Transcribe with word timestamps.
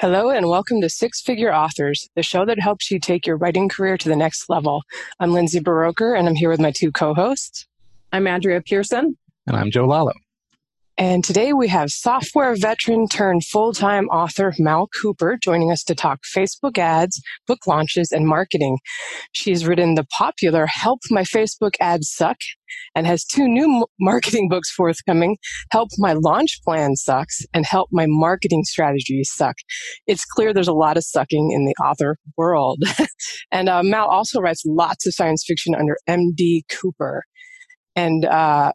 Hello, 0.00 0.30
and 0.30 0.46
welcome 0.46 0.80
to 0.80 0.88
Six 0.88 1.20
Figure 1.20 1.52
Authors, 1.52 2.08
the 2.14 2.22
show 2.22 2.44
that 2.44 2.60
helps 2.60 2.88
you 2.88 3.00
take 3.00 3.26
your 3.26 3.36
writing 3.36 3.68
career 3.68 3.96
to 3.98 4.08
the 4.08 4.14
next 4.14 4.48
level. 4.48 4.84
I'm 5.18 5.32
Lindsay 5.32 5.58
Buroker, 5.58 6.16
and 6.16 6.28
I'm 6.28 6.36
here 6.36 6.50
with 6.50 6.60
my 6.60 6.70
two 6.70 6.92
co 6.92 7.14
hosts. 7.14 7.66
I'm 8.12 8.28
Andrea 8.28 8.62
Pearson. 8.62 9.18
And 9.48 9.56
I'm 9.56 9.72
Jo 9.72 9.88
Lallo. 9.88 10.12
And 10.98 11.22
today 11.22 11.52
we 11.52 11.68
have 11.68 11.90
software 11.90 12.56
veteran 12.56 13.06
turned 13.06 13.44
full 13.44 13.72
time 13.72 14.06
author 14.06 14.52
Mal 14.58 14.88
Cooper 15.00 15.38
joining 15.40 15.70
us 15.70 15.84
to 15.84 15.94
talk 15.94 16.18
Facebook 16.36 16.76
ads, 16.76 17.22
book 17.46 17.68
launches, 17.68 18.10
and 18.10 18.26
marketing. 18.26 18.78
She's 19.30 19.64
written 19.64 19.94
the 19.94 20.06
popular 20.18 20.66
Help 20.66 20.98
My 21.08 21.22
Facebook 21.22 21.74
Ads 21.80 22.10
Suck 22.10 22.38
and 22.96 23.06
has 23.06 23.24
two 23.24 23.46
new 23.46 23.86
marketing 24.00 24.48
books 24.48 24.72
forthcoming 24.72 25.36
Help 25.70 25.90
My 25.98 26.14
Launch 26.14 26.58
Plan 26.64 26.96
Sucks 26.96 27.46
and 27.54 27.64
Help 27.64 27.90
My 27.92 28.06
Marketing 28.08 28.64
Strategies 28.64 29.30
Suck. 29.32 29.54
It's 30.08 30.24
clear 30.24 30.52
there's 30.52 30.66
a 30.66 30.72
lot 30.72 30.96
of 30.96 31.04
sucking 31.04 31.52
in 31.52 31.64
the 31.64 31.76
author 31.80 32.16
world. 32.36 32.82
and 33.52 33.68
uh, 33.68 33.84
Mal 33.84 34.08
also 34.08 34.40
writes 34.40 34.64
lots 34.66 35.06
of 35.06 35.14
science 35.14 35.44
fiction 35.46 35.76
under 35.76 35.96
MD 36.08 36.62
Cooper. 36.68 37.22
And 37.94 38.24
uh, 38.24 38.72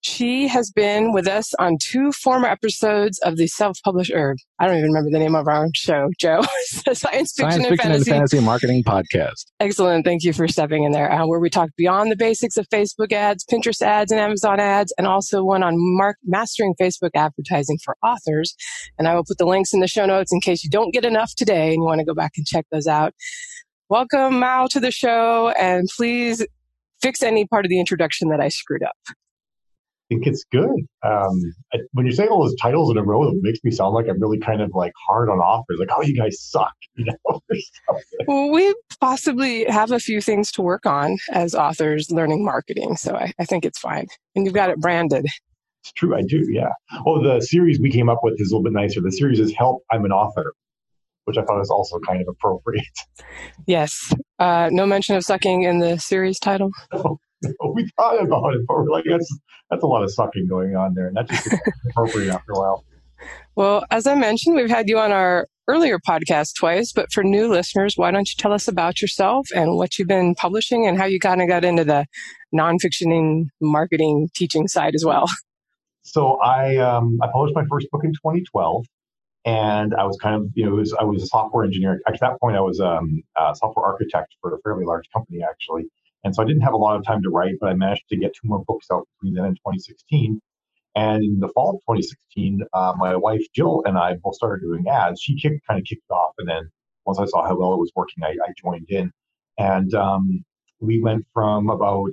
she 0.00 0.46
has 0.46 0.70
been 0.70 1.12
with 1.12 1.26
us 1.26 1.52
on 1.54 1.76
two 1.82 2.12
former 2.12 2.46
episodes 2.46 3.18
of 3.20 3.36
the 3.36 3.48
self-published, 3.48 4.12
or 4.12 4.36
I 4.60 4.66
don't 4.66 4.76
even 4.76 4.90
remember 4.90 5.10
the 5.10 5.18
name 5.18 5.34
of 5.34 5.48
our 5.48 5.66
show, 5.74 6.08
Jo. 6.20 6.42
Science 6.66 6.94
Fiction, 6.94 7.32
Science 7.32 7.56
and, 7.56 7.66
Fiction 7.66 7.76
fantasy. 7.76 8.10
and 8.10 8.18
Fantasy 8.18 8.40
Marketing 8.40 8.84
Podcast. 8.84 9.46
Excellent. 9.58 10.04
Thank 10.04 10.22
you 10.22 10.32
for 10.32 10.46
stepping 10.46 10.84
in 10.84 10.92
there. 10.92 11.10
Uh, 11.10 11.26
where 11.26 11.40
we 11.40 11.50
talk 11.50 11.70
beyond 11.76 12.12
the 12.12 12.16
basics 12.16 12.56
of 12.56 12.68
Facebook 12.68 13.12
ads, 13.12 13.44
Pinterest 13.44 13.82
ads, 13.82 14.12
and 14.12 14.20
Amazon 14.20 14.60
ads, 14.60 14.92
and 14.98 15.06
also 15.06 15.42
one 15.42 15.62
on 15.64 15.74
mark- 15.76 16.18
mastering 16.24 16.74
Facebook 16.80 17.10
advertising 17.14 17.78
for 17.84 17.96
authors. 18.02 18.54
And 18.98 19.08
I 19.08 19.14
will 19.14 19.24
put 19.24 19.38
the 19.38 19.46
links 19.46 19.74
in 19.74 19.80
the 19.80 19.88
show 19.88 20.06
notes 20.06 20.32
in 20.32 20.40
case 20.40 20.62
you 20.62 20.70
don't 20.70 20.92
get 20.92 21.04
enough 21.04 21.34
today 21.36 21.68
and 21.68 21.74
you 21.74 21.84
want 21.84 21.98
to 21.98 22.04
go 22.04 22.14
back 22.14 22.32
and 22.36 22.46
check 22.46 22.66
those 22.70 22.86
out. 22.86 23.14
Welcome, 23.88 24.38
Mal, 24.38 24.68
to 24.68 24.80
the 24.80 24.90
show, 24.90 25.52
and 25.58 25.88
please 25.96 26.46
fix 27.00 27.22
any 27.22 27.46
part 27.46 27.64
of 27.64 27.68
the 27.70 27.80
introduction 27.80 28.28
that 28.28 28.40
I 28.40 28.48
screwed 28.48 28.82
up 28.82 28.96
think 30.08 30.26
it's 30.26 30.44
good. 30.50 30.86
Um, 31.04 31.40
I, 31.72 31.78
when 31.92 32.06
you 32.06 32.12
say 32.12 32.26
all 32.26 32.42
those 32.42 32.56
titles 32.56 32.90
in 32.90 32.96
a 32.96 33.02
row, 33.02 33.28
it 33.28 33.36
makes 33.40 33.58
me 33.62 33.70
sound 33.70 33.94
like 33.94 34.06
I'm 34.08 34.20
really 34.20 34.38
kind 34.38 34.60
of 34.60 34.70
like 34.74 34.92
hard 35.06 35.28
on 35.28 35.38
authors, 35.38 35.78
like, 35.78 35.88
oh, 35.94 36.02
you 36.02 36.16
guys 36.16 36.40
suck, 36.40 36.72
you 36.96 37.04
know. 37.04 37.40
well, 38.26 38.50
we 38.50 38.74
possibly 39.00 39.64
have 39.64 39.92
a 39.92 40.00
few 40.00 40.20
things 40.20 40.50
to 40.52 40.62
work 40.62 40.86
on 40.86 41.16
as 41.30 41.54
authors 41.54 42.10
learning 42.10 42.44
marketing, 42.44 42.96
so 42.96 43.14
I, 43.14 43.32
I 43.38 43.44
think 43.44 43.64
it's 43.64 43.78
fine. 43.78 44.06
And 44.34 44.44
you've 44.44 44.54
got 44.54 44.70
it 44.70 44.78
branded. 44.78 45.26
It's 45.82 45.92
true, 45.92 46.16
I 46.16 46.22
do, 46.22 46.44
yeah. 46.50 46.70
Oh, 47.06 47.22
the 47.22 47.40
series 47.40 47.78
we 47.80 47.90
came 47.90 48.08
up 48.08 48.20
with 48.22 48.34
is 48.38 48.50
a 48.50 48.54
little 48.54 48.64
bit 48.64 48.72
nicer. 48.72 49.00
The 49.00 49.12
series 49.12 49.38
is 49.38 49.52
Help, 49.52 49.82
I'm 49.92 50.04
an 50.04 50.12
Author, 50.12 50.54
which 51.24 51.36
I 51.36 51.42
thought 51.44 51.58
was 51.58 51.70
also 51.70 51.98
kind 52.06 52.20
of 52.20 52.28
appropriate. 52.28 52.84
Yes. 53.66 54.12
Uh, 54.38 54.70
no 54.72 54.86
mention 54.86 55.16
of 55.16 55.24
sucking 55.24 55.62
in 55.62 55.78
the 55.78 55.98
series 55.98 56.38
title. 56.38 56.70
we 57.74 57.88
thought 57.96 58.22
about 58.22 58.54
it, 58.54 58.60
but 58.66 58.76
we're 58.76 58.90
like, 58.90 59.04
that's 59.08 59.38
that's 59.70 59.82
a 59.82 59.86
lot 59.86 60.02
of 60.02 60.12
sucking 60.12 60.46
going 60.48 60.76
on 60.76 60.94
there, 60.94 61.08
and 61.08 61.16
that's 61.16 61.30
just 61.30 61.60
appropriate 61.90 62.32
after 62.32 62.52
a 62.52 62.58
while. 62.58 62.84
Well, 63.56 63.84
as 63.90 64.06
I 64.06 64.14
mentioned, 64.14 64.56
we've 64.56 64.70
had 64.70 64.88
you 64.88 64.98
on 64.98 65.10
our 65.12 65.46
earlier 65.66 65.98
podcast 65.98 66.54
twice, 66.56 66.92
but 66.92 67.12
for 67.12 67.22
new 67.22 67.48
listeners, 67.48 67.94
why 67.96 68.10
don't 68.10 68.28
you 68.28 68.34
tell 68.38 68.52
us 68.52 68.68
about 68.68 69.02
yourself 69.02 69.48
and 69.54 69.76
what 69.76 69.98
you've 69.98 70.08
been 70.08 70.34
publishing 70.34 70.86
and 70.86 70.96
how 70.96 71.04
you 71.04 71.18
kind 71.20 71.42
of 71.42 71.48
got 71.48 71.64
into 71.64 71.84
the 71.84 72.06
nonfiction 72.54 73.46
marketing 73.60 74.28
teaching 74.34 74.68
side 74.68 74.94
as 74.94 75.04
well? 75.04 75.26
So 76.02 76.40
I 76.40 76.76
um, 76.76 77.18
I 77.22 77.28
published 77.32 77.54
my 77.54 77.64
first 77.70 77.88
book 77.90 78.02
in 78.02 78.12
2012, 78.12 78.86
and 79.44 79.94
I 79.94 80.04
was 80.04 80.16
kind 80.22 80.36
of 80.36 80.48
you 80.54 80.64
know 80.64 80.76
was, 80.76 80.94
I 80.98 81.04
was 81.04 81.22
a 81.22 81.26
software 81.26 81.64
engineer. 81.64 82.00
At 82.06 82.18
that 82.20 82.40
point, 82.40 82.56
I 82.56 82.60
was 82.60 82.80
um, 82.80 83.22
a 83.36 83.54
software 83.54 83.84
architect 83.84 84.34
for 84.40 84.54
a 84.54 84.58
fairly 84.62 84.84
large 84.86 85.04
company 85.12 85.40
actually, 85.42 85.84
and 86.28 86.34
so 86.34 86.42
I 86.42 86.46
didn't 86.46 86.60
have 86.60 86.74
a 86.74 86.76
lot 86.76 86.94
of 86.94 87.06
time 87.06 87.22
to 87.22 87.30
write, 87.30 87.54
but 87.58 87.70
I 87.70 87.72
managed 87.72 88.06
to 88.10 88.16
get 88.18 88.34
two 88.34 88.46
more 88.46 88.62
books 88.68 88.88
out 88.92 89.08
between 89.14 89.32
then 89.32 89.46
and 89.46 89.56
2016. 89.56 90.38
And 90.94 91.24
in 91.24 91.40
the 91.40 91.48
fall 91.48 91.70
of 91.70 91.76
2016, 91.88 92.60
uh, 92.74 92.92
my 92.98 93.16
wife 93.16 93.40
Jill 93.54 93.82
and 93.86 93.96
I 93.96 94.16
both 94.22 94.34
started 94.34 94.60
doing 94.62 94.86
ads. 94.86 95.22
She 95.22 95.40
kicked, 95.40 95.66
kind 95.66 95.80
of 95.80 95.86
kicked 95.86 96.10
off, 96.10 96.34
and 96.36 96.46
then 96.46 96.70
once 97.06 97.18
I 97.18 97.24
saw 97.24 97.48
how 97.48 97.58
well 97.58 97.72
it 97.72 97.78
was 97.78 97.92
working, 97.96 98.22
I, 98.24 98.32
I 98.46 98.52
joined 98.62 98.90
in. 98.90 99.10
And 99.56 99.94
um, 99.94 100.44
we 100.80 101.00
went 101.00 101.24
from 101.32 101.70
about 101.70 102.10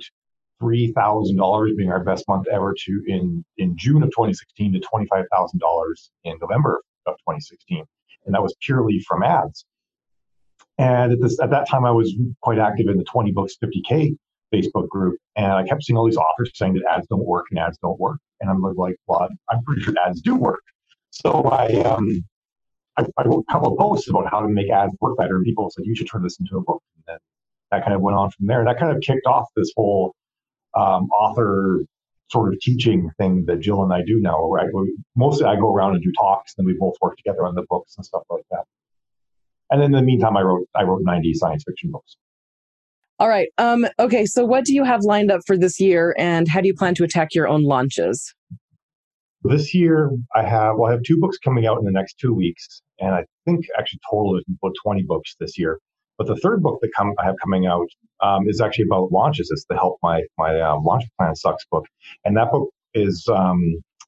three 0.60 0.92
thousand 0.92 1.36
dollars 1.36 1.72
being 1.76 1.90
our 1.90 2.02
best 2.02 2.26
month 2.26 2.46
ever 2.50 2.74
to 2.86 3.02
in 3.06 3.44
in 3.58 3.76
June 3.76 4.02
of 4.02 4.08
2016 4.12 4.72
to 4.72 4.80
twenty 4.80 5.06
five 5.08 5.26
thousand 5.30 5.58
dollars 5.58 6.10
in 6.24 6.38
November 6.40 6.80
of 7.04 7.16
2016, 7.18 7.84
and 8.24 8.34
that 8.34 8.42
was 8.42 8.56
purely 8.62 8.98
from 9.06 9.22
ads. 9.22 9.66
And 10.78 11.12
at 11.12 11.20
this 11.20 11.40
at 11.40 11.50
that 11.50 11.68
time, 11.68 11.84
I 11.84 11.90
was 11.90 12.14
quite 12.42 12.58
active 12.58 12.88
in 12.88 12.98
the 12.98 13.04
20 13.04 13.32
books 13.32 13.54
50k 13.62 14.16
Facebook 14.52 14.88
group, 14.88 15.18
and 15.34 15.52
I 15.52 15.64
kept 15.64 15.84
seeing 15.84 15.96
all 15.96 16.06
these 16.06 16.16
authors 16.16 16.50
saying 16.54 16.74
that 16.74 16.84
ads 16.90 17.06
don't 17.08 17.24
work 17.24 17.46
and 17.50 17.58
ads 17.58 17.78
don't 17.78 17.98
work, 17.98 18.18
and 18.40 18.50
I'm 18.50 18.60
like, 18.60 18.96
well, 19.06 19.28
I'm 19.50 19.62
pretty 19.64 19.82
sure 19.82 19.94
ads 20.06 20.20
do 20.20 20.36
work. 20.36 20.62
So 21.10 21.44
I 21.44 21.68
um 21.82 22.24
I, 22.98 23.06
I 23.18 23.24
wrote 23.26 23.44
a 23.48 23.52
couple 23.52 23.72
of 23.72 23.78
posts 23.78 24.08
about 24.08 24.30
how 24.30 24.40
to 24.40 24.48
make 24.48 24.70
ads 24.70 24.94
work 25.00 25.16
better, 25.16 25.36
and 25.36 25.44
people 25.44 25.70
said 25.70 25.84
you 25.84 25.94
should 25.94 26.08
turn 26.08 26.22
this 26.22 26.38
into 26.40 26.56
a 26.56 26.62
book. 26.62 26.82
And 26.96 27.04
then 27.06 27.18
that 27.70 27.82
kind 27.82 27.94
of 27.94 28.00
went 28.00 28.16
on 28.16 28.30
from 28.30 28.46
there. 28.46 28.60
And 28.60 28.68
that 28.68 28.78
kind 28.78 28.94
of 28.94 29.02
kicked 29.02 29.26
off 29.26 29.48
this 29.56 29.72
whole 29.76 30.14
um, 30.74 31.08
author 31.10 31.84
sort 32.30 32.52
of 32.52 32.60
teaching 32.60 33.10
thing 33.18 33.44
that 33.46 33.60
Jill 33.60 33.82
and 33.82 33.92
I 33.92 34.02
do 34.02 34.18
now. 34.20 34.48
Right, 34.48 34.68
mostly 35.14 35.46
I 35.46 35.56
go 35.56 35.74
around 35.74 35.94
and 35.94 36.02
do 36.02 36.12
talks, 36.18 36.54
and 36.58 36.66
we 36.66 36.74
both 36.74 36.94
work 37.00 37.16
together 37.16 37.46
on 37.46 37.54
the 37.54 37.64
books 37.68 37.96
and 37.96 38.04
stuff 38.04 38.22
like 38.30 38.44
that. 38.50 38.64
And 39.70 39.80
then 39.80 39.86
in 39.86 39.92
the 39.92 40.02
meantime, 40.02 40.36
I 40.36 40.42
wrote 40.42 40.68
I 40.74 40.82
wrote 40.84 41.02
90 41.02 41.34
science 41.34 41.64
fiction 41.66 41.90
books. 41.90 42.16
All 43.18 43.28
right. 43.28 43.48
Um, 43.56 43.86
okay. 43.98 44.26
So 44.26 44.44
what 44.44 44.64
do 44.64 44.74
you 44.74 44.84
have 44.84 45.02
lined 45.02 45.30
up 45.30 45.40
for 45.46 45.56
this 45.56 45.80
year, 45.80 46.14
and 46.18 46.48
how 46.48 46.60
do 46.60 46.66
you 46.66 46.74
plan 46.74 46.94
to 46.96 47.04
attack 47.04 47.34
your 47.34 47.48
own 47.48 47.62
launches? 47.62 48.34
This 49.42 49.74
year, 49.74 50.10
I 50.34 50.42
have 50.42 50.76
well, 50.76 50.90
I 50.90 50.92
have 50.92 51.02
two 51.02 51.18
books 51.18 51.38
coming 51.38 51.66
out 51.66 51.78
in 51.78 51.84
the 51.84 51.92
next 51.92 52.18
two 52.18 52.34
weeks, 52.34 52.82
and 53.00 53.14
I 53.14 53.24
think 53.46 53.66
actually 53.78 54.00
total 54.10 54.36
is 54.36 54.44
about 54.62 54.74
20 54.84 55.02
books 55.04 55.34
this 55.40 55.58
year. 55.58 55.78
But 56.18 56.26
the 56.26 56.36
third 56.36 56.62
book 56.62 56.78
that 56.82 56.90
come, 56.96 57.12
I 57.18 57.24
have 57.24 57.36
coming 57.42 57.66
out 57.66 57.88
um, 58.22 58.48
is 58.48 58.60
actually 58.60 58.86
about 58.90 59.12
launches. 59.12 59.50
It's 59.50 59.64
the 59.68 59.76
help 59.76 59.98
my 60.02 60.22
my 60.36 60.60
um, 60.60 60.84
launch 60.84 61.04
plan 61.18 61.34
sucks 61.34 61.64
book, 61.70 61.86
and 62.24 62.36
that 62.36 62.50
book 62.50 62.68
is 62.94 63.26
um, 63.32 63.60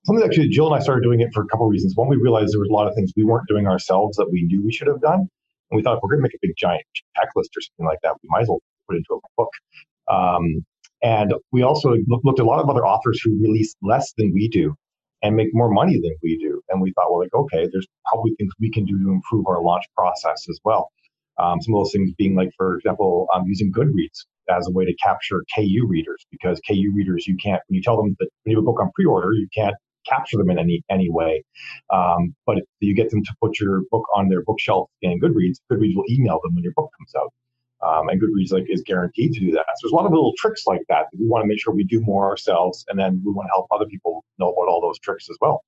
something 0.05 0.25
actually 0.25 0.49
Jill 0.49 0.67
and 0.67 0.75
I 0.75 0.83
started 0.83 1.03
doing 1.03 1.21
it 1.21 1.29
for 1.33 1.43
a 1.43 1.47
couple 1.47 1.67
of 1.67 1.71
reasons. 1.71 1.95
One, 1.97 2.09
we 2.09 2.17
realized 2.17 2.53
there 2.53 2.61
was 2.61 2.71
a 2.71 2.75
lot 2.75 2.89
of 2.89 2.95
things 2.95 3.13
we 3.17 3.25
weren't 3.25 3.47
doing 3.49 3.67
ourselves 3.67 4.17
that 4.17 4.29
we 4.31 4.43
knew 4.45 4.63
we 4.63 4.73
should 4.73 4.89
have 4.89 5.01
done. 5.01 5.29
And 5.71 5.77
we 5.77 5.83
thought 5.83 5.97
if 5.97 6.01
we're 6.03 6.11
going 6.11 6.21
to 6.21 6.23
make 6.23 6.35
a 6.35 6.39
big 6.43 6.55
giant 6.57 6.85
checklist 7.17 7.51
or 7.57 7.61
something 7.61 7.87
like 7.87 7.99
that, 8.03 8.15
we 8.23 8.29
might 8.31 8.43
as 8.43 8.49
well 8.49 8.61
put 8.89 8.97
it 8.97 8.99
into 8.99 9.15
a 9.15 9.29
book. 9.37 9.51
Um, 10.11 10.65
and 11.03 11.35
we 11.53 11.63
also 11.63 11.95
looked 12.09 12.41
at 12.41 12.45
a 12.45 12.49
lot 12.49 12.61
of 12.61 12.69
other 12.69 12.87
authors 12.87 13.21
who 13.23 13.39
release 13.41 13.75
less 13.83 14.13
than 14.17 14.33
we 14.35 14.49
do 14.49 14.75
and 15.23 15.37
make 15.37 15.49
more 15.53 15.71
money 15.71 15.95
than 15.95 16.15
we 16.23 16.39
do. 16.39 16.61
And 16.69 16.81
we 16.81 16.93
thought, 16.93 17.11
well, 17.11 17.21
like, 17.21 17.35
okay, 17.35 17.69
there's 17.73 17.87
probably 18.07 18.33
things 18.39 18.53
we 18.61 18.71
can 18.71 18.85
do 18.85 18.99
to 18.99 19.11
improve 19.11 19.47
our 19.47 19.63
launch 19.63 19.85
process 19.97 20.47
as 20.49 20.59
well. 20.65 20.91
Um, 21.39 21.61
some 21.61 21.75
of 21.75 21.81
those 21.81 21.93
things 21.93 22.13
being 22.19 22.35
like, 22.35 22.51
for 22.57 22.77
example, 22.77 23.29
um, 23.33 23.45
using 23.47 23.73
Goodreads 23.73 24.27
as 24.51 24.67
a 24.67 24.73
way 24.73 24.85
to 24.85 24.95
capture 24.95 25.45
KU 25.55 25.87
readers 25.87 26.25
because 26.33 26.61
KU 26.67 26.93
readers, 26.95 27.27
you 27.27 27.37
can't, 27.37 27.63
when 27.69 27.77
you 27.77 27.83
tell 27.83 27.97
them 27.97 28.17
that 28.19 28.29
when 28.43 28.51
you 28.51 28.57
have 28.57 28.63
a 28.63 28.67
book 28.67 28.81
on 28.81 28.91
pre-order, 28.95 29.33
you 29.33 29.47
can't 29.55 29.75
capture 30.09 30.37
them 30.37 30.51
in 30.51 30.59
any 30.59 30.83
any 30.91 31.11
way. 31.11 31.45
Um, 31.91 32.35
but 32.47 32.59
if 32.59 32.65
you 32.81 32.95
get 32.95 33.11
them 33.11 33.23
to 33.25 33.35
put 33.43 33.61
your 33.61 33.83
book 33.91 34.05
on 34.15 34.29
their 34.29 34.43
bookshelf 34.43 34.89
in 35.03 35.21
Goodreads, 35.21 35.59
Goodreads 35.71 35.95
will 35.97 36.05
email 36.11 36.41
them 36.43 36.55
when 36.55 36.63
your 36.63 36.73
book 36.77 36.91
comes 36.99 37.13
out. 37.17 37.33
Um, 37.81 38.09
and 38.09 38.21
Goodreads 38.21 38.53
like 38.53 38.67
is 38.69 38.83
guaranteed 38.83 39.33
to 39.35 39.41
do 39.41 39.53
that. 39.53 39.65
So 39.77 39.87
there's 39.87 39.93
a 39.93 39.97
lot 39.97 40.07
of 40.07 40.13
little 40.13 40.35
tricks 40.37 40.65
like 40.67 40.83
that. 40.89 41.07
that 41.11 41.19
we 41.19 41.29
want 41.29 41.45
to 41.45 41.49
make 41.49 41.61
sure 41.61 41.73
we 41.73 41.85
do 41.85 42.01
more 42.01 42.29
ourselves, 42.29 42.85
and 42.89 42.99
then 42.99 43.23
we 43.25 43.33
want 43.33 43.47
to 43.47 43.51
help 43.51 43.67
other 43.71 43.87
people 43.87 44.25
know 44.39 44.51
about 44.51 44.69
all 44.69 44.81
those 44.81 44.99
tricks 44.99 45.29
as 45.31 45.37
well. 45.41 45.63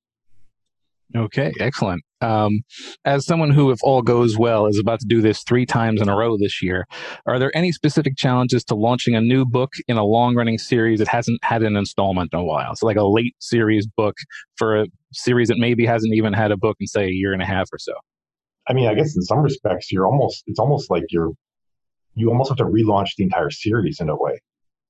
Okay, 1.16 1.52
excellent. 1.58 2.02
Um, 2.20 2.60
as 3.04 3.26
someone 3.26 3.50
who, 3.50 3.70
if 3.70 3.78
all 3.82 4.02
goes 4.02 4.38
well, 4.38 4.66
is 4.66 4.78
about 4.78 5.00
to 5.00 5.06
do 5.06 5.20
this 5.20 5.42
three 5.42 5.66
times 5.66 6.00
in 6.00 6.08
a 6.08 6.16
row 6.16 6.36
this 6.38 6.62
year, 6.62 6.86
are 7.26 7.38
there 7.38 7.50
any 7.56 7.72
specific 7.72 8.16
challenges 8.16 8.62
to 8.64 8.74
launching 8.76 9.16
a 9.16 9.20
new 9.20 9.44
book 9.44 9.72
in 9.88 9.96
a 9.96 10.04
long 10.04 10.36
running 10.36 10.58
series 10.58 11.00
that 11.00 11.08
hasn't 11.08 11.42
had 11.42 11.62
an 11.62 11.76
installment 11.76 12.30
in 12.32 12.38
a 12.38 12.44
while? 12.44 12.76
So, 12.76 12.86
like 12.86 12.96
a 12.96 13.04
late 13.04 13.34
series 13.40 13.86
book 13.86 14.16
for 14.56 14.82
a 14.82 14.86
series 15.12 15.48
that 15.48 15.58
maybe 15.58 15.84
hasn't 15.84 16.14
even 16.14 16.32
had 16.32 16.52
a 16.52 16.56
book 16.56 16.76
in, 16.78 16.86
say, 16.86 17.06
a 17.06 17.10
year 17.12 17.32
and 17.32 17.42
a 17.42 17.46
half 17.46 17.68
or 17.72 17.78
so? 17.78 17.94
I 18.68 18.72
mean, 18.72 18.86
I 18.86 18.94
guess 18.94 19.16
in 19.16 19.22
some 19.22 19.40
respects, 19.40 19.90
you're 19.90 20.06
almost, 20.06 20.44
it's 20.46 20.60
almost 20.60 20.90
like 20.90 21.04
you're, 21.10 21.30
you 22.14 22.28
almost 22.28 22.50
have 22.50 22.58
to 22.58 22.64
relaunch 22.64 23.08
the 23.16 23.24
entire 23.24 23.50
series 23.50 23.98
in 24.00 24.08
a 24.08 24.16
way. 24.16 24.38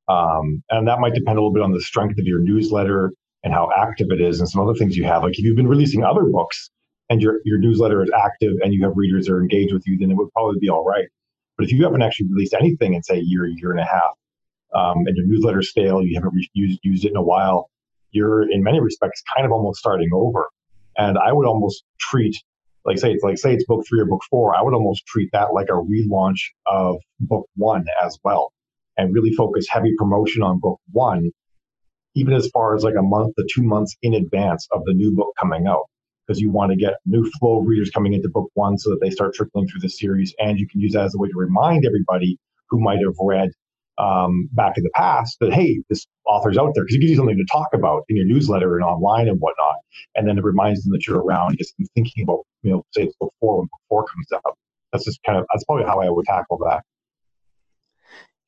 Um, 0.08 0.62
and 0.68 0.88
that 0.88 0.98
might 0.98 1.14
depend 1.14 1.38
a 1.38 1.40
little 1.40 1.52
bit 1.52 1.62
on 1.62 1.72
the 1.72 1.80
strength 1.80 2.18
of 2.18 2.26
your 2.26 2.40
newsletter 2.40 3.12
and 3.42 3.52
how 3.52 3.70
active 3.76 4.08
it 4.10 4.20
is 4.20 4.40
and 4.40 4.48
some 4.48 4.62
other 4.62 4.74
things 4.74 4.96
you 4.96 5.04
have. 5.04 5.22
Like 5.22 5.38
if 5.38 5.44
you've 5.44 5.56
been 5.56 5.68
releasing 5.68 6.04
other 6.04 6.24
books 6.24 6.70
and 7.08 7.22
your, 7.22 7.40
your 7.44 7.58
newsletter 7.58 8.02
is 8.02 8.10
active 8.16 8.52
and 8.62 8.72
you 8.72 8.84
have 8.84 8.92
readers 8.96 9.26
that 9.26 9.32
are 9.32 9.40
engaged 9.40 9.72
with 9.72 9.86
you, 9.86 9.98
then 9.98 10.10
it 10.10 10.14
would 10.14 10.30
probably 10.32 10.58
be 10.60 10.68
all 10.68 10.84
right. 10.84 11.08
But 11.56 11.66
if 11.66 11.72
you 11.72 11.84
haven't 11.84 12.02
actually 12.02 12.28
released 12.28 12.54
anything 12.54 12.94
in 12.94 13.02
say 13.02 13.18
a 13.18 13.22
year, 13.22 13.46
year 13.46 13.70
and 13.70 13.80
a 13.80 13.84
half, 13.84 14.16
um, 14.74 14.98
and 15.06 15.16
your 15.16 15.26
newsletter 15.26 15.62
stale, 15.62 16.02
you 16.02 16.14
haven't 16.14 16.34
re- 16.34 16.50
used, 16.54 16.80
used 16.82 17.04
it 17.04 17.10
in 17.10 17.16
a 17.16 17.22
while, 17.22 17.70
you're 18.12 18.50
in 18.50 18.62
many 18.62 18.80
respects 18.80 19.22
kind 19.34 19.46
of 19.46 19.52
almost 19.52 19.78
starting 19.78 20.10
over. 20.12 20.46
And 20.96 21.18
I 21.18 21.32
would 21.32 21.46
almost 21.46 21.84
treat 21.98 22.36
like 22.84 22.98
say 22.98 23.12
it's 23.12 23.22
like 23.22 23.38
say 23.38 23.54
it's 23.54 23.64
book 23.64 23.84
three 23.88 24.00
or 24.00 24.06
book 24.06 24.22
four, 24.30 24.56
I 24.56 24.62
would 24.62 24.74
almost 24.74 25.06
treat 25.06 25.30
that 25.32 25.52
like 25.52 25.68
a 25.68 25.72
relaunch 25.72 26.40
of 26.66 26.96
book 27.20 27.46
one 27.56 27.84
as 28.02 28.18
well, 28.24 28.52
and 28.96 29.14
really 29.14 29.32
focus 29.32 29.66
heavy 29.68 29.92
promotion 29.98 30.42
on 30.42 30.58
book 30.58 30.80
one, 30.92 31.30
even 32.14 32.34
as 32.34 32.48
far 32.52 32.74
as 32.74 32.82
like 32.82 32.94
a 32.98 33.02
month 33.02 33.34
to 33.36 33.46
two 33.54 33.62
months 33.62 33.96
in 34.02 34.14
advance 34.14 34.66
of 34.72 34.84
the 34.84 34.94
new 34.94 35.14
book 35.14 35.32
coming 35.38 35.66
out, 35.66 35.84
because 36.26 36.40
you 36.40 36.50
want 36.50 36.70
to 36.70 36.76
get 36.76 36.94
new 37.06 37.28
flow 37.38 37.60
of 37.60 37.66
readers 37.66 37.90
coming 37.90 38.14
into 38.14 38.28
book 38.28 38.50
one 38.54 38.78
so 38.78 38.90
that 38.90 39.00
they 39.00 39.10
start 39.10 39.34
trickling 39.34 39.66
through 39.68 39.80
the 39.80 39.88
series, 39.88 40.34
and 40.38 40.58
you 40.58 40.68
can 40.68 40.80
use 40.80 40.92
that 40.92 41.04
as 41.04 41.14
a 41.14 41.18
way 41.18 41.28
to 41.28 41.36
remind 41.36 41.84
everybody 41.84 42.38
who 42.68 42.80
might 42.80 42.98
have 43.04 43.14
read 43.20 43.50
um, 43.98 44.48
back 44.52 44.78
in 44.78 44.84
the 44.84 44.90
past 44.94 45.36
that 45.40 45.52
hey, 45.52 45.82
this 45.88 46.06
author's 46.26 46.56
out 46.56 46.72
there 46.74 46.84
because 46.84 46.96
it 46.96 47.00
gives 47.00 47.10
you 47.10 47.16
something 47.16 47.36
to 47.36 47.46
talk 47.50 47.68
about 47.74 48.02
in 48.08 48.16
your 48.16 48.26
newsletter 48.26 48.76
and 48.76 48.84
online 48.84 49.28
and 49.28 49.38
whatnot, 49.40 49.76
and 50.14 50.28
then 50.28 50.38
it 50.38 50.44
reminds 50.44 50.82
them 50.82 50.92
that 50.92 51.06
you're 51.06 51.20
around, 51.20 51.56
gets 51.58 51.72
them 51.74 51.86
thinking 51.94 52.24
about 52.24 52.40
you 52.62 52.72
know 52.72 52.84
say 52.92 53.02
it's 53.02 53.16
before 53.16 53.58
when 53.58 53.68
before 53.82 54.06
comes 54.06 54.26
out. 54.32 54.56
That's 54.92 55.04
just 55.04 55.20
kind 55.24 55.38
of 55.38 55.46
that's 55.52 55.64
probably 55.64 55.84
how 55.84 56.00
I 56.00 56.08
would 56.08 56.26
tackle 56.26 56.58
that. 56.64 56.82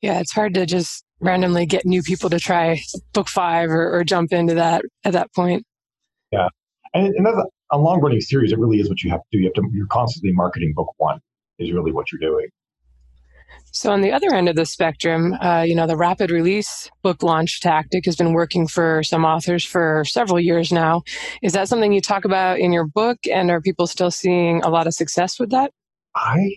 Yeah, 0.01 0.19
it's 0.19 0.33
hard 0.33 0.55
to 0.55 0.67
just 0.67 1.05
randomly 1.23 1.65
get 1.65 1.87
new 1.87 2.03
people 2.03 2.29
to 2.31 2.39
try 2.39 2.83
book 3.15 3.29
five 3.29 3.71
or, 3.71 3.97
or 3.97 4.05
jump 4.05 4.33
into 4.33 4.55
that 4.55 4.85
at 5.05 5.13
that 5.15 5.33
point. 5.35 5.65
Yeah, 6.31 6.49
and, 6.93 7.15
and 7.15 7.25
that's 7.25 7.39
a, 7.39 7.77
a 7.77 7.79
long 7.79 8.01
running 8.01 8.21
series. 8.21 8.53
It 8.53 8.59
really 8.59 8.81
is 8.81 8.89
what 8.89 9.03
you 9.03 9.11
have 9.11 9.21
to 9.21 9.27
do. 9.33 9.39
You 9.39 9.45
have 9.45 9.55
to 9.55 9.71
you're 9.73 9.87
constantly 9.87 10.33
marketing 10.33 10.73
book 10.75 10.93
one 10.99 11.21
is 11.59 11.73
really 11.73 11.93
what 11.93 12.07
you're 12.13 12.21
doing. 12.21 12.49
So 13.75 13.91
on 13.93 14.03
the 14.03 14.13
other 14.13 14.35
end 14.35 14.49
of 14.49 14.57
the 14.57 14.67
spectrum, 14.67 15.35
uh, 15.41 15.63
you 15.63 15.75
know, 15.75 15.87
the 15.87 15.97
rapid 15.97 16.31
release 16.31 16.91
book 17.03 17.23
launch 17.23 17.61
tactic 17.61 18.05
has 18.05 18.17
been 18.17 18.33
working 18.33 18.67
for 18.67 19.03
some 19.03 19.25
authors 19.25 19.65
for 19.65 20.05
several 20.07 20.39
years 20.39 20.73
now. 20.73 21.03
Is 21.43 21.55
that 21.55 21.69
something 21.69 21.93
you 21.93 22.03
talk 22.03 22.25
about 22.25 22.59
in 22.59 22.73
your 22.73 22.87
book, 22.87 23.19
and 23.33 23.51
are 23.51 23.61
people 23.61 23.87
still 23.87 24.11
seeing 24.11 24.63
a 24.63 24.69
lot 24.69 24.87
of 24.87 24.95
success 24.95 25.39
with 25.39 25.51
that? 25.51 25.73
I 26.15 26.57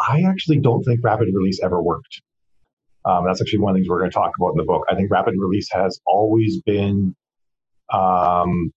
I 0.00 0.22
actually 0.22 0.58
don't 0.58 0.82
think 0.82 1.00
rapid 1.02 1.28
release 1.32 1.60
ever 1.62 1.82
worked. 1.82 2.22
Um, 3.08 3.24
that's 3.26 3.40
actually 3.40 3.60
one 3.60 3.70
of 3.70 3.74
the 3.74 3.80
things 3.80 3.88
we're 3.88 4.00
going 4.00 4.10
to 4.10 4.14
talk 4.14 4.32
about 4.38 4.50
in 4.50 4.58
the 4.58 4.64
book. 4.64 4.84
I 4.90 4.94
think 4.94 5.10
rapid 5.10 5.34
release 5.38 5.68
has 5.72 5.98
always 6.06 6.60
been 6.62 7.16
um, 7.92 8.72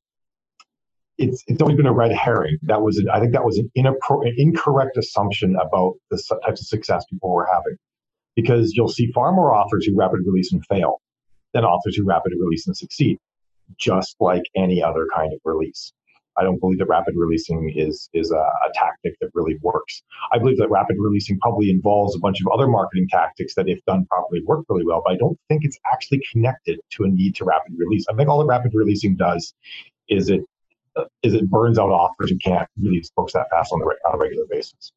it's 1.17 1.43
it's 1.47 1.61
always 1.61 1.77
been 1.77 1.85
a 1.85 1.93
red 1.93 2.11
herring. 2.11 2.57
That 2.63 2.81
was, 2.81 3.03
I 3.13 3.19
think, 3.19 3.33
that 3.33 3.43
was 3.43 3.57
an, 3.57 3.69
inappro- 3.77 4.25
an 4.27 4.33
incorrect 4.37 4.97
assumption 4.97 5.55
about 5.55 5.95
the 6.09 6.21
types 6.45 6.61
of 6.61 6.67
success 6.67 7.05
people 7.09 7.31
were 7.31 7.47
having, 7.51 7.77
because 8.35 8.73
you'll 8.73 8.87
see 8.87 9.11
far 9.11 9.31
more 9.31 9.53
authors 9.53 9.85
who 9.85 9.95
rapid 9.95 10.21
release 10.25 10.51
and 10.51 10.65
fail 10.65 11.01
than 11.53 11.65
authors 11.65 11.95
who 11.95 12.05
rapid 12.05 12.31
release 12.39 12.65
and 12.67 12.75
succeed, 12.75 13.17
just 13.77 14.15
like 14.19 14.43
any 14.55 14.81
other 14.81 15.07
kind 15.13 15.33
of 15.33 15.39
release. 15.43 15.93
I 16.37 16.43
don't 16.43 16.59
believe 16.59 16.79
that 16.79 16.87
rapid 16.87 17.15
releasing 17.17 17.73
is 17.75 18.09
is 18.13 18.31
a, 18.31 18.35
a, 18.35 18.69
tactic 18.73 19.15
that 19.19 19.29
really 19.33 19.57
works. 19.61 20.03
I 20.31 20.37
believe 20.37 20.57
that 20.57 20.69
rapid 20.69 20.95
releasing 20.99 21.39
probably 21.39 21.69
involves 21.69 22.15
a 22.15 22.19
bunch 22.19 22.39
of 22.41 22.47
other 22.53 22.67
marketing 22.67 23.07
tactics 23.09 23.55
that, 23.55 23.67
if 23.67 23.83
done 23.85 24.05
properly, 24.05 24.41
work 24.45 24.65
really 24.69 24.85
well. 24.85 25.01
But 25.05 25.13
I 25.13 25.17
don't 25.17 25.37
think 25.49 25.65
it's 25.65 25.77
actually 25.91 26.23
connected 26.31 26.79
to 26.91 27.03
a 27.03 27.07
need 27.07 27.35
to 27.35 27.45
rapid 27.45 27.73
release. 27.77 28.05
I 28.09 28.15
think 28.15 28.29
all 28.29 28.39
that 28.39 28.45
rapid 28.45 28.71
releasing 28.73 29.15
does 29.15 29.53
is 30.09 30.29
it 30.29 30.41
is 31.23 31.33
it 31.33 31.49
burns 31.49 31.79
out 31.79 31.89
offers 31.89 32.31
who 32.31 32.37
can't 32.37 32.67
release 32.81 33.11
books 33.15 33.33
that 33.33 33.49
fast 33.49 33.71
on, 33.71 33.79
the, 33.79 33.85
on 33.85 34.15
a 34.15 34.17
regular 34.17 34.45
basis. 34.49 34.91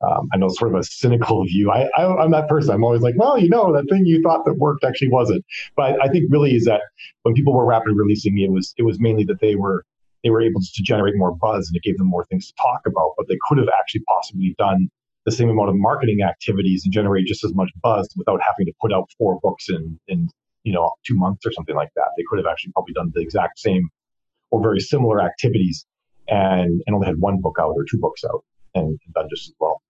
Um, 0.00 0.28
I 0.32 0.36
know 0.36 0.46
it's 0.46 0.58
sort 0.58 0.72
of 0.72 0.80
a 0.80 0.84
cynical 0.84 1.44
view. 1.44 1.70
I, 1.70 1.88
I, 1.96 2.24
am 2.24 2.30
that 2.30 2.48
person. 2.48 2.72
I'm 2.72 2.84
always 2.84 3.02
like, 3.02 3.16
well, 3.16 3.38
you 3.38 3.48
know, 3.48 3.72
that 3.72 3.84
thing 3.90 4.04
you 4.04 4.22
thought 4.22 4.44
that 4.44 4.54
worked 4.54 4.84
actually 4.84 5.08
wasn't. 5.08 5.44
But 5.76 6.02
I 6.02 6.08
think 6.08 6.24
really 6.30 6.54
is 6.54 6.64
that 6.66 6.82
when 7.22 7.34
people 7.34 7.52
were 7.52 7.66
rapidly 7.66 7.94
releasing, 7.96 8.38
it 8.38 8.50
was 8.50 8.74
it 8.76 8.82
was 8.82 9.00
mainly 9.00 9.24
that 9.24 9.40
they 9.40 9.56
were 9.56 9.84
they 10.22 10.30
were 10.30 10.42
able 10.42 10.60
to 10.60 10.82
generate 10.82 11.14
more 11.16 11.34
buzz 11.34 11.68
and 11.68 11.76
it 11.76 11.82
gave 11.82 11.98
them 11.98 12.06
more 12.06 12.24
things 12.26 12.48
to 12.48 12.54
talk 12.60 12.82
about. 12.86 13.12
But 13.16 13.28
they 13.28 13.38
could 13.48 13.58
have 13.58 13.68
actually 13.78 14.02
possibly 14.08 14.54
done 14.58 14.88
the 15.24 15.32
same 15.32 15.50
amount 15.50 15.68
of 15.68 15.76
marketing 15.76 16.22
activities 16.22 16.82
and 16.84 16.92
generate 16.92 17.26
just 17.26 17.44
as 17.44 17.54
much 17.54 17.70
buzz 17.82 18.08
without 18.16 18.40
having 18.44 18.66
to 18.66 18.72
put 18.80 18.92
out 18.92 19.10
four 19.18 19.38
books 19.42 19.68
in 19.68 19.98
in 20.08 20.28
you 20.64 20.72
know 20.72 20.90
two 21.06 21.16
months 21.16 21.44
or 21.46 21.52
something 21.52 21.76
like 21.76 21.90
that. 21.96 22.08
They 22.16 22.24
could 22.28 22.38
have 22.38 22.46
actually 22.46 22.72
probably 22.72 22.94
done 22.94 23.12
the 23.14 23.20
exact 23.20 23.58
same 23.58 23.88
or 24.50 24.62
very 24.62 24.80
similar 24.80 25.22
activities 25.22 25.84
and, 26.28 26.82
and 26.86 26.94
only 26.94 27.06
had 27.06 27.18
one 27.18 27.40
book 27.40 27.56
out 27.60 27.72
or 27.76 27.84
two 27.90 27.98
books 27.98 28.22
out 28.24 28.44
and 28.74 28.98
done 29.14 29.28
just 29.30 29.48
as 29.48 29.54
well. 29.58 29.82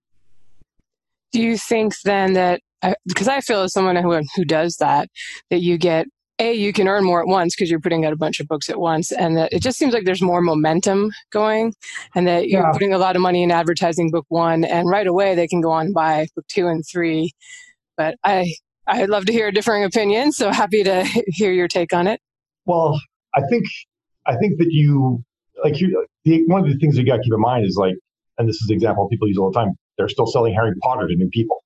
Do 1.31 1.41
you 1.41 1.57
think 1.57 1.93
then 2.03 2.33
that, 2.33 2.61
uh, 2.81 2.93
because 3.07 3.27
I 3.27 3.41
feel 3.41 3.61
as 3.61 3.73
someone 3.73 3.95
who, 3.95 4.19
who 4.35 4.45
does 4.45 4.77
that, 4.77 5.09
that 5.49 5.61
you 5.61 5.77
get 5.77 6.07
a 6.39 6.53
you 6.53 6.73
can 6.73 6.87
earn 6.87 7.03
more 7.03 7.21
at 7.21 7.27
once 7.27 7.55
because 7.55 7.69
you're 7.69 7.79
putting 7.79 8.05
out 8.05 8.13
a 8.13 8.17
bunch 8.17 8.39
of 8.39 8.47
books 8.47 8.69
at 8.69 8.79
once 8.79 9.11
and 9.11 9.37
that 9.37 9.51
it 9.53 9.61
just 9.61 9.77
seems 9.77 9.93
like 9.93 10.05
there's 10.05 10.21
more 10.21 10.41
momentum 10.41 11.11
going 11.31 11.73
and 12.15 12.27
that 12.27 12.47
you're 12.47 12.61
yeah. 12.61 12.71
putting 12.71 12.93
a 12.93 12.97
lot 12.97 13.15
of 13.15 13.21
money 13.21 13.43
in 13.43 13.51
advertising 13.51 14.09
book 14.09 14.25
one 14.29 14.63
and 14.63 14.89
right 14.89 15.07
away 15.07 15.35
they 15.35 15.47
can 15.47 15.61
go 15.61 15.71
on 15.71 15.87
and 15.87 15.93
buy 15.93 16.27
book 16.35 16.45
two 16.47 16.67
and 16.67 16.83
three 16.89 17.31
but 17.97 18.15
i 18.23 18.53
i'd 18.87 19.09
love 19.09 19.25
to 19.25 19.33
hear 19.33 19.47
a 19.47 19.51
differing 19.51 19.83
opinion 19.83 20.31
so 20.31 20.51
happy 20.51 20.83
to 20.83 21.03
hear 21.27 21.51
your 21.51 21.67
take 21.67 21.93
on 21.93 22.07
it 22.07 22.21
well 22.65 22.99
i 23.35 23.41
think 23.49 23.65
I 24.29 24.35
think 24.37 24.59
that 24.59 24.67
you 24.69 25.23
like 25.63 25.79
you. 25.81 26.05
The, 26.25 26.43
one 26.45 26.63
of 26.63 26.71
the 26.71 26.77
things 26.77 26.97
you 26.97 27.05
got 27.05 27.17
to 27.17 27.23
keep 27.23 27.33
in 27.33 27.41
mind 27.41 27.65
is 27.65 27.75
like, 27.77 27.95
and 28.37 28.47
this 28.47 28.57
is 28.57 28.67
the 28.67 28.73
example 28.73 29.07
people 29.09 29.27
use 29.27 29.37
all 29.37 29.51
the 29.51 29.59
time. 29.59 29.73
They're 29.97 30.09
still 30.09 30.27
selling 30.27 30.53
Harry 30.53 30.73
Potter 30.81 31.07
to 31.07 31.15
new 31.15 31.29
people. 31.29 31.63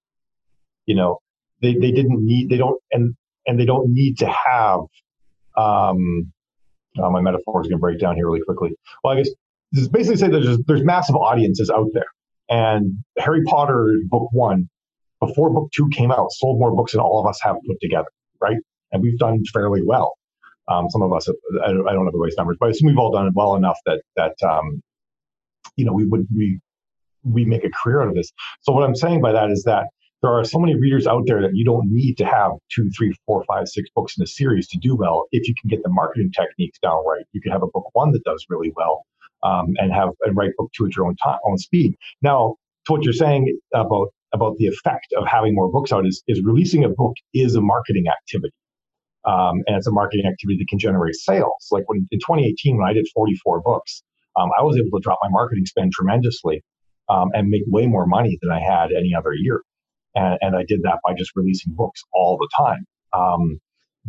You 0.86 0.96
know, 0.96 1.20
they 1.62 1.74
they 1.74 1.92
didn't 1.92 2.26
need 2.26 2.50
they 2.50 2.58
don't 2.58 2.82
and 2.92 3.16
and 3.48 3.60
they 3.60 3.66
don't 3.66 3.92
need 3.92 4.18
to 4.20 4.28
have. 4.28 4.80
Um, 5.56 6.32
oh, 6.98 7.12
my 7.12 7.22
metaphor 7.22 7.62
is 7.62 7.68
going 7.68 7.78
to 7.78 7.82
break 7.82 8.00
down 8.00 8.16
here 8.16 8.26
really 8.28 8.42
quickly. 8.46 8.72
Well, 9.04 9.14
I 9.14 9.18
guess 9.18 9.30
this 9.72 9.84
is 9.84 9.90
basically 9.90 10.18
say 10.18 10.28
there's 10.30 10.58
there's 10.68 10.84
massive 10.84 11.16
audiences 11.16 11.70
out 11.70 11.88
there, 11.94 12.06
and 12.50 13.04
Harry 13.18 13.44
Potter 13.46 13.94
book 14.10 14.30
one 14.32 14.70
before 15.20 15.50
book 15.52 15.70
two 15.74 15.90
came 15.90 16.12
out 16.12 16.32
sold 16.32 16.60
more 16.60 16.76
books 16.76 16.92
than 16.92 17.02
all 17.02 17.20
of 17.20 17.28
us 17.28 17.40
have 17.44 17.56
put 17.68 17.78
together, 17.82 18.08
right? 18.42 18.58
And 18.92 19.02
we've 19.02 19.18
done 19.18 19.42
fairly 19.54 19.82
well. 19.86 20.14
Um, 20.68 20.90
some 20.90 21.02
of 21.02 21.12
us, 21.12 21.28
I 21.64 21.72
don't, 21.72 21.88
I 21.88 21.94
don't 21.94 22.06
have 22.06 22.14
the 22.14 22.20
race 22.20 22.36
numbers, 22.38 22.58
but 22.60 22.68
I 22.68 22.70
assume 22.70 22.88
we've 22.88 22.98
all 22.98 23.12
done 23.12 23.28
it 23.28 23.34
well 23.36 23.56
enough 23.56 23.78
that 23.86 24.02
that 24.16 24.36
um, 24.48 24.82
you 25.76 25.86
know 25.86 25.94
we 25.94 26.06
would 26.06 26.28
we 26.36 26.60
we 27.24 27.46
make 27.46 27.64
a 27.64 27.70
career 27.84 28.02
out 28.02 28.08
of 28.08 28.16
this. 28.16 28.32
So 28.62 28.72
what 28.74 28.84
I'm 28.84 28.96
saying 28.96 29.22
by 29.22 29.32
that 29.32 29.50
is 29.50 29.64
that 29.64 29.88
there 30.24 30.32
are 30.32 30.46
so 30.46 30.58
many 30.58 30.74
readers 30.80 31.06
out 31.06 31.24
there 31.28 31.42
that 31.42 31.52
you 31.54 31.66
don't 31.66 31.92
need 31.92 32.18
to 32.18 32.26
have 32.26 32.52
two, 32.72 32.90
three, 32.98 33.14
four, 33.26 33.44
five, 33.44 33.68
six 33.68 33.90
books 33.94 34.18
in 34.18 34.24
a 34.24 34.28
series 34.28 34.70
to 34.70 34.78
do 34.78 34.96
well. 34.96 35.26
If 35.34 35.50
you 35.50 35.54
can 35.60 35.70
get 35.70 35.84
the 35.84 35.90
marketing 35.90 36.32
techniques 36.32 36.80
down 36.80 37.06
right, 37.06 37.26
you 37.34 37.42
can 37.42 37.52
have 37.52 37.62
a 37.62 37.68
book 37.68 37.90
one 37.92 38.14
that 38.14 38.24
does 38.24 38.46
really 38.50 38.72
well, 38.74 39.06
um, 39.44 39.74
and 39.78 39.92
have 39.92 40.10
and 40.22 40.36
write 40.36 40.52
book 40.58 40.72
two 40.76 40.86
at 40.86 40.96
your 40.96 41.06
own 41.06 41.18
time, 41.18 41.38
own 41.46 41.58
speed. 41.58 41.96
Now, 42.22 42.56
to 42.86 42.94
what 42.94 43.04
you're 43.04 43.14
saying 43.14 43.60
about 43.74 44.14
about 44.34 44.56
the 44.58 44.68
effect 44.68 45.14
of 45.18 45.28
having 45.28 45.54
more 45.54 45.70
books 45.70 45.92
out 45.92 46.08
is 46.08 46.24
is 46.28 46.42
releasing 46.42 46.86
a 46.86 46.90
book 46.90 47.16
is 47.34 47.56
a 47.56 47.62
marketing 47.62 48.06
activity. 48.08 48.56
Um, 49.26 49.62
and 49.68 49.76
it's 49.78 49.88
a 49.88 49.92
marketing 49.92 50.26
activity 50.26 50.58
that 50.60 50.68
can 50.70 50.80
generate 50.80 51.16
sales. 51.16 51.68
Like 51.72 51.84
when 51.88 52.08
in 52.12 52.20
2018, 52.20 52.78
when 52.78 52.88
I 52.88 52.92
did 52.94 53.08
44 53.14 53.62
books, 53.62 54.04
um, 54.38 54.50
I 54.58 54.64
was 54.64 54.78
able 54.78 54.98
to 54.98 55.02
drop 55.02 55.20
my 55.22 55.30
marketing 55.30 55.66
spend 55.66 55.94
tremendously 55.94 56.62
um, 57.10 57.30
and 57.34 57.50
make 57.50 57.64
way 57.68 57.88
more 57.88 58.06
money 58.06 58.38
than 58.42 58.52
I 58.52 58.60
had 58.60 58.92
any 58.92 59.14
other 59.16 59.34
year. 59.34 59.62
And, 60.16 60.38
and 60.42 60.56
I 60.56 60.64
did 60.68 60.82
that 60.84 61.00
by 61.06 61.14
just 61.14 61.32
releasing 61.36 61.74
books 61.74 62.04
all 62.14 62.38
the 62.38 62.50
time. 62.58 62.86
Um, 63.14 63.60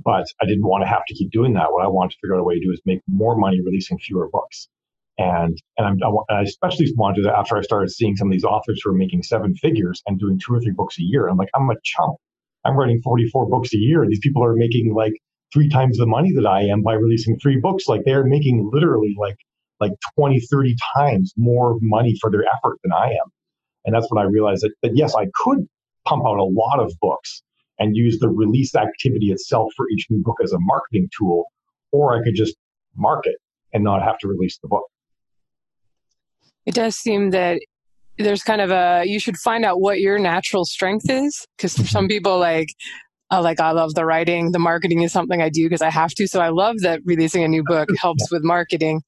but 0.02 0.26
I 0.40 0.46
didn't 0.46 0.66
want 0.66 0.82
to 0.82 0.88
have 0.88 1.04
to 1.06 1.14
keep 1.14 1.30
doing 1.30 1.54
that. 1.54 1.72
What 1.72 1.84
I 1.84 1.88
wanted 1.88 2.12
to 2.12 2.16
figure 2.20 2.34
out 2.34 2.40
a 2.40 2.44
way 2.44 2.54
to 2.54 2.60
do 2.60 2.72
is 2.72 2.80
make 2.84 3.00
more 3.08 3.36
money 3.36 3.60
releasing 3.60 3.98
fewer 3.98 4.28
books. 4.28 4.68
And 5.16 5.56
and 5.78 6.02
I'm, 6.02 6.12
I, 6.28 6.42
especially 6.42 6.92
wanted 6.96 7.16
to 7.16 7.22
that 7.22 7.38
after 7.38 7.56
I 7.56 7.62
started 7.62 7.90
seeing 7.90 8.16
some 8.16 8.28
of 8.28 8.32
these 8.32 8.44
authors 8.44 8.80
who 8.82 8.90
are 8.90 8.94
making 8.94 9.22
seven 9.22 9.54
figures 9.54 10.02
and 10.06 10.18
doing 10.18 10.40
two 10.40 10.54
or 10.54 10.60
three 10.60 10.72
books 10.72 10.98
a 10.98 11.02
year. 11.02 11.28
I'm 11.28 11.36
like, 11.36 11.50
I'm 11.54 11.70
a 11.70 11.76
chump. 11.84 12.16
I'm 12.64 12.76
writing 12.76 13.00
44 13.02 13.48
books 13.48 13.72
a 13.74 13.78
year. 13.78 14.04
These 14.08 14.20
people 14.20 14.44
are 14.44 14.54
making 14.56 14.92
like 14.94 15.12
three 15.52 15.68
times 15.68 15.98
the 15.98 16.06
money 16.06 16.32
that 16.32 16.46
I 16.46 16.62
am 16.62 16.82
by 16.82 16.94
releasing 16.94 17.38
three 17.38 17.60
books. 17.60 17.86
Like 17.86 18.02
they're 18.04 18.24
making 18.24 18.68
literally 18.72 19.14
like 19.16 19.36
like 19.80 19.92
20, 20.16 20.40
30 20.40 20.76
times 20.96 21.32
more 21.36 21.78
money 21.80 22.16
for 22.20 22.30
their 22.30 22.44
effort 22.44 22.78
than 22.82 22.92
I 22.92 23.10
am. 23.10 23.30
And 23.84 23.94
that's 23.94 24.10
when 24.10 24.24
I 24.24 24.28
realized 24.28 24.62
that, 24.62 24.72
that 24.82 24.96
yes, 24.96 25.14
I 25.14 25.26
could 25.42 25.66
pump 26.06 26.24
out 26.26 26.38
a 26.38 26.44
lot 26.44 26.80
of 26.80 26.92
books 27.00 27.42
and 27.78 27.96
use 27.96 28.18
the 28.18 28.28
release 28.28 28.74
activity 28.74 29.32
itself 29.32 29.72
for 29.76 29.88
each 29.90 30.06
new 30.10 30.22
book 30.22 30.36
as 30.42 30.52
a 30.52 30.58
marketing 30.60 31.08
tool, 31.16 31.46
or 31.92 32.18
I 32.18 32.22
could 32.22 32.34
just 32.34 32.54
market 32.96 33.36
and 33.72 33.82
not 33.82 34.02
have 34.02 34.18
to 34.18 34.28
release 34.28 34.58
the 34.58 34.68
book. 34.68 34.84
It 36.66 36.74
does 36.74 36.96
seem 36.96 37.30
that 37.30 37.60
there's 38.18 38.42
kind 38.42 38.60
of 38.60 38.70
a 38.70 39.02
you 39.04 39.18
should 39.18 39.36
find 39.36 39.64
out 39.64 39.80
what 39.80 40.00
your 40.00 40.18
natural 40.18 40.64
strength 40.64 41.10
is 41.10 41.46
because 41.56 41.76
for 41.76 41.84
some 41.84 42.04
mm-hmm. 42.04 42.08
people 42.08 42.38
like 42.38 42.68
uh, 43.34 43.42
like 43.42 43.60
I 43.60 43.72
love 43.72 43.94
the 43.94 44.04
writing, 44.04 44.52
the 44.52 44.58
marketing 44.58 45.02
is 45.02 45.12
something 45.12 45.42
I 45.42 45.48
do 45.48 45.64
because 45.64 45.82
I 45.82 45.90
have 45.90 46.10
to. 46.14 46.28
So 46.28 46.40
I 46.40 46.50
love 46.50 46.76
that 46.80 47.00
releasing 47.04 47.42
a 47.42 47.48
new 47.48 47.64
book 47.64 47.88
helps 47.98 48.30
with 48.30 48.42
marketing. 48.44 49.02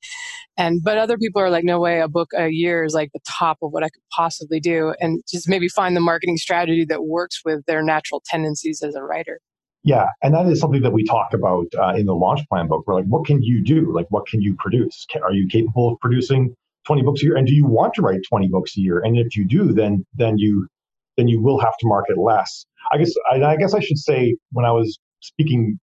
And 0.57 0.83
but 0.83 0.99
other 0.99 1.17
people 1.17 1.41
are 1.41 1.51
like, 1.51 1.65
no 1.65 1.79
way, 1.79 2.01
a 2.01 2.09
book 2.09 2.31
a 2.37 2.49
year 2.49 2.83
is 2.85 2.95
like 2.95 3.11
the 3.13 3.21
top 3.29 3.59
of 3.63 3.71
what 3.73 3.85
I 3.85 3.89
could 3.89 4.03
possibly 4.11 4.59
do, 4.59 4.95
and 5.01 5.23
just 5.29 5.49
maybe 5.49 5.69
find 5.69 5.95
the 5.95 6.01
marketing 6.01 6.39
strategy 6.39 6.85
that 6.87 7.05
works 7.05 7.43
with 7.45 7.65
their 7.67 7.83
natural 7.83 8.23
tendencies 8.27 8.83
as 8.83 8.95
a 8.95 9.03
writer. 9.03 9.39
Yeah, 9.85 10.07
and 10.23 10.35
that 10.35 10.47
is 10.47 10.59
something 10.59 10.83
that 10.83 10.93
we 10.93 11.05
talk 11.05 11.33
about 11.33 11.67
uh, 11.79 11.95
in 11.95 12.07
the 12.07 12.15
launch 12.15 12.41
plan 12.49 12.67
book. 12.67 12.85
We're 12.87 12.95
like, 12.95 13.05
what 13.05 13.27
can 13.27 13.43
you 13.43 13.63
do? 13.63 13.95
Like, 13.95 14.07
what 14.09 14.27
can 14.27 14.41
you 14.41 14.57
produce? 14.59 15.07
Can, 15.09 15.23
are 15.23 15.33
you 15.33 15.47
capable 15.47 15.93
of 15.93 16.01
producing 16.01 16.57
20 16.87 17.03
books 17.03 17.23
a 17.23 17.25
year 17.25 17.37
and 17.37 17.47
do 17.47 17.55
you 17.55 17.67
want 17.67 17.93
to 17.95 18.03
write 18.03 18.21
20 18.29 18.49
books 18.49 18.77
a 18.77 18.81
year 18.81 19.01
and 19.01 19.19
if 19.19 19.37
you 19.37 19.45
do 19.45 19.73
then 19.73 20.07
then 20.15 20.39
you 20.39 20.69
then 21.17 21.29
you 21.29 21.41
will 21.41 21.59
have 21.61 21.77
to 21.79 21.87
market 21.87 22.19
less 22.19 22.67
i 22.93 22.99
guess 22.99 23.13
i, 23.31 23.43
I 23.43 23.57
guess 23.57 23.75
i 23.75 23.81
should 23.81 23.99
say 23.99 24.37
when 24.53 24.65
i 24.65 24.73
was 24.73 24.99
speaking 25.21 25.79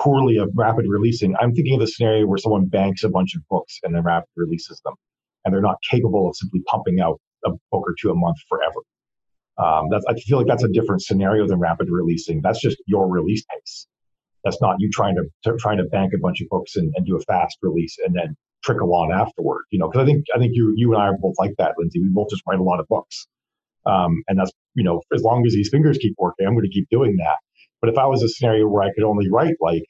poorly 0.00 0.36
of 0.36 0.50
rapid 0.54 0.86
releasing 0.88 1.34
i'm 1.40 1.54
thinking 1.54 1.74
of 1.74 1.80
the 1.80 1.86
scenario 1.86 2.26
where 2.26 2.38
someone 2.38 2.66
banks 2.66 3.04
a 3.04 3.08
bunch 3.08 3.34
of 3.34 3.42
books 3.48 3.78
and 3.82 3.94
then 3.94 4.02
rapid 4.02 4.28
releases 4.36 4.80
them 4.84 4.94
and 5.44 5.54
they're 5.54 5.62
not 5.62 5.76
capable 5.90 6.28
of 6.28 6.36
simply 6.36 6.60
pumping 6.66 7.00
out 7.00 7.20
a 7.44 7.50
book 7.50 7.84
or 7.86 7.94
two 8.00 8.10
a 8.10 8.14
month 8.14 8.36
forever 8.48 8.80
um, 9.56 9.88
I 10.08 10.14
feel 10.14 10.38
like 10.38 10.48
that's 10.48 10.64
a 10.64 10.68
different 10.68 11.02
scenario 11.02 11.46
than 11.46 11.60
rapid 11.60 11.88
releasing. 11.90 12.40
That's 12.42 12.60
just 12.60 12.76
your 12.86 13.08
release 13.08 13.44
pace. 13.44 13.86
That's 14.42 14.60
not 14.60 14.76
you 14.78 14.90
trying 14.90 15.14
to, 15.14 15.24
to 15.44 15.56
trying 15.58 15.78
to 15.78 15.84
bank 15.84 16.12
a 16.14 16.18
bunch 16.18 16.40
of 16.40 16.48
books 16.48 16.76
and, 16.76 16.92
and 16.96 17.06
do 17.06 17.16
a 17.16 17.20
fast 17.20 17.58
release 17.62 17.96
and 18.04 18.14
then 18.14 18.36
trickle 18.62 18.92
on 18.94 19.12
afterward. 19.12 19.62
You 19.70 19.78
know, 19.78 19.88
because 19.88 20.02
I 20.02 20.06
think 20.06 20.24
I 20.34 20.38
think 20.38 20.52
you 20.54 20.74
you 20.76 20.92
and 20.92 21.00
I 21.00 21.06
are 21.06 21.18
both 21.18 21.36
like 21.38 21.54
that, 21.58 21.74
Lindsay. 21.78 22.00
We 22.00 22.08
both 22.08 22.30
just 22.30 22.42
write 22.48 22.58
a 22.58 22.62
lot 22.62 22.80
of 22.80 22.88
books, 22.88 23.26
um, 23.86 24.22
and 24.28 24.38
that's 24.38 24.52
you 24.74 24.84
know 24.84 25.02
as 25.14 25.22
long 25.22 25.46
as 25.46 25.52
these 25.52 25.68
fingers 25.70 25.98
keep 25.98 26.14
working, 26.18 26.46
I'm 26.46 26.54
going 26.54 26.64
to 26.64 26.70
keep 26.70 26.88
doing 26.90 27.16
that. 27.16 27.36
But 27.80 27.90
if 27.90 27.98
I 27.98 28.06
was 28.06 28.22
a 28.22 28.28
scenario 28.28 28.66
where 28.68 28.82
I 28.82 28.92
could 28.94 29.04
only 29.04 29.30
write 29.30 29.56
like 29.60 29.84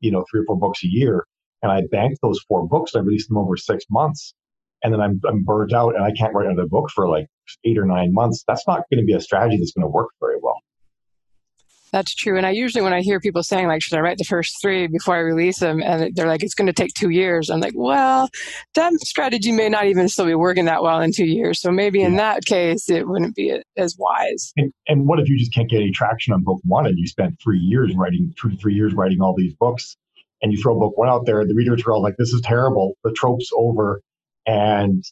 you 0.00 0.10
know 0.10 0.24
three 0.30 0.40
or 0.40 0.44
four 0.46 0.58
books 0.58 0.82
a 0.84 0.88
year, 0.88 1.24
and 1.62 1.72
I 1.72 1.82
banked 1.90 2.18
those 2.22 2.40
four 2.48 2.66
books, 2.68 2.94
I 2.94 3.00
released 3.00 3.28
them 3.28 3.38
over 3.38 3.56
six 3.56 3.84
months, 3.90 4.34
and 4.82 4.92
then 4.92 5.00
I'm 5.00 5.20
I'm 5.28 5.44
burnt 5.44 5.72
out 5.72 5.94
and 5.94 6.04
I 6.04 6.12
can't 6.12 6.34
write 6.34 6.46
another 6.46 6.68
book 6.68 6.90
for 6.94 7.08
like 7.08 7.26
eight 7.64 7.78
or 7.78 7.86
nine 7.86 8.12
months. 8.12 8.44
That's 8.46 8.66
not 8.66 8.82
going 8.90 9.00
to 9.00 9.06
be 9.06 9.14
a 9.14 9.20
strategy 9.20 9.56
that's 9.58 9.72
going 9.72 9.86
to 9.86 9.90
work 9.90 10.10
very. 10.20 10.37
That's 11.92 12.14
true. 12.14 12.36
And 12.36 12.46
I 12.46 12.50
usually, 12.50 12.82
when 12.82 12.92
I 12.92 13.00
hear 13.00 13.20
people 13.20 13.42
saying, 13.42 13.66
like, 13.66 13.82
should 13.82 13.96
I 13.96 14.00
write 14.00 14.18
the 14.18 14.24
first 14.24 14.56
three 14.60 14.86
before 14.86 15.16
I 15.16 15.20
release 15.20 15.58
them? 15.60 15.82
And 15.82 16.14
they're 16.14 16.26
like, 16.26 16.42
it's 16.42 16.54
going 16.54 16.66
to 16.66 16.72
take 16.72 16.92
two 16.94 17.10
years. 17.10 17.50
I'm 17.50 17.60
like, 17.60 17.74
well, 17.74 18.28
that 18.74 18.92
strategy 19.04 19.52
may 19.52 19.68
not 19.68 19.86
even 19.86 20.08
still 20.08 20.26
be 20.26 20.34
working 20.34 20.66
that 20.66 20.82
well 20.82 21.00
in 21.00 21.12
two 21.12 21.26
years. 21.26 21.60
So 21.60 21.70
maybe 21.70 22.02
in 22.02 22.16
that 22.16 22.44
case, 22.44 22.90
it 22.90 23.08
wouldn't 23.08 23.34
be 23.34 23.60
as 23.76 23.96
wise. 23.98 24.52
And, 24.56 24.72
and 24.86 25.06
what 25.06 25.18
if 25.20 25.28
you 25.28 25.38
just 25.38 25.54
can't 25.54 25.70
get 25.70 25.80
any 25.80 25.92
traction 25.92 26.32
on 26.32 26.42
book 26.42 26.60
one 26.64 26.86
and 26.86 26.98
you 26.98 27.06
spent 27.06 27.38
three 27.42 27.58
years 27.58 27.94
writing, 27.96 28.34
two 28.40 28.50
to 28.50 28.56
three 28.56 28.74
years 28.74 28.94
writing 28.94 29.20
all 29.20 29.34
these 29.36 29.54
books? 29.54 29.96
And 30.40 30.52
you 30.52 30.62
throw 30.62 30.78
book 30.78 30.96
one 30.96 31.08
out 31.08 31.26
there, 31.26 31.44
the 31.44 31.54
readers 31.54 31.82
are 31.84 31.92
all 31.92 32.02
like, 32.02 32.14
this 32.16 32.32
is 32.32 32.40
terrible. 32.42 32.94
The 33.02 33.12
trope's 33.12 33.50
over. 33.56 34.00
And 34.46 35.04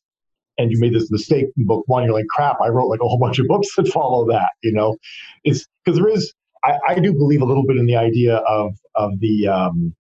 and 0.58 0.70
you 0.70 0.78
made 0.80 0.94
this 0.94 1.10
mistake 1.10 1.46
in 1.56 1.66
book 1.66 1.84
one, 1.86 2.04
you're 2.04 2.14
like, 2.14 2.28
crap, 2.28 2.56
I 2.62 2.68
wrote 2.68 2.86
like 2.86 3.00
a 3.00 3.08
whole 3.08 3.18
bunch 3.18 3.38
of 3.38 3.46
books 3.46 3.68
that 3.76 3.88
follow 3.88 4.26
that, 4.28 4.48
you 4.62 4.72
know? 4.72 4.96
It's 5.44 5.66
because 5.84 5.98
there 5.98 6.08
is 6.08 6.32
I, 6.66 6.78
I, 6.88 6.94
do 6.98 7.12
believe 7.12 7.42
a 7.42 7.44
little 7.44 7.64
bit 7.64 7.76
in 7.76 7.86
the 7.86 7.96
idea 7.96 8.36
of 8.36 8.74
of 8.94 9.18
the 9.20 9.48
um, 9.48 9.94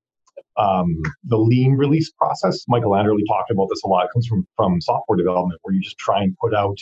um, 0.56 1.02
the 1.24 1.36
lean 1.36 1.72
release 1.72 2.10
process. 2.10 2.64
Michael 2.68 2.92
Anderle 2.92 3.18
talked 3.28 3.50
about 3.50 3.68
this 3.70 3.82
a 3.84 3.88
lot. 3.88 4.06
It 4.06 4.10
comes 4.12 4.26
from 4.26 4.46
from 4.56 4.80
software 4.80 5.16
development, 5.16 5.60
where 5.62 5.74
you 5.74 5.80
just 5.80 5.98
try 5.98 6.22
and 6.22 6.36
put 6.38 6.54
out 6.54 6.78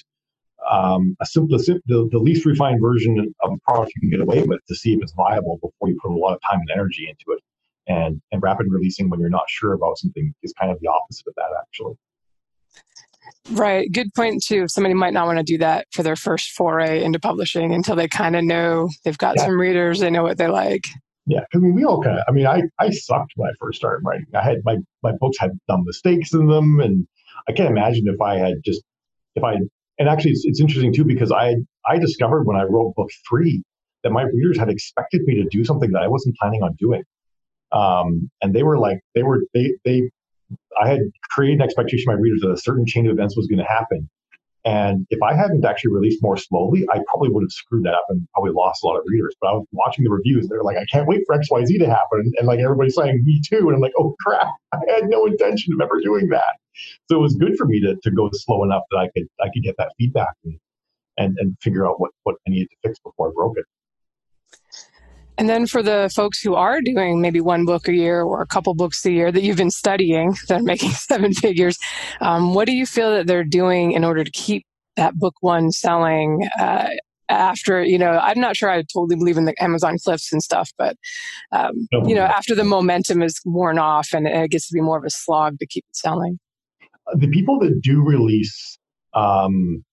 um, 0.70 1.16
a 1.20 1.26
simple, 1.26 1.58
the, 1.58 2.08
the 2.10 2.18
least 2.18 2.46
refined 2.46 2.80
version 2.80 3.34
of 3.42 3.52
a 3.52 3.58
product 3.70 3.92
you 3.94 4.00
can 4.00 4.10
get 4.10 4.20
away 4.20 4.42
with 4.42 4.60
to 4.66 4.74
see 4.74 4.94
if 4.94 5.02
it's 5.02 5.12
viable 5.12 5.56
before 5.56 5.88
you 5.88 5.98
put 6.02 6.10
a 6.10 6.14
lot 6.16 6.34
of 6.34 6.40
time 6.50 6.60
and 6.60 6.70
energy 6.70 7.06
into 7.08 7.36
it. 7.36 7.42
And 7.86 8.20
and 8.32 8.42
rapid 8.42 8.66
releasing 8.70 9.10
when 9.10 9.20
you're 9.20 9.28
not 9.28 9.48
sure 9.48 9.74
about 9.74 9.98
something 9.98 10.34
is 10.42 10.54
kind 10.58 10.72
of 10.72 10.80
the 10.80 10.88
opposite 10.88 11.26
of 11.26 11.34
that, 11.36 11.50
actually. 11.60 11.94
Right. 13.50 13.90
Good 13.92 14.12
point, 14.14 14.42
too. 14.42 14.68
Somebody 14.68 14.94
might 14.94 15.12
not 15.12 15.26
want 15.26 15.38
to 15.38 15.44
do 15.44 15.58
that 15.58 15.86
for 15.92 16.02
their 16.02 16.16
first 16.16 16.52
foray 16.52 17.02
into 17.04 17.20
publishing 17.20 17.74
until 17.74 17.96
they 17.96 18.08
kind 18.08 18.36
of 18.36 18.44
know 18.44 18.88
they've 19.04 19.18
got 19.18 19.36
yeah. 19.36 19.44
some 19.44 19.60
readers, 19.60 20.00
they 20.00 20.10
know 20.10 20.22
what 20.22 20.38
they 20.38 20.48
like. 20.48 20.86
Yeah. 21.26 21.40
I 21.54 21.58
mean, 21.58 21.74
we 21.74 21.84
all 21.84 22.02
kind 22.02 22.18
of, 22.18 22.24
I 22.28 22.32
mean, 22.32 22.46
I, 22.46 22.62
I 22.78 22.90
sucked 22.90 23.32
when 23.36 23.48
I 23.48 23.52
first 23.60 23.78
started 23.78 24.04
writing. 24.04 24.26
I 24.34 24.42
had 24.42 24.58
my, 24.64 24.76
my 25.02 25.12
books 25.20 25.38
had 25.38 25.50
dumb 25.68 25.82
mistakes 25.86 26.32
in 26.34 26.46
them. 26.48 26.80
And 26.80 27.06
I 27.48 27.52
can't 27.52 27.70
imagine 27.70 28.04
if 28.08 28.20
I 28.20 28.36
had 28.36 28.54
just, 28.64 28.82
if 29.34 29.42
I, 29.42 29.54
and 29.98 30.08
actually 30.08 30.32
it's, 30.32 30.44
it's 30.44 30.60
interesting 30.60 30.92
too, 30.92 31.04
because 31.04 31.32
I, 31.32 31.56
I 31.86 31.98
discovered 31.98 32.44
when 32.44 32.56
I 32.56 32.64
wrote 32.64 32.94
book 32.94 33.10
three 33.28 33.62
that 34.02 34.10
my 34.10 34.22
readers 34.22 34.58
had 34.58 34.68
expected 34.68 35.22
me 35.24 35.36
to 35.36 35.48
do 35.50 35.64
something 35.64 35.92
that 35.92 36.02
I 36.02 36.08
wasn't 36.08 36.36
planning 36.36 36.62
on 36.62 36.74
doing. 36.78 37.02
Um, 37.72 38.30
and 38.42 38.54
they 38.54 38.62
were 38.62 38.78
like, 38.78 39.00
they 39.14 39.22
were, 39.22 39.40
they, 39.54 39.72
they 39.84 40.10
I 40.80 40.88
had 40.88 41.00
created 41.30 41.60
an 41.60 41.62
expectation 41.62 42.10
of 42.10 42.16
my 42.16 42.20
readers 42.20 42.40
that 42.42 42.50
a 42.50 42.56
certain 42.56 42.86
chain 42.86 43.06
of 43.06 43.12
events 43.12 43.36
was 43.36 43.46
going 43.46 43.58
to 43.58 43.64
happen. 43.64 44.08
And 44.66 45.06
if 45.10 45.22
I 45.22 45.34
hadn't 45.34 45.64
actually 45.64 45.92
released 45.92 46.22
more 46.22 46.38
slowly, 46.38 46.86
I 46.90 46.98
probably 47.06 47.28
would 47.28 47.42
have 47.42 47.52
screwed 47.52 47.84
that 47.84 47.92
up 47.92 48.06
and 48.08 48.26
probably 48.32 48.52
lost 48.52 48.82
a 48.82 48.86
lot 48.86 48.96
of 48.96 49.02
readers. 49.06 49.34
But 49.38 49.48
I 49.48 49.52
was 49.52 49.66
watching 49.72 50.04
the 50.04 50.10
reviews. 50.10 50.48
They're 50.48 50.62
like, 50.62 50.78
I 50.78 50.86
can't 50.90 51.06
wait 51.06 51.20
for 51.26 51.36
XYZ 51.36 51.78
to 51.80 51.86
happen. 51.86 52.32
And, 52.38 52.46
like 52.46 52.60
everybody's 52.60 52.94
saying, 52.94 53.22
me 53.24 53.42
too. 53.46 53.58
And 53.58 53.74
I'm 53.74 53.80
like, 53.80 53.92
oh 53.98 54.16
crap, 54.20 54.48
I 54.72 54.78
had 54.88 55.04
no 55.04 55.26
intention 55.26 55.74
of 55.74 55.80
ever 55.82 56.00
doing 56.00 56.28
that. 56.30 56.56
So 57.10 57.18
it 57.18 57.20
was 57.20 57.34
good 57.36 57.56
for 57.56 57.66
me 57.66 57.80
to, 57.80 57.96
to 58.02 58.10
go 58.10 58.30
slow 58.32 58.64
enough 58.64 58.82
that 58.90 58.98
I 58.98 59.08
could 59.14 59.28
I 59.40 59.48
could 59.52 59.62
get 59.62 59.76
that 59.76 59.92
feedback 59.98 60.32
and, 60.44 60.58
and, 61.18 61.36
and 61.38 61.56
figure 61.60 61.86
out 61.86 62.00
what, 62.00 62.12
what 62.22 62.36
I 62.46 62.50
needed 62.50 62.68
to 62.70 62.88
fix 62.88 62.98
before 63.00 63.28
I 63.28 63.32
broke 63.34 63.58
it. 63.58 63.66
And 65.36 65.48
then 65.48 65.66
for 65.66 65.82
the 65.82 66.10
folks 66.14 66.40
who 66.40 66.54
are 66.54 66.80
doing 66.80 67.20
maybe 67.20 67.40
one 67.40 67.64
book 67.64 67.88
a 67.88 67.92
year 67.92 68.22
or 68.22 68.40
a 68.40 68.46
couple 68.46 68.74
books 68.74 69.04
a 69.04 69.10
year 69.10 69.32
that 69.32 69.42
you've 69.42 69.56
been 69.56 69.70
studying 69.70 70.34
that 70.48 70.60
are 70.60 70.64
making 70.64 70.90
seven 70.92 71.32
figures, 71.32 71.78
um, 72.20 72.54
what 72.54 72.66
do 72.66 72.72
you 72.72 72.86
feel 72.86 73.10
that 73.12 73.26
they're 73.26 73.44
doing 73.44 73.92
in 73.92 74.04
order 74.04 74.24
to 74.24 74.30
keep 74.30 74.66
that 74.96 75.14
book 75.14 75.34
one 75.40 75.72
selling 75.72 76.48
uh, 76.60 76.88
after, 77.28 77.82
you 77.82 77.98
know, 77.98 78.18
I'm 78.22 78.38
not 78.38 78.56
sure 78.56 78.70
I 78.70 78.82
totally 78.82 79.16
believe 79.16 79.36
in 79.36 79.44
the 79.44 79.54
Amazon 79.60 79.96
cliffs 80.02 80.32
and 80.32 80.42
stuff, 80.42 80.70
but, 80.78 80.96
um, 81.50 81.88
you 82.06 82.14
know, 82.14 82.22
after 82.22 82.54
the 82.54 82.64
momentum 82.64 83.22
is 83.22 83.40
worn 83.44 83.78
off 83.78 84.12
and 84.12 84.26
it 84.26 84.50
gets 84.50 84.68
to 84.68 84.74
be 84.74 84.80
more 84.80 84.98
of 84.98 85.04
a 85.04 85.10
slog 85.10 85.58
to 85.58 85.66
keep 85.66 85.84
it 85.88 85.96
selling? 85.96 86.38
The 87.14 87.28
people 87.28 87.58
that 87.60 87.80
do 87.82 88.02
release 88.02 88.78
um, 89.14 89.84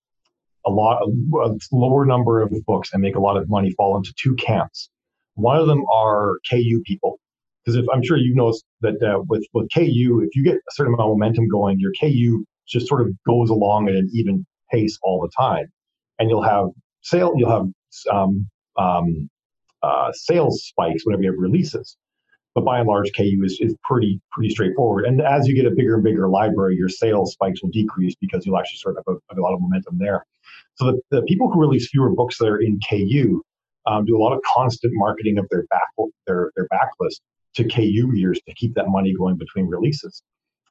a 0.66 0.70
lot, 0.70 1.02
a 1.02 1.58
lower 1.72 2.06
number 2.06 2.42
of 2.42 2.54
books 2.66 2.92
and 2.94 3.02
make 3.02 3.16
a 3.16 3.20
lot 3.20 3.38
of 3.38 3.50
money 3.50 3.72
fall 3.72 3.98
into 3.98 4.14
two 4.18 4.36
camps. 4.36 4.90
One 5.36 5.58
of 5.58 5.68
them 5.68 5.84
are 5.92 6.34
KU 6.50 6.82
people, 6.86 7.20
because 7.64 7.78
if 7.78 7.86
I'm 7.94 8.04
sure 8.04 8.18
you 8.18 8.34
know 8.36 8.54
that 8.82 9.02
uh, 9.02 9.22
with 9.28 9.46
with 9.54 9.70
KU, 9.74 10.24
if 10.26 10.36
you 10.36 10.44
get 10.44 10.56
a 10.56 10.72
certain 10.72 10.94
amount 10.94 11.12
of 11.12 11.18
momentum 11.18 11.48
going, 11.48 11.80
your 11.80 11.92
KU 12.00 12.44
just 12.68 12.88
sort 12.88 13.02
of 13.02 13.10
goes 13.28 13.50
along 13.50 13.90
at 13.90 13.96
an 13.96 14.10
even 14.14 14.46
pace 14.72 14.98
all 15.04 15.22
the 15.22 15.32
time, 15.38 15.68
and 16.20 16.30
you'll 16.30 16.44
have 16.44 16.68
sale, 17.02 17.34
you'll 17.36 17.50
have 17.50 17.68
um, 18.12 18.50
um, 18.78 19.30
uh, 19.84 20.12
sales 20.14 20.64
spikes 20.66 21.06
whenever 21.06 21.24
you 21.24 21.32
have 21.32 21.40
releases. 21.40 21.98
But 22.54 22.66
by 22.66 22.80
and 22.80 22.88
large, 22.88 23.12
KU 23.16 23.42
is, 23.46 23.58
is 23.62 23.76
pretty 23.84 24.20
pretty 24.32 24.50
straightforward. 24.50 25.06
And 25.06 25.22
as 25.22 25.48
you 25.48 25.56
get 25.56 25.66
a 25.66 25.74
bigger 25.74 25.96
and 25.96 26.04
bigger 26.04 26.28
library, 26.28 26.76
your 26.76 26.90
sales 26.90 27.32
spikes 27.34 27.64
will 27.64 27.70
decrease 27.70 28.16
because 28.20 28.46
you'll 28.46 28.58
actually 28.58 28.80
sort 28.80 28.98
of 28.98 29.06
have 29.08 29.16
a, 29.16 29.20
have 29.30 29.38
a 29.38 29.42
lot 29.42 29.54
of 29.54 29.62
momentum 29.62 29.98
there. 29.98 30.26
So 30.76 30.92
the, 30.92 31.02
the 31.18 31.22
people 31.24 31.50
who 31.50 31.62
release 31.62 31.90
fewer 31.90 32.10
books 32.14 32.38
that 32.40 32.48
are 32.48 32.60
in 32.60 32.80
KU 32.90 33.42
um, 33.86 34.06
do 34.06 34.18
a 34.18 34.22
lot 34.22 34.34
of 34.34 34.42
constant 34.54 34.94
marketing 34.96 35.38
of 35.38 35.48
their 35.50 35.64
back 35.70 35.88
their 36.28 36.52
their 36.56 36.68
backlist 36.70 37.22
to 37.56 37.64
KU 37.68 38.08
readers 38.08 38.40
to 38.48 38.54
keep 38.56 38.76
that 38.76 38.88
money 38.88 39.14
going 39.18 39.38
between 39.38 39.68
releases. 39.68 40.24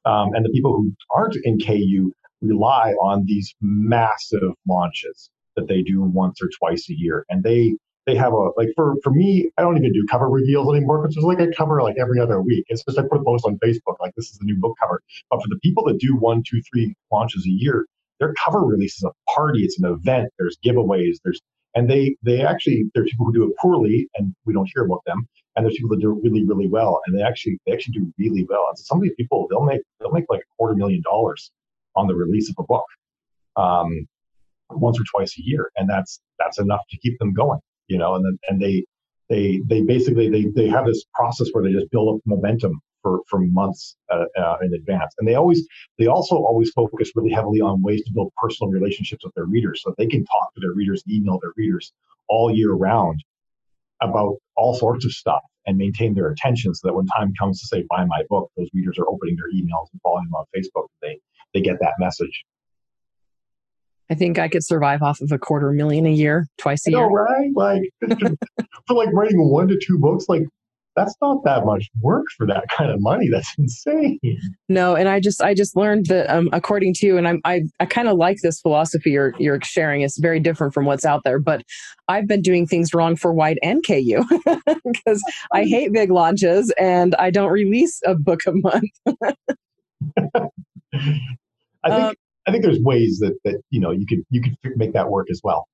Um, 0.05 0.33
and 0.33 0.43
the 0.43 0.49
people 0.49 0.73
who 0.73 0.91
aren't 1.11 1.35
in 1.43 1.59
KU 1.59 2.11
rely 2.41 2.93
on 2.93 3.23
these 3.25 3.53
massive 3.61 4.53
launches 4.67 5.29
that 5.55 5.67
they 5.67 5.81
do 5.83 6.01
once 6.01 6.41
or 6.41 6.49
twice 6.59 6.89
a 6.89 6.93
year, 6.93 7.25
and 7.29 7.43
they 7.43 7.75
they 8.07 8.15
have 8.15 8.33
a 8.33 8.49
like 8.57 8.69
for 8.75 8.95
for 9.03 9.11
me, 9.11 9.51
I 9.57 9.61
don't 9.61 9.77
even 9.77 9.93
do 9.93 10.05
cover 10.09 10.27
reveals 10.27 10.73
anymore 10.73 11.01
because 11.01 11.17
it's 11.17 11.25
like 11.25 11.39
I 11.39 11.47
cover 11.55 11.81
like 11.83 11.97
every 11.99 12.19
other 12.19 12.41
week. 12.41 12.65
It's 12.69 12.83
just 12.83 12.97
I 12.97 13.03
put 13.03 13.21
a 13.21 13.23
post 13.23 13.45
on 13.45 13.59
Facebook 13.59 13.97
like 13.99 14.13
this 14.15 14.31
is 14.31 14.37
the 14.39 14.45
new 14.45 14.55
book 14.55 14.75
cover. 14.81 15.01
But 15.29 15.41
for 15.41 15.47
the 15.49 15.59
people 15.61 15.85
that 15.85 15.99
do 15.99 16.15
one, 16.15 16.43
two, 16.49 16.61
three 16.71 16.95
launches 17.11 17.45
a 17.45 17.51
year, 17.51 17.85
their 18.19 18.33
cover 18.43 18.61
release 18.61 18.95
is 18.95 19.03
a 19.03 19.11
party. 19.33 19.63
It's 19.63 19.79
an 19.79 19.91
event. 19.91 20.29
There's 20.39 20.57
giveaways. 20.65 21.17
There's 21.23 21.41
and 21.75 21.89
they 21.89 22.15
they 22.23 22.41
actually 22.41 22.85
there's 22.93 23.09
people 23.11 23.25
who 23.25 23.33
do 23.33 23.43
it 23.43 23.53
poorly 23.61 24.09
and 24.15 24.33
we 24.45 24.53
don't 24.53 24.69
hear 24.73 24.85
about 24.85 25.01
them. 25.05 25.27
And 25.55 25.65
there's 25.65 25.75
people 25.75 25.89
that 25.89 26.01
do 26.01 26.11
it 26.11 26.23
really 26.23 26.45
really 26.45 26.67
well 26.67 27.01
and 27.05 27.17
they 27.17 27.23
actually 27.23 27.59
they 27.65 27.73
actually 27.73 27.93
do 27.93 28.13
really 28.17 28.45
well. 28.49 28.65
And 28.69 28.77
so 28.77 28.83
some 28.83 28.97
of 28.97 29.03
these 29.03 29.15
people 29.17 29.47
they'll 29.49 29.65
make 29.65 29.81
they'll 29.99 30.11
make 30.11 30.25
like 30.29 30.41
a 30.41 30.55
quarter 30.57 30.75
million 30.75 31.01
dollars 31.01 31.51
on 31.95 32.07
the 32.07 32.15
release 32.15 32.49
of 32.49 32.55
a 32.59 32.63
book 32.63 32.85
um, 33.57 34.07
once 34.69 34.99
or 34.99 35.03
twice 35.11 35.37
a 35.37 35.41
year. 35.43 35.71
And 35.75 35.89
that's 35.89 36.21
that's 36.39 36.59
enough 36.59 36.81
to 36.89 36.97
keep 36.97 37.17
them 37.19 37.33
going 37.33 37.59
you 37.91 37.97
know 37.97 38.15
and 38.15 38.25
then 38.25 38.39
and 38.47 38.61
they 38.61 38.83
they 39.29 39.61
they 39.67 39.81
basically 39.81 40.29
they 40.29 40.45
they 40.55 40.67
have 40.67 40.85
this 40.85 41.03
process 41.13 41.49
where 41.51 41.63
they 41.63 41.71
just 41.71 41.91
build 41.91 42.15
up 42.15 42.21
momentum 42.25 42.79
for, 43.01 43.21
for 43.29 43.39
months 43.39 43.95
uh, 44.11 44.25
uh, 44.37 44.57
in 44.61 44.73
advance. 44.73 45.13
And 45.17 45.27
they 45.27 45.35
always, 45.35 45.67
they 45.97 46.07
also 46.07 46.35
always 46.35 46.71
focus 46.71 47.11
really 47.15 47.31
heavily 47.31 47.61
on 47.61 47.81
ways 47.81 48.03
to 48.05 48.13
build 48.13 48.31
personal 48.41 48.71
relationships 48.71 49.23
with 49.23 49.33
their 49.35 49.45
readers 49.45 49.81
so 49.83 49.93
they 49.97 50.07
can 50.07 50.23
talk 50.25 50.53
to 50.55 50.61
their 50.61 50.73
readers, 50.73 51.03
email 51.09 51.39
their 51.41 51.53
readers 51.57 51.91
all 52.27 52.53
year 52.53 52.73
round 52.73 53.23
about 54.01 54.37
all 54.55 54.73
sorts 54.73 55.05
of 55.05 55.11
stuff 55.11 55.41
and 55.65 55.77
maintain 55.77 56.15
their 56.15 56.29
attention 56.29 56.73
so 56.73 56.87
that 56.87 56.93
when 56.93 57.05
time 57.07 57.33
comes 57.39 57.59
to 57.61 57.67
say, 57.67 57.85
buy 57.89 58.05
my 58.05 58.23
book, 58.29 58.51
those 58.57 58.69
readers 58.73 58.97
are 58.97 59.07
opening 59.07 59.35
their 59.35 59.51
emails 59.51 59.87
and 59.91 60.01
following 60.01 60.25
them 60.25 60.35
on 60.35 60.45
Facebook. 60.55 60.87
They, 61.01 61.19
they 61.53 61.61
get 61.61 61.77
that 61.81 61.93
message. 61.99 62.43
I 64.09 64.15
think 64.15 64.37
I 64.37 64.49
could 64.49 64.65
survive 64.65 65.01
off 65.01 65.21
of 65.21 65.31
a 65.31 65.39
quarter 65.39 65.71
million 65.71 66.05
a 66.05 66.11
year, 66.11 66.47
twice 66.57 66.85
a 66.85 66.91
year. 66.91 67.05
right? 67.05 67.49
Like 67.55 67.83
for 68.87 68.95
like 68.95 69.07
writing 69.13 69.49
one 69.49 69.69
to 69.69 69.79
two 69.81 69.97
books, 69.99 70.25
like 70.27 70.43
that's 70.95 71.15
not 71.21 71.43
that 71.45 71.65
much 71.65 71.89
work 72.01 72.25
for 72.37 72.45
that 72.47 72.65
kind 72.75 72.91
of 72.91 72.99
money. 72.99 73.29
That's 73.31 73.49
insane. 73.57 74.19
No, 74.67 74.95
and 74.95 75.07
I 75.07 75.19
just 75.19 75.41
I 75.41 75.53
just 75.53 75.75
learned 75.75 76.07
that 76.07 76.29
um, 76.29 76.49
according 76.51 76.93
to 76.95 77.05
you, 77.05 77.17
and 77.17 77.27
I'm, 77.27 77.41
I 77.45 77.63
I 77.79 77.85
kind 77.85 78.07
of 78.07 78.17
like 78.17 78.37
this 78.41 78.59
philosophy 78.59 79.11
you're 79.11 79.33
you're 79.39 79.59
sharing. 79.61 80.01
It's 80.01 80.19
very 80.19 80.39
different 80.39 80.73
from 80.73 80.85
what's 80.85 81.05
out 81.05 81.23
there, 81.23 81.39
but 81.39 81.63
I've 82.07 82.27
been 82.27 82.41
doing 82.41 82.67
things 82.67 82.93
wrong 82.93 83.15
for 83.15 83.33
wide 83.33 83.59
and 83.63 83.85
KU 83.85 84.23
because 84.85 85.23
I 85.53 85.63
hate 85.63 85.93
big 85.93 86.11
launches 86.11 86.71
and 86.77 87.15
I 87.15 87.31
don't 87.31 87.51
release 87.51 88.01
a 88.05 88.15
book 88.15 88.41
a 88.47 88.51
month. 88.51 88.89
I 91.83 91.89
think 91.89 92.03
um, 92.03 92.15
I 92.47 92.51
think 92.51 92.63
there's 92.63 92.79
ways 92.79 93.19
that 93.19 93.37
that 93.45 93.61
you 93.69 93.79
know 93.79 93.91
you 93.91 94.05
could 94.05 94.23
you 94.29 94.41
could 94.41 94.57
make 94.75 94.93
that 94.93 95.09
work 95.09 95.27
as 95.31 95.41
well. 95.43 95.67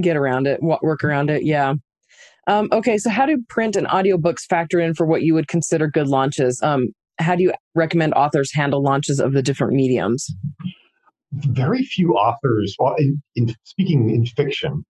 Get 0.00 0.16
around 0.16 0.46
it, 0.46 0.62
work 0.62 1.04
around 1.04 1.28
it. 1.28 1.44
Yeah. 1.44 1.74
Um, 2.46 2.68
okay, 2.72 2.98
so 2.98 3.10
how 3.10 3.26
do 3.26 3.42
print 3.48 3.76
and 3.76 3.86
audiobooks 3.86 4.42
factor 4.48 4.80
in 4.80 4.94
for 4.94 5.06
what 5.06 5.22
you 5.22 5.34
would 5.34 5.48
consider 5.48 5.88
good 5.88 6.08
launches? 6.08 6.60
Um, 6.62 6.88
how 7.18 7.36
do 7.36 7.42
you 7.42 7.52
recommend 7.74 8.14
authors 8.14 8.52
handle 8.52 8.82
launches 8.82 9.20
of 9.20 9.32
the 9.32 9.42
different 9.42 9.74
mediums? 9.74 10.28
Very 11.32 11.84
few 11.84 12.14
authors, 12.14 12.74
well, 12.78 12.94
in, 12.98 13.22
in 13.36 13.54
speaking 13.64 14.10
in 14.10 14.26
fiction, 14.26 14.84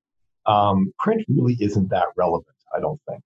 um, 0.47 0.92
print 0.99 1.25
really 1.28 1.56
isn't 1.61 1.90
that 1.90 2.06
relevant, 2.16 2.56
I 2.75 2.80
don't 2.80 3.00
think. 3.09 3.23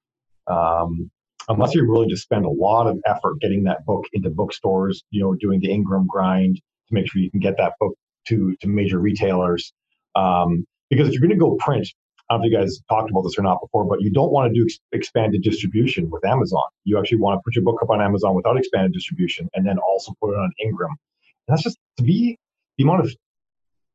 Um, 0.49 1.11
unless 1.49 1.75
you're 1.75 1.89
willing 1.89 2.09
to 2.11 2.17
spend 2.17 2.45
a 2.45 2.51
lot 2.51 2.87
of 2.87 2.99
effort 3.07 3.41
getting 3.41 3.65
that 3.65 3.85
book 3.87 4.05
into 4.13 4.31
bookstores, 4.31 5.03
you 5.11 5.23
know, 5.23 5.35
doing 5.35 5.61
the 5.61 5.71
Ingram 5.71 6.07
grind 6.07 6.57
to 6.57 6.95
make 6.95 7.11
sure 7.11 7.23
you 7.23 7.31
can 7.31 7.41
get 7.41 7.57
that 7.59 7.75
book 7.81 7.95
to, 8.29 8.57
to 8.61 8.69
major 8.69 8.99
retailers. 8.99 9.73
Um, 10.15 10.67
because 10.91 11.09
if 11.09 11.15
you're 11.15 11.23
going 11.23 11.31
to 11.31 11.37
go 11.37 11.57
print, 11.59 11.89
I 12.29 12.35
don't 12.35 12.41
know 12.41 12.47
if 12.47 12.53
you 12.53 12.59
guys 12.59 12.81
talked 12.89 13.11
about 13.11 13.23
this 13.23 13.39
or 13.39 13.43
not 13.43 13.61
before, 13.61 13.85
but 13.85 14.01
you 14.01 14.11
don't 14.11 14.33
want 14.33 14.53
to 14.53 14.59
do 14.59 14.65
ex- 14.65 14.81
expanded 14.93 15.43
distribution 15.43 16.11
with 16.11 16.25
Amazon. 16.25 16.63
You 16.85 16.99
actually 16.99 17.19
want 17.19 17.39
to 17.39 17.43
put 17.45 17.55
your 17.55 17.65
book 17.65 17.81
up 17.83 17.91
on 17.91 18.01
Amazon 18.01 18.35
without 18.35 18.57
expanded 18.57 18.93
distribution 18.93 19.49
and 19.55 19.67
then 19.67 19.79
also 19.79 20.13
put 20.21 20.33
it 20.33 20.39
on 20.39 20.51
Ingram. 20.63 20.91
And 20.91 21.57
that's 21.57 21.63
just 21.63 21.79
to 21.99 22.03
be 22.03 22.39
the 22.79 22.85
amount 22.85 23.01
of 23.01 23.15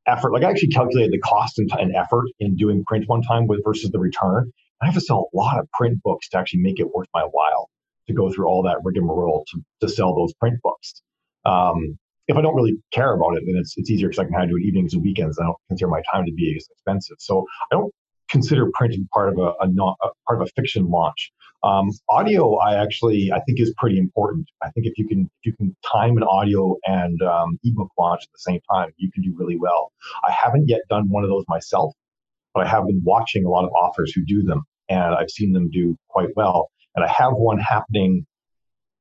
effort. 0.07 0.31
Like 0.31 0.43
I 0.43 0.49
actually 0.49 0.69
calculated 0.69 1.11
the 1.11 1.19
cost 1.19 1.59
and, 1.59 1.69
and 1.77 1.95
effort 1.95 2.25
in 2.39 2.55
doing 2.55 2.83
print 2.85 3.07
one 3.07 3.21
time 3.21 3.47
with 3.47 3.63
versus 3.65 3.91
the 3.91 3.99
return. 3.99 4.51
I 4.81 4.85
have 4.85 4.95
to 4.95 5.01
sell 5.01 5.29
a 5.33 5.37
lot 5.37 5.59
of 5.59 5.69
print 5.71 6.01
books 6.01 6.29
to 6.29 6.37
actually 6.37 6.61
make 6.61 6.79
it 6.79 6.87
worth 6.93 7.07
my 7.13 7.23
while 7.23 7.69
to 8.07 8.13
go 8.13 8.31
through 8.31 8.47
all 8.47 8.63
that 8.63 8.77
rigmarole 8.83 9.45
to, 9.51 9.61
to 9.81 9.89
sell 9.89 10.15
those 10.15 10.33
print 10.33 10.57
books. 10.63 11.01
Um, 11.45 11.99
if 12.27 12.37
I 12.37 12.41
don't 12.41 12.55
really 12.55 12.77
care 12.91 13.13
about 13.13 13.35
it, 13.35 13.43
then 13.45 13.55
it's 13.57 13.73
it's 13.77 13.89
easier 13.89 14.07
because 14.07 14.19
I 14.19 14.23
can 14.23 14.33
kind 14.33 14.43
of 14.45 14.49
do 14.51 14.57
it 14.57 14.65
evenings 14.65 14.93
and 14.93 15.03
weekends. 15.03 15.37
I 15.37 15.43
don't 15.43 15.57
consider 15.67 15.89
my 15.89 16.01
time 16.11 16.25
to 16.25 16.31
be 16.31 16.55
as 16.55 16.67
expensive. 16.71 17.17
So 17.19 17.45
I 17.71 17.75
don't 17.75 17.93
consider 18.31 18.71
printing 18.73 19.07
part 19.13 19.29
of 19.29 19.37
a, 19.37 19.53
a, 19.61 19.67
a 19.67 20.09
part 20.27 20.41
of 20.41 20.41
a 20.41 20.47
fiction 20.55 20.89
launch. 20.89 21.31
Um, 21.63 21.91
audio, 22.09 22.55
I 22.55 22.81
actually 22.81 23.31
I 23.31 23.39
think 23.41 23.59
is 23.59 23.73
pretty 23.77 23.99
important. 23.99 24.47
I 24.63 24.71
think 24.71 24.87
if 24.87 24.97
you 24.97 25.07
can 25.07 25.29
if 25.43 25.45
you 25.45 25.53
can 25.53 25.75
time 25.85 26.17
an 26.17 26.23
audio 26.23 26.75
and 26.85 27.21
um, 27.21 27.59
ebook 27.63 27.91
launch 27.99 28.23
at 28.23 28.31
the 28.31 28.39
same 28.39 28.59
time, 28.71 28.89
you 28.97 29.11
can 29.11 29.21
do 29.21 29.35
really 29.37 29.57
well. 29.57 29.91
I 30.27 30.31
haven't 30.31 30.67
yet 30.67 30.81
done 30.89 31.09
one 31.09 31.23
of 31.23 31.29
those 31.29 31.45
myself, 31.47 31.93
but 32.55 32.65
I 32.65 32.69
have 32.69 32.87
been 32.87 33.01
watching 33.03 33.45
a 33.45 33.49
lot 33.49 33.63
of 33.63 33.71
authors 33.71 34.11
who 34.13 34.25
do 34.25 34.41
them, 34.41 34.63
and 34.89 35.13
I've 35.13 35.29
seen 35.29 35.51
them 35.51 35.69
do 35.69 35.95
quite 36.09 36.29
well. 36.35 36.71
And 36.95 37.05
I 37.05 37.09
have 37.09 37.33
one 37.33 37.59
happening. 37.59 38.25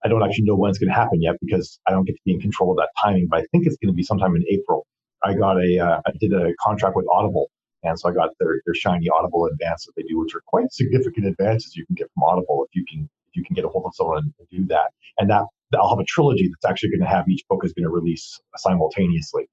I 0.04 0.08
don't 0.08 0.22
actually 0.22 0.44
know 0.44 0.56
when 0.56 0.70
it's 0.70 0.78
going 0.78 0.90
to 0.90 0.94
happen 0.94 1.22
yet 1.22 1.36
because 1.40 1.78
I 1.86 1.92
don't 1.92 2.04
get 2.04 2.14
to 2.14 2.22
be 2.24 2.32
in 2.32 2.40
control 2.40 2.72
of 2.72 2.76
that 2.78 2.90
timing, 3.02 3.28
but 3.30 3.40
I 3.40 3.44
think 3.52 3.66
it's 3.66 3.76
going 3.82 3.92
to 3.92 3.96
be 3.96 4.02
sometime 4.02 4.34
in 4.36 4.44
April. 4.50 4.86
I 5.22 5.34
got 5.34 5.56
a 5.56 5.78
uh, 5.78 6.00
I 6.06 6.12
did 6.20 6.32
a 6.32 6.52
contract 6.62 6.94
with 6.96 7.06
Audible 7.10 7.50
and 7.82 7.98
so 7.98 8.08
I 8.08 8.12
got 8.12 8.30
their, 8.38 8.60
their 8.66 8.74
shiny 8.74 9.08
Audible 9.08 9.46
advance 9.46 9.86
that 9.86 9.92
they 9.96 10.02
do, 10.02 10.18
which 10.18 10.34
are 10.34 10.42
quite 10.46 10.72
significant 10.72 11.26
advances 11.26 11.76
you 11.76 11.86
can 11.86 11.94
get 11.94 12.10
from 12.14 12.24
Audible 12.24 12.66
if 12.68 12.76
you 12.76 12.84
can 12.90 13.08
if 13.28 13.36
you 13.36 13.44
can 13.44 13.54
get 13.54 13.64
a 13.64 13.68
hold 13.68 13.84
of 13.86 13.94
someone 13.94 14.18
and 14.18 14.48
do 14.50 14.66
that. 14.66 14.90
And 15.18 15.30
that 15.30 15.44
I'll 15.74 15.90
have 15.90 16.00
a 16.00 16.04
trilogy 16.04 16.48
that's 16.48 16.70
actually 16.70 16.90
going 16.90 17.00
to 17.00 17.06
have 17.06 17.28
each 17.28 17.44
book 17.48 17.64
is 17.64 17.72
going 17.72 17.84
to 17.84 17.90
release 17.90 18.40
simultaneously. 18.56 19.44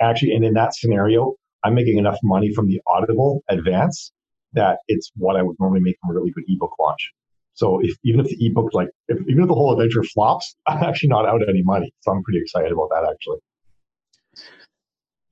Actually, 0.00 0.34
and 0.34 0.44
in 0.44 0.54
that 0.54 0.74
scenario, 0.74 1.34
I'm 1.64 1.74
making 1.74 1.98
enough 1.98 2.18
money 2.24 2.52
from 2.52 2.66
the 2.66 2.80
Audible 2.86 3.42
advance 3.48 4.12
that 4.54 4.78
it's 4.88 5.12
what 5.16 5.36
I 5.36 5.42
would 5.42 5.56
normally 5.60 5.80
make 5.80 5.96
from 6.02 6.14
a 6.14 6.18
really 6.18 6.32
good 6.32 6.44
ebook 6.48 6.72
launch. 6.80 7.12
So 7.54 7.80
if 7.80 7.96
even 8.04 8.20
if 8.20 8.26
the 8.26 8.46
ebook 8.46 8.74
like 8.74 8.88
if, 9.08 9.18
even 9.28 9.42
if 9.42 9.48
the 9.48 9.54
whole 9.54 9.72
adventure 9.72 10.02
flops, 10.02 10.56
I'm 10.66 10.82
actually 10.82 11.10
not 11.10 11.26
out 11.26 11.40
any 11.48 11.62
money. 11.62 11.94
So 12.00 12.12
I'm 12.12 12.22
pretty 12.22 12.40
excited 12.40 12.72
about 12.72 12.88
that 12.90 13.08
actually 13.10 13.38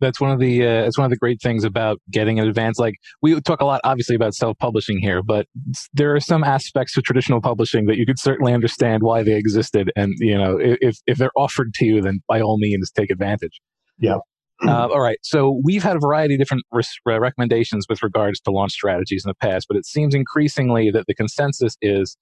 that's 0.00 0.20
one 0.20 0.30
of 0.30 0.38
the 0.38 0.66
uh, 0.66 0.84
it's 0.84 0.98
one 0.98 1.04
of 1.04 1.10
the 1.10 1.16
great 1.16 1.40
things 1.40 1.64
about 1.64 1.98
getting 2.10 2.38
an 2.38 2.48
advance. 2.48 2.78
Like 2.78 2.94
we 3.22 3.40
talk 3.40 3.60
a 3.60 3.64
lot 3.64 3.80
obviously 3.84 4.16
about 4.16 4.34
self-publishing 4.34 4.98
here 4.98 5.22
but 5.22 5.46
there 5.92 6.14
are 6.14 6.20
some 6.20 6.44
aspects 6.44 6.96
of 6.96 7.04
traditional 7.04 7.40
publishing 7.40 7.86
that 7.86 7.96
you 7.96 8.06
could 8.06 8.18
certainly 8.18 8.52
understand 8.52 9.02
why 9.02 9.22
they 9.22 9.34
existed. 9.34 9.92
And 9.96 10.14
you 10.18 10.36
know 10.36 10.58
if 10.60 10.98
if 11.06 11.18
they're 11.18 11.30
offered 11.36 11.74
to 11.74 11.84
you 11.84 12.00
then 12.00 12.20
by 12.28 12.40
all 12.40 12.58
means 12.58 12.90
take 12.90 13.10
advantage. 13.10 13.60
Yeah. 13.98 14.16
Uh, 14.62 14.88
all 14.88 15.00
right. 15.00 15.18
So 15.22 15.58
we've 15.64 15.82
had 15.82 15.96
a 15.96 16.00
variety 16.00 16.34
of 16.34 16.40
different 16.40 16.64
res- 16.70 17.00
recommendations 17.06 17.86
with 17.88 18.02
regards 18.02 18.40
to 18.40 18.50
launch 18.50 18.72
strategies 18.72 19.24
in 19.24 19.30
the 19.30 19.34
past 19.34 19.66
but 19.68 19.76
it 19.76 19.86
seems 19.86 20.14
increasingly 20.14 20.90
that 20.90 21.06
the 21.06 21.14
consensus 21.14 21.76
is 21.80 22.16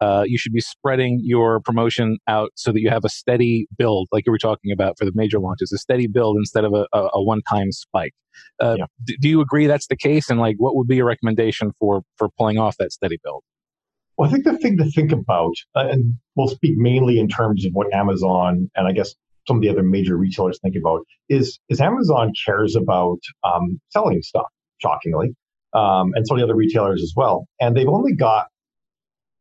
uh, 0.00 0.24
you 0.26 0.38
should 0.38 0.52
be 0.52 0.60
spreading 0.60 1.20
your 1.22 1.60
promotion 1.60 2.18
out 2.26 2.50
so 2.54 2.72
that 2.72 2.80
you 2.80 2.90
have 2.90 3.04
a 3.04 3.08
steady 3.08 3.66
build, 3.76 4.08
like 4.12 4.24
you 4.26 4.32
were 4.32 4.38
talking 4.38 4.72
about 4.72 4.98
for 4.98 5.04
the 5.04 5.12
major 5.14 5.38
launches, 5.38 5.72
a 5.72 5.78
steady 5.78 6.06
build 6.06 6.36
instead 6.36 6.64
of 6.64 6.72
a, 6.72 6.86
a, 6.92 7.08
a 7.14 7.22
one-time 7.22 7.72
spike. 7.72 8.14
Uh, 8.60 8.76
yeah. 8.78 8.84
d- 9.04 9.16
do 9.20 9.28
you 9.28 9.40
agree 9.40 9.66
that's 9.66 9.88
the 9.88 9.96
case? 9.96 10.30
And 10.30 10.40
like, 10.40 10.56
what 10.58 10.76
would 10.76 10.86
be 10.86 10.96
your 10.96 11.06
recommendation 11.06 11.72
for 11.78 12.02
for 12.16 12.28
pulling 12.38 12.58
off 12.58 12.76
that 12.78 12.92
steady 12.92 13.18
build? 13.22 13.42
Well, 14.16 14.28
I 14.28 14.32
think 14.32 14.44
the 14.44 14.56
thing 14.58 14.76
to 14.78 14.90
think 14.90 15.12
about, 15.12 15.52
uh, 15.74 15.88
and 15.90 16.14
we'll 16.36 16.48
speak 16.48 16.76
mainly 16.76 17.18
in 17.18 17.28
terms 17.28 17.66
of 17.66 17.72
what 17.72 17.92
Amazon 17.94 18.70
and 18.76 18.86
I 18.86 18.92
guess 18.92 19.14
some 19.48 19.56
of 19.56 19.62
the 19.62 19.68
other 19.68 19.82
major 19.82 20.16
retailers 20.16 20.58
think 20.62 20.76
about, 20.76 21.00
is 21.28 21.58
is 21.68 21.80
Amazon 21.80 22.32
cares 22.46 22.76
about 22.76 23.18
um, 23.44 23.80
selling 23.90 24.22
stuff. 24.22 24.46
Shockingly, 24.82 25.36
um, 25.74 26.12
and 26.14 26.26
some 26.26 26.38
of 26.38 26.40
the 26.40 26.44
other 26.44 26.56
retailers 26.56 27.02
as 27.02 27.12
well, 27.14 27.46
and 27.60 27.76
they've 27.76 27.86
only 27.86 28.14
got 28.14 28.46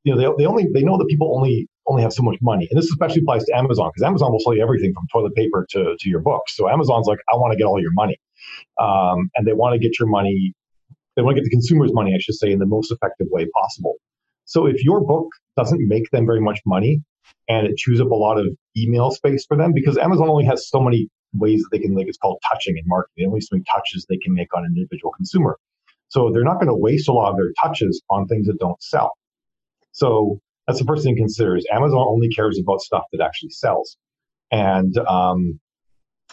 you 0.03 0.13
know, 0.13 0.19
they, 0.19 0.43
they 0.43 0.47
only 0.47 0.67
they 0.73 0.83
know 0.83 0.97
that 0.97 1.07
people 1.09 1.33
only 1.35 1.67
only 1.87 2.03
have 2.03 2.13
so 2.13 2.23
much 2.23 2.37
money, 2.41 2.67
and 2.69 2.77
this 2.77 2.89
especially 2.89 3.21
applies 3.21 3.43
to 3.45 3.55
Amazon 3.55 3.89
because 3.93 4.05
Amazon 4.05 4.31
will 4.31 4.39
sell 4.39 4.55
you 4.55 4.61
everything 4.61 4.93
from 4.93 5.05
toilet 5.11 5.35
paper 5.35 5.65
to 5.71 5.95
to 5.99 6.09
your 6.09 6.21
books. 6.21 6.55
So 6.55 6.69
Amazon's 6.69 7.07
like, 7.07 7.19
I 7.31 7.35
want 7.35 7.51
to 7.51 7.57
get 7.57 7.65
all 7.65 7.81
your 7.81 7.91
money, 7.93 8.17
um, 8.79 9.29
and 9.35 9.45
they 9.45 9.53
want 9.53 9.73
to 9.73 9.79
get 9.79 9.99
your 9.99 10.07
money. 10.07 10.53
They 11.15 11.21
want 11.21 11.35
to 11.35 11.41
get 11.41 11.45
the 11.45 11.51
consumer's 11.51 11.91
money, 11.93 12.13
I 12.15 12.19
should 12.19 12.35
say, 12.35 12.51
in 12.51 12.59
the 12.59 12.65
most 12.65 12.91
effective 12.91 13.27
way 13.29 13.47
possible. 13.53 13.95
So 14.45 14.65
if 14.65 14.83
your 14.83 15.01
book 15.01 15.27
doesn't 15.57 15.85
make 15.87 16.09
them 16.11 16.25
very 16.25 16.39
much 16.39 16.61
money, 16.65 17.01
and 17.49 17.67
it 17.67 17.75
chews 17.77 17.99
up 17.99 18.09
a 18.09 18.15
lot 18.15 18.39
of 18.39 18.47
email 18.77 19.11
space 19.11 19.45
for 19.45 19.57
them, 19.57 19.73
because 19.73 19.97
Amazon 19.97 20.29
only 20.29 20.45
has 20.45 20.69
so 20.69 20.79
many 20.79 21.09
ways 21.33 21.61
that 21.61 21.69
they 21.71 21.79
can 21.79 21.93
like 21.95 22.07
it's 22.07 22.17
called 22.17 22.39
touching 22.49 22.77
in 22.77 22.83
marketing. 22.87 23.27
Only 23.27 23.41
so 23.41 23.49
many 23.53 23.65
touches 23.75 24.05
they 24.07 24.17
can 24.17 24.33
make 24.33 24.55
on 24.55 24.63
an 24.63 24.73
individual 24.77 25.11
consumer. 25.11 25.57
So 26.07 26.31
they're 26.31 26.43
not 26.43 26.55
going 26.55 26.67
to 26.67 26.75
waste 26.75 27.07
a 27.07 27.13
lot 27.13 27.31
of 27.31 27.35
their 27.37 27.51
touches 27.61 28.01
on 28.09 28.27
things 28.27 28.47
that 28.47 28.57
don't 28.59 28.81
sell. 28.81 29.11
So 29.99 30.39
that's 30.65 30.79
the 30.79 30.85
first 30.85 31.03
thing 31.03 31.15
to 31.15 31.21
consider 31.21 31.57
is 31.57 31.67
Amazon 31.71 32.05
only 32.07 32.29
cares 32.29 32.57
about 32.57 32.79
stuff 32.79 33.03
that 33.11 33.21
actually 33.21 33.49
sells 33.49 33.97
and 34.49 34.97
um, 34.99 35.59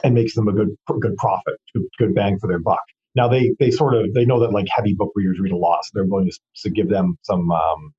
and 0.05 0.15
makes 0.15 0.35
them 0.35 0.47
a 0.47 0.53
good 0.53 0.77
good 1.01 1.17
profit, 1.17 1.55
good, 1.99 2.15
bang 2.15 2.39
for 2.39 2.47
their 2.47 2.61
buck. 2.61 2.83
Now 3.17 3.29
they 3.29 3.55
they 3.59 3.73
sort 3.73 3.95
of 3.95 4.15
they 4.15 4.25
know 4.25 4.39
that 4.41 4.53
like 4.53 4.67
heavy 4.71 4.95
book 4.95 5.11
readers 5.17 5.41
read 5.41 5.53
a 5.53 5.57
lot, 5.57 5.85
so 5.85 5.91
they're 5.95 6.05
willing 6.05 6.31
to, 6.31 6.39
to 6.63 6.71
give 6.71 6.89
them 6.89 7.19
some 7.23 7.51
um, 7.51 7.93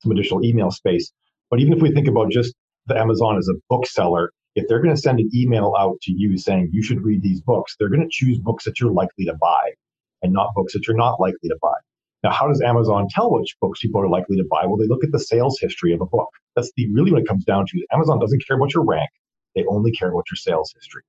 some 0.00 0.12
additional 0.12 0.44
email 0.44 0.70
space. 0.70 1.10
But 1.50 1.60
even 1.60 1.72
if 1.72 1.80
we 1.80 1.90
think 1.90 2.06
about 2.06 2.30
just 2.30 2.54
the 2.86 2.98
Amazon 2.98 3.38
as 3.38 3.48
a 3.48 3.54
bookseller, 3.70 4.30
if 4.56 4.68
they're 4.68 4.82
going 4.82 4.94
to 4.94 5.00
send 5.00 5.20
an 5.20 5.30
email 5.34 5.74
out 5.78 5.98
to 6.02 6.12
you 6.12 6.36
saying 6.36 6.68
you 6.72 6.82
should 6.82 7.02
read 7.02 7.22
these 7.22 7.40
books, 7.40 7.76
they're 7.78 7.88
going 7.88 8.02
to 8.02 8.08
choose 8.10 8.38
books 8.38 8.64
that 8.64 8.78
you're 8.78 8.92
likely 8.92 9.24
to 9.24 9.34
buy 9.40 9.72
and 10.20 10.34
not 10.34 10.50
books 10.54 10.74
that 10.74 10.86
you're 10.86 10.96
not 10.96 11.18
likely 11.18 11.48
to 11.48 11.56
buy. 11.62 11.78
Now, 12.22 12.32
how 12.32 12.48
does 12.48 12.60
Amazon 12.60 13.06
tell 13.10 13.32
which 13.32 13.56
books 13.60 13.80
people 13.80 14.00
are 14.00 14.08
likely 14.08 14.36
to 14.36 14.44
buy? 14.50 14.66
Well, 14.66 14.76
they 14.76 14.88
look 14.88 15.04
at 15.04 15.12
the 15.12 15.20
sales 15.20 15.58
history 15.60 15.92
of 15.92 16.00
a 16.00 16.06
book. 16.06 16.28
That's 16.56 16.72
the 16.76 16.90
really 16.92 17.12
what 17.12 17.22
it 17.22 17.28
comes 17.28 17.44
down 17.44 17.66
to. 17.66 17.86
Amazon 17.92 18.18
doesn't 18.18 18.44
care 18.46 18.56
about 18.56 18.74
your 18.74 18.84
rank; 18.84 19.10
they 19.54 19.64
only 19.66 19.92
care 19.92 20.10
about 20.10 20.24
your 20.30 20.36
sales 20.36 20.72
history. 20.74 21.02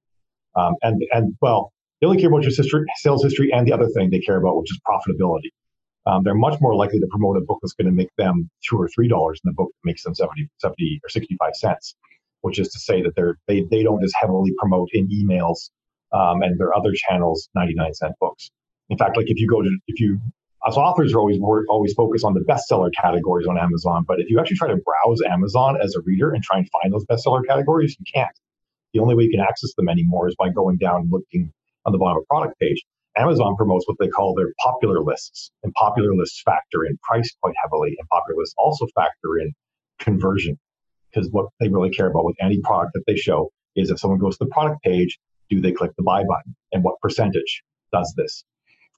Um, 0.56 0.76
and 0.84 1.04
and 1.12 1.36
well, 1.42 1.74
they 2.00 2.08
only 2.08 2.20
care 2.20 2.30
about 2.30 2.44
your 2.44 2.54
history, 2.56 2.86
sales 2.98 3.24
history, 3.24 3.52
and 3.52 3.68
the 3.68 3.74
other 3.74 3.88
thing 3.88 4.10
they 4.10 4.20
care 4.20 4.38
about, 4.38 4.58
which 4.58 4.72
is 4.72 4.80
profitability. 4.88 5.50
Um, 6.06 6.24
they're 6.24 6.36
much 6.36 6.60
more 6.62 6.76
likely 6.76 7.00
to 7.00 7.08
promote 7.10 7.38
a 7.38 7.42
book 7.42 7.60
that's 7.62 7.74
going 7.74 7.88
to 7.88 7.92
make 7.92 8.10
them 8.18 8.50
two 8.68 8.78
or 8.78 8.88
three 8.88 9.08
dollars 9.08 9.40
than 9.44 9.52
a 9.52 9.54
book 9.54 9.70
that 9.70 9.88
makes 9.88 10.04
them 10.04 10.16
70, 10.16 10.50
70 10.58 11.02
or 11.04 11.10
65 11.10 11.56
cents, 11.56 11.96
which 12.42 12.58
is 12.58 12.70
to 12.70 12.80
say 12.80 13.02
that 13.02 13.16
they're, 13.16 13.38
they, 13.48 13.66
they 13.70 13.84
don't 13.84 14.04
as 14.04 14.14
heavily 14.20 14.52
promote 14.58 14.90
in 14.94 15.08
emails 15.10 15.70
um, 16.14 16.42
and 16.42 16.60
their 16.60 16.74
other 16.74 16.94
channels 16.94 17.50
99 17.54 17.94
cent 17.94 18.14
books. 18.20 18.50
In 18.90 18.98
fact, 18.98 19.18
like 19.18 19.30
if 19.30 19.38
you 19.40 19.48
go 19.48 19.62
to, 19.62 19.70
if 19.88 20.00
you 20.00 20.20
us 20.66 20.76
authors 20.76 21.14
are 21.14 21.20
always 21.20 21.40
always 21.70 21.94
focus 21.94 22.24
on 22.24 22.34
the 22.34 22.42
bestseller 22.42 22.90
categories 22.94 23.48
on 23.48 23.58
Amazon, 23.58 24.04
but 24.08 24.20
if 24.20 24.30
you 24.30 24.40
actually 24.40 24.58
try 24.58 24.68
to 24.68 24.78
browse 24.78 25.22
Amazon 25.22 25.78
as 25.82 25.96
a 25.96 26.02
reader 26.02 26.32
and 26.32 26.44
try 26.44 26.58
and 26.58 26.70
find 26.70 26.94
those 26.94 27.06
bestseller 27.06 27.46
categories, 27.48 27.96
you 28.00 28.06
can't. 28.14 28.36
The 28.94 29.00
only 29.00 29.16
way 29.16 29.24
you 29.24 29.32
can 29.32 29.40
access 29.40 29.74
them 29.76 29.88
anymore 29.88 30.28
is 30.28 30.36
by 30.36 30.50
going 30.50 30.78
down 30.78 31.02
and 31.02 31.12
looking 31.12 31.54
on 31.86 31.94
the 31.94 31.98
bottom 31.98 32.18
of 32.18 32.24
a 32.24 32.26
product 32.26 32.60
page. 32.60 32.84
Amazon 33.18 33.56
promotes 33.56 33.88
what 33.88 33.98
they 34.00 34.08
call 34.08 34.34
their 34.36 34.54
popular 34.60 35.02
lists, 35.02 35.52
and 35.64 35.74
popular 35.74 36.14
lists 36.16 36.42
factor 36.44 36.86
in 36.86 36.98
price 37.04 37.36
quite 37.42 37.56
heavily, 37.64 37.96
and 37.98 38.08
popular 38.10 38.40
lists 38.40 38.56
also 38.58 38.86
factor 38.96 39.40
in 39.40 39.54
conversion. 40.00 40.58
Because 41.12 41.30
what 41.32 41.48
they 41.60 41.70
really 41.70 41.90
care 41.90 42.08
about 42.08 42.26
with 42.26 42.36
any 42.40 42.60
product 42.62 42.94
that 42.94 43.04
they 43.08 43.16
show 43.16 43.52
is 43.76 43.90
if 43.90 44.00
someone 44.00 44.20
goes 44.20 44.38
to 44.38 44.46
the 44.46 44.52
product 44.52 44.84
page, 44.84 45.20
do 45.50 45.60
they 45.60 45.72
click 45.72 45.92
the 45.98 46.04
buy 46.04 46.24
button 46.24 46.56
and 46.72 46.84
what 46.84 47.00
percentage 47.02 47.64
does 47.92 48.14
this? 48.16 48.44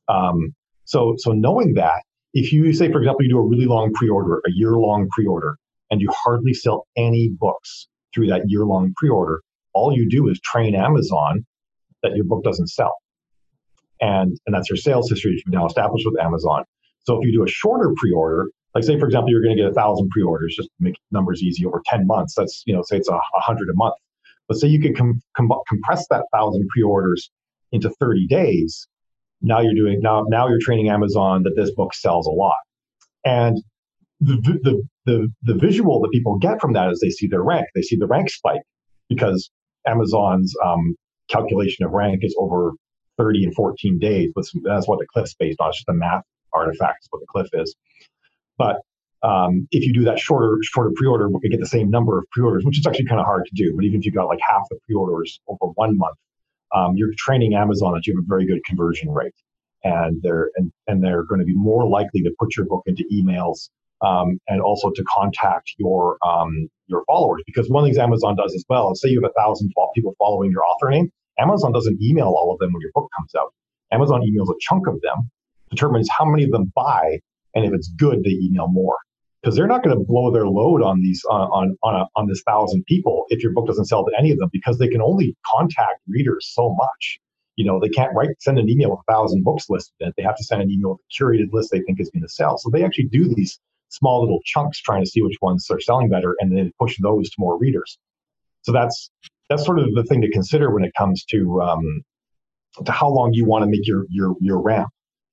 Um, 0.08 0.54
so, 0.86 1.16
so 1.18 1.32
knowing 1.32 1.74
that, 1.76 2.02
if 2.34 2.54
you 2.54 2.72
say, 2.74 2.92
for 2.92 3.00
example, 3.00 3.24
you 3.24 3.30
do 3.30 3.38
a 3.38 3.48
really 3.48 3.66
long 3.66 3.92
pre-order, 3.94 4.42
a 4.46 4.52
year-long 4.52 5.10
pre-order, 5.12 5.58
and 5.90 6.02
you 6.02 6.10
hardly 6.12 6.54
sell 6.54 6.88
any 6.96 7.30
books 7.30 7.88
through 8.14 8.28
that 8.28 8.44
year-long 8.48 8.94
pre-order, 8.96 9.42
all 9.74 9.96
you 9.96 10.10
do 10.10 10.30
is 10.30 10.40
train 10.40 10.76
Amazon 10.76 11.46
that 12.04 12.16
your 12.16 12.26
book 12.26 12.44
doesn't 12.44 12.68
sell. 12.68 12.96
And, 14.00 14.38
and 14.46 14.56
that's 14.56 14.70
your 14.70 14.78
sales 14.78 15.10
history 15.10 15.32
that 15.32 15.42
you've 15.46 15.54
now 15.54 15.68
established 15.68 16.06
with 16.10 16.20
Amazon. 16.20 16.64
So 17.06 17.20
if 17.20 17.26
you 17.26 17.34
do 17.34 17.44
a 17.44 17.48
shorter 17.48 17.94
pre-order, 17.98 18.48
like 18.74 18.84
say, 18.84 18.98
for 18.98 19.06
example, 19.06 19.30
you're 19.30 19.44
going 19.44 19.56
to 19.56 19.62
get 19.62 19.70
a 19.70 19.74
thousand 19.74 20.10
pre-orders, 20.10 20.56
just 20.56 20.70
to 20.70 20.76
make 20.80 20.96
numbers 21.12 21.44
easy 21.44 21.66
over 21.66 21.82
10 21.86 22.08
months. 22.08 22.34
That's, 22.36 22.64
you 22.66 22.74
know, 22.74 22.82
say 22.84 22.98
it's 22.98 23.10
a, 23.10 23.14
a 23.14 23.42
hundred 23.42 23.70
a 23.70 23.76
month. 23.76 23.96
But 24.48 24.58
say 24.58 24.68
you 24.68 24.82
could 24.82 24.98
com- 24.98 25.22
com- 25.36 25.52
compress 25.68 26.08
that 26.10 26.26
thousand 26.34 26.68
pre-orders 26.70 27.30
into 27.72 27.90
30 27.90 28.28
days. 28.28 28.88
Now 29.42 29.62
you're 29.62 29.76
doing, 29.76 30.00
now, 30.02 30.26
now 30.28 30.48
you're 30.48 30.60
training 30.62 30.90
Amazon 30.90 31.44
that 31.44 31.54
this 31.56 31.72
book 31.72 31.94
sells 31.94 32.28
a 32.28 32.32
lot. 32.32 32.56
And 33.26 33.62
the, 34.20 34.36
the, 34.64 34.84
the, 35.06 35.28
the 35.44 35.56
visual 35.56 36.00
that 36.02 36.12
people 36.12 36.38
get 36.38 36.62
from 36.62 36.74
that 36.74 36.92
is 36.92 37.00
they 37.00 37.10
see 37.10 37.28
their 37.28 37.44
rank. 37.44 37.66
They 37.76 37.82
see 37.82 37.96
the 37.96 38.08
rank 38.08 38.30
spike 38.30 38.62
because 39.10 39.50
Amazon's 39.88 40.54
um, 40.64 40.96
calculation 41.30 41.86
of 41.86 41.92
rank 41.92 42.20
is 42.24 42.36
over 42.40 42.74
30 43.18 43.46
and 43.46 43.56
14 43.56 44.00
days. 44.00 44.32
But 44.36 44.46
that's 44.64 44.88
what 44.88 45.00
the 45.00 45.08
cliff's 45.12 45.34
based 45.34 45.60
on. 45.60 45.70
It's 45.70 45.80
just 45.80 45.90
a 45.90 45.94
math 45.94 46.24
artifact, 46.54 47.04
is 47.04 47.08
what 47.10 47.20
the 47.20 47.28
cliff 47.28 47.50
is. 47.54 47.76
But 48.58 48.78
um, 49.24 49.68
if 49.72 49.86
you 49.86 49.94
do 49.94 50.04
that 50.06 50.20
shorter 50.20 50.58
shorter 50.62 50.92
pre-order, 50.96 51.30
we 51.30 51.50
get 51.50 51.60
the 51.60 51.68
same 51.68 51.90
number 51.90 52.18
of 52.18 52.26
pre-orders, 52.32 52.66
which 52.66 52.80
is 52.80 52.86
actually 52.86 53.06
kind 53.06 53.20
of 53.20 53.26
hard 53.26 53.46
to 53.46 53.52
do. 53.54 53.74
But 53.76 53.86
even 53.86 54.00
if 54.00 54.06
you 54.06 54.12
got 54.12 54.28
like 54.28 54.40
half 54.48 54.64
the 54.70 54.78
pre-orders 54.86 55.40
over 55.48 55.72
one 55.76 55.98
month, 55.98 56.18
um, 56.74 56.94
you're 56.96 57.10
training 57.18 57.54
Amazon 57.54 57.94
that 57.94 58.08
you 58.08 58.16
have 58.16 58.24
a 58.24 58.28
very 58.28 58.46
good 58.46 58.64
conversion 58.66 59.12
rate, 59.12 59.36
and 59.84 60.22
they're 60.22 60.50
and, 60.56 60.72
and 60.88 61.04
they're 61.04 61.24
going 61.24 61.40
to 61.40 61.46
be 61.46 61.56
more 61.56 61.88
likely 61.88 62.22
to 62.22 62.32
put 62.40 62.56
your 62.56 62.66
book 62.66 62.84
into 62.86 63.04
emails 63.12 63.70
um, 64.02 64.40
and 64.48 64.62
also 64.62 64.90
to 64.92 65.04
contact 65.04 65.74
your 65.78 66.18
um, 66.26 66.70
your 66.88 67.04
followers. 67.08 67.44
Because 67.46 67.70
one 67.70 67.84
things 67.84 67.98
Amazon 67.98 68.36
does 68.36 68.54
as 68.56 68.66
well 68.70 68.92
is 68.92 69.02
say 69.02 69.10
you 69.10 69.22
have 69.22 69.32
a 69.32 69.40
thousand 69.40 69.72
people 69.96 70.16
following 70.18 70.52
your 70.52 70.64
author 70.64 70.90
name, 70.90 71.12
Amazon 71.40 71.72
doesn't 71.72 72.02
email 72.02 72.28
all 72.28 72.52
of 72.54 72.60
them 72.60 72.74
when 72.74 72.82
your 72.82 72.92
book 72.94 73.10
comes 73.18 73.34
out. 73.36 73.54
Amazon 73.92 74.22
emails 74.22 74.50
a 74.50 74.56
chunk 74.62 74.88
of 74.88 75.02
them, 75.02 75.30
determines 75.70 76.08
how 76.10 76.24
many 76.26 76.44
of 76.46 76.52
them 76.52 76.72
buy, 76.76 77.20
and 77.54 77.66
if 77.66 77.74
it's 77.74 77.90
good, 77.90 78.24
they 78.24 78.32
email 78.32 78.68
more. 78.68 78.98
Because 79.42 79.56
they're 79.56 79.68
not 79.68 79.84
going 79.84 79.98
to 79.98 80.04
blow 80.04 80.32
their 80.32 80.48
load 80.48 80.84
on 80.84 81.02
these 81.02 81.24
on 81.30 81.42
on 81.50 81.78
on, 81.84 82.02
a, 82.02 82.06
on 82.16 82.28
this 82.28 82.44
thousand 82.46 82.86
people 82.86 83.26
if 83.30 83.42
your 83.42 83.54
book 83.54 83.68
doesn't 83.68 83.86
sell 83.86 84.06
to 84.06 84.12
any 84.18 84.32
of 84.32 84.38
them, 84.38 84.50
because 84.52 84.78
they 84.78 84.88
can 84.88 85.02
only 85.02 85.36
contact 85.46 86.02
readers 86.08 86.50
so 86.54 86.76
much. 86.78 87.20
You 87.56 87.66
know, 87.66 87.80
they 87.80 87.90
can't 87.90 88.14
write 88.16 88.30
send 88.40 88.60
an 88.60 88.70
email 88.70 88.92
with 88.92 89.00
a 89.08 89.12
thousand 89.12 89.44
books 89.44 89.66
listed. 89.70 90.14
They 90.16 90.24
have 90.24 90.38
to 90.38 90.44
send 90.44 90.62
an 90.62 90.70
email 90.70 90.92
with 90.92 91.00
a 91.00 91.24
curated 91.24 91.52
list 91.52 91.70
they 91.72 91.82
think 91.82 92.00
is 92.00 92.10
going 92.10 92.24
to 92.24 92.30
sell. 92.30 92.58
So 92.58 92.70
they 92.72 92.84
actually 92.84 93.08
do 93.08 93.34
these 93.34 93.60
small 93.90 94.22
little 94.22 94.40
chunks 94.46 94.80
trying 94.80 95.04
to 95.04 95.10
see 95.10 95.22
which 95.22 95.38
ones 95.42 95.68
are 95.70 95.80
selling 95.80 96.10
better 96.10 96.36
and 96.40 96.56
then 96.56 96.72
push 96.80 96.98
those 97.02 97.30
to 97.30 97.36
more 97.40 97.58
readers. 97.58 97.98
So 98.62 98.72
that's 98.72 99.10
that's 99.50 99.66
sort 99.66 99.80
of 99.80 99.94
the 99.94 100.04
thing 100.04 100.22
to 100.22 100.32
consider 100.32 100.74
when 100.74 100.84
it 100.84 100.94
comes 100.98 101.26
to 101.26 101.62
um, 101.62 102.04
to 102.86 102.92
how 102.92 103.10
long 103.10 103.34
you 103.34 103.46
want 103.46 103.64
to 103.64 103.70
make 103.70 103.86
your 103.86 104.06
your 104.10 104.36
your 104.40 104.62
ramp 104.62 104.90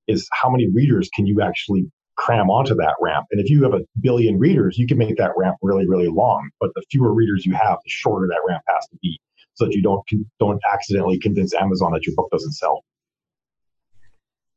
is 0.07 0.27
how 0.31 0.49
many 0.49 0.67
readers 0.73 1.09
can 1.15 1.25
you 1.25 1.41
actually 1.41 1.85
cram 2.19 2.49
onto 2.49 2.75
that 2.75 2.95
ramp 2.99 3.25
and 3.31 3.39
if 3.39 3.49
you 3.49 3.63
have 3.63 3.73
a 3.73 3.79
billion 4.01 4.37
readers 4.37 4.77
you 4.77 4.85
can 4.85 4.97
make 4.97 5.15
that 5.15 5.31
ramp 5.37 5.55
really 5.61 5.87
really 5.87 6.09
long 6.09 6.49
but 6.59 6.69
the 6.75 6.83
fewer 6.91 7.13
readers 7.13 7.45
you 7.45 7.53
have 7.53 7.77
the 7.83 7.89
shorter 7.89 8.27
that 8.27 8.41
ramp 8.45 8.61
has 8.67 8.85
to 8.87 8.97
be 9.01 9.17
so 9.53 9.65
that 9.65 9.73
you 9.73 9.81
don't 9.81 10.03
don't 10.37 10.61
accidentally 10.73 11.17
convince 11.17 11.53
amazon 11.55 11.93
that 11.93 12.05
your 12.05 12.13
book 12.15 12.29
doesn't 12.29 12.51
sell 12.51 12.83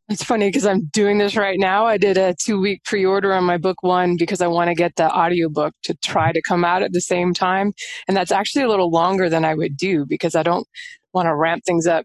it's 0.09 0.25
funny 0.25 0.49
because 0.49 0.67
I'm 0.67 0.87
doing 0.93 1.17
this 1.17 1.37
right 1.37 1.59
now. 1.59 1.87
I 1.87 1.97
did 1.97 2.19
a 2.19 2.35
two 2.35 2.61
week 2.61 2.85
pre 2.85 3.07
order 3.07 3.33
on 3.33 3.45
my 3.45 3.57
book 3.57 3.83
one 3.83 4.17
because 4.19 4.43
I 4.43 4.47
want 4.47 4.69
to 4.69 4.75
get 4.75 4.97
the 4.97 5.11
audiobook 5.11 5.73
to 5.85 5.95
try 6.05 6.33
to 6.33 6.43
come 6.43 6.67
out 6.67 6.83
at 6.83 6.93
the 6.93 7.01
same 7.01 7.33
time. 7.33 7.73
And 8.07 8.15
that's 8.15 8.33
actually 8.33 8.65
a 8.65 8.69
little 8.69 8.91
longer 8.91 9.31
than 9.31 9.45
I 9.45 9.55
would 9.55 9.77
do 9.77 10.05
because 10.05 10.35
I 10.35 10.43
don't 10.43 10.67
want 11.15 11.27
to 11.27 11.35
ramp 11.35 11.65
things 11.65 11.87
up 11.87 12.05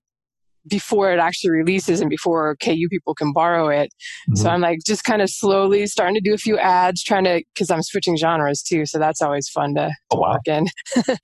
before 0.69 1.12
it 1.12 1.19
actually 1.19 1.51
releases 1.51 2.01
and 2.01 2.10
before 2.10 2.56
KU 2.58 2.88
people 2.89 3.13
can 3.13 3.34
borrow 3.34 3.69
it. 3.69 3.93
Mm-hmm. 4.30 4.36
So 4.36 4.49
I'm 4.49 4.62
like 4.62 4.80
just 4.86 5.03
kind 5.03 5.21
of 5.21 5.30
slowly 5.30 5.86
starting 5.88 6.15
to 6.15 6.21
do 6.21 6.34
a 6.34 6.38
few 6.38 6.58
ads, 6.58 7.03
trying 7.03 7.23
to 7.25 7.43
because 7.53 7.71
I'm 7.71 7.84
switching 7.84 8.17
genres 8.17 8.62
too. 8.62 8.86
So 8.86 8.99
that's 8.99 9.21
always 9.21 9.49
fun 9.49 9.75
to, 9.75 9.91
oh, 10.12 10.19
wow. 10.19 10.34
work 10.34 10.47
in. 10.47 10.67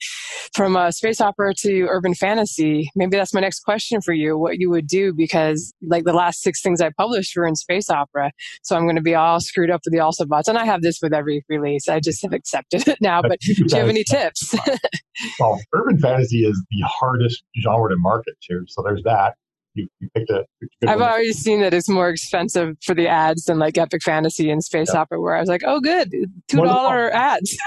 From 0.53 0.75
uh, 0.75 0.91
space 0.91 1.21
opera 1.21 1.53
to 1.60 1.88
urban 1.89 2.13
fantasy, 2.13 2.89
maybe 2.95 3.17
that's 3.17 3.34
my 3.34 3.41
next 3.41 3.62
question 3.62 4.01
for 4.01 4.13
you. 4.13 4.38
What 4.38 4.58
you 4.60 4.69
would 4.69 4.88
do 4.88 5.13
because 5.13 5.73
like 5.82 6.03
the 6.03 6.13
last 6.13 6.41
six 6.41 6.62
things 6.62 6.82
I 6.82 6.91
published 6.97 7.36
were 7.36 7.47
in 7.47 7.56
space 7.56 7.89
opera, 7.89 8.32
so 8.62 8.75
I'm 8.75 8.84
going 8.84 8.95
to 8.95 9.01
be 9.01 9.15
all 9.15 9.39
screwed 9.39 9.69
up 9.69 9.82
with 9.86 9.93
the 9.93 9.99
also 9.99 10.25
boughts, 10.25 10.47
and 10.47 10.58
I 10.58 10.65
have 10.65 10.82
this 10.82 10.99
with 11.01 11.13
every 11.13 11.43
release. 11.49 11.88
I 11.89 11.99
just 11.99 12.21
have 12.21 12.34
accepted 12.34 12.88
it 12.88 12.97
now. 13.01 13.21
But 13.21 13.39
do 13.39 13.53
you 13.53 13.65
have 13.75 13.89
any 13.89 14.03
tips? 14.03 14.56
well, 15.39 15.60
urban 15.73 15.99
fantasy 15.99 16.45
is 16.45 16.62
the 16.71 16.88
hardest 16.88 17.43
genre 17.62 17.89
to 17.89 17.95
market 17.97 18.36
to, 18.49 18.65
so 18.67 18.82
there's 18.84 19.03
that 19.03 19.33
you, 19.74 19.88
you 20.00 20.10
picked 20.16 20.30
a. 20.30 20.46
I've 20.88 21.00
one. 21.00 21.10
always 21.10 21.38
seen 21.38 21.62
that 21.62 21.74
it's 21.74 21.90
more 21.90 22.10
expensive 22.10 22.76
for 22.84 22.94
the 22.94 23.08
ads 23.08 23.46
than 23.46 23.60
like 23.60 23.78
Epic 23.78 24.04
Fantasy 24.04 24.50
and 24.50 24.64
Space 24.64 24.92
yeah. 24.94 25.02
Opera, 25.02 25.20
where 25.20 25.36
I 25.36 25.40
was 25.40 25.50
like, 25.50 25.64
oh, 25.66 25.80
good, 25.80 26.12
two 26.48 26.64
dollar 26.64 27.12
ads. 27.12 27.58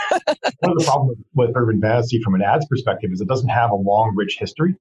one 0.61 0.73
of 0.73 0.79
the 0.79 0.85
problems 0.85 1.19
with 1.35 1.51
Urban 1.55 1.81
Fantasy 1.81 2.21
from 2.23 2.35
an 2.35 2.43
ads 2.43 2.67
perspective 2.67 3.11
is 3.13 3.21
it 3.21 3.29
doesn't 3.29 3.49
have 3.49 3.71
a 3.71 3.77
long, 3.77 4.15
rich 4.17 4.37
history. 4.39 4.77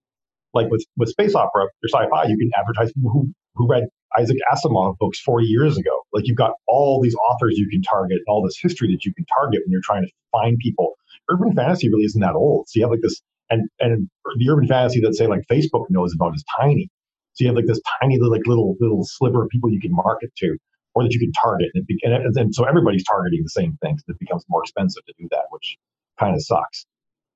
Like 0.54 0.70
with 0.70 0.86
with 0.98 1.10
Space 1.10 1.36
Opera 1.36 1.64
or 1.64 1.88
sci-fi, 1.88 2.26
you 2.26 2.38
can 2.38 2.50
advertise 2.58 2.92
people 2.94 3.12
who 3.12 3.30
who 3.56 3.68
read 3.68 3.84
Isaac 4.18 4.38
Asimov 4.52 4.98
books 4.98 5.20
40 5.20 5.46
years 5.46 5.78
ago. 5.78 5.92
Like 6.14 6.28
you've 6.28 6.38
got 6.38 6.52
all 6.68 7.02
these 7.02 7.16
authors 7.30 7.58
you 7.58 7.68
can 7.70 7.82
target, 7.82 8.20
all 8.28 8.44
this 8.44 8.58
history 8.58 8.90
that 8.92 9.06
you 9.06 9.14
can 9.14 9.26
target 9.26 9.62
when 9.66 9.72
you're 9.72 9.82
trying 9.84 10.04
to 10.04 10.12
find 10.32 10.58
people. 10.60 10.94
Urban 11.30 11.54
fantasy 11.54 11.90
really 11.90 12.06
isn't 12.06 12.22
that 12.22 12.36
old. 12.36 12.70
So 12.70 12.80
you 12.80 12.86
have 12.86 12.92
like 12.92 13.02
this, 13.02 13.22
and 13.50 13.68
and 13.80 14.10
the 14.38 14.50
urban 14.50 14.68
fantasy 14.68 15.02
that 15.02 15.16
say 15.16 15.28
like 15.28 15.42
Facebook 15.52 15.86
knows 15.90 16.14
about 16.14 16.36
is 16.36 16.44
tiny. 16.60 16.90
So 17.36 17.44
you 17.44 17.48
have 17.48 17.56
like 17.56 17.66
this 17.66 17.82
tiny 18.02 18.18
little, 18.18 18.32
like 18.32 18.48
little 18.48 18.76
little 18.80 19.04
sliver 19.06 19.44
of 19.44 19.50
people 19.50 19.70
you 19.70 19.80
can 19.80 19.92
market 19.92 20.32
to, 20.38 20.58
or 20.94 21.04
that 21.04 21.12
you 21.12 21.20
can 21.20 21.32
target, 21.34 21.70
and, 21.74 21.86
and, 22.04 22.38
and 22.38 22.56
so 22.56 22.64
everybody's 22.64 23.04
targeting 23.04 23.42
the 23.44 23.50
same 23.50 23.78
things. 23.82 24.02
It 24.08 24.18
becomes 24.20 24.44
more 24.50 24.64
expensive 24.64 25.06
to 25.06 25.14
do 25.20 25.28
that, 25.32 25.46
which 25.50 25.78
kind 26.18 26.34
of 26.34 26.42
sucks. 26.44 26.86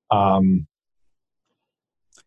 Um, 0.10 0.68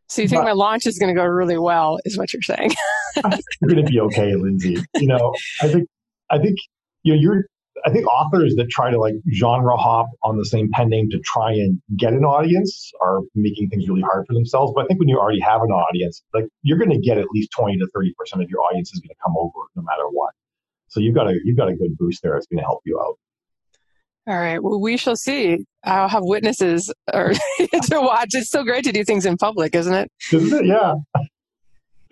so 0.08 0.20
you 0.20 0.28
think 0.28 0.42
but, 0.42 0.48
my 0.48 0.52
launch 0.52 0.86
is 0.86 0.98
going 0.98 1.14
to 1.14 1.18
go 1.18 1.24
really 1.24 1.56
well, 1.56 1.98
is 2.04 2.18
what 2.18 2.34
you're 2.34 2.42
saying? 2.42 2.72
you're 3.16 3.70
going 3.70 3.84
to 3.84 3.90
be 3.90 3.98
okay, 4.00 4.34
Lindsay. 4.34 4.76
You 4.96 5.06
know, 5.06 5.32
I 5.62 5.68
think 5.68 5.88
I 6.30 6.38
think 6.38 6.58
you 7.02 7.14
know 7.14 7.20
you're 7.20 7.46
I 7.84 7.90
think 7.90 8.06
authors 8.06 8.54
that 8.56 8.68
try 8.70 8.90
to 8.90 8.98
like 8.98 9.14
genre 9.32 9.76
hop 9.76 10.06
on 10.22 10.36
the 10.36 10.44
same 10.44 10.68
pen 10.72 10.88
name 10.88 11.10
to 11.10 11.18
try 11.24 11.52
and 11.52 11.80
get 11.96 12.12
an 12.12 12.24
audience 12.24 12.90
are 13.00 13.20
making 13.34 13.68
things 13.68 13.88
really 13.88 14.02
hard 14.02 14.26
for 14.26 14.34
themselves. 14.34 14.72
But 14.74 14.84
I 14.84 14.86
think 14.86 15.00
when 15.00 15.08
you 15.08 15.18
already 15.18 15.40
have 15.40 15.62
an 15.62 15.70
audience, 15.70 16.22
like 16.32 16.46
you're 16.62 16.78
going 16.78 16.90
to 16.90 16.98
get 16.98 17.18
at 17.18 17.26
least 17.32 17.50
20 17.56 17.78
to 17.78 17.86
30% 17.96 18.42
of 18.42 18.48
your 18.48 18.60
audience 18.60 18.92
is 18.92 19.00
going 19.00 19.08
to 19.08 19.22
come 19.24 19.34
over 19.36 19.66
no 19.76 19.82
matter 19.82 20.04
what. 20.10 20.32
So 20.88 21.00
you've 21.00 21.14
got 21.14 21.28
a, 21.28 21.38
you've 21.44 21.56
got 21.56 21.68
a 21.68 21.74
good 21.74 21.96
boost 21.98 22.22
there. 22.22 22.36
It's 22.36 22.46
going 22.46 22.58
to 22.58 22.64
help 22.64 22.82
you 22.84 23.00
out. 23.00 23.16
All 24.28 24.38
right. 24.38 24.62
Well, 24.62 24.80
we 24.80 24.96
shall 24.96 25.16
see. 25.16 25.64
I'll 25.84 26.08
have 26.08 26.22
witnesses 26.24 26.92
or 27.12 27.32
to 27.58 28.00
watch. 28.00 28.30
It's 28.34 28.50
so 28.50 28.62
great 28.62 28.84
to 28.84 28.92
do 28.92 29.02
things 29.02 29.26
in 29.26 29.36
public, 29.36 29.74
isn't 29.74 29.92
it? 29.92 30.12
Isn't 30.32 30.60
it? 30.60 30.66
Yeah. 30.66 30.94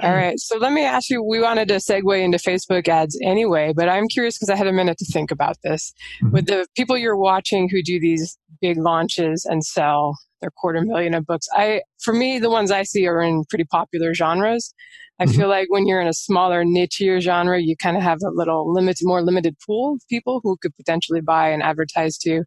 All 0.02 0.14
right. 0.14 0.38
So 0.38 0.56
let 0.56 0.72
me 0.72 0.82
ask 0.82 1.10
you 1.10 1.22
we 1.22 1.40
wanted 1.40 1.68
to 1.68 1.74
segue 1.74 2.22
into 2.22 2.38
Facebook 2.38 2.88
ads 2.88 3.18
anyway, 3.22 3.72
but 3.74 3.88
I'm 3.88 4.08
curious 4.08 4.36
because 4.38 4.48
I 4.48 4.56
had 4.56 4.66
a 4.66 4.72
minute 4.72 4.98
to 4.98 5.04
think 5.04 5.30
about 5.30 5.56
this. 5.62 5.92
Mm-hmm. 6.22 6.32
With 6.32 6.46
the 6.46 6.66
people 6.76 6.96
you're 6.96 7.16
watching 7.16 7.68
who 7.68 7.82
do 7.82 8.00
these 8.00 8.38
big 8.60 8.78
launches 8.78 9.44
and 9.44 9.64
sell 9.64 10.16
their 10.40 10.50
quarter 10.50 10.80
million 10.80 11.14
of 11.14 11.26
books, 11.26 11.46
I 11.52 11.82
for 12.02 12.14
me 12.14 12.38
the 12.38 12.50
ones 12.50 12.70
I 12.70 12.82
see 12.82 13.06
are 13.06 13.20
in 13.20 13.44
pretty 13.48 13.64
popular 13.64 14.14
genres. 14.14 14.74
I 15.18 15.24
mm-hmm. 15.24 15.38
feel 15.38 15.48
like 15.48 15.66
when 15.68 15.86
you're 15.86 16.00
in 16.00 16.08
a 16.08 16.14
smaller 16.14 16.64
nichier 16.64 17.20
genre, 17.20 17.60
you 17.60 17.76
kind 17.76 17.98
of 17.98 18.02
have 18.02 18.20
a 18.24 18.30
little 18.30 18.72
limited, 18.72 19.06
more 19.06 19.22
limited 19.22 19.54
pool 19.66 19.96
of 19.96 20.02
people 20.08 20.40
who 20.42 20.56
could 20.62 20.74
potentially 20.76 21.20
buy 21.20 21.50
and 21.50 21.62
advertise 21.62 22.16
to. 22.18 22.38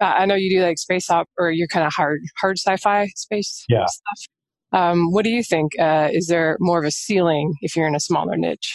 Uh, 0.00 0.12
I 0.18 0.26
know 0.26 0.34
you 0.34 0.58
do 0.58 0.64
like 0.64 0.78
space 0.78 1.08
op 1.08 1.28
or 1.38 1.52
you're 1.52 1.68
kind 1.68 1.86
of 1.86 1.92
hard, 1.92 2.18
hard 2.40 2.58
sci-fi 2.58 3.06
space 3.14 3.64
yeah. 3.68 3.86
stuff. 3.86 4.35
Um, 4.72 5.10
what 5.12 5.24
do 5.24 5.30
you 5.30 5.42
think? 5.42 5.72
Uh, 5.78 6.08
is 6.12 6.26
there 6.26 6.56
more 6.60 6.78
of 6.78 6.84
a 6.84 6.90
ceiling 6.90 7.54
if 7.60 7.76
you're 7.76 7.86
in 7.86 7.94
a 7.94 8.00
smaller 8.00 8.36
niche? 8.36 8.74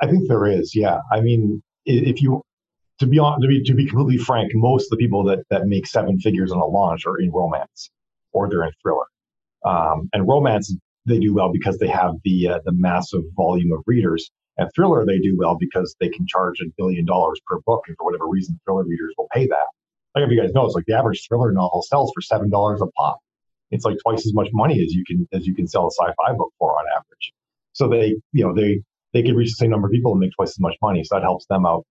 I 0.00 0.06
think 0.06 0.28
there 0.28 0.46
is. 0.46 0.74
Yeah. 0.74 0.98
I 1.12 1.20
mean, 1.20 1.62
if 1.84 2.22
you 2.22 2.42
to 2.98 3.06
be 3.06 3.18
on 3.18 3.40
to 3.40 3.48
be 3.48 3.62
to 3.62 3.74
be 3.74 3.86
completely 3.86 4.18
frank, 4.22 4.52
most 4.54 4.84
of 4.84 4.90
the 4.90 4.96
people 4.96 5.24
that 5.24 5.40
that 5.50 5.66
make 5.66 5.86
seven 5.86 6.18
figures 6.20 6.52
on 6.52 6.58
a 6.58 6.66
launch 6.66 7.06
are 7.06 7.18
in 7.18 7.30
romance 7.30 7.90
or 8.32 8.48
they're 8.48 8.64
in 8.64 8.72
thriller. 8.82 9.06
Um, 9.64 10.08
and 10.12 10.26
romance 10.26 10.74
they 11.06 11.18
do 11.18 11.34
well 11.34 11.50
because 11.52 11.78
they 11.78 11.88
have 11.88 12.14
the 12.24 12.48
uh, 12.48 12.58
the 12.64 12.72
massive 12.72 13.22
volume 13.36 13.72
of 13.72 13.82
readers. 13.86 14.30
And 14.58 14.68
thriller 14.74 15.06
they 15.06 15.18
do 15.18 15.36
well 15.38 15.56
because 15.58 15.96
they 16.00 16.08
can 16.10 16.26
charge 16.26 16.60
a 16.60 16.66
billion 16.76 17.06
dollars 17.06 17.40
per 17.46 17.58
book, 17.64 17.84
and 17.88 17.96
for 17.96 18.04
whatever 18.04 18.28
reason, 18.28 18.60
thriller 18.64 18.84
readers 18.84 19.14
will 19.16 19.28
pay 19.32 19.46
that. 19.46 19.66
like 20.14 20.24
if 20.24 20.30
you 20.30 20.40
guys 20.40 20.52
know, 20.52 20.66
it's 20.66 20.74
like 20.74 20.84
the 20.86 20.92
average 20.92 21.26
thriller 21.26 21.52
novel 21.52 21.82
sells 21.82 22.12
for 22.14 22.20
seven 22.20 22.50
dollars 22.50 22.80
a 22.82 22.86
pop. 22.88 23.18
It's 23.70 23.84
like 23.84 23.96
twice 24.02 24.26
as 24.26 24.34
much 24.34 24.48
money 24.52 24.82
as 24.82 24.92
you 24.92 25.04
can 25.06 25.28
as 25.32 25.46
you 25.46 25.54
can 25.54 25.66
sell 25.66 25.86
a 25.86 25.90
sci-fi 25.90 26.32
book 26.34 26.52
for 26.58 26.78
on 26.78 26.84
average. 26.96 27.32
So 27.72 27.88
they, 27.88 28.16
you 28.32 28.46
know, 28.46 28.54
they 28.54 28.80
they 29.12 29.22
can 29.22 29.36
reach 29.36 29.50
the 29.50 29.54
same 29.54 29.70
number 29.70 29.88
of 29.88 29.92
people 29.92 30.12
and 30.12 30.20
make 30.20 30.32
twice 30.36 30.50
as 30.50 30.60
much 30.60 30.76
money. 30.82 31.04
So 31.04 31.16
that 31.16 31.22
helps 31.22 31.46
them 31.46 31.66
out. 31.66 31.84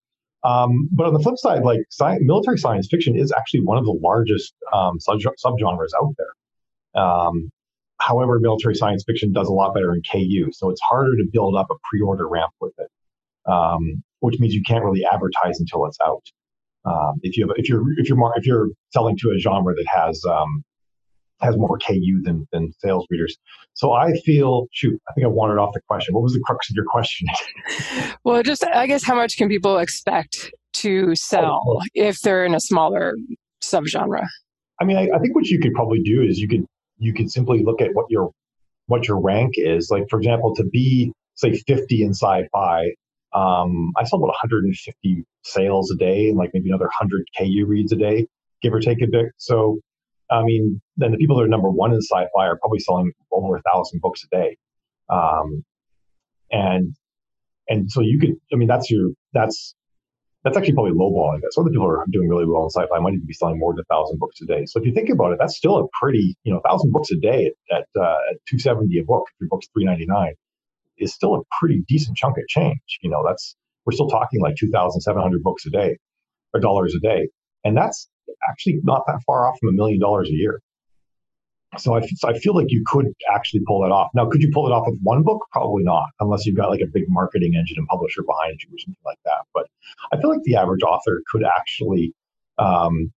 Um, 0.44 0.88
but 0.92 1.06
on 1.06 1.14
the 1.14 1.20
flip 1.20 1.38
side, 1.38 1.64
like 1.64 1.82
military 2.22 2.58
science 2.58 2.88
fiction 2.90 3.18
is 3.18 3.32
actually 3.32 3.62
one 3.62 3.78
of 3.78 3.84
the 3.84 3.98
largest 4.02 4.54
um, 4.72 5.00
sub- 5.00 5.20
subgenres 5.20 5.90
out 6.02 6.16
there. 6.18 7.02
Um, 7.04 7.52
however, 8.00 8.40
military 8.40 8.76
science 8.76 9.04
fiction 9.06 9.34
does 9.34 9.48
a 9.48 9.54
lot 9.54 9.74
better 9.74 9.94
in 9.94 10.02
KU, 10.10 10.52
so 10.54 10.70
it's 10.70 10.82
harder 10.82 11.16
to 11.18 11.26
build 11.32 11.56
up 11.56 11.68
a 11.70 11.76
pre-order 11.90 12.28
ramp 12.28 12.54
with 12.62 12.74
it, 12.78 12.90
um, 13.52 14.02
which 14.22 14.40
means 14.40 14.54
you 14.54 14.64
can't 14.66 14.84
really 14.84 15.06
advertise 15.12 15.60
until 15.60 15.86
it's 15.86 15.98
out. 16.02 16.24
Um, 16.86 17.20
if 17.22 17.36
you 17.36 17.46
have, 17.46 17.56
if 17.58 17.68
you're 17.68 17.84
if 17.98 18.08
you're 18.08 18.32
if 18.38 18.46
you're 18.46 18.70
selling 18.94 19.18
to 19.18 19.32
a 19.32 19.38
genre 19.38 19.76
that 19.76 19.86
has 19.88 20.24
um, 20.26 20.64
has 21.42 21.58
more 21.58 21.78
KU 21.80 22.22
than 22.24 22.48
than 22.52 22.72
sales 22.80 23.06
readers. 23.10 23.38
So 23.74 23.94
I 23.94 24.12
feel 24.26 24.68
shoot, 24.72 25.00
I 25.10 25.14
think 25.14 25.26
I 25.26 25.30
wandered 25.30 25.60
off 25.60 25.74
the 25.74 25.82
question. 25.88 26.14
What 26.14 26.24
was 26.24 26.34
the 26.34 26.42
crux 26.46 26.70
of 26.70 26.76
your 26.76 26.86
question? 26.86 27.28
well, 28.24 28.44
just 28.44 28.66
I 28.66 28.88
guess 28.88 29.04
how 29.04 29.16
much 29.16 29.38
can 29.38 29.48
people 29.48 29.78
expect 29.78 30.52
to 30.74 31.16
sell 31.16 31.62
oh, 31.66 31.82
if 31.94 32.20
they're 32.22 32.46
in 32.46 32.56
a 32.56 32.60
smaller 32.60 33.16
subgenre? 33.64 34.26
I 34.82 34.86
mean, 34.86 34.98
I, 34.98 35.10
I 35.16 35.20
think 35.20 35.36
what 35.36 35.48
you 35.48 35.60
could 35.60 35.74
probably 35.74 36.02
do 36.02 36.22
is 36.22 36.40
you 36.40 36.48
could 36.48 36.66
you 36.98 37.14
could 37.14 37.32
simply 37.32 37.64
look 37.64 37.82
at 37.82 37.90
what 37.94 38.06
your 38.10 38.32
what 38.88 39.08
your 39.08 39.20
rank 39.20 39.54
is. 39.56 39.90
Like 39.92 40.10
for 40.10 40.20
example, 40.20 40.56
to 40.56 40.64
be 40.64 41.12
say 41.36 41.54
50 41.54 42.04
in 42.04 42.10
sci-fi, 42.10 42.92
um, 43.34 43.92
I 43.98 44.04
sell 44.04 44.20
about 44.20 44.28
150 44.28 45.24
sales 45.44 45.92
a 45.92 45.96
day 45.96 46.30
and 46.30 46.38
like 46.38 46.52
maybe 46.54 46.70
another 46.70 46.90
100 47.00 47.26
KU 47.38 47.66
reads 47.66 47.92
a 47.92 47.96
day, 47.96 48.28
give 48.62 48.74
or 48.74 48.80
take 48.80 49.02
a 49.02 49.08
bit. 49.08 49.28
So 49.38 49.80
I 50.30 50.44
mean, 50.44 50.82
then 50.98 51.12
the 51.12 51.18
people 51.18 51.38
that 51.38 51.44
are 51.44 51.48
number 51.48 51.70
one 51.70 51.92
in 51.92 52.02
sci-fi 52.02 52.46
are 52.46 52.58
probably 52.60 52.80
selling 52.80 53.12
over 53.32 53.56
a 53.56 53.62
thousand 53.62 54.02
books 54.02 54.24
a 54.24 54.36
day. 54.36 54.58
Um, 55.10 55.64
and, 56.52 56.96
and 57.68 57.92
so 57.92 58.02
you 58.02 58.20
could, 58.20 58.36
I 58.54 58.56
mean, 58.56 58.68
that's 58.68 58.92
your, 58.92 59.12
that's, 59.34 59.76
that's 60.44 60.56
actually 60.56 60.74
probably 60.74 60.94
lowball, 60.94 61.36
I 61.36 61.40
guess. 61.40 61.58
Other 61.58 61.70
people 61.70 61.86
are 61.86 62.06
doing 62.12 62.30
really 62.30 62.46
well 62.46 62.64
in 62.64 62.70
sci-fi 62.70 63.00
might 63.00 63.14
even 63.14 63.26
be 63.26 63.34
selling 63.34 63.60
more 63.60 63.74
than 63.74 63.82
a 63.82 63.94
thousand 63.94 64.20
books 64.20 64.40
a 64.42 64.46
day. 64.46 64.66
So 64.66 64.80
if 64.80 64.86
you 64.86 64.94
think 64.94 65.10
about 65.10 65.34
it, 65.34 65.40
that's 65.40 65.58
still 65.58 65.78
a 65.78 65.88
pretty, 66.02 66.38
you 66.44 66.54
know, 66.54 66.60
a 66.64 66.70
thousand 66.70 66.92
books 66.92 67.12
a 67.12 67.18
day 67.18 67.52
at, 67.72 67.78
at, 67.78 68.02
uh, 68.02 68.18
at 68.32 68.38
270 68.48 69.00
a 69.00 69.04
book, 69.04 69.26
if 69.28 69.42
your 69.42 69.50
book's 69.50 69.68
399 69.74 70.34
is 70.98 71.14
still 71.14 71.36
a 71.36 71.42
pretty 71.60 71.84
decent 71.88 72.18
chunk 72.18 72.38
of 72.38 72.48
change. 72.48 73.00
You 73.02 73.10
know, 73.10 73.24
that's, 73.26 73.56
we're 73.86 73.94
still 73.94 74.10
talking 74.10 74.42
like 74.42 74.56
2,700 74.56 75.44
books 75.44 75.66
a 75.66 75.70
day 75.70 75.98
or 76.54 76.60
dollars 76.60 76.96
a 76.96 77.00
day. 77.00 77.30
And 77.64 77.76
that's 77.76 78.08
actually 78.50 78.80
not 78.84 79.04
that 79.08 79.20
far 79.26 79.48
off 79.48 79.58
from 79.60 79.70
a 79.70 79.72
million 79.74 80.00
dollars 80.00 80.30
a 80.30 80.34
year. 80.34 80.62
So 81.78 81.96
I, 81.96 82.02
so 82.02 82.28
I 82.28 82.34
feel 82.40 82.56
like 82.56 82.68
you 82.70 82.84
could 82.88 83.06
actually 83.32 83.62
pull 83.68 83.82
that 83.82 83.92
off. 83.92 84.10
Now, 84.16 84.26
could 84.28 84.42
you 84.42 84.50
pull 84.52 84.66
it 84.66 84.72
off 84.72 84.88
with 84.88 85.00
one 85.04 85.22
book? 85.22 85.46
Probably 85.52 85.84
not, 85.84 86.08
unless 86.20 86.46
you've 86.46 86.56
got 86.56 86.70
like 86.70 86.82
a 86.82 86.88
big 86.88 87.04
marketing 87.08 87.54
engine 87.56 87.78
and 87.78 87.88
publisher 87.88 88.24
behind 88.24 88.60
you 88.64 88.74
or 88.74 88.80
something 88.80 89.06
like 89.06 89.20
that. 89.26 89.46
But 89.54 89.68
I 90.12 90.20
feel 90.20 90.32
like 90.32 90.42
the 90.44 90.56
average 90.56 90.82
author 90.82 91.22
could 91.32 91.44
actually, 91.44 92.14
um, 92.58 93.12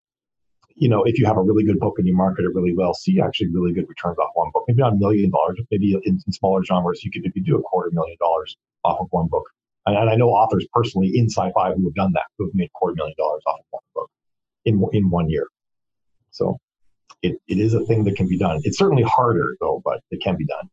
you 0.77 0.89
know, 0.89 1.03
if 1.05 1.19
you 1.19 1.25
have 1.25 1.39
a 1.39 1.43
really 1.43 1.65
good 1.65 1.79
book 1.79 1.95
and 1.97 2.07
you 2.07 2.15
market 2.15 2.45
it 2.45 2.55
really 2.55 2.75
well, 2.77 2.93
see 2.93 3.21
actually 3.23 3.49
really 3.55 3.73
good 3.73 3.89
returns 3.89 4.19
off 4.19 4.31
one 4.35 4.51
book. 4.53 4.65
Maybe 4.69 4.83
not 4.83 4.93
a 4.93 4.97
million 4.97 5.31
dollars, 5.31 5.59
maybe 5.71 5.95
in, 6.05 6.21
in, 6.27 6.33
smaller 6.33 6.63
genres, 6.63 7.03
you 7.03 7.11
could 7.11 7.25
you 7.35 7.43
do 7.43 7.57
a 7.57 7.63
quarter 7.63 7.91
million 7.93 8.19
dollars 8.21 8.57
off 8.85 9.01
of 9.01 9.07
one 9.13 9.29
book. 9.29 9.45
And, 9.87 9.97
and 9.97 10.11
I 10.11 10.15
know 10.15 10.29
authors 10.29 10.67
personally 10.75 11.11
in 11.15 11.31
sci-fi 11.31 11.73
who 11.73 11.85
have 11.85 11.95
done 11.95 12.13
that, 12.13 12.25
who 12.37 12.47
have 12.47 12.55
made 12.55 12.71
quarter 12.75 12.95
million 12.97 13.15
dollars 13.17 13.43
off 13.47 13.61
of 13.61 13.67
one 13.71 13.83
book 13.95 14.11
in 14.65 14.85
in 14.93 15.11
one 15.11 15.29
year. 15.29 15.47
So 16.31 16.59
it, 17.23 17.37
it 17.49 17.59
is 17.59 17.75
a 17.75 17.85
thing 17.85 18.05
that 18.05 18.17
can 18.17 18.29
be 18.29 18.39
done. 18.39 18.61
It's 18.65 18.79
certainly 18.79 19.05
harder 19.05 19.57
though, 19.61 19.81
but 19.85 20.01
it 20.11 20.21
can 20.23 20.37
be 20.37 20.47
done. 20.47 20.69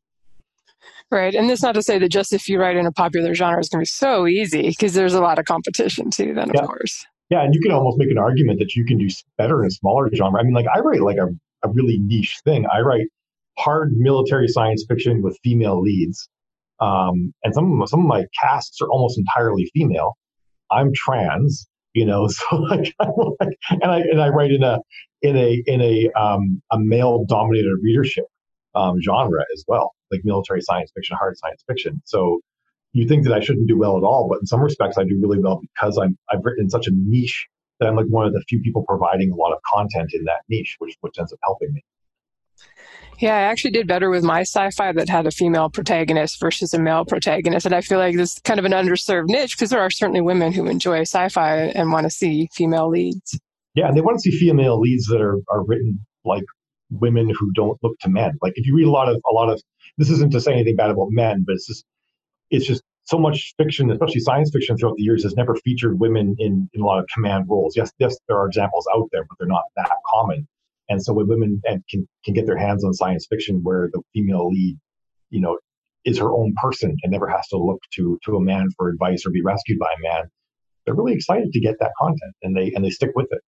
Right. 1.12 1.34
And 1.34 1.50
this 1.50 1.64
not 1.64 1.74
to 1.74 1.82
say 1.82 1.98
that 1.98 2.10
just 2.10 2.34
if 2.34 2.48
you 2.48 2.60
write 2.60 2.78
in 2.78 2.86
a 2.86 2.92
popular 2.92 3.34
genre 3.34 3.60
is 3.60 3.70
going 3.70 3.80
to 3.80 3.90
be 3.90 3.94
so 3.94 4.28
easy 4.28 4.70
because 4.70 4.94
there's 4.94 5.16
a 5.16 5.22
lot 5.22 5.40
of 5.40 5.46
competition 5.46 6.12
too, 6.12 6.34
then, 6.34 6.50
of 6.50 6.56
yeah. 6.56 6.66
course. 6.66 7.06
Yeah. 7.30 7.44
And 7.44 7.54
you 7.54 7.62
can 7.62 7.72
almost 7.72 7.98
make 7.98 8.12
an 8.12 8.18
argument 8.18 8.60
that 8.60 8.76
you 8.76 8.86
can 8.86 8.98
do 8.98 9.08
better 9.38 9.62
in 9.62 9.68
a 9.68 9.72
smaller 9.72 10.10
genre. 10.14 10.40
I 10.40 10.44
mean, 10.44 10.54
like 10.54 10.68
I 10.74 10.80
write 10.80 11.02
like 11.02 11.18
a, 11.18 11.28
a 11.68 11.72
really 11.72 11.98
niche 12.00 12.40
thing. 12.44 12.66
I 12.72 12.82
write 12.82 13.08
hard 13.58 13.92
military 13.98 14.48
science 14.48 14.86
fiction 14.88 15.22
with 15.22 15.38
female 15.44 15.82
leads. 15.82 16.30
Um, 16.80 17.34
and 17.44 17.54
some 17.54 17.82
of, 17.82 17.90
some 17.90 18.02
of 18.02 18.06
my 18.06 18.26
casts 18.40 18.80
are 18.82 18.88
almost 18.88 19.18
entirely 19.18 19.70
female. 19.74 20.16
I'm 20.72 20.94
trans 20.94 21.68
you 21.94 22.06
know 22.06 22.28
so 22.28 22.56
like, 22.56 22.94
like 23.00 23.58
and 23.70 23.92
i 23.92 24.00
and 24.00 24.22
i 24.22 24.30
write 24.30 24.52
in 24.52 24.64
a 24.64 24.80
in 25.22 25.36
a 25.36 25.62
in 25.66 25.82
a 25.82 26.10
um 26.20 26.62
a 26.72 26.80
male 26.80 27.26
dominated 27.26 27.76
readership 27.82 28.26
um 28.76 29.02
genre 29.02 29.44
as 29.54 29.64
well 29.68 29.94
like 30.12 30.22
military 30.24 30.62
science 30.62 30.92
fiction 30.96 31.16
hard 31.18 31.38
science 31.38 31.64
fiction. 31.68 32.02
So 32.06 32.40
you 32.94 33.08
think 33.08 33.24
that 33.24 33.34
i 33.34 33.40
shouldn't 33.40 33.68
do 33.68 33.78
well 33.78 33.98
at 33.98 34.04
all 34.04 34.28
but 34.28 34.40
in 34.40 34.48
some 34.48 34.62
respects 34.62 34.98
i 34.98 35.04
do 35.04 35.20
really 35.22 35.40
well 35.40 35.60
because 35.62 35.98
i'm 35.98 36.18
i've 36.32 36.44
written 36.44 36.64
in 36.64 36.70
such 36.70 36.88
a 36.88 36.92
niche 36.92 37.48
that 37.80 37.88
i'm 37.88 37.96
like 37.96 38.08
one 38.08 38.26
of 38.26 38.34
the 38.34 38.44
few 38.50 38.60
people 38.62 38.84
providing 38.88 39.32
a 39.32 39.36
lot 39.36 39.54
of 39.54 39.60
content 39.72 40.10
in 40.14 40.24
that 40.24 40.42
niche 40.50 40.76
which 40.80 40.96
which 41.02 41.14
ends 41.20 41.32
up 41.32 41.40
helping 41.44 41.72
me 41.72 41.84
yeah, 43.20 43.36
I 43.36 43.42
actually 43.42 43.72
did 43.72 43.88
better 43.88 44.10
with 44.10 44.24
my 44.24 44.42
sci-fi 44.42 44.92
that 44.94 45.10
had 45.10 45.28
a 45.28 45.32
female 45.32 45.70
protagonist 45.70 46.40
versus 46.40 46.74
a 46.74 46.80
male 46.80 47.06
protagonist, 47.06 47.66
and 47.66 47.76
I 47.76 47.82
feel 47.82 48.00
like 48.00 48.16
this 48.16 48.34
is 48.34 48.42
kind 48.44 48.60
of 48.60 48.66
an 48.66 48.72
underserved 48.72 49.28
niche 49.28 49.56
because 49.56 49.70
there 49.70 49.82
are 49.82 49.90
certainly 49.90 50.22
women 50.22 50.54
who 50.54 50.68
enjoy 50.68 51.02
sci-fi 51.02 51.58
and 51.58 51.92
want 51.92 52.06
to 52.06 52.10
see 52.10 52.50
female 52.54 52.90
leads. 52.90 53.40
Yeah, 53.76 53.88
and 53.88 53.98
they 53.98 54.02
want 54.02 54.18
to 54.18 54.22
see 54.22 54.38
female 54.38 54.80
leads 54.80 55.06
that 55.08 55.22
are 55.22 55.38
are 55.50 55.64
written 55.64 56.00
like 56.26 56.44
women 56.90 57.30
who 57.30 57.52
don't 57.54 57.78
look 57.84 57.98
to 58.00 58.10
men. 58.10 58.32
Like 58.42 58.54
if 58.56 58.66
you 58.66 58.76
read 58.76 58.88
a 58.88 58.92
lot 58.92 59.10
of 59.10 59.22
a 59.30 59.34
lot 59.34 59.50
of 59.50 59.62
this 59.98 60.10
isn't 60.10 60.32
to 60.32 60.42
say 60.42 60.54
anything 60.54 60.76
bad 60.76 60.90
about 60.90 61.08
men, 61.12 61.44
but 61.46 61.54
it's 61.54 61.68
just 61.68 61.86
it's 62.50 62.66
just 62.66 62.84
so 63.04 63.18
much 63.18 63.54
fiction, 63.58 63.92
especially 63.92 64.22
science 64.22 64.52
fiction 64.52 64.78
throughout 64.78 64.96
the 64.96 65.04
years, 65.04 65.24
has 65.24 65.36
never 65.36 65.56
featured 65.56 66.00
women 66.00 66.36
in, 66.38 66.70
in 66.74 66.82
a 66.82 66.86
lot 66.86 67.00
of 67.00 67.08
command 67.14 67.46
roles. 67.50 67.76
Yes, 67.76 67.92
yes, 67.98 68.16
there 68.28 68.38
are 68.38 68.46
examples 68.46 68.88
out 68.96 69.10
there, 69.12 69.24
but 69.24 69.38
they're 69.40 69.48
not 69.48 69.64
that 69.76 69.90
common. 70.06 70.48
And 70.90 71.04
so 71.04 71.14
when 71.14 71.28
women 71.28 71.62
and 71.66 71.84
can, 71.90 72.08
can 72.26 72.34
get 72.34 72.46
their 72.46 72.58
hands 72.58 72.84
on 72.84 72.94
science 72.94 73.28
fiction 73.30 73.62
where 73.64 73.90
the 73.94 74.02
female 74.14 74.50
lead, 74.50 74.78
you 75.30 75.40
know, 75.40 75.58
is 76.06 76.18
her 76.18 76.32
own 76.32 76.54
person 76.62 76.96
and 77.04 77.12
never 77.12 77.28
has 77.28 77.48
to 77.50 77.58
look 77.58 77.80
to 77.94 78.18
to 78.26 78.36
a 78.36 78.42
man 78.42 78.68
for 78.78 78.90
advice 78.90 79.26
or 79.26 79.32
be 79.32 79.42
rescued 79.42 79.78
by 79.80 79.88
a 79.98 80.02
man, 80.02 80.30
they're 80.86 80.96
really 80.96 81.14
excited 81.14 81.52
to 81.52 81.60
get 81.60 81.76
that 81.80 81.92
content 82.00 82.34
and 82.42 82.56
they 82.56 82.72
and 82.74 82.84
they 82.84 82.90
stick 82.90 83.12
with 83.16 83.28
it. 83.32 83.42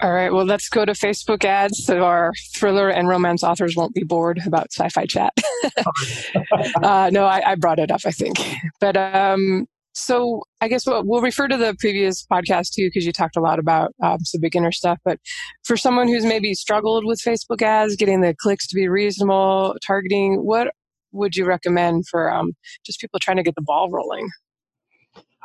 All 0.00 0.12
right, 0.12 0.32
well, 0.32 0.44
let's 0.44 0.68
go 0.68 0.84
to 0.84 0.92
Facebook 0.92 1.44
ads 1.44 1.84
so 1.84 2.02
our 2.02 2.32
thriller 2.54 2.88
and 2.88 3.06
romance 3.06 3.44
authors 3.44 3.76
won't 3.76 3.94
be 3.94 4.02
bored 4.02 4.40
about 4.44 4.72
sci 4.72 4.88
fi 4.88 5.06
chat. 5.06 5.32
uh, 6.82 7.10
no, 7.12 7.24
I, 7.26 7.52
I, 7.52 7.54
brought 7.54 7.78
it 7.78 7.90
up, 7.90 8.00
I 8.04 8.10
think. 8.10 8.38
But 8.80 8.96
um, 8.96 9.66
so 9.94 10.42
I 10.60 10.68
guess 10.68 10.86
we'll, 10.86 11.04
we'll, 11.04 11.22
refer 11.22 11.46
to 11.46 11.56
the 11.56 11.74
previous 11.78 12.26
podcast 12.26 12.72
too, 12.74 12.88
because 12.88 13.06
you 13.06 13.12
talked 13.12 13.36
a 13.36 13.40
lot 13.40 13.58
about 13.58 13.92
um, 14.02 14.18
some 14.20 14.40
beginner 14.40 14.72
stuff. 14.72 14.98
But 15.04 15.18
for 15.64 15.76
someone 15.76 16.08
who's 16.08 16.24
maybe 16.24 16.52
struggled 16.54 17.04
with 17.06 17.20
Facebook 17.24 17.62
ads, 17.62 17.94
getting 17.94 18.20
the 18.20 18.34
clicks 18.34 18.66
to 18.68 18.74
be 18.74 18.88
reasonable, 18.88 19.76
targeting, 19.86 20.44
what 20.44 20.72
would 21.12 21.36
you 21.36 21.46
recommend 21.46 22.04
for 22.10 22.32
um, 22.32 22.52
just 22.84 23.00
people 23.00 23.20
trying 23.20 23.36
to 23.36 23.44
get 23.44 23.54
the 23.54 23.62
ball 23.62 23.88
rolling? 23.90 24.28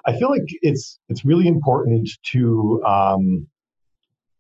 I 0.06 0.18
feel 0.18 0.32
like 0.32 0.42
it's 0.62 0.98
it's 1.10 1.24
really 1.24 1.48
important 1.48 2.10
to, 2.32 2.82
um, 2.86 3.48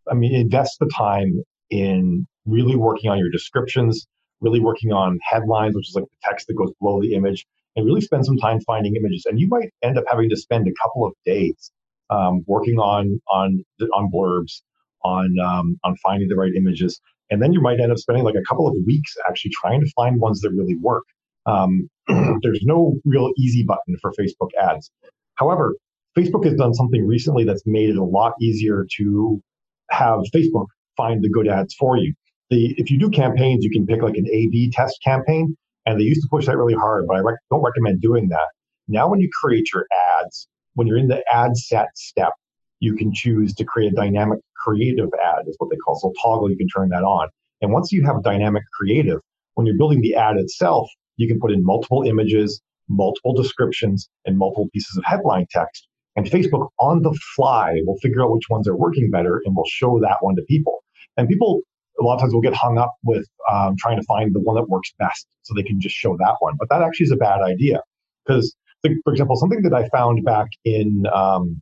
I 0.09 0.15
mean, 0.15 0.33
invest 0.33 0.77
the 0.79 0.89
time 0.97 1.43
in 1.69 2.25
really 2.45 2.75
working 2.75 3.11
on 3.11 3.19
your 3.19 3.29
descriptions, 3.29 4.07
really 4.41 4.59
working 4.59 4.91
on 4.91 5.19
headlines, 5.21 5.75
which 5.75 5.89
is 5.89 5.95
like 5.95 6.05
the 6.05 6.29
text 6.29 6.47
that 6.47 6.55
goes 6.55 6.71
below 6.81 6.99
the 6.99 7.13
image, 7.13 7.45
and 7.75 7.85
really 7.85 8.01
spend 8.01 8.25
some 8.25 8.37
time 8.37 8.59
finding 8.61 8.95
images. 8.95 9.25
And 9.25 9.39
you 9.39 9.47
might 9.47 9.69
end 9.83 9.97
up 9.97 10.05
having 10.07 10.29
to 10.29 10.37
spend 10.37 10.67
a 10.67 10.73
couple 10.81 11.05
of 11.05 11.13
days 11.25 11.71
um, 12.09 12.43
working 12.47 12.79
on 12.79 13.21
on 13.31 13.63
on 13.93 14.09
blurbs, 14.11 14.61
on 15.03 15.35
um, 15.39 15.79
on 15.83 15.95
finding 15.97 16.27
the 16.27 16.35
right 16.35 16.53
images, 16.55 16.99
and 17.29 17.41
then 17.41 17.53
you 17.53 17.61
might 17.61 17.79
end 17.79 17.91
up 17.91 17.97
spending 17.97 18.23
like 18.23 18.35
a 18.35 18.43
couple 18.47 18.67
of 18.67 18.75
weeks 18.85 19.15
actually 19.27 19.51
trying 19.61 19.81
to 19.81 19.91
find 19.95 20.19
ones 20.19 20.41
that 20.41 20.51
really 20.51 20.75
work. 20.75 21.03
Um, 21.45 21.89
there's 22.07 22.61
no 22.63 22.95
real 23.05 23.31
easy 23.37 23.63
button 23.63 23.97
for 24.01 24.11
Facebook 24.19 24.49
ads. 24.61 24.91
However, 25.35 25.75
Facebook 26.17 26.43
has 26.45 26.55
done 26.55 26.73
something 26.73 27.05
recently 27.05 27.43
that's 27.45 27.63
made 27.65 27.89
it 27.89 27.97
a 27.97 28.03
lot 28.03 28.33
easier 28.41 28.85
to 28.97 29.41
have 29.89 30.19
Facebook 30.35 30.67
find 30.97 31.23
the 31.23 31.29
good 31.29 31.47
ads 31.47 31.73
for 31.75 31.97
you. 31.97 32.13
The, 32.49 32.73
if 32.77 32.91
you 32.91 32.97
do 32.97 33.09
campaigns, 33.09 33.63
you 33.63 33.69
can 33.69 33.85
pick 33.85 34.01
like 34.01 34.17
an 34.17 34.25
A/B 34.27 34.71
test 34.71 34.99
campaign, 35.03 35.55
and 35.85 35.99
they 35.99 36.03
used 36.03 36.21
to 36.21 36.27
push 36.29 36.45
that 36.45 36.57
really 36.57 36.73
hard, 36.73 37.05
but 37.07 37.17
I 37.17 37.19
rec- 37.19 37.39
don't 37.49 37.63
recommend 37.63 38.01
doing 38.01 38.29
that. 38.29 38.47
Now, 38.87 39.09
when 39.09 39.19
you 39.19 39.29
create 39.41 39.71
your 39.73 39.85
ads, 40.19 40.47
when 40.73 40.87
you're 40.87 40.97
in 40.97 41.07
the 41.07 41.23
ad 41.31 41.57
set 41.57 41.87
step, 41.95 42.33
you 42.79 42.95
can 42.95 43.13
choose 43.13 43.53
to 43.55 43.65
create 43.65 43.91
a 43.91 43.95
dynamic 43.95 44.39
creative 44.55 45.09
ad, 45.23 45.45
is 45.47 45.55
what 45.57 45.69
they 45.69 45.77
call. 45.77 45.95
So 45.95 46.13
toggle, 46.21 46.49
you 46.49 46.57
can 46.57 46.67
turn 46.67 46.89
that 46.89 47.03
on. 47.03 47.29
And 47.61 47.71
once 47.71 47.91
you 47.91 48.05
have 48.05 48.23
dynamic 48.23 48.63
creative, 48.73 49.19
when 49.55 49.65
you're 49.65 49.77
building 49.77 50.01
the 50.01 50.15
ad 50.15 50.37
itself, 50.37 50.89
you 51.17 51.27
can 51.27 51.39
put 51.39 51.51
in 51.51 51.63
multiple 51.63 52.03
images, 52.03 52.61
multiple 52.87 53.33
descriptions, 53.33 54.09
and 54.25 54.37
multiple 54.37 54.69
pieces 54.73 54.97
of 54.97 55.03
headline 55.03 55.45
text. 55.51 55.87
And 56.15 56.25
Facebook 56.25 56.69
on 56.79 57.01
the 57.01 57.17
fly 57.35 57.81
will 57.85 57.97
figure 57.97 58.23
out 58.23 58.31
which 58.31 58.49
ones 58.49 58.67
are 58.67 58.75
working 58.75 59.11
better 59.11 59.41
and 59.45 59.55
will 59.55 59.67
show 59.69 59.99
that 59.99 60.17
one 60.21 60.35
to 60.35 60.41
people. 60.43 60.79
And 61.17 61.27
people 61.27 61.61
a 61.99 62.03
lot 62.03 62.15
of 62.15 62.21
times 62.21 62.33
we'll 62.33 62.41
get 62.41 62.53
hung 62.53 62.77
up 62.77 62.93
with 63.03 63.27
um, 63.51 63.75
trying 63.77 63.97
to 63.97 64.03
find 64.03 64.33
the 64.33 64.39
one 64.39 64.55
that 64.55 64.69
works 64.69 64.93
best 64.99 65.27
so 65.43 65.53
they 65.53 65.63
can 65.63 65.79
just 65.81 65.95
show 65.95 66.15
that 66.17 66.35
one. 66.39 66.55
But 66.57 66.69
that 66.69 66.81
actually 66.81 67.05
is 67.05 67.11
a 67.11 67.17
bad 67.17 67.41
idea 67.41 67.81
because, 68.25 68.55
for 68.81 69.11
example, 69.11 69.35
something 69.35 69.61
that 69.63 69.73
I 69.73 69.89
found 69.89 70.23
back 70.23 70.47
in 70.63 71.05
um, 71.13 71.61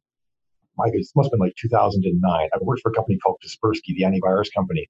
my 0.78 0.88
it 0.94 1.08
must 1.16 1.28
have 1.28 1.32
been 1.32 1.40
like 1.40 1.56
2009. 1.60 2.50
I 2.54 2.58
worked 2.62 2.82
for 2.82 2.92
a 2.92 2.94
company 2.94 3.18
called 3.18 3.38
Kaspersky, 3.44 3.96
the 3.96 4.04
antivirus 4.04 4.54
company, 4.56 4.88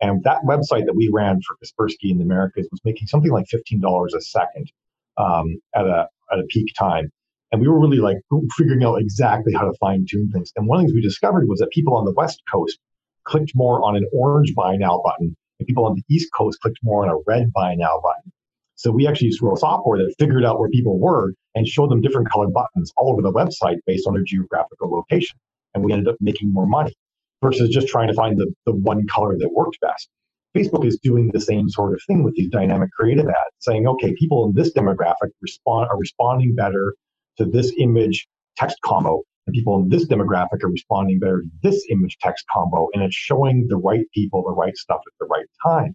and 0.00 0.22
that 0.24 0.38
website 0.46 0.86
that 0.86 0.96
we 0.96 1.10
ran 1.12 1.40
for 1.42 1.56
Kaspersky 1.56 2.10
in 2.10 2.18
the 2.18 2.24
Americas 2.24 2.66
was 2.70 2.80
making 2.84 3.08
something 3.08 3.30
like 3.30 3.46
$15 3.46 4.14
a 4.14 4.20
second 4.20 4.72
um, 5.18 5.60
at 5.74 5.86
a 5.86 6.08
at 6.32 6.38
a 6.38 6.44
peak 6.44 6.72
time. 6.78 7.12
And 7.52 7.60
we 7.60 7.68
were 7.68 7.78
really 7.78 7.98
like 7.98 8.16
figuring 8.56 8.82
out 8.82 8.96
exactly 8.96 9.52
how 9.52 9.66
to 9.66 9.72
fine 9.78 10.04
tune 10.08 10.30
things. 10.32 10.52
And 10.56 10.66
one 10.66 10.78
of 10.78 10.82
the 10.82 10.88
things 10.88 10.94
we 10.96 11.02
discovered 11.02 11.48
was 11.48 11.60
that 11.60 11.70
people 11.70 11.94
on 11.94 12.04
the 12.04 12.12
West 12.12 12.42
Coast 12.50 12.78
clicked 13.26 13.52
more 13.54 13.84
on 13.84 13.96
an 13.96 14.06
orange 14.12 14.54
buy 14.54 14.76
now 14.76 15.00
button, 15.04 15.36
and 15.58 15.66
people 15.66 15.84
on 15.84 15.94
the 15.94 16.02
East 16.14 16.30
Coast 16.36 16.58
clicked 16.60 16.78
more 16.82 17.04
on 17.04 17.10
a 17.10 17.18
red 17.26 17.52
buy 17.52 17.74
now 17.74 18.00
button. 18.02 18.32
So 18.76 18.90
we 18.90 19.06
actually 19.06 19.28
used 19.28 19.42
real 19.42 19.56
software 19.56 19.98
that 19.98 20.14
figured 20.18 20.44
out 20.44 20.58
where 20.60 20.68
people 20.68 20.98
were 20.98 21.32
and 21.54 21.66
showed 21.66 21.90
them 21.90 22.02
different 22.02 22.30
colored 22.30 22.52
buttons 22.52 22.92
all 22.96 23.10
over 23.10 23.22
the 23.22 23.32
website 23.32 23.78
based 23.86 24.06
on 24.06 24.14
their 24.14 24.22
geographical 24.22 24.90
location. 24.90 25.38
And 25.74 25.82
we 25.82 25.92
ended 25.92 26.08
up 26.08 26.16
making 26.20 26.52
more 26.52 26.66
money 26.66 26.94
versus 27.42 27.70
just 27.70 27.88
trying 27.88 28.08
to 28.08 28.14
find 28.14 28.38
the, 28.38 28.52
the 28.66 28.72
one 28.72 29.06
color 29.06 29.36
that 29.38 29.48
worked 29.54 29.78
best. 29.80 30.08
Facebook 30.54 30.86
is 30.86 30.98
doing 31.02 31.30
the 31.32 31.40
same 31.40 31.68
sort 31.68 31.94
of 31.94 32.00
thing 32.06 32.22
with 32.22 32.34
these 32.34 32.48
dynamic 32.48 32.90
creative 32.92 33.26
ads, 33.26 33.56
saying, 33.60 33.86
okay, 33.86 34.14
people 34.18 34.46
in 34.46 34.54
this 34.54 34.72
demographic 34.72 35.30
respond 35.42 35.88
are 35.90 35.98
responding 35.98 36.54
better 36.54 36.94
to 37.38 37.44
this 37.44 37.72
image 37.78 38.26
text 38.56 38.76
combo 38.82 39.22
and 39.46 39.54
people 39.54 39.80
in 39.80 39.88
this 39.88 40.06
demographic 40.06 40.62
are 40.64 40.70
responding 40.70 41.18
better 41.18 41.42
to 41.42 41.48
this 41.62 41.86
image 41.90 42.18
text 42.20 42.44
combo, 42.52 42.88
and 42.92 43.02
it's 43.02 43.14
showing 43.14 43.66
the 43.68 43.76
right 43.76 44.04
people 44.12 44.42
the 44.42 44.52
right 44.52 44.76
stuff 44.76 45.00
at 45.06 45.12
the 45.20 45.26
right 45.26 45.46
time. 45.64 45.94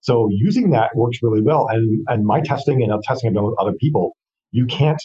So 0.00 0.28
using 0.30 0.70
that 0.70 0.94
works 0.96 1.18
really 1.22 1.42
well. 1.42 1.68
And 1.68 2.04
and 2.08 2.24
my 2.24 2.40
testing 2.40 2.82
and 2.82 3.02
testing 3.02 3.28
I've 3.28 3.34
done 3.34 3.46
with 3.46 3.58
other 3.58 3.72
people, 3.74 4.16
you 4.52 4.66
can't 4.66 5.02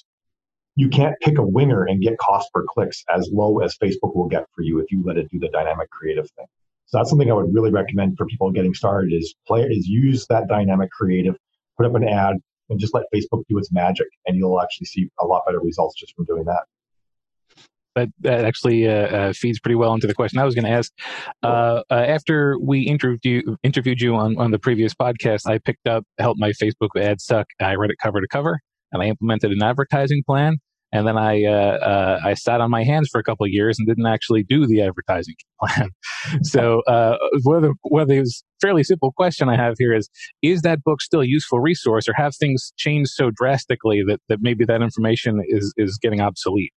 you 0.75 0.89
can't 0.89 1.15
pick 1.21 1.39
a 1.39 1.43
winner 1.43 1.85
and 1.85 2.01
get 2.01 2.17
cost 2.19 2.51
per 2.53 2.63
clicks 2.69 3.03
as 3.13 3.29
low 3.31 3.59
as 3.59 3.75
Facebook 3.77 4.15
will 4.15 4.27
get 4.27 4.45
for 4.55 4.61
you 4.61 4.79
if 4.79 4.91
you 4.91 5.03
let 5.03 5.17
it 5.17 5.29
do 5.31 5.39
the 5.39 5.49
dynamic 5.49 5.89
creative 5.89 6.29
thing. 6.31 6.45
So 6.85 6.99
that's 6.99 7.09
something 7.09 7.29
I 7.29 7.33
would 7.33 7.53
really 7.53 7.71
recommend 7.71 8.15
for 8.17 8.27
people 8.27 8.51
getting 8.51 8.75
started 8.75 9.11
is 9.11 9.33
play 9.47 9.63
is 9.63 9.87
use 9.87 10.27
that 10.27 10.47
dynamic 10.47 10.91
creative, 10.91 11.35
put 11.77 11.87
up 11.87 11.95
an 11.95 12.07
ad, 12.07 12.35
and 12.69 12.79
just 12.79 12.93
let 12.93 13.05
Facebook 13.13 13.43
do 13.49 13.57
its 13.57 13.71
magic, 13.71 14.07
and 14.27 14.37
you'll 14.37 14.61
actually 14.61 14.85
see 14.85 15.09
a 15.19 15.25
lot 15.25 15.43
better 15.47 15.59
results 15.59 15.95
just 15.99 16.15
from 16.15 16.25
doing 16.25 16.45
that 16.45 16.63
that, 17.97 18.09
that 18.21 18.45
actually 18.45 18.87
uh, 18.87 18.91
uh, 18.91 19.33
feeds 19.33 19.59
pretty 19.59 19.75
well 19.75 19.93
into 19.93 20.07
the 20.07 20.13
question 20.13 20.39
I 20.39 20.45
was 20.45 20.55
going 20.55 20.65
to 20.65 20.71
ask. 20.71 20.91
Uh, 21.43 21.81
uh, 21.89 21.93
after 21.93 22.57
we 22.59 22.81
interviewed 22.81 23.23
you, 23.23 23.57
interviewed 23.63 24.01
you 24.01 24.15
on, 24.15 24.37
on 24.37 24.51
the 24.51 24.59
previous 24.59 24.93
podcast, 24.93 25.49
I 25.49 25.57
picked 25.57 25.87
up 25.87 26.05
helped 26.19 26.39
my 26.39 26.51
Facebook 26.51 26.89
ad 26.95 27.19
suck. 27.21 27.47
I 27.59 27.75
read 27.75 27.89
it 27.89 27.97
cover 28.01 28.21
to 28.21 28.27
cover, 28.27 28.59
and 28.91 29.01
I 29.01 29.07
implemented 29.07 29.51
an 29.51 29.63
advertising 29.63 30.23
plan. 30.25 30.57
And 30.93 31.05
then 31.05 31.17
I 31.17 31.43
uh, 31.43 31.49
uh, 31.49 32.19
I 32.23 32.33
sat 32.33 32.61
on 32.61 32.71
my 32.71 32.85
hands 32.85 33.09
for 33.11 33.19
a 33.19 33.23
couple 33.23 33.45
of 33.45 33.51
years 33.51 33.77
and 33.77 33.85
didn't 33.85 34.05
actually 34.05 34.43
do 34.43 34.65
the 34.65 34.81
advertising 34.81 35.35
plan. 35.59 35.89
so 36.43 36.81
whether 37.43 37.73
whether 37.83 38.13
it's 38.13 38.41
fairly 38.61 38.83
simple 38.83 39.11
question 39.11 39.49
I 39.49 39.57
have 39.57 39.73
here 39.77 39.93
is: 39.93 40.07
Is 40.41 40.61
that 40.61 40.83
book 40.83 41.01
still 41.01 41.21
a 41.21 41.27
useful 41.27 41.59
resource, 41.59 42.07
or 42.07 42.13
have 42.15 42.35
things 42.37 42.71
changed 42.77 43.11
so 43.11 43.31
drastically 43.31 44.01
that, 44.07 44.21
that 44.29 44.39
maybe 44.41 44.63
that 44.63 44.81
information 44.81 45.41
is 45.49 45.73
is 45.75 45.97
getting 46.01 46.21
obsolete? 46.21 46.71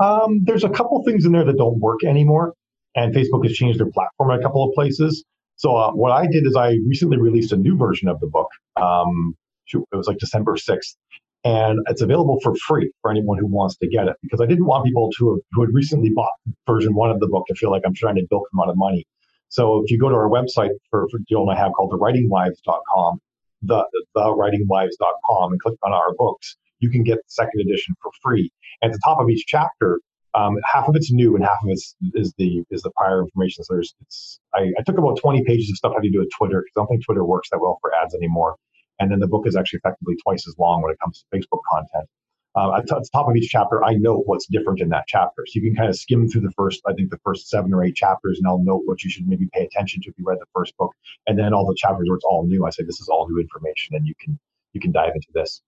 Um, 0.00 0.40
there's 0.44 0.64
a 0.64 0.68
couple 0.68 1.02
things 1.04 1.24
in 1.24 1.32
there 1.32 1.44
that 1.44 1.56
don't 1.56 1.78
work 1.78 2.04
anymore, 2.04 2.54
and 2.94 3.14
Facebook 3.14 3.44
has 3.44 3.54
changed 3.54 3.78
their 3.78 3.90
platform 3.90 4.30
in 4.30 4.38
a 4.38 4.42
couple 4.42 4.66
of 4.68 4.74
places. 4.74 5.24
So 5.56 5.76
uh, 5.76 5.92
what 5.92 6.12
I 6.12 6.26
did 6.26 6.46
is 6.46 6.56
I 6.56 6.78
recently 6.86 7.16
released 7.16 7.52
a 7.52 7.56
new 7.56 7.76
version 7.76 8.08
of 8.08 8.20
the 8.20 8.26
book. 8.26 8.48
Um, 8.76 9.36
it 9.72 9.84
was 9.92 10.06
like 10.06 10.18
December 10.18 10.56
6th, 10.56 10.96
and 11.44 11.78
it's 11.88 12.02
available 12.02 12.40
for 12.42 12.54
free 12.56 12.90
for 13.02 13.10
anyone 13.10 13.38
who 13.38 13.46
wants 13.46 13.76
to 13.76 13.88
get 13.88 14.08
it 14.08 14.16
because 14.22 14.40
I 14.40 14.46
didn't 14.46 14.66
want 14.66 14.84
people 14.84 15.10
to 15.18 15.30
have, 15.30 15.38
who 15.52 15.60
had 15.62 15.70
recently 15.72 16.10
bought 16.10 16.32
version 16.66 16.94
one 16.94 17.10
of 17.10 17.20
the 17.20 17.28
book 17.28 17.46
to 17.48 17.54
feel 17.54 17.70
like 17.70 17.82
I'm 17.86 17.94
trying 17.94 18.16
to 18.16 18.26
bilk 18.28 18.48
them 18.50 18.60
out 18.60 18.68
of 18.68 18.76
money. 18.76 19.06
So 19.48 19.82
if 19.84 19.90
you 19.90 19.98
go 19.98 20.08
to 20.08 20.14
our 20.16 20.28
website 20.28 20.70
for, 20.90 21.08
for 21.10 21.20
deal 21.28 21.46
I 21.48 21.56
have 21.56 21.72
called 21.72 21.92
thewritingwives.com, 21.92 23.20
the, 23.62 23.84
thewritingwives.com 24.16 25.52
and 25.52 25.60
click 25.60 25.78
on 25.82 25.92
our 25.92 26.14
books, 26.16 26.56
you 26.80 26.90
can 26.90 27.02
get 27.02 27.16
the 27.16 27.28
second 27.28 27.60
edition 27.60 27.94
for 28.02 28.10
free. 28.22 28.50
At 28.82 28.92
the 28.92 29.00
top 29.04 29.20
of 29.20 29.28
each 29.30 29.44
chapter, 29.46 30.00
um, 30.34 30.56
half 30.64 30.88
of 30.88 30.96
it's 30.96 31.12
new 31.12 31.36
and 31.36 31.44
half 31.44 31.58
of 31.62 31.70
it 31.70 31.80
is 32.14 32.34
the 32.38 32.64
is 32.70 32.82
the 32.82 32.90
prior 32.96 33.20
information. 33.20 33.64
So 33.64 33.74
there's 33.74 33.94
it's 34.00 34.40
I, 34.54 34.72
I 34.78 34.82
took 34.84 34.98
about 34.98 35.18
20 35.18 35.44
pages 35.44 35.70
of 35.70 35.76
stuff 35.76 35.92
I 35.92 35.96
had 35.96 36.02
to 36.04 36.10
do 36.10 36.18
with 36.18 36.30
Twitter 36.36 36.60
because 36.60 36.72
I 36.76 36.80
don't 36.80 36.88
think 36.88 37.04
Twitter 37.04 37.24
works 37.24 37.50
that 37.50 37.60
well 37.60 37.78
for 37.80 37.94
ads 37.94 38.14
anymore. 38.14 38.56
And 38.98 39.10
then 39.10 39.20
the 39.20 39.28
book 39.28 39.46
is 39.46 39.56
actually 39.56 39.78
effectively 39.78 40.16
twice 40.22 40.46
as 40.46 40.54
long 40.58 40.82
when 40.82 40.92
it 40.92 40.98
comes 41.00 41.24
to 41.24 41.36
Facebook 41.36 41.60
content. 41.70 42.08
Uh, 42.56 42.76
at, 42.76 42.86
t- 42.86 42.94
at 42.94 43.02
the 43.02 43.08
top 43.12 43.28
of 43.28 43.34
each 43.34 43.50
chapter, 43.50 43.84
I 43.84 43.94
note 43.94 44.22
what's 44.26 44.46
different 44.46 44.80
in 44.80 44.88
that 44.90 45.04
chapter. 45.08 45.44
So 45.46 45.58
you 45.58 45.62
can 45.62 45.74
kind 45.74 45.88
of 45.88 45.96
skim 45.96 46.28
through 46.28 46.42
the 46.42 46.52
first, 46.52 46.82
I 46.86 46.92
think 46.92 47.10
the 47.10 47.18
first 47.24 47.48
seven 47.48 47.74
or 47.74 47.82
eight 47.82 47.96
chapters, 47.96 48.38
and 48.38 48.46
I'll 48.46 48.62
note 48.62 48.82
what 48.84 49.02
you 49.02 49.10
should 49.10 49.26
maybe 49.26 49.48
pay 49.52 49.64
attention 49.64 50.02
to 50.02 50.10
if 50.10 50.14
you 50.16 50.24
read 50.24 50.38
the 50.38 50.46
first 50.54 50.76
book. 50.76 50.92
And 51.26 51.36
then 51.36 51.52
all 51.52 51.66
the 51.66 51.74
chapters 51.76 52.08
where 52.08 52.16
it's 52.16 52.24
all 52.24 52.46
new, 52.46 52.64
I 52.64 52.70
say 52.70 52.84
this 52.84 53.00
is 53.00 53.08
all 53.08 53.28
new 53.28 53.40
information, 53.40 53.96
and 53.96 54.06
you 54.06 54.14
can 54.20 54.38
you 54.72 54.80
can 54.80 54.92
dive 54.92 55.12
into 55.14 55.28
this. 55.34 55.62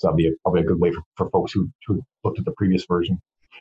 So 0.00 0.08
that'd 0.08 0.16
be 0.16 0.28
a, 0.28 0.32
probably 0.42 0.62
a 0.62 0.64
good 0.64 0.80
way 0.80 0.92
for, 0.92 1.02
for 1.16 1.30
folks 1.30 1.52
who, 1.52 1.68
who 1.86 2.02
looked 2.24 2.38
at 2.38 2.46
the 2.46 2.52
previous 2.52 2.86
version. 2.86 3.20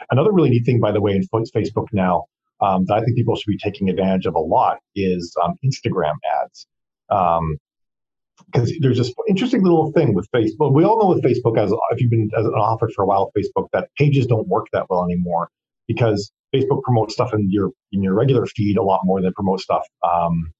Another 0.10 0.32
really 0.32 0.50
neat 0.50 0.66
thing, 0.66 0.80
by 0.80 0.94
the 0.94 1.02
way, 1.02 1.14
in 1.14 1.24
Facebook 1.34 1.88
now 1.92 2.24
um, 2.62 2.86
that 2.86 2.96
I 2.96 3.02
think 3.02 3.18
people 3.18 3.36
should 3.36 3.52
be 3.52 3.58
taking 3.58 3.90
advantage 3.90 4.26
of 4.26 4.36
a 4.36 4.40
lot 4.40 4.78
is 4.96 5.36
um, 5.44 5.56
Instagram 5.66 6.16
ads. 6.42 6.66
Because 7.10 8.72
um, 8.72 8.78
there's 8.80 8.98
this 8.98 9.14
interesting 9.28 9.64
little 9.64 9.92
thing 9.92 10.14
with 10.14 10.30
Facebook. 10.34 10.74
We 10.74 10.86
all 10.86 10.98
know 10.98 11.10
with 11.14 11.24
Facebook, 11.24 11.58
as 11.58 11.74
if 11.92 12.00
you've 12.00 12.12
been 12.12 12.30
as 12.38 12.46
an 12.46 12.54
author 12.54 12.90
for 12.96 13.04
a 13.04 13.06
while 13.06 13.32
Facebook, 13.38 13.68
that 13.74 13.90
pages 13.98 14.26
don't 14.26 14.48
work 14.48 14.68
that 14.72 14.86
well 14.90 15.04
anymore 15.04 15.50
because 15.88 16.32
Facebook 16.56 16.82
promotes 16.84 17.14
stuff 17.14 17.34
in 17.34 17.50
your 17.52 17.72
in 17.92 18.02
your 18.02 18.14
regular 18.14 18.46
feed 18.46 18.78
a 18.78 18.84
lot 18.84 19.02
more 19.04 19.22
than 19.22 19.34
promotes 19.34 19.64
stuff 19.64 19.86
um, 20.04 20.54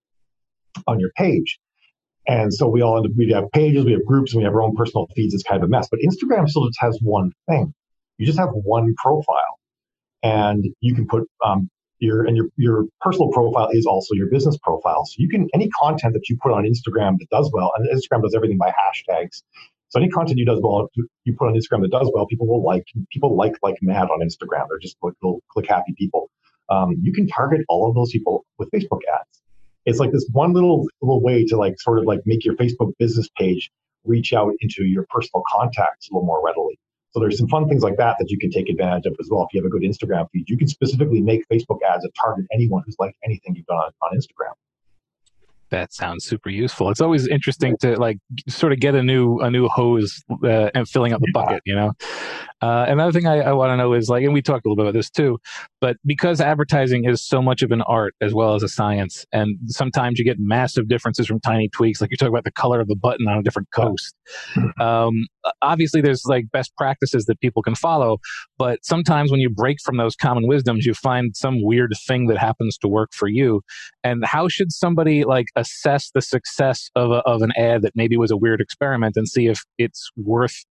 on 0.88 1.00
your 1.00 1.12
page. 1.16 1.58
And 2.28 2.54
so 2.54 2.68
we 2.68 2.82
all 2.82 2.98
end 2.98 3.08
up, 3.08 3.12
we 3.18 3.32
have 3.32 3.46
pages, 3.52 3.86
we 3.86 3.94
have 3.94 4.06
groups, 4.06 4.34
and 4.34 4.40
we 4.40 4.44
have 4.44 4.54
our 4.54 4.62
own 4.62 4.76
personal 4.76 5.08
feeds. 5.16 5.34
It's 5.34 5.44
kind 5.44 5.62
of 5.62 5.68
a 5.68 5.70
mess. 5.70 5.88
But 5.90 6.00
Instagram 6.02 6.48
still 6.48 6.68
just 6.68 6.80
has 6.80 7.00
one 7.02 7.32
thing. 7.48 7.74
You 8.18 8.26
just 8.26 8.38
have 8.38 8.50
one 8.52 8.94
profile, 9.02 9.60
and 10.22 10.66
you 10.82 10.94
can 10.94 11.08
put 11.08 11.24
um, 11.44 11.70
your 12.00 12.26
and 12.26 12.36
your 12.36 12.48
your 12.58 12.86
personal 13.00 13.30
profile 13.32 13.70
is 13.72 13.86
also 13.86 14.14
your 14.14 14.30
business 14.30 14.58
profile. 14.62 15.06
So 15.06 15.16
you 15.18 15.30
can 15.30 15.48
any 15.54 15.70
content 15.70 16.14
that 16.14 16.28
you 16.30 16.38
put 16.42 16.52
on 16.52 16.66
Instagram 16.66 17.18
that 17.20 17.30
does 17.32 17.50
well, 17.54 17.72
and 17.78 17.88
Instagram 17.88 18.22
does 18.22 18.36
everything 18.36 18.58
by 18.58 18.70
hashtags. 18.70 19.42
So 19.88 20.00
any 20.00 20.10
content 20.10 20.38
you 20.38 20.46
does 20.46 20.60
well, 20.62 20.90
you 21.24 21.36
put 21.36 21.48
on 21.48 21.56
Instagram 21.56 21.82
that 21.82 21.92
does 21.92 22.12
well, 22.14 22.28
people 22.28 22.48
will 22.48 22.64
like. 22.64 22.86
People 23.12 23.36
like 23.36 23.56
like 23.64 23.78
mad 23.82 24.10
on 24.10 24.20
Instagram. 24.20 24.68
They're 24.70 24.80
just 24.80 24.98
little 25.02 25.42
click 25.50 25.68
happy 25.68 25.94
people. 25.98 26.30
Um, 26.70 26.98
you 27.02 27.12
can 27.12 27.28
target 27.28 27.62
all 27.70 27.90
of 27.90 27.96
those 27.96 28.12
people 28.12 28.46
with 28.60 28.70
Facebook 28.70 29.00
ads 29.12 29.42
it's 29.90 30.00
like 30.00 30.12
this 30.12 30.28
one 30.32 30.54
little 30.54 30.88
little 31.02 31.22
way 31.22 31.46
to 31.46 31.58
like 31.58 31.80
sort 31.80 32.00
of 32.00 32.06
like 32.06 32.20
make 32.26 32.46
your 32.46 32.56
Facebook 32.56 32.94
business 33.00 33.28
page 33.38 33.72
reach 34.06 34.34
out 34.34 34.54
into 34.62 34.86
your 34.86 35.06
personal 35.10 35.44
contacts 35.52 36.10
a 36.10 36.14
little 36.14 36.26
more 36.26 36.44
readily. 36.44 36.80
So 37.12 37.20
there's 37.20 37.38
some 37.38 37.48
fun 37.48 37.68
things 37.68 37.82
like 37.82 37.98
that 37.98 38.18
that 38.20 38.30
you 38.30 38.38
can 38.38 38.52
take 38.52 38.70
advantage 38.70 39.08
of 39.08 39.16
as 39.20 39.30
well. 39.32 39.44
If 39.44 39.54
you 39.54 39.62
have 39.62 39.66
a 39.66 39.70
good 39.70 39.82
Instagram 39.82 40.28
feed, 40.32 40.48
you 40.48 40.58
can 40.58 40.68
specifically 40.68 41.22
make 41.22 41.44
Facebook 41.52 41.80
ads 41.82 42.04
that 42.04 42.12
target 42.22 42.46
anyone 42.54 42.84
who's 42.86 42.96
liked 43.00 43.18
anything 43.26 43.56
you've 43.56 43.66
done 43.66 43.78
on, 43.78 43.92
on 44.02 44.18
Instagram 44.18 44.54
that 45.72 45.94
sounds 45.94 46.26
super 46.26 46.50
useful. 46.50 46.90
It's 46.90 47.02
always 47.02 47.28
interesting 47.28 47.78
to 47.82 48.00
like 48.00 48.18
sort 48.48 48.74
of 48.74 48.80
get 48.80 48.96
a 48.96 49.04
new 49.04 49.40
a 49.40 49.50
new 49.50 49.68
hose 49.68 50.24
uh, 50.44 50.70
and 50.74 50.88
filling 50.88 51.14
up 51.14 51.22
the 51.22 51.32
bucket, 51.34 51.62
you 51.66 51.76
know. 51.76 51.94
Uh, 52.62 52.86
another 52.90 53.12
thing 53.12 53.26
I, 53.26 53.40
I 53.40 53.52
want 53.54 53.72
to 53.72 53.78
know 53.78 53.94
is 53.94 54.10
like, 54.10 54.24
and 54.24 54.34
we 54.34 54.42
talked 54.42 54.66
a 54.66 54.70
little 54.70 54.76
bit 54.76 54.90
about 54.90 54.98
this 54.98 55.10
too, 55.10 55.40
but 55.80 55.96
because 56.06 56.42
advertising 56.42 57.06
is 57.06 57.26
so 57.26 57.42
much 57.42 57.62
of 57.62 57.72
an 57.72 57.82
art 57.84 58.16
as 58.20 58.34
well 58.34 58.54
as 58.54 58.64
a 58.64 58.68
science, 58.68 59.26
and 59.32 59.58
sometimes 59.68 60.20
you 60.20 60.26
get 60.26 60.38
massive 60.40 60.88
differences 60.90 61.28
from 61.28 61.40
tiny 61.40 61.70
tweaks, 61.70 62.02
like 62.02 62.12
you 62.12 62.18
talk 62.18 62.28
about 62.28 62.44
the 62.44 62.52
color 62.52 62.82
of 62.82 62.88
the 62.88 62.96
button 62.96 63.28
on 63.28 63.38
a 63.38 63.44
different 63.44 63.70
coast. 63.72 64.14
Um, 64.80 65.28
obviously, 65.62 66.02
there's 66.02 66.24
like 66.26 66.52
best 66.52 66.76
practices 66.76 67.26
that 67.26 67.40
people 67.40 67.62
can 67.62 67.76
follow, 67.76 68.18
but 68.58 68.84
sometimes 68.84 69.32
when 69.32 69.40
you 69.40 69.50
break 69.50 69.78
from 69.82 69.98
those 69.98 70.16
common 70.16 70.48
wisdoms, 70.48 70.86
you 70.86 70.94
find 70.94 71.36
some 71.36 71.64
weird 71.64 71.94
thing 72.08 72.28
that 72.28 72.38
happens 72.38 72.78
to 72.80 72.88
work 72.88 73.12
for 73.14 73.28
you. 73.28 73.62
And 74.04 74.26
how 74.26 74.48
should 74.48 74.72
somebody 74.72 75.24
like 75.24 75.48
assess 75.60 76.12
the 76.14 76.22
success 76.22 76.90
of, 76.96 77.12
a, 77.12 77.22
of 77.26 77.42
an 77.42 77.52
ad 77.58 77.82
that 77.84 77.94
maybe 77.96 78.18
was 78.18 78.32
a 78.32 78.38
weird 78.38 78.62
experiment 78.62 79.16
and 79.16 79.28
see 79.28 79.48
if 79.48 79.62
it's 79.78 80.10
worth 80.16 80.66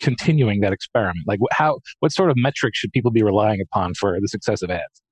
continuing 0.00 0.60
that 0.60 0.72
experiment? 0.72 1.26
Like 1.26 1.40
how, 1.52 1.78
what 2.00 2.12
sort 2.12 2.30
of 2.30 2.36
metrics 2.38 2.78
should 2.78 2.92
people 2.92 3.10
be 3.10 3.22
relying 3.22 3.60
upon 3.60 3.94
for 3.94 4.18
the 4.20 4.28
success 4.28 4.62
of 4.62 4.70
ads? 4.70 5.02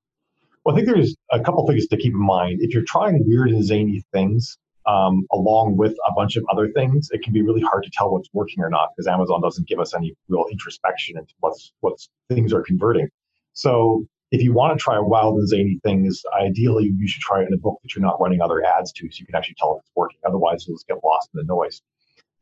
Well, 0.65 0.75
I 0.75 0.79
think 0.79 0.89
there's 0.89 1.17
a 1.31 1.41
couple 1.41 1.67
things 1.67 1.87
to 1.87 1.97
keep 1.97 2.13
in 2.13 2.21
mind. 2.21 2.59
If 2.61 2.75
you're 2.75 2.85
trying 2.85 3.25
weird 3.27 3.51
and 3.51 3.65
zany 3.65 4.03
things, 4.13 4.59
um, 4.87 5.27
along 5.33 5.77
with 5.77 5.93
a 6.09 6.13
bunch 6.15 6.37
of 6.37 6.45
other 6.51 6.69
things, 6.69 7.09
it 7.13 7.23
can 7.23 7.33
be 7.33 7.43
really 7.43 7.61
hard 7.61 7.85
to 7.85 7.91
tell 7.93 8.11
what's 8.11 8.29
working 8.33 8.65
or 8.65 8.71
not 8.71 8.91
because 8.97 9.07
Amazon 9.07 9.41
doesn't 9.43 9.69
give 9.69 9.79
us 9.81 9.95
any 9.95 10.15
real 10.29 10.47
introspection 10.51 11.19
into 11.19 11.33
what's 11.41 11.73
what's 11.81 12.09
things 12.31 12.53
are 12.53 12.63
converting. 12.63 13.09
So 13.53 14.07
if 14.31 14.43
you 14.43 14.53
want 14.53 14.79
to 14.79 14.83
try 14.83 14.99
wild 14.99 15.39
and 15.39 15.49
zany 15.49 15.79
things, 15.83 16.23
ideally 16.39 16.93
you 16.97 17.09
should 17.09 17.23
try 17.23 17.43
it 17.43 17.49
in 17.49 17.55
a 17.55 17.59
book 17.59 17.79
that 17.83 17.95
you're 17.95 18.05
not 18.05 18.21
running 18.21 18.41
other 18.41 18.63
ads 18.65 18.93
to, 18.93 19.11
so 19.11 19.21
you 19.21 19.27
can 19.27 19.35
actually 19.35 19.57
tell 19.59 19.77
if 19.77 19.81
it's 19.81 19.91
working. 19.97 20.19
Otherwise, 20.27 20.67
you'll 20.67 20.77
just 20.77 20.87
get 20.87 20.99
lost 21.03 21.31
in 21.35 21.39
the 21.39 21.45
noise. 21.45 21.81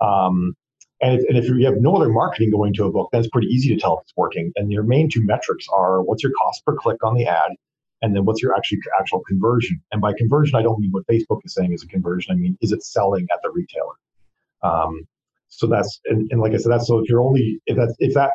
Um, 0.00 0.54
and, 1.00 1.20
if, 1.20 1.28
and 1.28 1.38
if 1.38 1.44
you 1.48 1.64
have 1.66 1.76
no 1.76 1.94
other 1.94 2.08
marketing 2.08 2.50
going 2.50 2.72
to 2.74 2.84
a 2.84 2.90
book, 2.90 3.10
then 3.12 3.20
it's 3.20 3.30
pretty 3.30 3.48
easy 3.48 3.74
to 3.74 3.80
tell 3.80 3.98
if 3.98 4.02
it's 4.02 4.16
working. 4.16 4.52
And 4.56 4.72
your 4.72 4.82
main 4.82 5.08
two 5.10 5.24
metrics 5.24 5.66
are 5.72 6.02
what's 6.02 6.22
your 6.22 6.32
cost 6.32 6.64
per 6.64 6.74
click 6.74 7.04
on 7.04 7.14
the 7.14 7.26
ad, 7.26 7.52
and 8.02 8.16
then 8.16 8.24
what's 8.24 8.42
your 8.42 8.56
actual 8.56 8.78
actual 8.98 9.20
conversion. 9.20 9.80
And 9.92 10.00
by 10.00 10.12
conversion, 10.12 10.56
I 10.56 10.62
don't 10.62 10.80
mean 10.80 10.90
what 10.90 11.06
Facebook 11.06 11.40
is 11.44 11.54
saying 11.54 11.72
is 11.72 11.82
a 11.82 11.86
conversion. 11.86 12.32
I 12.32 12.36
mean, 12.36 12.56
is 12.60 12.72
it 12.72 12.82
selling 12.82 13.26
at 13.32 13.40
the 13.42 13.50
retailer? 13.50 13.94
Um, 14.62 15.06
so 15.48 15.66
that's 15.66 16.00
and, 16.06 16.28
and 16.32 16.40
like 16.40 16.52
I 16.52 16.56
said, 16.56 16.72
that's 16.72 16.88
so 16.88 16.98
if 16.98 17.08
you're 17.08 17.22
only 17.22 17.60
if 17.66 17.76
that 17.76 17.94
if 17.98 18.14
that 18.14 18.32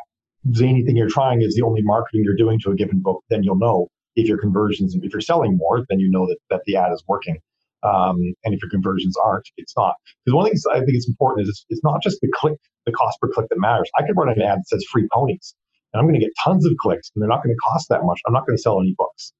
zany 0.54 0.84
thing 0.84 0.96
you're 0.96 1.08
trying 1.08 1.42
is 1.42 1.54
the 1.54 1.62
only 1.62 1.82
marketing 1.82 2.22
you're 2.24 2.36
doing 2.36 2.58
to 2.60 2.70
a 2.70 2.74
given 2.74 3.00
book, 3.00 3.22
then 3.30 3.42
you'll 3.42 3.58
know 3.58 3.88
if 4.16 4.28
your 4.28 4.38
conversions 4.38 4.94
if 4.94 5.12
you're 5.12 5.20
selling 5.20 5.56
more, 5.56 5.84
then 5.88 5.98
you 5.98 6.10
know 6.10 6.26
that, 6.26 6.38
that 6.50 6.62
the 6.66 6.76
ad 6.76 6.92
is 6.92 7.02
working. 7.08 7.38
Um, 7.82 8.34
and 8.44 8.54
if 8.54 8.62
your 8.62 8.70
conversions 8.70 9.16
aren't, 9.16 9.48
it's 9.56 9.74
not. 9.76 9.94
Because 10.24 10.36
one 10.36 10.44
thing 10.44 10.54
I 10.72 10.78
think 10.78 10.92
it's 10.94 11.08
important 11.08 11.44
is 11.44 11.48
it's, 11.48 11.66
it's, 11.68 11.82
not 11.82 12.00
just 12.00 12.20
the 12.20 12.30
click, 12.32 12.56
the 12.86 12.92
cost 12.92 13.18
per 13.20 13.28
click 13.28 13.48
that 13.48 13.58
matters. 13.58 13.90
I 13.98 14.02
could 14.06 14.16
run 14.16 14.28
an 14.28 14.40
ad 14.40 14.58
that 14.58 14.68
says 14.68 14.84
free 14.90 15.08
ponies, 15.12 15.54
and 15.92 16.00
I'm 16.00 16.06
going 16.06 16.18
to 16.18 16.24
get 16.24 16.32
tons 16.44 16.64
of 16.64 16.72
clicks, 16.78 17.10
and 17.14 17.22
they're 17.22 17.28
not 17.28 17.42
going 17.42 17.54
to 17.54 17.60
cost 17.72 17.88
that 17.88 18.04
much. 18.04 18.20
I'm 18.26 18.32
not 18.32 18.46
going 18.46 18.56
to 18.56 18.62
sell 18.62 18.80
any 18.80 18.94
books. 18.96 19.32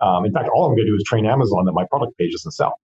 Um, 0.00 0.26
in 0.26 0.32
fact, 0.32 0.50
all 0.54 0.66
I'm 0.66 0.72
going 0.72 0.84
to 0.84 0.90
do 0.90 0.94
is 0.94 1.04
train 1.04 1.24
Amazon 1.24 1.64
that 1.64 1.72
my 1.72 1.86
product 1.88 2.18
page 2.18 2.32
doesn't 2.32 2.52
sell, 2.52 2.74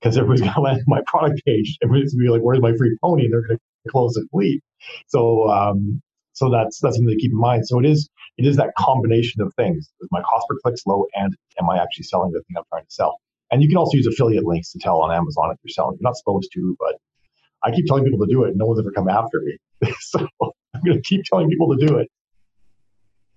because 0.00 0.18
everybody's 0.18 0.40
going 0.42 0.54
to 0.54 0.60
land 0.60 0.82
my 0.88 1.00
product 1.06 1.40
page. 1.46 1.78
Everybody's 1.82 2.12
going 2.14 2.26
to 2.26 2.30
be 2.30 2.32
like, 2.32 2.42
"Where's 2.42 2.60
my 2.60 2.74
free 2.76 2.96
pony?" 3.00 3.24
And 3.24 3.32
they're 3.32 3.46
going 3.46 3.58
to 3.58 3.90
close 3.90 4.16
and 4.16 4.28
leave. 4.32 4.60
So, 5.06 5.48
um, 5.48 6.02
so 6.36 6.50
that's 6.50 6.78
that's 6.80 6.96
something 6.96 7.16
to 7.16 7.20
keep 7.20 7.32
in 7.32 7.38
mind. 7.38 7.66
So 7.66 7.80
it 7.80 7.86
is 7.86 8.10
it 8.36 8.46
is 8.46 8.56
that 8.56 8.74
combination 8.78 9.40
of 9.40 9.54
things. 9.54 9.90
Is 10.00 10.08
my 10.10 10.20
cost 10.20 10.46
per 10.48 10.56
click 10.62 10.76
low, 10.86 11.06
and 11.14 11.34
am 11.58 11.70
I 11.70 11.78
actually 11.78 12.04
selling 12.04 12.30
the 12.32 12.40
thing 12.40 12.56
I'm 12.58 12.64
trying 12.68 12.84
to 12.84 12.90
sell? 12.90 13.18
And 13.50 13.62
you 13.62 13.68
can 13.68 13.78
also 13.78 13.96
use 13.96 14.06
affiliate 14.06 14.44
links 14.44 14.70
to 14.72 14.78
tell 14.78 15.00
on 15.00 15.10
Amazon 15.10 15.50
if 15.50 15.58
you're 15.64 15.70
selling. 15.70 15.96
You're 15.98 16.08
not 16.08 16.16
supposed 16.16 16.50
to, 16.52 16.76
but 16.78 16.96
I 17.64 17.70
keep 17.74 17.86
telling 17.86 18.04
people 18.04 18.18
to 18.18 18.30
do 18.30 18.44
it. 18.44 18.52
No 18.54 18.66
one's 18.66 18.80
ever 18.80 18.92
come 18.92 19.08
after 19.08 19.40
me. 19.40 19.56
so 20.00 20.28
I'm 20.42 20.82
going 20.84 20.98
to 20.98 21.02
keep 21.02 21.22
telling 21.24 21.48
people 21.48 21.74
to 21.74 21.86
do 21.86 21.96
it. 21.96 22.08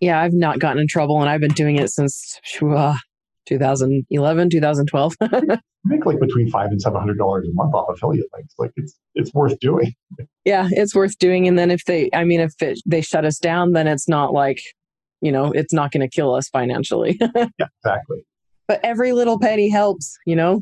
Yeah, 0.01 0.19
I've 0.19 0.33
not 0.33 0.59
gotten 0.59 0.79
in 0.79 0.87
trouble, 0.87 1.21
and 1.21 1.29
I've 1.29 1.41
been 1.41 1.53
doing 1.53 1.77
it 1.77 1.89
since 1.89 2.37
uh, 2.61 2.95
2011, 3.49 4.49
2012. 4.49 5.15
make 5.85 6.05
like 6.05 6.19
between 6.19 6.49
five 6.49 6.69
and 6.71 6.81
seven 6.81 6.99
hundred 6.99 7.17
dollars 7.17 7.47
a 7.47 7.53
month 7.53 7.73
off 7.73 7.87
affiliate 7.89 8.27
links. 8.33 8.53
Like 8.57 8.71
it's 8.75 8.97
it's 9.15 9.33
worth 9.33 9.59
doing. 9.59 9.93
Yeah, 10.45 10.67
it's 10.71 10.95
worth 10.95 11.15
doing. 11.19 11.47
And 11.47 11.59
then 11.59 11.69
if 11.69 11.85
they, 11.85 12.09
I 12.11 12.23
mean, 12.23 12.39
if 12.39 12.53
it, 12.59 12.79
they 12.83 13.01
shut 13.01 13.23
us 13.23 13.37
down, 13.37 13.73
then 13.73 13.85
it's 13.85 14.07
not 14.07 14.33
like, 14.33 14.59
you 15.21 15.31
know, 15.31 15.51
it's 15.51 15.73
not 15.73 15.91
going 15.91 16.01
to 16.01 16.07
kill 16.09 16.33
us 16.33 16.49
financially. 16.49 17.19
yeah, 17.35 17.67
exactly 17.83 18.25
but 18.69 18.79
every 18.83 19.11
little 19.11 19.39
penny 19.39 19.67
helps, 19.67 20.17
you 20.25 20.35
know? 20.35 20.61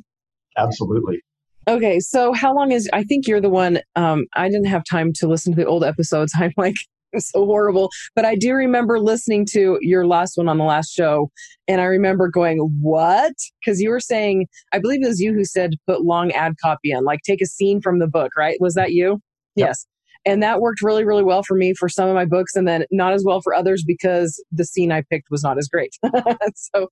Absolutely. 0.57 1.19
Okay, 1.67 1.99
so 1.99 2.31
how 2.31 2.55
long 2.55 2.71
is 2.71 2.89
I 2.93 3.03
think 3.03 3.27
you're 3.27 3.41
the 3.41 3.49
one 3.49 3.81
um 3.97 4.25
I 4.33 4.47
didn't 4.47 4.67
have 4.67 4.83
time 4.89 5.11
to 5.17 5.27
listen 5.27 5.53
to 5.53 5.57
the 5.57 5.67
old 5.67 5.83
episodes. 5.83 6.31
I'm 6.35 6.53
like 6.57 6.77
so 7.19 7.45
horrible, 7.45 7.89
but 8.15 8.25
I 8.25 8.35
do 8.35 8.53
remember 8.53 8.99
listening 8.99 9.45
to 9.51 9.77
your 9.81 10.05
last 10.05 10.37
one 10.37 10.49
on 10.49 10.57
the 10.57 10.63
last 10.63 10.91
show 10.91 11.29
and 11.67 11.81
I 11.81 11.85
remember 11.85 12.29
going, 12.29 12.59
"What?" 12.81 13.33
cuz 13.65 13.81
you 13.81 13.89
were 13.89 13.99
saying 13.99 14.47
I 14.73 14.79
believe 14.79 15.03
it 15.03 15.07
was 15.07 15.19
you 15.19 15.33
who 15.33 15.45
said 15.45 15.71
put 15.87 16.03
long 16.03 16.31
ad 16.31 16.53
copy 16.61 16.91
in, 16.91 17.03
like 17.03 17.19
take 17.25 17.41
a 17.41 17.45
scene 17.45 17.81
from 17.81 17.99
the 17.99 18.07
book, 18.07 18.31
right? 18.37 18.57
Was 18.59 18.75
that 18.75 18.91
you? 18.91 19.19
Yep. 19.55 19.67
Yes 19.69 19.85
and 20.27 20.43
that 20.43 20.59
worked 20.59 20.81
really 20.81 21.05
really 21.05 21.23
well 21.23 21.41
for 21.41 21.55
me 21.55 21.73
for 21.73 21.89
some 21.89 22.07
of 22.07 22.13
my 22.13 22.25
books 22.25 22.55
and 22.55 22.67
then 22.67 22.85
not 22.91 23.13
as 23.13 23.23
well 23.25 23.41
for 23.41 23.53
others 23.53 23.83
because 23.85 24.43
the 24.51 24.65
scene 24.65 24.91
i 24.91 25.01
picked 25.09 25.27
was 25.31 25.41
not 25.41 25.57
as 25.57 25.67
great 25.67 25.95
so 26.55 26.87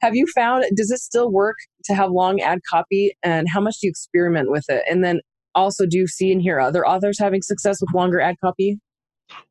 have 0.00 0.14
you 0.14 0.26
found 0.34 0.64
does 0.76 0.90
it 0.90 0.98
still 0.98 1.30
work 1.30 1.56
to 1.84 1.94
have 1.94 2.10
long 2.10 2.40
ad 2.40 2.58
copy 2.68 3.12
and 3.22 3.46
how 3.52 3.60
much 3.60 3.78
do 3.80 3.86
you 3.86 3.90
experiment 3.90 4.50
with 4.50 4.64
it 4.68 4.82
and 4.90 5.04
then 5.04 5.20
also 5.54 5.86
do 5.86 5.96
you 5.96 6.06
see 6.06 6.30
and 6.32 6.42
hear 6.42 6.60
other 6.60 6.86
authors 6.86 7.18
having 7.18 7.42
success 7.42 7.80
with 7.80 7.94
longer 7.94 8.20
ad 8.20 8.36
copy 8.44 8.78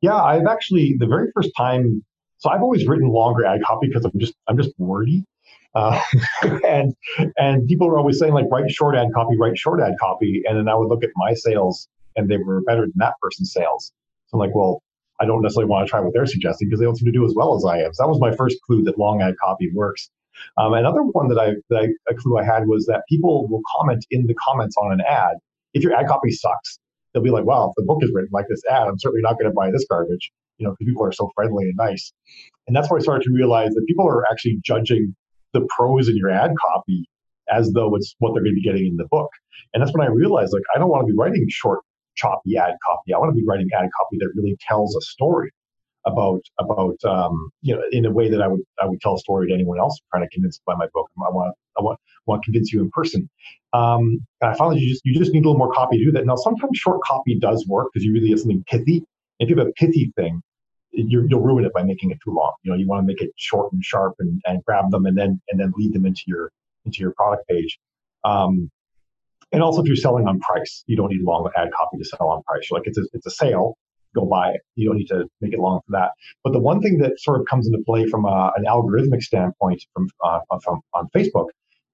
yeah 0.00 0.16
i've 0.16 0.46
actually 0.46 0.96
the 0.98 1.06
very 1.06 1.30
first 1.34 1.50
time 1.56 2.04
so 2.38 2.50
i've 2.50 2.62
always 2.62 2.86
written 2.86 3.08
longer 3.08 3.44
ad 3.44 3.60
copy 3.62 3.88
because 3.88 4.04
i'm 4.04 4.18
just 4.18 4.34
i'm 4.48 4.56
just 4.56 4.70
wordy 4.78 5.24
uh, 5.74 6.00
and 6.66 6.94
and 7.36 7.68
people 7.68 7.86
are 7.86 7.98
always 7.98 8.18
saying 8.18 8.32
like 8.32 8.46
write 8.50 8.68
short 8.70 8.96
ad 8.96 9.08
copy 9.14 9.36
write 9.38 9.56
short 9.56 9.80
ad 9.80 9.94
copy 10.00 10.42
and 10.46 10.58
then 10.58 10.68
i 10.68 10.74
would 10.74 10.88
look 10.88 11.04
at 11.04 11.10
my 11.16 11.32
sales 11.32 11.88
and 12.16 12.28
they 12.28 12.36
were 12.36 12.62
better 12.62 12.82
than 12.82 12.92
that 12.96 13.14
person's 13.20 13.52
sales. 13.52 13.92
So 14.26 14.36
I'm 14.36 14.40
like, 14.40 14.54
well, 14.54 14.82
I 15.20 15.26
don't 15.26 15.42
necessarily 15.42 15.68
want 15.68 15.86
to 15.86 15.90
try 15.90 16.00
what 16.00 16.12
they're 16.14 16.26
suggesting 16.26 16.68
because 16.68 16.80
they 16.80 16.86
don't 16.86 16.96
seem 16.96 17.06
to 17.06 17.12
do 17.12 17.24
as 17.24 17.34
well 17.34 17.54
as 17.56 17.64
I 17.64 17.78
am. 17.78 17.92
So 17.92 18.04
that 18.04 18.08
was 18.08 18.20
my 18.20 18.34
first 18.34 18.56
clue 18.62 18.82
that 18.84 18.98
long 18.98 19.22
ad 19.22 19.34
copy 19.42 19.70
works. 19.74 20.10
Um, 20.56 20.72
another 20.72 21.02
one 21.02 21.28
that 21.28 21.38
I, 21.38 21.54
that 21.68 21.78
I, 21.78 22.12
a 22.12 22.14
clue 22.14 22.38
I 22.38 22.44
had 22.44 22.66
was 22.66 22.86
that 22.86 23.02
people 23.08 23.46
will 23.48 23.60
comment 23.76 24.06
in 24.10 24.26
the 24.26 24.34
comments 24.34 24.76
on 24.76 24.92
an 24.92 25.02
ad. 25.06 25.36
If 25.74 25.82
your 25.82 25.94
ad 25.94 26.06
copy 26.08 26.30
sucks, 26.30 26.78
they'll 27.12 27.22
be 27.22 27.30
like, 27.30 27.44
wow, 27.44 27.68
if 27.68 27.74
the 27.76 27.84
book 27.86 27.98
is 28.02 28.10
written 28.14 28.30
like 28.32 28.46
this 28.48 28.62
ad, 28.70 28.88
I'm 28.88 28.98
certainly 28.98 29.22
not 29.22 29.38
going 29.38 29.50
to 29.50 29.54
buy 29.54 29.70
this 29.70 29.84
garbage, 29.88 30.30
you 30.58 30.66
know, 30.66 30.72
because 30.72 30.90
people 30.90 31.04
are 31.04 31.12
so 31.12 31.30
friendly 31.34 31.64
and 31.64 31.76
nice. 31.76 32.12
And 32.66 32.76
that's 32.76 32.90
where 32.90 32.98
I 32.98 33.02
started 33.02 33.24
to 33.24 33.32
realize 33.32 33.70
that 33.74 33.84
people 33.86 34.06
are 34.06 34.24
actually 34.30 34.58
judging 34.64 35.14
the 35.52 35.66
prose 35.76 36.08
in 36.08 36.16
your 36.16 36.30
ad 36.30 36.52
copy 36.60 37.08
as 37.52 37.72
though 37.72 37.94
it's 37.96 38.14
what 38.18 38.32
they're 38.32 38.44
going 38.44 38.54
to 38.54 38.60
be 38.60 38.62
getting 38.62 38.86
in 38.86 38.96
the 38.96 39.08
book. 39.10 39.30
And 39.74 39.82
that's 39.82 39.92
when 39.92 40.06
I 40.06 40.10
realized, 40.10 40.52
like, 40.52 40.62
I 40.74 40.78
don't 40.78 40.88
want 40.88 41.06
to 41.06 41.12
be 41.12 41.16
writing 41.18 41.44
short 41.48 41.80
choppy 42.16 42.56
ad 42.56 42.74
copy. 42.86 43.12
I 43.14 43.18
want 43.18 43.34
to 43.34 43.40
be 43.40 43.44
writing 43.46 43.68
ad 43.74 43.88
copy 43.98 44.18
that 44.18 44.30
really 44.36 44.56
tells 44.60 44.94
a 44.96 45.00
story 45.00 45.50
about 46.06 46.40
about 46.58 46.96
um, 47.04 47.50
you 47.62 47.74
know 47.74 47.82
in 47.92 48.06
a 48.06 48.10
way 48.10 48.28
that 48.30 48.40
I 48.40 48.48
would 48.48 48.60
I 48.80 48.86
would 48.86 49.00
tell 49.00 49.14
a 49.14 49.18
story 49.18 49.48
to 49.48 49.54
anyone 49.54 49.78
else 49.78 49.98
trying 50.10 50.22
to 50.22 50.28
convince 50.30 50.60
by 50.66 50.74
my 50.74 50.86
book. 50.92 51.10
I 51.18 51.30
want 51.30 51.54
I 51.78 51.82
want 51.82 51.98
want 52.26 52.42
to 52.42 52.46
convince 52.46 52.72
you 52.72 52.80
in 52.80 52.90
person. 52.90 53.28
Um, 53.72 54.24
and 54.40 54.50
I 54.50 54.54
found 54.54 54.74
that 54.74 54.80
you 54.80 54.88
just 54.88 55.02
you 55.04 55.18
just 55.18 55.32
need 55.32 55.44
a 55.44 55.48
little 55.48 55.58
more 55.58 55.72
copy 55.72 55.98
to 55.98 56.04
do 56.04 56.12
that. 56.12 56.26
Now 56.26 56.36
sometimes 56.36 56.78
short 56.78 57.00
copy 57.02 57.38
does 57.38 57.66
work 57.68 57.88
because 57.92 58.04
you 58.04 58.12
really 58.12 58.30
have 58.30 58.40
something 58.40 58.64
pithy. 58.66 59.04
If 59.38 59.48
you 59.48 59.56
have 59.56 59.66
a 59.66 59.72
pithy 59.72 60.12
thing, 60.16 60.42
you 60.92 61.26
will 61.30 61.40
ruin 61.40 61.64
it 61.64 61.72
by 61.72 61.82
making 61.82 62.10
it 62.10 62.18
too 62.24 62.32
long. 62.32 62.52
You 62.62 62.72
know 62.72 62.76
you 62.76 62.86
want 62.86 63.02
to 63.02 63.06
make 63.06 63.20
it 63.20 63.30
short 63.36 63.72
and 63.72 63.84
sharp 63.84 64.14
and, 64.18 64.40
and 64.46 64.64
grab 64.64 64.90
them 64.90 65.06
and 65.06 65.16
then 65.16 65.40
and 65.50 65.60
then 65.60 65.72
lead 65.76 65.92
them 65.92 66.06
into 66.06 66.22
your 66.26 66.50
into 66.84 67.00
your 67.00 67.12
product 67.12 67.46
page. 67.48 67.78
Um, 68.24 68.70
and 69.52 69.62
also, 69.62 69.82
if 69.82 69.88
you're 69.88 69.96
selling 69.96 70.28
on 70.28 70.38
price, 70.40 70.84
you 70.86 70.96
don't 70.96 71.10
need 71.10 71.22
long 71.22 71.50
ad 71.56 71.70
copy 71.76 71.98
to 71.98 72.04
sell 72.04 72.28
on 72.28 72.42
price. 72.44 72.68
You're 72.70 72.78
like 72.78 72.86
it's 72.86 72.98
a, 72.98 73.02
it's 73.12 73.26
a 73.26 73.30
sale, 73.30 73.76
go 74.14 74.26
buy 74.26 74.50
it. 74.50 74.60
You 74.76 74.88
don't 74.88 74.98
need 74.98 75.08
to 75.08 75.28
make 75.40 75.52
it 75.52 75.58
long 75.58 75.80
for 75.86 75.92
that. 75.92 76.10
But 76.44 76.52
the 76.52 76.60
one 76.60 76.80
thing 76.80 76.98
that 76.98 77.20
sort 77.20 77.40
of 77.40 77.46
comes 77.46 77.66
into 77.66 77.82
play 77.84 78.06
from 78.06 78.24
a, 78.24 78.28
uh, 78.28 78.50
an 78.56 78.64
algorithmic 78.64 79.22
standpoint 79.22 79.84
from, 79.94 80.08
uh, 80.24 80.40
from 80.62 80.80
on 80.94 81.08
Facebook 81.14 81.46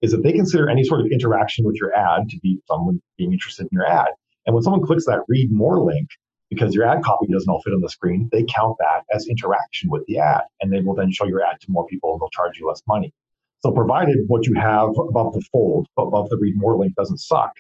is 0.03 0.13
that 0.13 0.23
they 0.23 0.33
consider 0.33 0.69
any 0.69 0.85
sort 0.85 1.01
of 1.01 1.07
interaction 1.11 1.65
with 1.65 1.77
your 1.77 1.95
ad 1.95 2.29
to 2.29 2.39
be 2.41 2.61
someone 2.69 3.01
being 3.17 3.33
interested 3.33 3.63
in 3.63 3.69
your 3.73 3.87
ad. 3.87 4.09
And 4.45 4.55
when 4.55 4.63
someone 4.63 4.83
clicks 4.83 5.07
that 5.07 5.21
read 5.29 5.51
more 5.51 5.81
link, 5.81 6.09
because 6.51 6.75
your 6.75 6.87
ad 6.87 7.03
copy 7.03 7.27
doesn't 7.33 7.49
all 7.49 7.61
fit 7.63 7.73
on 7.73 7.81
the 7.81 7.89
screen, 7.89 8.29
they 8.31 8.45
count 8.45 8.77
that 8.79 9.03
as 9.13 9.27
interaction 9.27 9.91
with 9.91 10.05
the 10.07 10.19
ad. 10.19 10.43
And 10.61 10.73
they 10.73 10.81
will 10.81 10.95
then 10.95 11.11
show 11.11 11.27
your 11.27 11.43
ad 11.43 11.61
to 11.61 11.67
more 11.69 11.87
people 11.87 12.13
and 12.13 12.21
they'll 12.21 12.31
charge 12.31 12.59
you 12.59 12.69
less 12.69 12.83
money. 12.87 13.13
So 13.61 13.73
provided 13.73 14.19
what 14.29 14.47
you 14.47 14.55
have 14.55 14.91
above 15.09 15.33
the 15.33 15.43
fold, 15.51 15.89
above 15.99 16.29
the 16.29 16.37
read 16.37 16.55
more 16.57 16.77
link 16.77 16.95
doesn't 16.95 17.19
suck, 17.19 17.53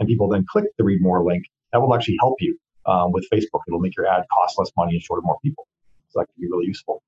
and 0.00 0.08
people 0.08 0.28
then 0.28 0.44
click 0.50 0.64
the 0.76 0.84
read 0.84 1.00
more 1.00 1.22
link, 1.24 1.44
that 1.72 1.80
will 1.80 1.94
actually 1.94 2.16
help 2.20 2.36
you 2.40 2.58
um, 2.86 3.12
with 3.12 3.26
Facebook. 3.32 3.60
It'll 3.68 3.80
make 3.80 3.96
your 3.96 4.06
ad 4.06 4.24
cost 4.32 4.58
less 4.58 4.70
money 4.76 4.92
and 4.92 5.02
show 5.02 5.16
to 5.16 5.22
more 5.22 5.38
people. 5.42 5.66
So 6.10 6.20
that 6.20 6.26
can 6.26 6.40
be 6.40 6.48
really 6.50 6.66
useful. 6.66 7.02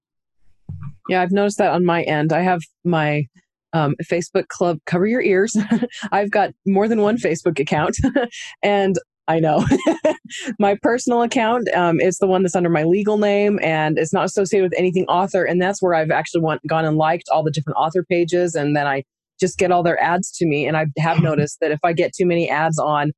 Yeah, 1.09 1.23
I've 1.23 1.33
noticed 1.33 1.59
that 1.59 1.73
on 1.73 1.85
my 1.85 2.03
end. 2.03 2.33
I 2.33 2.41
have 2.41 2.61
my 2.85 3.27
um, 3.73 3.95
Facebook 4.05 4.49
club, 4.49 4.79
cover 4.87 5.07
your 5.07 5.21
ears. 5.21 5.57
I've 6.13 6.31
got 6.31 6.51
more 6.67 6.89
than 6.89 7.03
one 7.03 7.19
Facebook 7.19 7.59
account, 7.59 7.97
and 8.63 8.97
I 9.27 9.41
know. 9.41 9.65
my 10.59 10.77
personal 10.83 11.23
account 11.23 11.69
um, 11.75 12.01
is 12.01 12.19
the 12.19 12.27
one 12.27 12.43
that's 12.43 12.57
under 12.57 12.69
my 12.69 12.85
legal 12.85 13.17
name 13.17 13.59
and 13.63 13.99
it's 13.99 14.13
not 14.13 14.25
associated 14.27 14.71
with 14.71 14.79
anything 14.79 15.07
author. 15.07 15.45
And 15.45 15.63
that's 15.63 15.81
where 15.81 15.95
I've 15.95 16.11
actually 16.11 16.43
went, 16.43 16.67
gone 16.67 16.85
and 16.85 16.97
liked 16.97 17.25
all 17.33 17.43
the 17.43 17.51
different 17.51 17.79
author 17.79 18.05
pages. 18.05 18.55
And 18.55 18.77
then 18.77 18.87
I 18.87 19.03
just 19.41 19.59
get 19.59 19.73
all 19.73 19.83
their 19.83 20.01
ads 20.01 20.31
to 20.39 20.47
me. 20.47 20.67
And 20.67 20.77
I 20.77 20.87
have 20.99 21.19
noticed 21.23 21.59
that 21.61 21.71
if 21.71 21.81
I 21.83 21.93
get 21.93 22.13
too 22.15 22.27
many 22.27 22.51
ads 22.51 22.79
on 22.79 23.13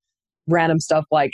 random 0.46 0.78
stuff 0.78 1.04
like 1.10 1.32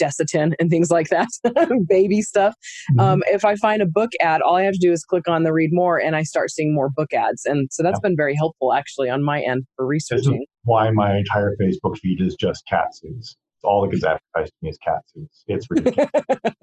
Desitin 0.00 0.52
and 0.58 0.70
things 0.70 0.90
like 0.90 1.08
that, 1.08 1.28
baby 1.88 2.22
stuff, 2.22 2.54
mm-hmm. 2.92 3.00
um, 3.00 3.22
if 3.26 3.44
I 3.44 3.56
find 3.56 3.82
a 3.82 3.86
book 3.86 4.10
ad, 4.20 4.42
all 4.42 4.56
I 4.56 4.62
have 4.62 4.74
to 4.74 4.80
do 4.80 4.92
is 4.92 5.04
click 5.04 5.28
on 5.28 5.42
the 5.44 5.52
read 5.52 5.70
more 5.72 6.00
and 6.00 6.16
I 6.16 6.22
start 6.22 6.50
seeing 6.50 6.74
more 6.74 6.90
book 6.90 7.12
ads. 7.12 7.44
And 7.44 7.68
so 7.70 7.82
that's 7.82 7.98
yeah. 8.02 8.08
been 8.08 8.16
very 8.16 8.34
helpful 8.34 8.72
actually 8.72 9.08
on 9.08 9.22
my 9.22 9.40
end 9.40 9.64
for 9.76 9.86
researching. 9.86 10.44
why 10.64 10.90
my 10.90 11.16
entire 11.16 11.56
Facebook 11.60 11.98
feed 11.98 12.20
is 12.20 12.34
just 12.34 12.64
cat 12.66 12.94
suits 12.94 13.36
all 13.64 13.82
that 13.82 13.92
gets 13.92 14.04
advertised 14.04 14.52
to 14.52 14.56
me 14.62 14.70
is 14.70 14.78
cat 14.78 15.02
suits. 15.06 15.44
It's 15.46 15.66
ridiculous. 15.70 16.10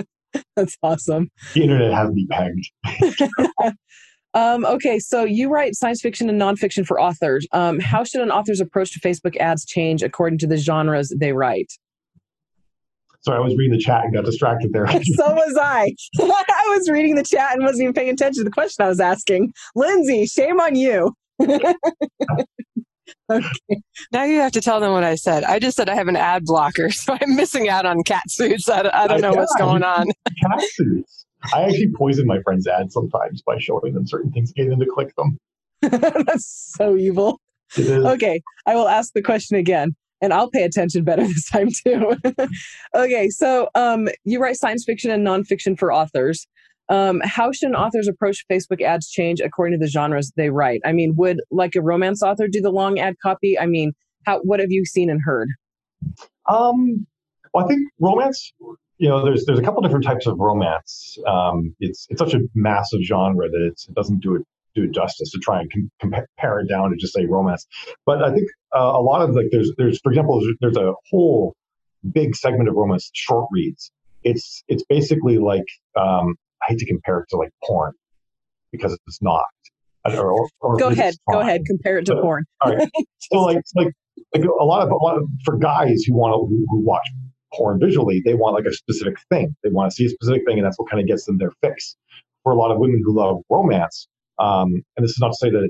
That's 0.55 0.77
awesome. 0.83 1.29
The 1.53 1.63
internet 1.63 1.93
has 1.93 2.11
me 2.11 2.27
pegged. 2.29 3.77
Um, 4.35 4.63
okay, 4.63 4.99
so 4.99 5.23
you 5.23 5.49
write 5.49 5.73
science 5.73 6.01
fiction 6.01 6.29
and 6.29 6.39
nonfiction 6.39 6.85
for 6.85 7.01
authors. 7.01 7.47
Um, 7.51 7.79
how 7.79 8.03
should 8.03 8.21
an 8.21 8.29
author's 8.29 8.61
approach 8.61 8.93
to 8.93 8.99
Facebook 8.99 9.35
ads 9.37 9.65
change 9.65 10.03
according 10.03 10.37
to 10.39 10.47
the 10.47 10.57
genres 10.57 11.11
they 11.19 11.33
write? 11.33 11.73
Sorry, 13.21 13.37
I 13.37 13.41
was 13.41 13.55
reading 13.57 13.73
the 13.73 13.83
chat 13.83 14.05
and 14.05 14.13
got 14.13 14.23
distracted 14.25 14.71
there. 14.71 14.87
so 15.03 15.33
was 15.33 15.57
I. 15.59 15.93
I 16.19 16.75
was 16.77 16.89
reading 16.89 17.15
the 17.15 17.23
chat 17.23 17.53
and 17.53 17.63
wasn't 17.63 17.83
even 17.83 17.93
paying 17.93 18.09
attention 18.09 18.43
to 18.43 18.43
the 18.45 18.51
question 18.51 18.85
I 18.85 18.89
was 18.89 18.99
asking. 18.99 19.53
Lindsay, 19.75 20.25
shame 20.25 20.59
on 20.59 20.75
you. 20.75 21.13
okay. 21.41 21.73
Now 24.11 24.23
you 24.23 24.39
have 24.39 24.53
to 24.53 24.61
tell 24.61 24.79
them 24.79 24.93
what 24.93 25.03
I 25.03 25.15
said. 25.15 25.43
I 25.43 25.59
just 25.59 25.75
said 25.75 25.89
I 25.89 25.95
have 25.95 26.07
an 26.07 26.15
ad 26.15 26.43
blocker, 26.45 26.89
so 26.91 27.17
I'm 27.19 27.35
missing 27.35 27.67
out 27.69 27.85
on 27.85 28.03
cat 28.03 28.23
suits. 28.29 28.69
I, 28.69 28.89
I 28.93 29.07
don't 29.07 29.21
know 29.21 29.33
what's 29.33 29.55
going 29.57 29.83
on. 29.83 30.07
Cat 30.41 30.61
suits. 30.73 31.25
I 31.53 31.63
actually 31.63 31.91
poison 31.95 32.25
my 32.27 32.41
friends' 32.41 32.67
ads 32.67 32.93
sometimes 32.93 33.41
by 33.41 33.57
showing 33.59 33.93
them 33.93 34.05
certain 34.05 34.31
things, 34.31 34.51
getting 34.51 34.71
them 34.71 34.79
to 34.79 34.85
click 34.85 35.15
them. 35.15 35.37
That's 35.81 36.73
so 36.77 36.97
evil. 36.97 37.39
Okay, 37.77 38.41
I 38.65 38.75
will 38.75 38.87
ask 38.89 39.13
the 39.13 39.21
question 39.21 39.57
again 39.57 39.95
and 40.21 40.33
I'll 40.33 40.49
pay 40.49 40.63
attention 40.63 41.03
better 41.03 41.23
this 41.27 41.49
time 41.49 41.69
too. 41.69 42.15
okay, 42.95 43.29
so 43.29 43.69
um, 43.75 44.09
you 44.23 44.39
write 44.39 44.57
science 44.57 44.83
fiction 44.85 45.11
and 45.11 45.25
nonfiction 45.25 45.77
for 45.77 45.93
authors. 45.93 46.47
Um, 46.89 47.21
how 47.23 47.51
should 47.51 47.73
author's 47.73 48.07
approach 48.07 48.45
Facebook 48.51 48.81
ads 48.81 49.09
change 49.09 49.41
according 49.41 49.79
to 49.79 49.85
the 49.85 49.89
genres 49.89 50.31
they 50.35 50.49
write? 50.49 50.81
I 50.83 50.91
mean, 50.91 51.13
would 51.17 51.39
like 51.51 51.75
a 51.75 51.81
romance 51.81 52.23
author 52.23 52.47
do 52.47 52.61
the 52.61 52.71
long 52.71 52.97
ad 52.97 53.15
copy? 53.21 53.59
I 53.59 53.67
mean, 53.67 53.93
how 54.25 54.39
what 54.39 54.59
have 54.59 54.71
you 54.71 54.85
seen 54.85 55.09
and 55.09 55.21
heard? 55.23 55.49
Um, 56.47 57.05
well, 57.53 57.65
I 57.65 57.67
think 57.67 57.81
romance. 57.99 58.53
You 58.97 59.07
know, 59.07 59.23
there's 59.23 59.45
there's 59.45 59.59
a 59.59 59.61
couple 59.61 59.81
different 59.81 60.03
types 60.03 60.25
of 60.25 60.39
romance. 60.39 61.17
Um, 61.27 61.75
it's 61.79 62.07
it's 62.09 62.19
such 62.19 62.33
a 62.33 62.39
massive 62.55 63.01
genre 63.03 63.47
that 63.47 63.61
it 63.61 63.93
doesn't 63.93 64.21
do 64.21 64.35
it 64.35 64.41
do 64.79 64.85
it 64.85 64.91
justice 64.91 65.31
to 65.31 65.39
try 65.39 65.61
and 65.61 65.71
com- 65.71 65.91
compare 65.99 66.59
it 66.59 66.67
down 66.69 66.91
to 66.91 66.97
just 66.97 67.13
say 67.13 67.25
romance. 67.25 67.65
But 68.05 68.23
I 68.23 68.33
think 68.33 68.47
uh, 68.75 68.93
a 68.95 69.01
lot 69.01 69.21
of 69.21 69.35
like 69.35 69.47
there's 69.51 69.71
there's 69.77 69.99
for 70.01 70.11
example 70.11 70.39
there's, 70.41 70.55
there's 70.61 70.77
a 70.77 70.93
whole 71.09 71.55
big 72.11 72.35
segment 72.35 72.69
of 72.69 72.75
romance 72.75 73.09
short 73.13 73.47
reads. 73.51 73.91
It's 74.23 74.63
it's 74.67 74.83
basically 74.89 75.37
like 75.37 75.65
um, 75.95 76.35
I 76.61 76.67
hate 76.69 76.79
to 76.79 76.85
compare 76.85 77.19
it 77.19 77.25
to 77.29 77.37
like 77.37 77.51
porn 77.63 77.93
because 78.71 78.97
it's 79.07 79.21
not. 79.21 79.43
Or, 80.05 80.31
or, 80.31 80.49
or 80.61 80.77
go 80.77 80.87
ahead, 80.87 81.13
go 81.31 81.39
ahead, 81.39 81.61
compare 81.65 81.99
it 81.99 82.05
to 82.05 82.13
so, 82.13 82.21
porn. 82.21 82.45
all 82.61 82.73
right. 82.73 82.89
So 83.17 83.37
like 83.41 83.61
like 83.75 83.93
like 84.33 84.43
a 84.43 84.63
lot 84.63 84.81
of 84.81 84.91
a 84.91 84.95
lot 84.95 85.17
of 85.17 85.27
for 85.43 85.57
guys 85.57 86.03
who 86.07 86.15
want 86.15 86.33
to 86.33 86.47
who, 86.47 86.65
who 86.69 86.79
watch 86.79 87.03
porn 87.53 87.79
visually, 87.79 88.21
they 88.23 88.33
want 88.33 88.55
like 88.55 88.65
a 88.65 88.73
specific 88.73 89.17
thing. 89.29 89.55
They 89.63 89.69
want 89.69 89.91
to 89.91 89.95
see 89.95 90.05
a 90.05 90.09
specific 90.09 90.43
thing, 90.45 90.57
and 90.57 90.65
that's 90.65 90.77
what 90.79 90.89
kind 90.89 91.01
of 91.01 91.07
gets 91.07 91.25
them 91.25 91.37
their 91.37 91.51
fix. 91.61 91.95
For 92.43 92.53
a 92.53 92.55
lot 92.55 92.71
of 92.71 92.79
women 92.79 93.01
who 93.03 93.15
love 93.15 93.41
romance, 93.49 94.07
um, 94.39 94.83
and 94.95 95.03
this 95.03 95.11
is 95.11 95.19
not 95.19 95.29
to 95.29 95.37
say 95.37 95.49
that 95.49 95.69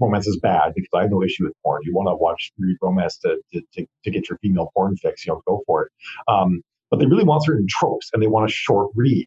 romance 0.00 0.26
is 0.26 0.38
bad 0.38 0.72
because 0.74 0.90
I 0.94 1.02
have 1.02 1.10
no 1.10 1.22
issue 1.22 1.44
with 1.44 1.54
porn. 1.62 1.82
You 1.84 1.94
want 1.94 2.08
to 2.08 2.16
watch 2.16 2.52
read 2.58 2.76
romance 2.82 3.18
to, 3.18 3.38
to, 3.52 3.60
to, 3.74 3.86
to, 4.04 4.10
get 4.10 4.28
your 4.28 4.38
female 4.38 4.70
porn 4.74 4.96
fix, 4.96 5.26
you 5.26 5.32
know, 5.32 5.42
go 5.46 5.62
for 5.66 5.84
it. 5.84 5.92
Um, 6.26 6.62
but 6.90 6.98
they 6.98 7.06
really 7.06 7.24
want 7.24 7.44
certain 7.44 7.66
tropes 7.68 8.10
and 8.12 8.22
they 8.22 8.26
want 8.26 8.48
a 8.48 8.52
short 8.52 8.90
read. 8.94 9.26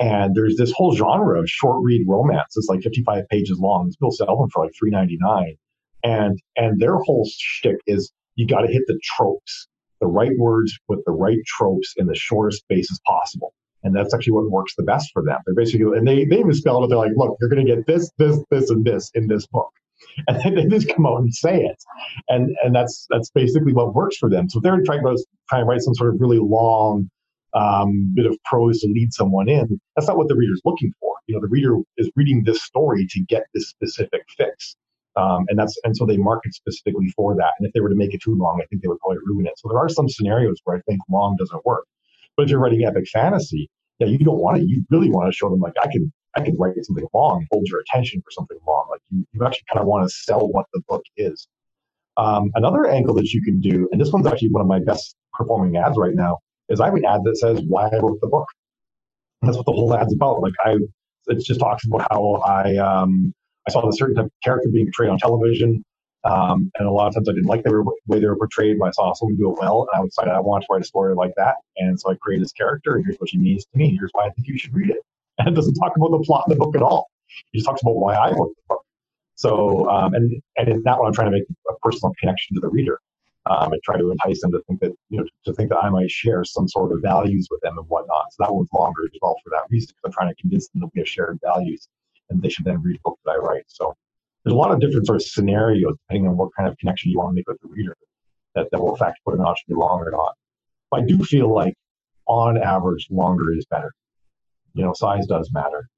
And 0.00 0.34
there's 0.34 0.56
this 0.56 0.72
whole 0.72 0.94
genre 0.94 1.40
of 1.40 1.48
short 1.48 1.82
read 1.82 2.04
romance. 2.08 2.56
It's 2.56 2.68
like 2.68 2.82
55 2.82 3.28
pages 3.28 3.58
long. 3.58 3.88
It's 4.00 4.16
sell 4.18 4.36
them 4.36 4.48
for 4.50 4.64
like 4.64 4.72
3.99, 4.82 5.56
and 6.02 6.38
and 6.56 6.80
their 6.80 6.96
whole 6.96 7.28
shtick 7.38 7.76
is 7.86 8.10
you 8.34 8.46
got 8.46 8.62
to 8.62 8.72
hit 8.72 8.82
the 8.88 8.98
tropes, 9.04 9.68
the 10.00 10.06
right 10.06 10.36
words 10.38 10.76
with 10.88 11.04
the 11.04 11.12
right 11.12 11.38
tropes 11.46 11.94
in 11.96 12.06
the 12.06 12.16
shortest 12.16 12.62
spaces 12.62 13.00
possible. 13.06 13.52
And 13.82 13.94
that's 13.94 14.14
actually 14.14 14.34
what 14.34 14.50
works 14.50 14.74
the 14.76 14.84
best 14.84 15.10
for 15.12 15.22
them. 15.24 15.38
They're 15.44 15.54
basically, 15.54 15.98
and 15.98 16.06
they, 16.06 16.24
they 16.24 16.38
even 16.38 16.52
spell 16.52 16.84
it, 16.84 16.88
they're 16.88 16.98
like, 16.98 17.12
look, 17.16 17.36
you're 17.40 17.50
going 17.50 17.66
to 17.66 17.76
get 17.76 17.86
this, 17.86 18.10
this, 18.18 18.38
this, 18.50 18.70
and 18.70 18.84
this 18.84 19.10
in 19.14 19.28
this 19.28 19.46
book. 19.46 19.70
And 20.26 20.36
then 20.42 20.54
they 20.56 20.66
just 20.66 20.92
come 20.94 21.06
out 21.06 21.18
and 21.18 21.32
say 21.32 21.62
it. 21.62 21.76
And, 22.28 22.54
and 22.64 22.74
that's, 22.74 23.06
that's 23.08 23.30
basically 23.30 23.72
what 23.72 23.94
works 23.94 24.16
for 24.16 24.28
them. 24.28 24.48
So 24.48 24.58
if 24.58 24.64
they're 24.64 24.82
trying 24.82 25.02
to, 25.02 25.24
trying 25.48 25.62
to 25.62 25.64
write 25.64 25.80
some 25.80 25.94
sort 25.94 26.12
of 26.12 26.20
really 26.20 26.40
long 26.40 27.08
um, 27.54 28.12
bit 28.14 28.26
of 28.26 28.36
prose 28.44 28.80
to 28.80 28.88
lead 28.88 29.12
someone 29.12 29.48
in, 29.48 29.80
that's 29.94 30.08
not 30.08 30.16
what 30.16 30.28
the 30.28 30.34
reader's 30.34 30.60
looking 30.64 30.92
for. 31.00 31.14
You 31.28 31.36
know, 31.36 31.40
the 31.40 31.48
reader 31.48 31.76
is 31.98 32.10
reading 32.16 32.42
this 32.44 32.62
story 32.62 33.06
to 33.10 33.20
get 33.20 33.44
this 33.54 33.68
specific 33.68 34.22
fix. 34.36 34.76
Um, 35.16 35.44
and 35.48 35.58
that's 35.58 35.78
and 35.84 35.96
so 35.96 36.06
they 36.06 36.16
market 36.16 36.54
specifically 36.54 37.08
for 37.14 37.36
that. 37.36 37.52
And 37.58 37.66
if 37.66 37.72
they 37.74 37.80
were 37.80 37.90
to 37.90 37.94
make 37.94 38.14
it 38.14 38.22
too 38.22 38.34
long, 38.34 38.60
I 38.62 38.66
think 38.66 38.82
they 38.82 38.88
would 38.88 38.98
probably 38.98 39.18
ruin 39.26 39.46
it. 39.46 39.52
So 39.58 39.68
there 39.68 39.78
are 39.78 39.88
some 39.88 40.08
scenarios 40.08 40.58
where 40.64 40.78
I 40.78 40.80
think 40.82 41.00
long 41.10 41.36
doesn't 41.38 41.64
work. 41.66 41.84
But 42.36 42.44
if 42.44 42.50
you're 42.50 42.60
writing 42.60 42.84
epic 42.84 43.06
fantasy, 43.12 43.68
yeah, 43.98 44.06
you 44.06 44.18
don't 44.18 44.38
want 44.38 44.58
to. 44.58 44.64
You 44.64 44.84
really 44.90 45.10
want 45.10 45.30
to 45.30 45.36
show 45.36 45.50
them 45.50 45.60
like 45.60 45.74
I 45.82 45.86
can 45.90 46.12
I 46.36 46.40
can 46.40 46.56
write 46.58 46.74
something 46.82 47.06
long, 47.12 47.46
hold 47.52 47.66
your 47.68 47.80
attention 47.80 48.20
for 48.22 48.30
something 48.30 48.58
long. 48.66 48.86
Like 48.90 49.00
you, 49.10 49.24
you 49.32 49.44
actually 49.44 49.64
kind 49.72 49.80
of 49.80 49.86
want 49.86 50.08
to 50.08 50.14
sell 50.14 50.48
what 50.48 50.66
the 50.72 50.80
book 50.88 51.02
is. 51.16 51.46
Um, 52.16 52.50
another 52.54 52.86
angle 52.86 53.14
that 53.14 53.32
you 53.32 53.42
can 53.42 53.60
do, 53.60 53.88
and 53.92 54.00
this 54.00 54.12
one's 54.12 54.26
actually 54.26 54.50
one 54.50 54.62
of 54.62 54.68
my 54.68 54.80
best 54.80 55.14
performing 55.32 55.76
ads 55.76 55.96
right 55.96 56.14
now, 56.14 56.38
is 56.68 56.80
I 56.80 56.86
have 56.86 56.94
an 56.94 57.04
ad 57.04 57.20
that 57.24 57.36
says 57.36 57.60
why 57.66 57.88
I 57.88 57.98
wrote 57.98 58.20
the 58.20 58.28
book. 58.28 58.46
And 59.40 59.48
that's 59.48 59.56
what 59.56 59.66
the 59.66 59.72
whole 59.72 59.94
ad's 59.94 60.14
about. 60.14 60.40
Like 60.40 60.54
I, 60.64 60.76
it 61.26 61.44
just 61.44 61.60
talks 61.60 61.84
about 61.86 62.06
how 62.10 62.42
I 62.46 62.76
um, 62.76 63.32
I 63.66 63.72
saw 63.72 63.86
a 63.88 63.92
certain 63.92 64.16
type 64.16 64.26
of 64.26 64.32
character 64.42 64.68
being 64.72 64.86
portrayed 64.86 65.10
on 65.10 65.18
television. 65.18 65.84
Um, 66.24 66.70
and 66.78 66.86
a 66.86 66.90
lot 66.90 67.08
of 67.08 67.14
times 67.14 67.28
I 67.28 67.32
didn't 67.32 67.46
like 67.46 67.64
the 67.64 67.84
way 68.06 68.20
they 68.20 68.26
were 68.26 68.36
portrayed, 68.36 68.78
but 68.78 68.86
I 68.86 68.90
saw 68.92 69.12
someone 69.12 69.36
do 69.36 69.50
it 69.52 69.58
well, 69.58 69.88
and 69.92 70.02
I 70.02 70.04
decided 70.04 70.32
I 70.32 70.40
wanted 70.40 70.66
to 70.66 70.72
write 70.72 70.82
a 70.82 70.86
story 70.86 71.14
like 71.14 71.32
that. 71.36 71.56
And 71.78 71.98
so 71.98 72.10
I 72.10 72.14
created 72.14 72.44
this 72.44 72.52
character, 72.52 72.94
and 72.94 73.04
here's 73.04 73.18
what 73.18 73.30
she 73.30 73.38
means 73.38 73.64
to 73.64 73.78
me. 73.78 73.96
Here's 73.98 74.10
why 74.12 74.26
I 74.26 74.30
think 74.30 74.46
you 74.46 74.58
should 74.58 74.74
read 74.74 74.90
it. 74.90 74.98
And 75.38 75.48
it 75.48 75.54
doesn't 75.54 75.74
talk 75.74 75.96
about 75.96 76.10
the 76.10 76.22
plot 76.26 76.44
in 76.46 76.52
the 76.52 76.58
book 76.62 76.76
at 76.76 76.82
all. 76.82 77.08
It 77.52 77.56
just 77.56 77.66
talks 77.66 77.80
about 77.80 77.96
why 77.96 78.14
I 78.14 78.32
wrote 78.32 78.54
the 78.54 78.62
book. 78.68 78.82
So, 79.34 79.88
um, 79.88 80.12
and 80.12 80.42
and 80.58 80.68
in 80.68 80.82
that 80.82 80.98
one, 80.98 81.06
I'm 81.08 81.14
trying 81.14 81.32
to 81.32 81.38
make 81.38 81.44
a 81.70 81.72
personal 81.82 82.12
connection 82.20 82.54
to 82.54 82.60
the 82.60 82.68
reader. 82.68 83.00
Um, 83.46 83.72
and 83.72 83.82
try 83.82 83.96
to 83.96 84.10
entice 84.10 84.40
them 84.42 84.52
to 84.52 84.60
think 84.68 84.80
that 84.80 84.92
you 85.08 85.18
know 85.18 85.24
to 85.46 85.52
think 85.54 85.70
that 85.70 85.78
I 85.78 85.88
might 85.88 86.10
share 86.10 86.44
some 86.44 86.68
sort 86.68 86.92
of 86.92 87.00
values 87.02 87.48
with 87.50 87.60
them 87.62 87.78
and 87.78 87.88
whatnot. 87.88 88.26
So 88.32 88.44
that 88.44 88.54
one's 88.54 88.68
longer 88.72 89.02
as 89.06 89.18
well 89.20 89.36
for 89.42 89.50
that 89.50 89.64
reason 89.70 89.96
I'm 90.04 90.12
trying 90.12 90.28
to 90.28 90.40
convince 90.40 90.68
them 90.68 90.82
that 90.82 90.90
we 90.94 91.00
have 91.00 91.08
shared 91.08 91.40
values 91.42 91.88
and 92.32 92.42
they 92.42 92.48
should 92.48 92.64
then 92.64 92.82
read 92.82 92.96
the 92.96 93.00
book 93.04 93.18
that 93.24 93.32
I 93.32 93.36
write. 93.36 93.64
So 93.68 93.96
there's 94.44 94.54
a 94.54 94.56
lot 94.56 94.72
of 94.72 94.80
different 94.80 95.06
sort 95.06 95.16
of 95.16 95.22
scenarios 95.22 95.94
depending 96.08 96.28
on 96.28 96.36
what 96.36 96.50
kind 96.56 96.68
of 96.68 96.76
connection 96.78 97.10
you 97.10 97.18
want 97.18 97.30
to 97.30 97.34
make 97.34 97.48
with 97.48 97.60
the 97.60 97.68
reader 97.68 97.96
that, 98.54 98.68
that 98.70 98.80
will 98.80 98.94
affect 98.94 99.18
whether 99.24 99.40
or 99.40 99.44
not 99.44 99.52
it 99.52 99.58
should 99.58 99.74
be 99.74 99.78
long 99.78 100.00
or 100.00 100.10
not. 100.10 100.34
But 100.90 101.00
I 101.00 101.04
do 101.04 101.22
feel 101.24 101.52
like 101.52 101.74
on 102.26 102.58
average, 102.58 103.08
longer 103.10 103.52
is 103.52 103.64
better. 103.66 103.92
You 104.74 104.84
know, 104.84 104.92
size 104.94 105.26
does 105.26 105.50
matter. 105.52 105.88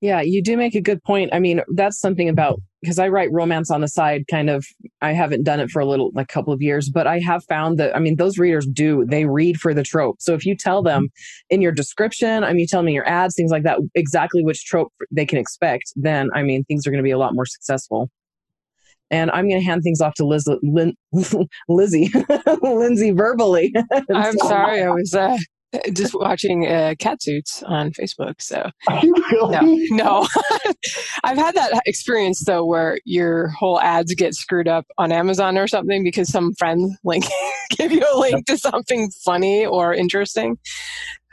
Yeah, 0.00 0.20
you 0.20 0.42
do 0.42 0.56
make 0.56 0.74
a 0.74 0.80
good 0.80 1.02
point. 1.04 1.30
I 1.32 1.38
mean, 1.38 1.62
that's 1.74 2.00
something 2.00 2.28
about 2.28 2.60
because 2.82 2.98
I 2.98 3.08
write 3.08 3.30
romance 3.32 3.70
on 3.70 3.80
the 3.80 3.88
side, 3.88 4.24
kind 4.28 4.50
of. 4.50 4.66
I 5.00 5.12
haven't 5.12 5.44
done 5.44 5.60
it 5.60 5.70
for 5.70 5.80
a 5.80 5.86
little, 5.86 6.10
like 6.14 6.30
a 6.30 6.32
couple 6.32 6.52
of 6.52 6.60
years, 6.60 6.90
but 6.90 7.06
I 7.06 7.20
have 7.20 7.44
found 7.44 7.78
that, 7.78 7.94
I 7.96 7.98
mean, 7.98 8.16
those 8.16 8.38
readers 8.38 8.66
do, 8.66 9.04
they 9.08 9.24
read 9.24 9.58
for 9.58 9.72
the 9.72 9.82
trope. 9.82 10.16
So 10.20 10.34
if 10.34 10.44
you 10.44 10.56
tell 10.56 10.82
them 10.82 11.08
in 11.48 11.62
your 11.62 11.72
description, 11.72 12.44
I 12.44 12.48
mean, 12.48 12.60
you 12.60 12.66
tell 12.66 12.82
me 12.82 12.92
in 12.92 12.94
your 12.94 13.08
ads, 13.08 13.34
things 13.34 13.50
like 13.50 13.62
that, 13.62 13.78
exactly 13.94 14.44
which 14.44 14.64
trope 14.64 14.92
they 15.10 15.24
can 15.24 15.38
expect, 15.38 15.92
then, 15.96 16.28
I 16.34 16.42
mean, 16.42 16.64
things 16.64 16.86
are 16.86 16.90
going 16.90 17.02
to 17.02 17.04
be 17.04 17.10
a 17.10 17.18
lot 17.18 17.34
more 17.34 17.46
successful. 17.46 18.10
And 19.10 19.30
I'm 19.30 19.48
going 19.48 19.60
to 19.60 19.66
hand 19.66 19.82
things 19.82 20.00
off 20.00 20.14
to 20.14 20.24
Liz, 20.24 20.48
Lin, 20.62 20.94
Lizzie, 21.68 22.10
Lindsay 22.62 23.10
verbally. 23.12 23.72
I'm 24.12 24.38
sorry, 24.38 24.82
I 24.82 24.90
was 24.90 25.14
uh, 25.14 25.36
just 25.92 26.14
watching 26.14 26.66
uh, 26.66 26.94
cat 26.98 27.22
suits 27.22 27.62
on 27.62 27.92
Facebook. 27.92 28.40
So 28.40 28.70
really? 29.02 29.88
no, 29.90 30.22
no. 30.22 30.28
I've 31.24 31.38
had 31.38 31.54
that 31.54 31.82
experience 31.86 32.44
though, 32.44 32.64
where 32.64 32.98
your 33.04 33.48
whole 33.48 33.80
ads 33.80 34.14
get 34.14 34.34
screwed 34.34 34.68
up 34.68 34.86
on 34.98 35.12
Amazon 35.12 35.58
or 35.58 35.66
something 35.66 36.04
because 36.04 36.28
some 36.28 36.52
friend 36.54 36.96
link 37.04 37.24
give 37.70 37.92
you 37.92 38.04
a 38.12 38.18
link 38.18 38.46
to 38.46 38.58
something 38.58 39.10
funny 39.24 39.64
or 39.66 39.94
interesting. 39.94 40.58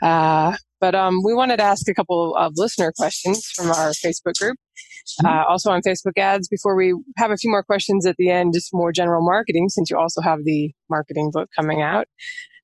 Uh, 0.02 0.56
but 0.80 0.94
um, 0.94 1.22
we 1.22 1.34
wanted 1.34 1.58
to 1.58 1.62
ask 1.62 1.88
a 1.88 1.94
couple 1.94 2.34
of 2.36 2.54
listener 2.56 2.92
questions 2.96 3.46
from 3.54 3.68
our 3.68 3.90
Facebook 3.90 4.34
group. 4.38 4.56
Mm-hmm. 5.22 5.26
Uh, 5.26 5.44
also 5.44 5.70
on 5.70 5.82
Facebook 5.82 6.16
ads. 6.16 6.48
Before 6.48 6.74
we 6.74 6.94
have 7.18 7.30
a 7.30 7.36
few 7.36 7.50
more 7.50 7.62
questions 7.62 8.06
at 8.06 8.16
the 8.16 8.30
end, 8.30 8.54
just 8.54 8.70
more 8.72 8.92
general 8.92 9.22
marketing, 9.22 9.68
since 9.68 9.90
you 9.90 9.98
also 9.98 10.22
have 10.22 10.44
the 10.44 10.72
marketing 10.88 11.30
book 11.32 11.50
coming 11.54 11.82
out. 11.82 12.06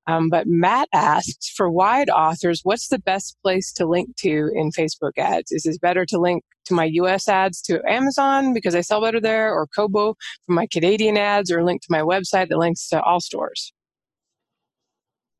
Um, 0.06 0.28
but 0.28 0.46
Matt 0.46 0.88
asks 0.92 1.48
for 1.48 1.70
wide 1.70 2.08
authors, 2.10 2.60
what's 2.62 2.88
the 2.88 2.98
best 2.98 3.36
place 3.42 3.72
to 3.72 3.86
link 3.86 4.16
to 4.18 4.50
in 4.54 4.70
Facebook 4.70 5.18
ads? 5.18 5.50
Is 5.50 5.66
it 5.66 5.80
better 5.80 6.06
to 6.06 6.18
link 6.18 6.44
to 6.66 6.74
my 6.74 6.84
US 6.84 7.28
ads 7.28 7.60
to 7.62 7.80
Amazon 7.88 8.54
because 8.54 8.74
I 8.74 8.80
sell 8.80 9.00
better 9.00 9.20
there, 9.20 9.52
or 9.52 9.66
Kobo 9.66 10.14
for 10.46 10.52
my 10.52 10.66
Canadian 10.70 11.16
ads, 11.16 11.50
or 11.50 11.64
link 11.64 11.82
to 11.82 11.88
my 11.90 12.00
website 12.00 12.48
that 12.48 12.58
links 12.58 12.88
to 12.88 13.02
all 13.02 13.20
stores? 13.20 13.72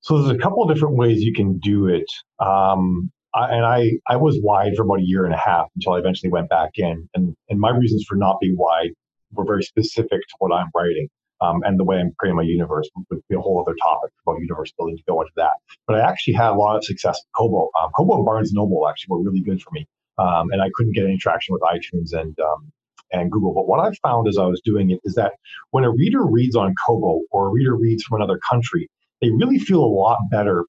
So 0.00 0.22
there's 0.22 0.36
a 0.36 0.38
couple 0.38 0.62
of 0.62 0.74
different 0.74 0.96
ways 0.96 1.22
you 1.22 1.32
can 1.32 1.58
do 1.58 1.88
it. 1.88 2.06
Um, 2.38 3.10
I, 3.34 3.48
and 3.50 3.64
I, 3.64 3.90
I 4.08 4.16
was 4.16 4.38
wide 4.42 4.74
for 4.76 4.82
about 4.82 5.00
a 5.00 5.04
year 5.04 5.24
and 5.24 5.34
a 5.34 5.38
half 5.38 5.66
until 5.74 5.94
I 5.94 5.98
eventually 5.98 6.30
went 6.30 6.48
back 6.48 6.70
in. 6.76 7.08
And, 7.14 7.36
and 7.48 7.60
my 7.60 7.70
reasons 7.70 8.04
for 8.08 8.16
not 8.16 8.38
being 8.40 8.56
wide 8.56 8.90
were 9.32 9.44
very 9.44 9.62
specific 9.62 10.20
to 10.20 10.34
what 10.38 10.52
I'm 10.52 10.70
writing 10.74 11.08
um, 11.40 11.62
and 11.64 11.78
the 11.78 11.84
way 11.84 11.98
I'm 11.98 12.12
creating 12.18 12.36
my 12.36 12.42
universe 12.44 12.88
would 13.10 13.22
be 13.28 13.36
a 13.36 13.40
whole 13.40 13.60
other 13.66 13.76
topic 13.82 14.12
about 14.26 14.40
universe 14.40 14.72
building 14.78 14.96
to 14.96 15.02
go 15.08 15.20
into 15.20 15.32
that. 15.36 15.52
But 15.86 15.96
I 15.98 16.08
actually 16.08 16.34
had 16.34 16.50
a 16.50 16.54
lot 16.54 16.76
of 16.76 16.84
success 16.84 17.18
with 17.22 17.32
Kobo. 17.36 17.70
Um, 17.80 17.90
Kobo 17.96 18.16
and 18.16 18.24
Barnes 18.24 18.52
Noble 18.52 18.88
actually 18.88 19.08
were 19.10 19.22
really 19.22 19.40
good 19.42 19.62
for 19.62 19.70
me. 19.72 19.86
um, 20.18 20.50
and 20.50 20.62
I 20.62 20.70
couldn't 20.74 20.94
get 20.94 21.04
any 21.04 21.18
traction 21.18 21.52
with 21.52 21.62
iTunes 21.62 22.18
and 22.18 22.38
um, 22.40 22.72
and 23.12 23.30
Google. 23.30 23.54
But 23.54 23.68
what 23.68 23.80
I 23.80 23.92
found 24.02 24.28
as 24.28 24.38
I 24.38 24.46
was 24.46 24.60
doing 24.64 24.90
it 24.90 25.00
is 25.04 25.14
that 25.14 25.32
when 25.70 25.84
a 25.84 25.90
reader 25.90 26.24
reads 26.24 26.56
on 26.56 26.74
Kobo 26.86 27.20
or 27.30 27.48
a 27.48 27.50
reader 27.50 27.76
reads 27.76 28.02
from 28.04 28.20
another 28.20 28.40
country, 28.50 28.88
they 29.20 29.30
really 29.30 29.58
feel 29.58 29.80
a 29.82 29.86
lot 29.86 30.18
better 30.30 30.64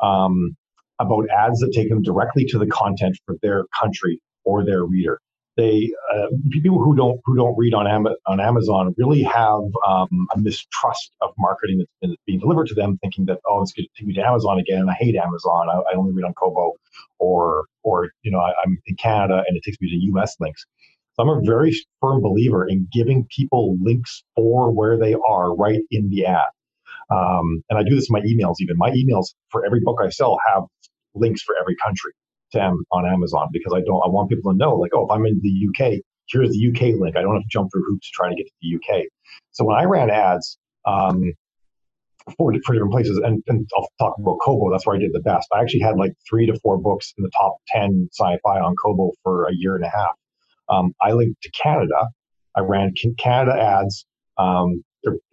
um, 0.00 0.56
about 0.98 1.28
ads 1.30 1.60
that 1.60 1.72
take 1.74 1.88
them 1.88 2.02
directly 2.02 2.44
to 2.46 2.58
the 2.58 2.66
content 2.66 3.18
for 3.26 3.36
their 3.42 3.64
country 3.80 4.20
or 4.44 4.64
their 4.64 4.84
reader. 4.84 5.20
They 5.56 5.92
uh, 6.14 6.28
people 6.50 6.82
who 6.82 6.96
don't 6.96 7.20
who 7.24 7.36
don't 7.36 7.54
read 7.58 7.74
on 7.74 7.86
Am- 7.86 8.06
on 8.26 8.40
Amazon 8.40 8.94
really 8.96 9.22
have 9.22 9.60
um, 9.86 10.26
a 10.34 10.38
mistrust 10.38 11.12
of 11.20 11.30
marketing 11.38 11.78
that's 11.78 11.90
been 12.00 12.16
being 12.26 12.40
delivered 12.40 12.68
to 12.68 12.74
them, 12.74 12.98
thinking 13.02 13.26
that 13.26 13.38
oh, 13.46 13.62
it's 13.62 13.72
going 13.72 13.86
to 13.86 14.00
take 14.00 14.08
me 14.08 14.14
to 14.14 14.26
Amazon 14.26 14.58
again. 14.58 14.88
I 14.88 14.94
hate 14.94 15.14
Amazon. 15.14 15.68
I, 15.68 15.92
I 15.92 15.96
only 15.96 16.12
read 16.12 16.24
on 16.24 16.32
Kobo, 16.34 16.72
or 17.18 17.66
or 17.82 18.10
you 18.22 18.30
know 18.30 18.38
I, 18.38 18.52
I'm 18.64 18.78
in 18.86 18.96
Canada 18.96 19.44
and 19.46 19.56
it 19.56 19.62
takes 19.64 19.78
me 19.80 19.90
to 19.90 19.96
U.S. 20.12 20.36
links. 20.40 20.64
So 21.14 21.22
I'm 21.22 21.28
a 21.28 21.42
very 21.44 21.74
firm 22.00 22.22
believer 22.22 22.66
in 22.66 22.88
giving 22.90 23.26
people 23.36 23.76
links 23.82 24.24
for 24.34 24.72
where 24.72 24.98
they 24.98 25.14
are 25.14 25.54
right 25.54 25.80
in 25.90 26.08
the 26.08 26.24
ad. 26.24 26.46
Um, 27.10 27.62
and 27.68 27.78
I 27.78 27.82
do 27.82 27.94
this 27.94 28.08
in 28.08 28.14
my 28.14 28.20
emails 28.20 28.56
even. 28.60 28.76
My 28.78 28.90
emails 28.90 29.34
for 29.50 29.66
every 29.66 29.80
book 29.80 30.00
I 30.02 30.08
sell 30.08 30.38
have 30.54 30.64
links 31.14 31.42
for 31.42 31.54
every 31.60 31.76
country 31.84 32.12
to 32.52 32.76
on 32.92 33.06
Amazon 33.06 33.48
because 33.52 33.72
I 33.74 33.80
don't, 33.80 34.02
I 34.04 34.08
want 34.08 34.30
people 34.30 34.52
to 34.52 34.56
know 34.56 34.74
like, 34.76 34.92
oh, 34.94 35.04
if 35.04 35.10
I'm 35.10 35.26
in 35.26 35.40
the 35.42 35.68
UK, 35.68 36.00
here's 36.28 36.50
the 36.50 36.68
UK 36.68 36.98
link. 37.00 37.16
I 37.16 37.22
don't 37.22 37.34
have 37.34 37.42
to 37.42 37.48
jump 37.50 37.70
through 37.72 37.84
hoops 37.86 38.08
to 38.08 38.12
try 38.14 38.28
to 38.28 38.34
get 38.34 38.46
to 38.46 38.52
the 38.62 38.76
UK. 38.76 39.04
So 39.52 39.64
when 39.64 39.76
I 39.76 39.84
ran 39.84 40.10
ads, 40.10 40.58
um, 40.86 41.32
for, 42.36 42.52
for 42.64 42.72
different 42.72 42.92
places, 42.92 43.18
and, 43.18 43.42
and 43.48 43.68
I'll 43.76 43.88
talk 43.98 44.16
about 44.18 44.38
Kobo. 44.44 44.70
That's 44.70 44.86
where 44.86 44.96
I 44.96 44.98
did 44.98 45.12
the 45.12 45.20
best. 45.20 45.48
I 45.52 45.60
actually 45.60 45.80
had 45.80 45.96
like 45.96 46.12
three 46.28 46.46
to 46.46 46.58
four 46.60 46.78
books 46.78 47.12
in 47.18 47.24
the 47.24 47.30
top 47.30 47.56
10 47.68 48.08
sci-fi 48.12 48.60
on 48.60 48.74
Kobo 48.82 49.12
for 49.22 49.46
a 49.46 49.52
year 49.54 49.76
and 49.76 49.84
a 49.84 49.88
half. 49.88 50.16
Um, 50.68 50.92
I 51.00 51.12
linked 51.12 51.42
to 51.42 51.50
Canada. 51.50 52.08
I 52.56 52.60
ran 52.60 52.92
Canada 53.18 53.60
ads, 53.60 54.06
um, 54.38 54.84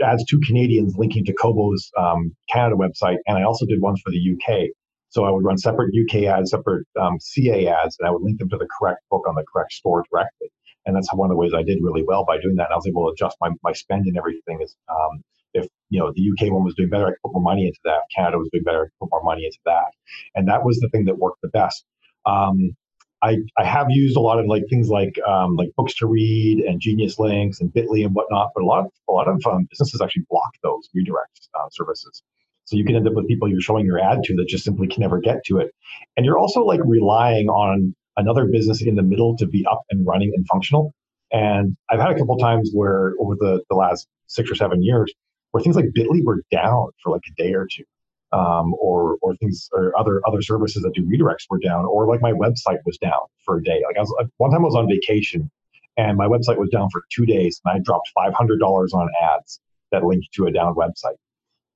ads 0.01 0.25
to 0.25 0.39
Canadians 0.45 0.95
linking 0.97 1.25
to 1.25 1.33
Kobo's 1.33 1.91
um, 1.97 2.35
Canada 2.51 2.75
website, 2.75 3.17
and 3.27 3.37
I 3.37 3.43
also 3.43 3.65
did 3.65 3.81
ones 3.81 4.01
for 4.03 4.11
the 4.11 4.33
UK. 4.33 4.69
So 5.09 5.25
I 5.25 5.31
would 5.31 5.43
run 5.43 5.57
separate 5.57 5.93
UK 5.95 6.23
ads, 6.25 6.51
separate 6.51 6.85
um, 6.99 7.19
CA 7.19 7.67
ads, 7.67 7.97
and 7.99 8.07
I 8.07 8.11
would 8.11 8.21
link 8.21 8.39
them 8.39 8.49
to 8.49 8.57
the 8.57 8.67
correct 8.79 9.01
book 9.09 9.25
on 9.27 9.35
the 9.35 9.43
correct 9.51 9.73
store 9.73 10.03
directly. 10.11 10.49
And 10.85 10.95
that's 10.95 11.11
one 11.13 11.29
of 11.29 11.33
the 11.33 11.37
ways 11.37 11.51
I 11.55 11.63
did 11.63 11.79
really 11.81 12.03
well 12.03 12.25
by 12.25 12.39
doing 12.39 12.55
that. 12.55 12.65
And 12.65 12.73
I 12.73 12.75
was 12.75 12.87
able 12.87 13.07
to 13.07 13.13
adjust 13.13 13.37
my, 13.41 13.49
my 13.63 13.73
spend 13.73 14.05
and 14.05 14.17
everything. 14.17 14.61
Is 14.61 14.75
um, 14.89 15.23
if 15.53 15.67
you 15.89 15.99
know 15.99 16.13
the 16.15 16.31
UK 16.31 16.51
one 16.53 16.63
was 16.63 16.75
doing 16.75 16.89
better, 16.89 17.07
I 17.07 17.09
could 17.11 17.21
put 17.23 17.33
more 17.33 17.41
money 17.41 17.67
into 17.67 17.79
that. 17.85 18.01
Canada 18.15 18.37
was 18.37 18.49
doing 18.51 18.63
better, 18.63 18.83
I 18.83 18.85
could 18.85 18.99
put 19.01 19.09
more 19.11 19.23
money 19.23 19.45
into 19.45 19.59
that. 19.65 19.91
And 20.35 20.47
that 20.47 20.63
was 20.63 20.79
the 20.79 20.89
thing 20.89 21.05
that 21.05 21.17
worked 21.17 21.41
the 21.41 21.49
best. 21.49 21.83
Um, 22.25 22.75
I, 23.21 23.37
I 23.57 23.65
have 23.65 23.87
used 23.89 24.15
a 24.15 24.21
lot 24.21 24.39
of 24.39 24.45
like 24.45 24.63
things 24.69 24.89
like 24.89 25.19
um, 25.27 25.55
like 25.55 25.69
Books2Read 25.77 26.67
and 26.67 26.79
Genius 26.79 27.19
Links 27.19 27.59
and 27.59 27.71
Bitly 27.71 28.05
and 28.05 28.15
whatnot, 28.15 28.51
but 28.55 28.63
a 28.63 28.65
lot 28.65 28.85
of 28.85 28.91
a 29.09 29.11
lot 29.11 29.27
of 29.27 29.45
um, 29.45 29.67
businesses 29.69 30.01
actually 30.01 30.25
block 30.29 30.51
those 30.63 30.87
redirect 30.93 31.49
uh, 31.53 31.67
services. 31.71 32.23
So 32.69 32.77
you 32.77 32.85
can 32.85 32.95
end 32.95 33.07
up 33.07 33.13
with 33.13 33.27
people 33.27 33.49
you're 33.49 33.61
showing 33.61 33.85
your 33.85 33.99
ad 33.99 34.23
to 34.25 34.35
that 34.37 34.47
just 34.47 34.63
simply 34.63 34.87
can 34.87 35.01
never 35.01 35.19
get 35.19 35.43
to 35.45 35.57
it, 35.59 35.73
and 36.17 36.25
you're 36.25 36.37
also 36.37 36.61
like 36.63 36.81
relying 36.85 37.49
on 37.49 37.95
another 38.17 38.45
business 38.45 38.81
in 38.81 38.95
the 38.95 39.03
middle 39.03 39.37
to 39.37 39.47
be 39.47 39.65
up 39.65 39.83
and 39.89 40.05
running 40.05 40.33
and 40.35 40.45
functional. 40.47 40.93
And 41.31 41.77
I've 41.89 41.99
had 41.99 42.11
a 42.11 42.15
couple 42.17 42.37
times 42.37 42.71
where 42.73 43.13
over 43.19 43.35
the 43.35 43.63
the 43.69 43.75
last 43.75 44.07
six 44.27 44.51
or 44.51 44.55
seven 44.55 44.83
years 44.83 45.13
where 45.51 45.63
things 45.63 45.75
like 45.75 45.85
Bitly 45.97 46.23
were 46.23 46.43
down 46.51 46.89
for 47.03 47.11
like 47.11 47.23
a 47.29 47.43
day 47.43 47.53
or 47.53 47.67
two 47.71 47.83
um, 48.31 48.73
or 48.79 49.17
or 49.21 49.35
things 49.37 49.69
or 49.73 49.97
other 49.99 50.21
other 50.27 50.41
services 50.41 50.83
that 50.83 50.93
do 50.93 51.03
redirects 51.03 51.45
were 51.49 51.59
down, 51.59 51.85
or 51.85 52.07
like 52.07 52.21
my 52.21 52.33
website 52.33 52.79
was 52.85 52.97
down 52.99 53.21
for 53.45 53.57
a 53.57 53.63
day. 53.63 53.81
Like 53.87 53.97
I 53.97 54.01
was 54.01 54.27
one 54.37 54.51
time 54.51 54.61
I 54.61 54.65
was 54.65 54.75
on 54.75 54.87
vacation 54.87 55.49
and 55.97 56.17
my 56.17 56.27
website 56.27 56.57
was 56.57 56.69
down 56.69 56.89
for 56.91 57.03
two 57.11 57.25
days, 57.25 57.61
and 57.65 57.75
I 57.75 57.79
dropped 57.83 58.09
five 58.15 58.33
hundred 58.33 58.59
dollars 58.59 58.93
on 58.93 59.09
ads 59.21 59.59
that 59.91 60.03
linked 60.05 60.27
to 60.33 60.47
a 60.47 60.51
down 60.51 60.75
website. 60.75 61.17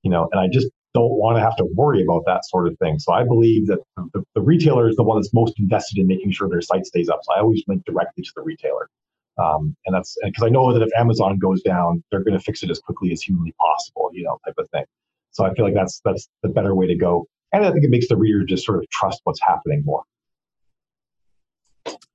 You 0.02 0.10
know, 0.10 0.28
and 0.32 0.40
I 0.40 0.48
just 0.52 0.68
don't 0.94 1.12
want 1.18 1.36
to 1.36 1.42
have 1.42 1.56
to 1.56 1.66
worry 1.74 2.02
about 2.02 2.22
that 2.26 2.44
sort 2.44 2.68
of 2.68 2.78
thing. 2.78 2.98
So 2.98 3.12
I 3.12 3.24
believe 3.24 3.66
that 3.66 3.80
the, 4.14 4.22
the 4.34 4.40
retailer 4.40 4.88
is 4.88 4.96
the 4.96 5.02
one 5.02 5.18
that's 5.18 5.34
most 5.34 5.58
invested 5.58 5.98
in 5.98 6.06
making 6.06 6.30
sure 6.30 6.48
their 6.48 6.62
site 6.62 6.86
stays 6.86 7.08
up. 7.08 7.20
So 7.22 7.34
I 7.34 7.40
always 7.40 7.62
link 7.66 7.84
directly 7.84 8.22
to 8.22 8.30
the 8.36 8.42
retailer. 8.42 8.88
Um, 9.36 9.76
and 9.86 9.94
that's 9.94 10.16
because 10.22 10.44
I 10.44 10.48
know 10.48 10.72
that 10.72 10.82
if 10.82 10.90
Amazon 10.96 11.38
goes 11.38 11.62
down, 11.62 12.04
they're 12.10 12.22
going 12.22 12.38
to 12.38 12.44
fix 12.44 12.62
it 12.62 12.70
as 12.70 12.78
quickly 12.78 13.10
as 13.12 13.20
humanly 13.20 13.52
possible, 13.60 14.10
you 14.12 14.22
know, 14.22 14.38
type 14.46 14.54
of 14.58 14.70
thing. 14.70 14.84
So 15.32 15.44
I 15.44 15.52
feel 15.54 15.64
like 15.64 15.74
that's 15.74 16.00
that's 16.04 16.28
the 16.44 16.48
better 16.48 16.76
way 16.76 16.86
to 16.86 16.94
go. 16.94 17.26
And 17.52 17.64
I 17.64 17.72
think 17.72 17.84
it 17.84 17.90
makes 17.90 18.08
the 18.08 18.16
reader 18.16 18.44
just 18.44 18.64
sort 18.64 18.78
of 18.78 18.88
trust 18.90 19.20
what's 19.24 19.40
happening 19.44 19.82
more. 19.84 20.04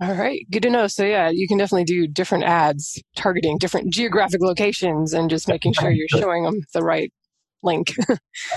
All 0.01 0.15
right, 0.15 0.45
good 0.49 0.63
to 0.63 0.69
know. 0.69 0.88
So 0.88 1.03
yeah, 1.03 1.30
you 1.30 1.45
can 1.45 1.57
definitely 1.57 1.84
do 1.84 2.07
different 2.07 2.45
ads 2.45 3.01
targeting 3.17 3.57
different 3.57 3.91
geographic 3.91 4.39
locations 4.41 5.13
and 5.13 5.30
just 5.30 5.49
making 5.49 5.73
sure 5.73 5.91
you're 5.91 6.07
showing 6.07 6.43
them 6.43 6.61
the 6.73 6.82
right 6.82 7.11
link. 7.64 7.93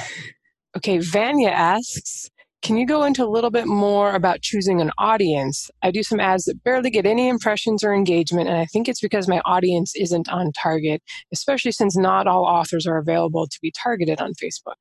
okay, 0.76 0.98
Vanya 0.98 1.48
asks, 1.48 2.30
can 2.62 2.76
you 2.76 2.86
go 2.86 3.02
into 3.02 3.24
a 3.24 3.26
little 3.26 3.50
bit 3.50 3.66
more 3.66 4.14
about 4.14 4.40
choosing 4.40 4.80
an 4.80 4.92
audience? 4.96 5.68
I 5.82 5.90
do 5.90 6.04
some 6.04 6.20
ads 6.20 6.44
that 6.44 6.62
barely 6.62 6.90
get 6.90 7.06
any 7.06 7.28
impressions 7.28 7.82
or 7.82 7.92
engagement, 7.92 8.48
and 8.48 8.56
I 8.56 8.66
think 8.66 8.88
it's 8.88 9.00
because 9.00 9.26
my 9.26 9.40
audience 9.44 9.94
isn't 9.96 10.28
on 10.28 10.52
target, 10.52 11.02
especially 11.32 11.72
since 11.72 11.96
not 11.96 12.28
all 12.28 12.44
authors 12.44 12.86
are 12.86 12.98
available 12.98 13.48
to 13.48 13.58
be 13.60 13.72
targeted 13.72 14.20
on 14.20 14.32
Facebook. 14.34 14.76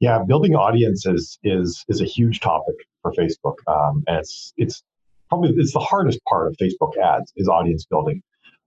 Yeah, 0.00 0.24
building 0.26 0.56
audiences 0.56 1.38
is 1.44 1.84
is 1.88 2.00
a 2.00 2.04
huge 2.04 2.40
topic 2.40 2.74
for 3.02 3.12
Facebook, 3.12 3.54
um, 3.68 4.02
and 4.08 4.18
it's 4.18 4.52
it's 4.56 4.82
probably 5.28 5.54
it's 5.56 5.72
the 5.72 5.78
hardest 5.78 6.18
part 6.28 6.48
of 6.48 6.56
Facebook 6.60 6.96
ads 6.98 7.32
is 7.36 7.48
audience 7.48 7.86
building. 7.88 8.20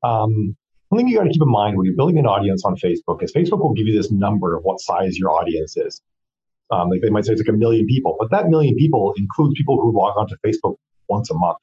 Um, 0.04 0.56
one 0.90 1.00
thing 1.00 1.08
you 1.08 1.18
got 1.18 1.24
to 1.24 1.30
keep 1.30 1.42
in 1.42 1.52
mind 1.52 1.78
when 1.78 1.86
you're 1.86 1.96
building 1.96 2.18
an 2.18 2.26
audience 2.26 2.64
on 2.64 2.76
Facebook 2.76 3.22
is 3.22 3.34
Facebook 3.34 3.60
will 3.60 3.74
give 3.74 3.88
you 3.88 3.96
this 3.96 4.12
number 4.12 4.56
of 4.56 4.64
what 4.64 4.80
size 4.80 5.18
your 5.18 5.32
audience 5.32 5.76
is. 5.76 6.02
Um, 6.72 6.90
like 6.90 7.02
they 7.02 7.10
might 7.10 7.26
say 7.26 7.34
it's 7.34 7.42
like 7.42 7.54
a 7.54 7.58
million 7.58 7.86
people, 7.88 8.16
but 8.20 8.32
that 8.32 8.50
million 8.50 8.76
people 8.76 9.14
includes 9.18 9.56
people 9.58 9.80
who 9.80 9.92
log 9.98 10.18
onto 10.18 10.36
Facebook 10.46 10.76
once 11.08 11.30
a 11.30 11.34
month, 11.34 11.58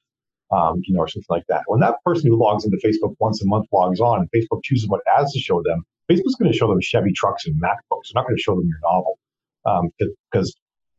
um, 0.50 0.80
you 0.84 0.94
know, 0.94 1.00
or 1.00 1.08
something 1.08 1.26
like 1.28 1.44
that. 1.48 1.62
When 1.66 1.80
that 1.80 1.96
person 2.04 2.30
who 2.30 2.42
logs 2.42 2.64
into 2.64 2.78
Facebook 2.78 3.14
once 3.18 3.42
a 3.42 3.46
month 3.46 3.66
logs 3.72 4.00
on 4.00 4.20
and 4.20 4.30
Facebook 4.30 4.62
chooses 4.64 4.88
what 4.88 5.00
ads 5.18 5.32
to 5.32 5.40
show 5.40 5.62
them, 5.62 5.84
Facebook's 6.10 6.34
going 6.36 6.50
to 6.50 6.56
show 6.56 6.68
them 6.68 6.80
Chevy 6.80 7.12
trucks 7.14 7.46
and 7.46 7.60
MacBooks. 7.60 8.12
They're 8.12 8.20
not 8.22 8.26
going 8.26 8.36
to 8.36 8.42
show 8.42 8.56
them 8.56 8.68
your 8.68 8.78
novel 8.82 9.18
because 10.30 10.56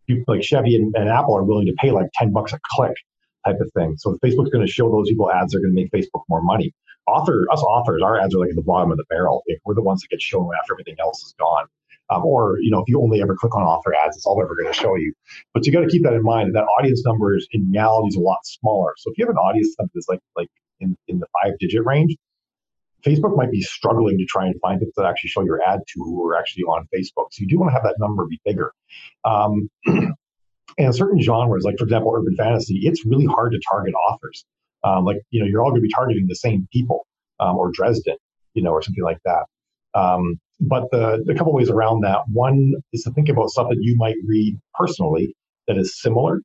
um, 0.10 0.24
like 0.28 0.44
Chevy 0.44 0.76
and, 0.76 0.94
and, 0.96 1.10
Apple 1.10 1.38
are 1.38 1.44
willing 1.44 1.68
to 1.68 1.74
pay 1.80 1.92
like 1.92 2.08
10 2.16 2.32
bucks 2.32 2.54
a 2.54 2.60
click 2.72 2.96
type 3.46 3.60
of 3.60 3.72
thing. 3.74 3.96
So 3.98 4.18
Facebook's 4.24 4.50
going 4.50 4.66
to 4.66 4.72
show 4.72 4.90
those 4.90 5.10
people 5.10 5.32
ads, 5.32 5.52
they're 5.52 5.62
going 5.62 5.76
to 5.76 5.82
make 5.82 5.92
Facebook 5.92 6.24
more 6.30 6.42
money. 6.42 6.74
Author, 7.08 7.46
us 7.52 7.62
authors, 7.62 8.02
our 8.02 8.20
ads 8.20 8.34
are 8.36 8.40
like 8.40 8.50
at 8.50 8.56
the 8.56 8.64
bottom 8.64 8.92
of 8.92 8.98
the 8.98 9.06
barrel. 9.10 9.44
We're 9.64 9.76
the 9.76 9.84
ones 9.84 10.02
that 10.02 10.10
get 10.10 10.22
shown 10.22 10.50
after 10.60 10.74
everything 10.74 10.96
else 11.00 11.24
is 11.24 11.36
gone. 11.40 11.68
Um, 12.12 12.24
or 12.24 12.60
you 12.60 12.70
know 12.70 12.80
if 12.80 12.86
you 12.88 13.02
only 13.02 13.20
ever 13.22 13.36
click 13.36 13.56
on 13.56 13.64
author 13.64 13.92
ads 13.96 14.16
it's 14.16 14.28
all 14.28 14.40
ever 14.40 14.56
going 14.56 14.72
to 14.72 14.74
show 14.74 14.96
you 14.96 15.12
but 15.56 15.66
you 15.66 15.74
got 15.74 15.80
to 15.80 15.88
keep 15.88 16.04
that 16.04 16.14
in 16.14 16.22
mind 16.22 16.56
that 16.56 16.66
audience 16.78 17.04
numbers 17.04 17.48
in 17.52 17.72
reality 17.72 18.10
is 18.10 18.16
a 18.16 18.20
lot 18.20 18.38
smaller 18.44 18.94
so 18.98 19.10
if 19.10 19.18
you 19.18 19.26
have 19.26 19.32
an 19.32 19.38
audience 19.38 19.74
that's 19.76 20.08
like 20.08 20.20
like 20.36 20.48
in, 20.80 20.96
in 21.08 21.18
the 21.18 21.26
five 21.42 21.58
digit 21.58 21.84
range 21.84 22.16
facebook 23.04 23.36
might 23.36 23.50
be 23.50 23.62
struggling 23.62 24.20
to 24.20 24.26
try 24.26 24.46
and 24.46 24.54
find 24.62 24.80
people 24.80 24.94
that 24.98 25.10
actually 25.10 25.32
show 25.32 25.44
your 25.44 25.60
ad 25.68 25.80
to 25.88 26.00
who 26.04 26.24
are 26.28 26.38
actually 26.38 26.62
on 26.66 26.88
facebook 26.96 27.26
so 27.32 27.40
you 27.40 27.48
do 27.48 27.58
want 27.58 27.70
to 27.70 27.74
have 27.74 27.84
that 27.84 27.96
number 27.98 28.24
be 28.28 28.40
bigger 28.46 28.72
um, 29.24 29.68
and 30.78 30.94
certain 30.94 31.20
genres 31.20 31.64
like 31.64 31.76
for 31.80 31.86
example 31.86 32.14
urban 32.16 32.36
fantasy 32.36 32.82
it's 32.84 33.04
really 33.04 33.26
hard 33.26 33.52
to 33.52 33.60
target 33.68 33.96
authors 34.08 34.46
um, 34.86 35.04
like 35.04 35.18
you 35.32 35.42
know 35.42 35.48
you're 35.48 35.62
all 35.62 35.72
going 35.72 35.82
to 35.82 35.86
be 35.86 35.94
targeting 35.94 36.28
the 36.28 36.36
same 36.36 36.68
people 36.72 37.06
um, 37.40 37.58
or 37.58 37.72
dresden 37.72 38.16
you 38.54 38.64
know 38.64 38.72
or 38.72 38.82
something 38.82 39.04
like 39.04 39.20
that 39.26 39.46
um, 40.00 40.40
but 40.60 40.90
the, 40.92 41.24
the 41.26 41.36
couple 41.36 41.54
ways 41.54 41.70
around 41.70 42.02
that 42.02 42.20
one 42.32 42.74
is 42.94 43.04
to 43.04 43.12
think 43.12 43.30
about 43.30 43.50
stuff 43.50 43.68
that 43.70 43.78
you 43.80 43.96
might 43.98 44.16
read 44.26 44.58
personally 44.74 45.36
that 45.68 45.78
is 45.78 46.00
similar, 46.00 46.42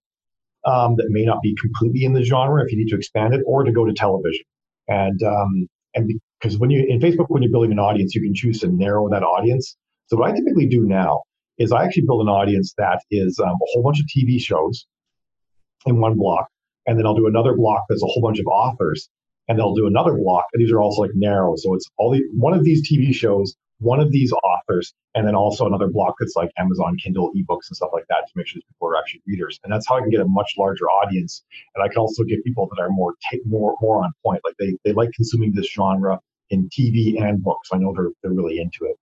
um, 0.65 0.97
that 0.97 1.07
may 1.11 1.25
not 1.25 1.43
be 1.43 1.55
completely 1.61 2.05
in 2.05 2.13
the 2.13 2.23
genre 2.23 2.63
if 2.65 2.73
you 2.73 2.79
need 2.79 2.89
to 2.89 2.97
expand 2.97 3.35
it, 3.35 3.43
or 3.47 3.65
to 3.65 3.73
go 3.73 3.85
to 3.85 3.93
television. 3.93 4.45
And 4.89 5.23
um, 5.23 5.69
and 5.95 6.11
because 6.41 6.59
when 6.59 6.71
you 6.71 6.85
in 6.89 7.01
Facebook, 7.01 7.27
when 7.29 7.43
you're 7.43 7.53
building 7.53 7.73
an 7.73 7.79
audience, 7.79 8.15
you 8.15 8.23
can 8.23 8.35
choose 8.35 8.61
to 8.61 8.69
narrow 8.69 9.09
that 9.11 9.23
audience. 9.23 9.77
So 10.07 10.17
what 10.17 10.31
I 10.31 10.35
typically 10.35 10.67
do 10.67 10.83
now 10.83 11.23
is 11.59 11.73
I 11.73 11.85
actually 11.85 12.07
build 12.07 12.23
an 12.23 12.29
audience 12.29 12.75
that 12.79 13.01
is 13.11 13.39
um, 13.39 13.51
a 13.51 13.67
whole 13.73 13.83
bunch 13.83 14.01
of 14.01 14.07
TV 14.07 14.41
shows 14.41 14.87
in 15.87 16.01
one 16.01 16.17
block, 16.17 16.49
and 16.87 16.99
then 16.99 17.07
I'll 17.07 17.15
do 17.15 17.27
another 17.27 17.55
block 17.55 17.85
that's 17.89 18.03
a 18.03 18.07
whole 18.07 18.23
bunch 18.23 18.39
of 18.39 18.47
authors, 18.47 19.09
and 19.49 19.59
they'll 19.59 19.75
do 19.75 19.87
another 19.87 20.15
block. 20.15 20.47
And 20.53 20.63
these 20.63 20.73
are 20.73 20.81
also 20.81 21.03
like 21.03 21.13
narrow, 21.15 21.55
so 21.57 21.75
it's 21.75 21.89
all 21.99 22.11
the 22.11 22.23
one 22.33 22.55
of 22.55 22.65
these 22.65 22.89
TV 22.91 23.15
shows 23.15 23.57
one 23.81 23.99
of 23.99 24.13
these 24.13 24.33
authors, 24.33 24.95
and 25.15 25.27
then 25.27 25.35
also 25.35 25.67
another 25.67 25.89
block 25.89 26.15
that's 26.21 26.37
like 26.37 26.51
Amazon 26.59 26.97
Kindle 27.03 27.33
ebooks 27.35 27.69
and 27.69 27.77
stuff 27.77 27.91
like 27.93 28.05
that 28.09 28.27
to 28.27 28.33
make 28.37 28.47
sure 28.47 28.61
people 28.69 28.89
are 28.89 28.97
actually 28.97 29.23
readers. 29.27 29.59
And 29.65 29.73
that's 29.73 29.89
how 29.89 29.97
I 29.97 30.01
can 30.01 30.11
get 30.11 30.21
a 30.21 30.27
much 30.27 30.53
larger 30.59 30.85
audience. 30.85 31.43
And 31.75 31.83
I 31.83 31.89
can 31.89 31.97
also 31.99 32.23
get 32.23 32.45
people 32.45 32.69
that 32.71 32.81
are 32.81 32.91
more 32.91 33.15
t- 33.31 33.41
more 33.47 33.75
more 33.81 34.05
on 34.05 34.13
point. 34.25 34.43
Like 34.45 34.55
they 34.59 34.77
they 34.85 34.93
like 34.93 35.11
consuming 35.13 35.53
this 35.53 35.71
genre 35.71 36.21
in 36.51 36.69
TV 36.69 37.21
and 37.21 37.43
books. 37.43 37.71
I 37.73 37.79
know 37.79 37.93
they're 37.95 38.11
they're 38.23 38.33
really 38.33 38.61
into 38.61 38.85
it. 38.85 38.97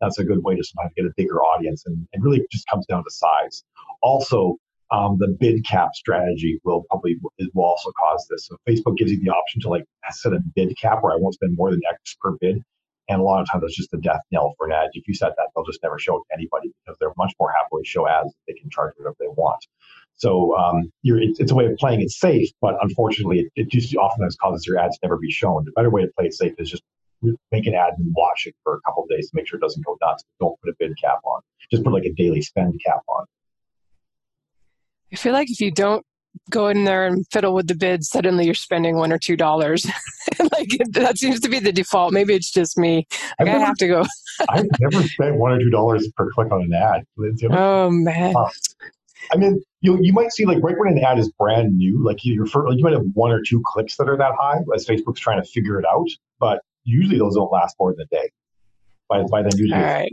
That's 0.00 0.18
a 0.18 0.24
good 0.24 0.42
way 0.42 0.56
to 0.56 0.64
sometimes 0.64 0.94
get 0.96 1.04
a 1.06 1.12
bigger 1.16 1.40
audience, 1.40 1.84
and, 1.86 2.08
and 2.12 2.24
really 2.24 2.44
just 2.50 2.66
comes 2.66 2.86
down 2.86 3.04
to 3.04 3.10
size. 3.10 3.62
Also, 4.02 4.56
um, 4.92 5.16
the 5.18 5.34
bid 5.40 5.64
cap 5.68 5.94
strategy 5.94 6.60
will 6.64 6.84
probably 6.90 7.18
will 7.54 7.64
also 7.64 7.90
cause 7.98 8.26
this. 8.30 8.46
So 8.46 8.56
Facebook 8.68 8.98
gives 8.98 9.10
you 9.10 9.20
the 9.20 9.30
option 9.30 9.60
to 9.62 9.68
like 9.68 9.84
set 10.10 10.34
a 10.34 10.40
bid 10.54 10.76
cap 10.80 10.98
where 11.00 11.12
I 11.12 11.16
won't 11.16 11.34
spend 11.34 11.56
more 11.56 11.70
than 11.70 11.80
X 11.90 12.16
per 12.20 12.36
bid. 12.40 12.62
And 13.08 13.20
a 13.20 13.24
lot 13.24 13.40
of 13.40 13.50
times 13.50 13.64
it's 13.64 13.76
just 13.76 13.92
a 13.94 13.96
death 13.96 14.20
knell 14.30 14.54
for 14.56 14.66
an 14.66 14.72
ad. 14.72 14.90
If 14.92 15.08
you 15.08 15.14
set 15.14 15.32
that, 15.36 15.48
they'll 15.54 15.64
just 15.64 15.82
never 15.82 15.98
show 15.98 16.16
it 16.16 16.22
to 16.30 16.38
anybody 16.38 16.72
because 16.84 16.96
they're 17.00 17.12
much 17.16 17.32
more 17.40 17.50
happily 17.50 17.82
show 17.84 18.06
ads. 18.06 18.32
They 18.46 18.54
can 18.54 18.70
charge 18.70 18.92
whatever 18.96 19.16
they 19.18 19.28
want. 19.28 19.66
So 20.14 20.56
um, 20.56 20.92
it's, 21.02 21.40
it's, 21.40 21.50
a 21.50 21.54
way 21.54 21.66
of 21.66 21.76
playing 21.78 22.00
it 22.00 22.10
safe, 22.10 22.50
but 22.60 22.76
unfortunately, 22.80 23.40
it, 23.40 23.52
it 23.56 23.70
just 23.70 23.96
often 23.96 24.28
causes 24.40 24.66
your 24.66 24.78
ads 24.78 24.96
to 24.98 25.06
never 25.06 25.16
be 25.16 25.30
shown. 25.30 25.64
The 25.64 25.72
better 25.72 25.90
way 25.90 26.02
to 26.02 26.12
play 26.16 26.26
it 26.26 26.34
safe 26.34 26.52
is 26.58 26.70
just 26.70 26.82
make 27.50 27.66
an 27.66 27.74
ad 27.74 27.94
and 27.98 28.12
watch 28.14 28.46
it 28.46 28.54
for 28.62 28.76
a 28.76 28.80
couple 28.82 29.02
of 29.02 29.08
days 29.08 29.30
to 29.30 29.36
make 29.36 29.48
sure 29.48 29.58
it 29.58 29.62
doesn't 29.62 29.84
go 29.84 29.96
nuts. 30.00 30.22
Don't 30.38 30.60
put 30.60 30.70
a 30.70 30.74
bid 30.78 30.92
cap 31.00 31.18
on. 31.24 31.40
Just 31.70 31.82
put 31.82 31.92
like 31.92 32.04
a 32.04 32.12
daily 32.12 32.42
spend 32.42 32.78
cap 32.84 33.00
on. 33.08 33.26
I 35.12 35.16
feel 35.16 35.32
like 35.32 35.50
if 35.50 35.60
you 35.60 35.70
don't 35.70 36.04
go 36.50 36.68
in 36.68 36.84
there 36.84 37.06
and 37.06 37.26
fiddle 37.30 37.54
with 37.54 37.68
the 37.68 37.74
bids, 37.74 38.08
suddenly 38.08 38.46
you're 38.46 38.54
spending 38.54 38.96
one 38.96 39.12
or 39.12 39.18
two 39.18 39.36
dollars. 39.36 39.86
like 40.38 40.70
that 40.90 41.18
seems 41.18 41.40
to 41.40 41.48
be 41.48 41.58
the 41.58 41.72
default. 41.72 42.12
Maybe 42.12 42.34
it's 42.34 42.50
just 42.50 42.78
me. 42.78 43.06
Like 43.38 43.48
I 43.48 43.58
have 43.58 43.76
to 43.76 43.88
go. 43.88 44.04
I've 44.48 44.66
never 44.80 45.02
spent 45.06 45.36
one 45.36 45.52
or 45.52 45.58
two 45.58 45.70
dollars 45.70 46.08
per 46.16 46.30
click 46.30 46.50
on 46.50 46.62
an 46.62 46.72
ad. 46.72 47.04
Oh 47.50 47.90
man. 47.90 48.34
I 49.32 49.36
mean, 49.36 49.62
you 49.82 49.98
you 50.00 50.12
might 50.12 50.32
see 50.32 50.46
like 50.46 50.62
right 50.62 50.76
when 50.78 50.96
an 50.96 51.04
ad 51.04 51.18
is 51.18 51.30
brand 51.32 51.76
new, 51.76 52.02
like 52.02 52.24
you 52.24 52.40
refer, 52.40 52.68
like 52.68 52.78
you 52.78 52.84
might 52.84 52.94
have 52.94 53.04
one 53.14 53.30
or 53.30 53.42
two 53.46 53.62
clicks 53.64 53.96
that 53.96 54.08
are 54.08 54.16
that 54.16 54.32
high 54.38 54.58
as 54.74 54.86
Facebook's 54.86 55.20
trying 55.20 55.42
to 55.42 55.48
figure 55.48 55.78
it 55.78 55.86
out. 55.86 56.08
But 56.40 56.60
usually 56.84 57.18
those 57.18 57.36
don't 57.36 57.52
last 57.52 57.76
more 57.78 57.92
than 57.92 58.02
a 58.02 58.06
day 58.06 58.30
by, 59.12 59.22
by 59.30 59.42
then 59.42 59.58
usually. 59.58 59.80
All 59.80 59.86
right. 59.86 60.12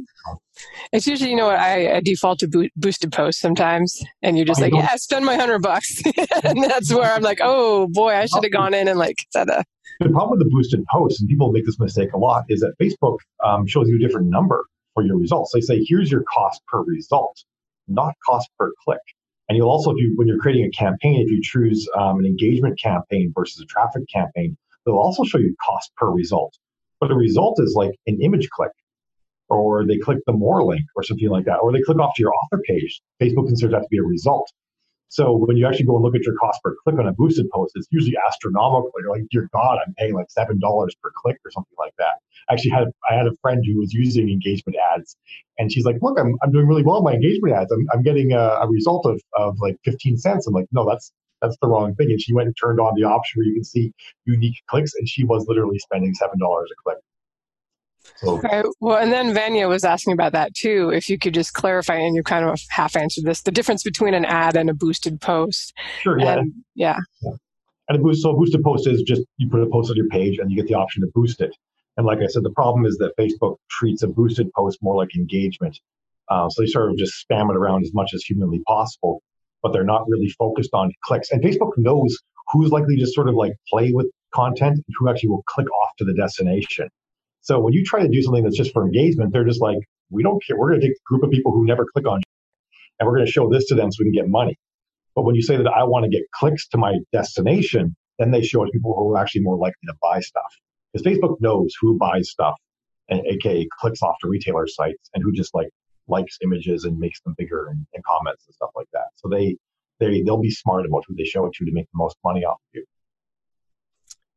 It's 0.92 1.08
usually, 1.08 1.30
you 1.30 1.36
know 1.36 1.48
what, 1.48 1.60
I, 1.60 1.96
I 1.96 2.00
default 2.02 2.40
to 2.40 2.48
bo- 2.48 2.70
boosted 2.76 3.12
posts 3.12 3.42
sometimes. 3.42 4.02
And 4.22 4.38
you're 4.38 4.46
just 4.46 4.62
I 4.62 4.66
like, 4.66 4.74
yeah, 4.74 4.96
spend 4.96 5.26
my 5.26 5.36
hundred 5.36 5.62
bucks. 5.62 6.02
and 6.44 6.64
that's 6.64 6.94
where 6.94 7.14
I'm 7.14 7.22
like, 7.22 7.40
oh 7.42 7.88
boy, 7.88 8.14
I 8.14 8.26
should 8.26 8.44
have 8.44 8.52
gone 8.52 8.74
in 8.74 8.88
and 8.88 9.00
like 9.00 9.16
said 9.32 9.50
a. 9.50 9.64
The 10.00 10.10
problem 10.10 10.32
with 10.32 10.40
the 10.40 10.50
boosted 10.50 10.86
posts, 10.90 11.20
and 11.20 11.30
people 11.30 11.52
make 11.52 11.66
this 11.66 11.78
mistake 11.78 12.14
a 12.14 12.18
lot, 12.18 12.46
is 12.48 12.62
that 12.62 12.74
Facebook 12.82 13.18
um, 13.46 13.68
shows 13.68 13.90
you 13.90 13.98
a 13.98 14.00
different 14.00 14.28
number 14.28 14.64
for 14.94 15.04
your 15.04 15.18
results. 15.18 15.52
They 15.54 15.60
say, 15.60 15.84
here's 15.86 16.10
your 16.10 16.24
cost 16.34 16.62
per 16.68 16.82
result, 16.84 17.38
not 17.90 18.14
cost 18.26 18.50
per 18.58 18.72
click. 18.86 19.02
And 19.50 19.58
you'll 19.58 19.70
also, 19.70 19.92
if 19.92 19.98
you, 19.98 20.14
when 20.16 20.28
you're 20.28 20.38
creating 20.38 20.66
a 20.66 20.70
campaign, 20.70 21.20
if 21.20 21.30
you 21.30 21.42
choose 21.42 21.86
um, 21.98 22.20
an 22.20 22.26
engagement 22.26 22.80
campaign 22.80 23.34
versus 23.36 23.62
a 23.62 23.66
traffic 23.66 24.04
campaign, 24.14 24.56
they'll 24.86 24.96
also 24.96 25.26
show 25.26 25.38
you 25.38 25.54
cost 25.66 25.92
per 25.98 26.10
result. 26.10 26.54
But 27.02 27.08
the 27.08 27.16
result 27.16 27.60
is 27.62 27.74
like 27.76 27.92
an 28.08 28.20
image 28.22 28.48
click 28.50 28.72
or 29.50 29.86
they 29.88 29.98
click 29.98 30.20
the 30.28 30.34
more 30.34 30.64
link 30.64 30.84
or 30.96 31.04
something 31.04 31.30
like 31.30 31.46
that, 31.46 31.58
or 31.58 31.74
they 31.74 31.82
click 31.82 32.00
off 32.00 32.16
to 32.16 32.22
your 32.22 32.34
author 32.34 32.62
page. 32.68 33.02
Facebook 33.22 33.48
considers 33.48 33.74
that 33.74 33.82
to 33.82 33.88
be 33.92 33.98
a 34.00 34.04
result. 34.04 34.48
So 35.10 35.36
when 35.38 35.58
you 35.58 35.68
actually 35.68 35.86
go 35.86 35.96
and 35.96 36.04
look 36.04 36.16
at 36.16 36.24
your 36.24 36.36
cost 36.36 36.62
per 36.64 36.76
click 36.84 36.98
on 37.00 37.08
a 37.08 37.14
boosted 37.14 37.48
post, 37.54 37.74
it's 37.76 37.88
usually 37.92 38.16
astronomical. 38.28 38.92
You're 39.02 39.12
like, 39.12 39.28
dear 39.32 39.50
God, 39.54 39.80
I'm 39.86 39.94
paying 39.96 40.14
like 40.16 40.30
seven 40.30 40.60
dollars 40.60 40.96
per 41.02 41.12
click 41.16 41.38
or 41.46 41.52
something 41.52 41.76
like 41.78 41.94
that. 41.98 42.16
I 42.50 42.54
actually 42.54 42.72
had 42.72 42.88
I 43.10 43.16
had 43.16 43.28
a 43.28 43.36
friend 43.42 43.64
who 43.66 43.80
was 43.80 43.94
using 43.94 44.30
engagement 44.30 44.78
ads, 44.96 45.16
and 45.60 45.72
she's 45.72 45.86
like, 45.86 45.98
look, 46.02 46.20
I'm, 46.20 46.36
I'm 46.44 46.52
doing 46.52 46.68
really 46.68 46.84
well 46.84 46.98
in 46.98 47.04
my 47.04 47.14
engagement 47.14 47.54
ads. 47.56 47.72
I'm, 47.72 47.86
I'm 47.94 48.04
getting 48.04 48.34
a, 48.34 48.40
a 48.62 48.68
result 48.70 49.06
of, 49.06 49.22
of 49.38 49.58
like 49.62 49.78
15 49.86 50.18
cents. 50.18 50.48
I'm 50.48 50.54
like, 50.54 50.68
no, 50.72 50.88
that's 50.90 51.12
that's 51.42 51.58
the 51.62 51.68
wrong 51.68 51.96
thing. 51.96 52.08
And 52.10 52.22
she 52.22 52.34
went 52.34 52.48
and 52.48 52.56
turned 52.60 52.80
on 52.80 52.94
the 52.96 53.06
option 53.08 53.40
where 53.40 53.48
you 53.48 53.54
can 53.54 53.64
see 53.64 53.94
unique 54.26 54.58
clicks, 54.70 54.94
and 54.96 55.08
she 55.08 55.24
was 55.24 55.46
literally 55.48 55.80
spending 55.80 56.14
seven 56.16 56.40
dollars 56.40 56.70
a 56.74 56.76
click. 56.84 56.98
So, 58.18 58.42
Well, 58.80 58.98
and 58.98 59.12
then 59.12 59.34
Vanya 59.34 59.68
was 59.68 59.84
asking 59.84 60.14
about 60.14 60.34
that 60.34 60.54
too. 60.54 60.92
If 60.94 61.10
you 61.10 61.18
could 61.18 61.34
just 61.34 61.54
clarify, 61.54 61.96
and 61.96 62.16
you 62.16 62.24
kind 62.24 62.46
of 62.46 62.60
half 62.70 62.96
answered 62.96 63.24
this, 63.24 63.42
the 63.42 63.52
difference 63.52 63.84
between 63.84 64.14
an 64.14 64.26
ad 64.26 64.58
and 64.58 64.70
a 64.70 64.74
boosted 64.74 65.22
post. 65.22 65.74
Sure. 66.02 66.20
Yeah. 66.20 66.40
And, 66.40 66.54
yeah. 66.76 66.98
yeah. 67.22 67.32
And 67.88 67.98
a 67.98 68.02
boost, 68.02 68.22
so 68.22 68.32
a 68.32 68.38
boosted 68.38 68.64
post 68.64 68.88
is 68.88 69.02
just 69.02 69.24
you 69.38 69.50
put 69.50 69.62
a 69.62 69.68
post 69.68 69.90
on 69.90 69.96
your 69.96 70.08
page 70.10 70.38
and 70.38 70.52
you 70.52 70.58
get 70.58 70.68
the 70.68 70.76
option 70.76 71.02
to 71.02 71.08
boost 71.14 71.42
it. 71.42 71.56
And 71.98 72.06
like 72.06 72.20
I 72.20 72.28
said, 72.28 72.44
the 72.44 72.52
problem 72.52 72.86
is 72.86 72.98
that 72.98 73.14
Facebook 73.20 73.58
treats 73.70 74.04
a 74.04 74.08
boosted 74.08 74.52
post 74.54 74.80
more 74.82 74.96
like 74.96 75.16
engagement. 75.16 75.80
Uh, 76.30 76.48
so 76.50 76.62
they 76.62 76.68
sort 76.68 76.92
of 76.92 76.98
just 76.98 77.26
spam 77.26 77.50
it 77.50 77.58
around 77.58 77.84
as 77.84 77.94
much 77.94 78.12
as 78.14 78.24
humanly 78.24 78.62
possible, 78.68 79.22
but 79.64 79.74
they're 79.74 79.84
not 79.84 80.08
really 80.08 80.30
focused 80.30 80.70
on 80.74 80.92
clicks. 81.04 81.32
And 81.32 81.44
Facebook 81.44 81.72
knows 81.78 82.18
who's 82.52 82.72
likely 82.72 82.96
to 82.98 83.08
sort 83.08 83.28
of 83.28 83.36
like 83.36 83.54
play 83.70 83.92
with 83.92 84.08
content 84.34 84.76
and 84.76 84.96
who 85.00 85.10
actually 85.10 85.30
will 85.30 85.44
click 85.48 85.68
off 85.84 85.96
to 85.98 86.06
the 86.06 86.14
destination. 86.14 86.90
So 87.42 87.60
when 87.60 87.74
you 87.74 87.84
try 87.84 88.02
to 88.02 88.10
do 88.10 88.22
something 88.22 88.44
that's 88.44 88.58
just 88.58 88.74
for 88.74 88.86
engagement, 88.86 89.34
they're 89.34 89.46
just 89.46 89.62
like, 89.62 89.78
we 90.10 90.24
don't 90.24 90.44
care. 90.46 90.58
We're 90.58 90.70
going 90.70 90.82
to 90.82 90.88
take 90.88 90.96
a 90.96 91.06
group 91.06 91.24
of 91.24 91.32
people 91.32 91.52
who 91.52 91.66
never 91.66 91.86
click 91.94 92.08
on 92.08 92.22
and 93.00 93.08
we're 93.08 93.16
going 93.16 93.26
to 93.26 93.32
show 93.32 93.50
this 93.50 93.68
to 93.68 93.76
them 93.76 93.92
so 93.92 93.98
we 94.00 94.06
can 94.06 94.24
get 94.24 94.30
money. 94.30 94.58
But 95.16 95.24
when 95.24 95.36
you 95.36 95.42
say 95.42 95.58
that 95.58 95.68
I 95.68 95.84
want 95.84 96.06
to 96.06 96.10
get 96.10 96.24
clicks 96.34 96.68
to 96.70 96.78
my 96.78 96.98
destination, 97.12 97.96
then 98.20 98.32
they 98.32 98.42
show 98.44 98.64
it 98.64 98.68
to 98.68 98.72
people 98.72 98.94
who 98.98 99.14
are 99.14 99.18
actually 99.18 99.42
more 99.42 99.58
likely 99.58 99.88
to 99.88 99.94
buy 100.02 100.20
stuff. 100.20 100.54
Because 100.92 101.06
Facebook 101.06 101.38
knows 101.40 101.74
who 101.80 101.98
buys 101.98 102.30
stuff, 102.30 102.56
and 103.10 103.22
aka 103.26 103.68
clicks 103.80 104.02
off 104.02 104.16
to 104.22 104.28
retailer 104.28 104.68
sites, 104.68 105.10
and 105.14 105.24
who 105.24 105.32
just 105.32 105.54
like 105.54 105.70
likes 106.08 106.38
images 106.44 106.84
and 106.84 106.98
makes 106.98 107.22
them 107.22 107.36
bigger 107.38 107.68
and, 107.68 107.86
and 107.94 108.04
comments 108.04 108.46
and 108.48 108.56
stuff 108.56 108.72
like 108.76 108.88
that. 108.94 109.06
So 109.16 109.30
they 109.30 109.58
they 110.00 110.22
they'll 110.22 110.42
be 110.42 110.52
smart 110.52 110.86
about 110.86 111.04
who 111.08 111.16
they 111.16 111.26
show 111.26 111.46
it 111.46 111.54
to 111.54 111.66
to 111.66 111.72
make 111.72 111.86
the 111.86 111.98
most 111.98 112.18
money 112.24 112.44
off 112.44 112.58
of 112.58 112.70
you. 112.74 112.86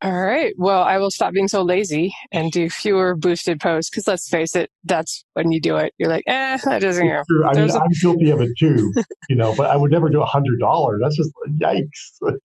All 0.03 0.21
right. 0.21 0.53
Well, 0.59 0.83
I 0.83 0.99
will 0.99 1.13
stop 1.13 1.33
being 1.33 1.47
so 1.47 1.63
lazy 1.63 2.13
and 2.33 2.51
do 2.51 2.69
fewer 2.69 3.15
boosted 3.15 3.61
posts 3.61 3.89
because 3.89 4.09
let's 4.09 4.29
face 4.29 4.57
it, 4.57 4.69
that's 4.83 5.25
when 5.35 5.53
you 5.53 5.61
do 5.61 5.77
it. 5.77 5.95
You're 5.97 6.09
like, 6.09 6.25
eh, 6.27 6.59
that 6.65 6.81
doesn't 6.81 7.07
go. 7.07 7.23
I 7.47 7.53
mean, 7.55 7.71
a- 7.71 7.79
I'm 7.79 7.91
guilty 8.01 8.31
of 8.31 8.41
it 8.41 8.51
too, 8.59 8.93
you 9.29 9.37
know, 9.37 9.55
but 9.55 9.71
I 9.71 9.77
would 9.77 9.93
never 9.93 10.09
do 10.09 10.21
a 10.21 10.27
hundred 10.27 10.59
dollars. 10.59 11.01
That's 11.03 11.17
just 11.17 11.31
yikes. 11.61 12.39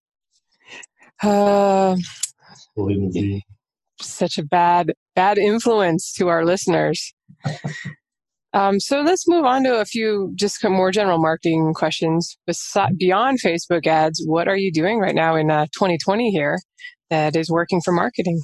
Uh, 1.24 1.96
such 4.02 4.38
a 4.38 4.44
bad, 4.44 4.92
bad 5.16 5.40
influence 5.40 6.14
to 6.14 6.28
our 6.28 6.46
listeners. 6.46 7.12
Um, 8.54 8.80
so 8.80 9.02
let's 9.02 9.28
move 9.28 9.46
on 9.46 9.64
to 9.64 9.80
a 9.80 9.86
few 9.86 10.32
just 10.36 10.64
more 10.64 10.92
general 10.92 11.18
marketing 11.20 11.74
questions. 11.74 12.38
Beyond 12.98 13.40
Facebook 13.42 13.88
ads, 13.88 14.24
what 14.28 14.48
are 14.48 14.56
you 14.58 14.72
doing 14.72 15.00
right 15.00 15.16
now 15.16 15.36
in 15.36 15.50
uh, 15.50 15.66
2020 15.74 16.30
here 16.30 16.60
that 17.10 17.36
is 17.36 17.50
working 17.50 17.82
for 17.82 17.92
marketing? 17.92 18.40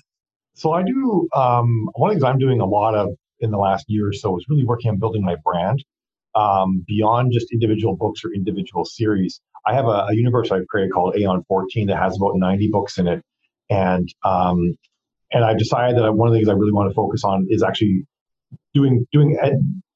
So 0.55 0.74
I 0.74 0.84
do 0.84 1.28
um, 1.36 1.89
one 1.95 2.09
of 2.09 2.16
the 2.16 2.20
things 2.20 2.24
I'm 2.24 2.39
doing 2.39 2.59
a 2.59 2.66
lot 2.66 2.95
of 2.95 3.09
in 3.39 3.51
the 3.51 3.57
last 3.57 3.86
year 3.88 4.07
or 4.07 4.14
so 4.14 4.38
is 4.38 4.45
really 4.47 4.66
working 4.66 4.91
on 4.91 4.97
building 4.97 5.24
my 5.24 5.36
brand 5.43 5.84
um, 6.36 6.84
beyond 6.88 7.32
just 7.34 7.51
individual 7.51 7.95
books 7.95 8.22
or 8.24 8.32
individual 8.34 8.86
series. 8.86 9.41
I 9.66 9.74
have 9.74 9.86
a, 9.86 10.07
a 10.09 10.16
universe 10.16 10.51
I've 10.51 10.68
created 10.68 10.91
called 10.91 11.16
Aeon 11.16 11.43
14 11.47 11.88
that 11.88 11.97
has 11.97 12.18
about 12.18 12.36
90 12.36 12.70
books 12.72 12.97
in 12.97 13.07
it, 13.07 13.22
and 13.70 14.07
um, 14.24 14.76
and 15.32 15.43
I 15.43 15.53
decided 15.53 15.97
that 15.97 16.14
one 16.14 16.28
of 16.28 16.34
the 16.34 16.39
things 16.39 16.49
I 16.49 16.53
really 16.53 16.72
want 16.72 16.89
to 16.89 16.93
focus 16.93 17.24
on 17.24 17.47
is 17.49 17.64
actually 17.64 18.05
doing 18.74 19.05
doing 19.11 19.38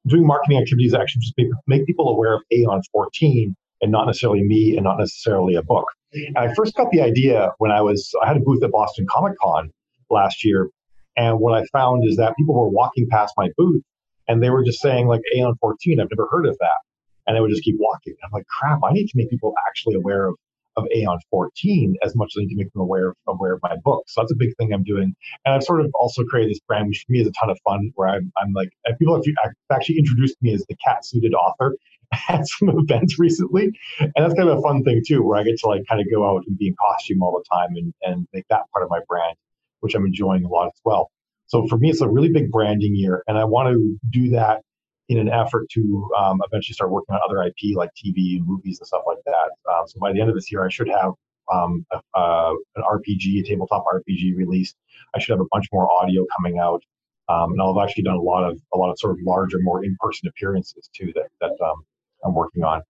doing 0.08 0.26
marketing 0.26 0.58
activities 0.60 0.92
that 0.92 1.02
actually 1.02 1.22
just 1.22 1.34
make, 1.38 1.48
make 1.68 1.86
people 1.86 2.10
aware 2.10 2.36
of 2.36 2.42
Aeon 2.52 2.82
14 2.92 3.56
and 3.82 3.92
not 3.92 4.06
necessarily 4.06 4.44
me 4.44 4.76
and 4.76 4.84
not 4.84 4.98
necessarily 4.98 5.56
a 5.56 5.62
book. 5.62 5.86
I 6.36 6.54
first 6.54 6.76
got 6.76 6.90
the 6.92 7.02
idea 7.02 7.52
when 7.58 7.72
I 7.72 7.82
was, 7.82 8.14
I 8.24 8.28
had 8.28 8.38
a 8.38 8.40
booth 8.40 8.64
at 8.64 8.72
Boston 8.72 9.06
Comic 9.10 9.38
Con 9.40 9.72
last 10.10 10.44
year. 10.46 10.70
And 11.16 11.40
what 11.40 11.54
I 11.54 11.66
found 11.74 12.04
is 12.08 12.18
that 12.18 12.36
people 12.38 12.56
were 12.56 12.70
walking 12.70 13.08
past 13.10 13.34
my 13.38 13.50
booth 13.58 13.84
and 14.28 14.42
they 14.42 14.50
were 14.50 14.64
just 14.64 14.82
saying, 14.82 15.08
like, 15.08 15.22
Aeon 15.36 15.56
14, 15.60 16.00
I've 16.00 16.08
never 16.12 16.28
heard 16.30 16.46
of 16.46 16.58
that. 16.60 16.80
And 17.26 17.36
they 17.36 17.42
would 17.42 17.50
just 17.50 17.64
keep 17.64 17.76
walking. 17.80 18.16
I'm 18.24 18.32
like, 18.32 18.46
crap, 18.48 18.80
I 18.84 18.94
need 18.94 19.08
to 19.08 19.18
make 19.18 19.30
people 19.30 19.54
actually 19.68 19.96
aware 19.96 20.28
of, 20.28 20.36
of 20.78 20.86
Aeon 20.96 21.18
14 21.30 21.96
as 22.04 22.16
much 22.16 22.34
as 22.36 22.42
I 22.42 22.44
need 22.44 22.50
to 22.50 22.56
make 22.56 22.72
them 22.72 22.82
aware 22.82 23.10
of, 23.10 23.16
aware 23.28 23.54
of 23.54 23.60
my 23.64 23.76
book. 23.84 24.04
So 24.08 24.22
that's 24.22 24.32
a 24.32 24.36
big 24.38 24.56
thing 24.58 24.72
I'm 24.74 24.84
doing. 24.84 25.16
And 25.44 25.56
I've 25.56 25.64
sort 25.64 25.82
of 25.82 25.92
also 26.00 26.24
created 26.24 26.52
this 26.52 26.60
brand, 26.68 26.88
which 26.88 27.04
for 27.06 27.12
me 27.12 27.22
is 27.22 27.28
a 27.28 27.32
ton 27.32 27.50
of 27.50 27.58
fun, 27.68 27.92
where 27.96 28.08
I'm, 28.08 28.32
I'm 28.38 28.54
like, 28.54 28.70
people 29.00 29.16
have 29.16 29.54
actually 29.72 29.98
introduced 29.98 30.38
me 30.42 30.54
as 30.54 30.64
the 30.70 30.76
cat 30.86 31.06
suited 31.06 31.34
author. 31.34 31.76
at 32.30 32.48
some 32.48 32.70
events 32.70 33.20
recently. 33.20 33.70
And 34.00 34.14
that's 34.16 34.34
kind 34.34 34.48
of 34.48 34.60
a 34.60 34.62
fun 34.62 34.82
thing 34.84 35.02
too, 35.06 35.22
where 35.22 35.38
I 35.38 35.44
get 35.44 35.58
to 35.60 35.68
like 35.68 35.82
kind 35.90 36.00
of 36.00 36.08
go 36.10 36.26
out 36.26 36.44
and 36.48 36.58
be 36.58 36.68
in 36.68 36.76
costume 36.80 37.22
all 37.22 37.34
the 37.34 37.44
time 37.54 37.76
and, 37.76 37.94
and 38.02 38.28
make 38.34 38.46
that 38.50 38.62
part 38.72 38.86
of 38.86 38.90
my 38.90 39.00
brand, 39.10 39.36
which 39.82 39.94
I'm 39.94 40.06
enjoying 40.06 40.46
a 40.46 40.48
lot 40.48 40.68
as 40.68 40.80
well. 40.86 41.12
So 41.48 41.66
for 41.68 41.78
me, 41.78 41.90
it's 41.90 42.02
a 42.02 42.10
really 42.10 42.30
big 42.30 42.52
branding 42.52 42.96
year. 42.96 43.24
And 43.28 43.38
I 43.38 43.46
want 43.46 43.74
to 43.74 43.98
do 44.10 44.30
that 44.32 44.62
in 45.10 45.20
an 45.20 45.30
effort 45.30 45.70
to 45.72 46.10
um, 46.18 46.42
eventually 46.46 46.74
start 46.74 46.92
working 46.92 47.16
on 47.16 47.22
other 47.26 47.42
IP 47.44 47.76
like 47.76 47.90
TV 47.96 48.38
and 48.38 48.46
movies 48.46 48.80
and 48.80 48.88
stuff 48.88 49.04
like 49.08 49.20
that. 49.26 49.52
Um, 49.72 49.88
so 49.88 50.00
by 50.00 50.12
the 50.12 50.20
end 50.20 50.30
of 50.30 50.36
this 50.36 50.52
year, 50.52 50.66
I 50.66 50.70
should 50.70 50.90
have 50.90 51.14
um, 51.52 51.86
a, 51.92 52.20
a, 52.20 52.56
an 52.76 52.84
RPG, 52.84 53.40
a 53.40 53.44
tabletop 53.44 53.86
RPG 53.86 54.36
released. 54.36 54.76
I 55.16 55.20
should 55.20 55.32
have 55.32 55.42
a 55.42 55.48
bunch 55.52 55.68
more 55.72 55.90
audio 56.02 56.26
coming 56.38 56.60
out. 56.60 56.84
Um, 57.30 57.52
and 57.52 57.62
I've 57.62 57.84
actually 57.84 58.04
done 58.04 58.16
a 58.16 58.22
lot 58.22 58.50
of 58.50 58.60
a 58.74 58.78
lot 58.78 58.90
of 58.90 58.98
sort 59.00 59.12
of 59.14 59.20
larger, 59.22 59.58
more 59.60 59.84
in-person 59.84 60.30
appearances 60.30 60.90
too 60.96 61.12
that 61.16 61.28
that 61.42 61.52
um, 61.64 61.84
I'm 62.24 62.34
working 62.34 62.64
on. 62.64 62.82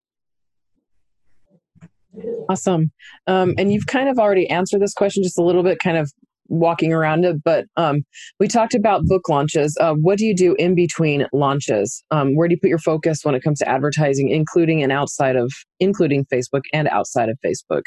Awesome. 2.48 2.92
Um, 3.26 3.54
and 3.58 3.72
you've 3.72 3.86
kind 3.86 4.08
of 4.08 4.18
already 4.18 4.48
answered 4.48 4.80
this 4.80 4.94
question 4.94 5.22
just 5.22 5.38
a 5.38 5.42
little 5.42 5.62
bit, 5.62 5.78
kind 5.78 5.96
of 5.96 6.12
walking 6.48 6.92
around 6.92 7.24
it. 7.24 7.42
But 7.42 7.66
um, 7.76 8.04
we 8.38 8.48
talked 8.48 8.74
about 8.74 9.04
book 9.04 9.28
launches. 9.28 9.76
Uh, 9.80 9.94
what 9.94 10.18
do 10.18 10.24
you 10.24 10.34
do 10.34 10.54
in 10.58 10.74
between 10.74 11.26
launches? 11.32 12.02
Um, 12.10 12.34
where 12.36 12.48
do 12.48 12.54
you 12.54 12.60
put 12.60 12.70
your 12.70 12.78
focus 12.78 13.20
when 13.24 13.34
it 13.34 13.42
comes 13.42 13.58
to 13.60 13.68
advertising, 13.68 14.28
including 14.28 14.82
and 14.82 14.92
outside 14.92 15.36
of, 15.36 15.52
including 15.80 16.24
Facebook 16.26 16.62
and 16.72 16.88
outside 16.88 17.28
of 17.28 17.38
Facebook? 17.44 17.82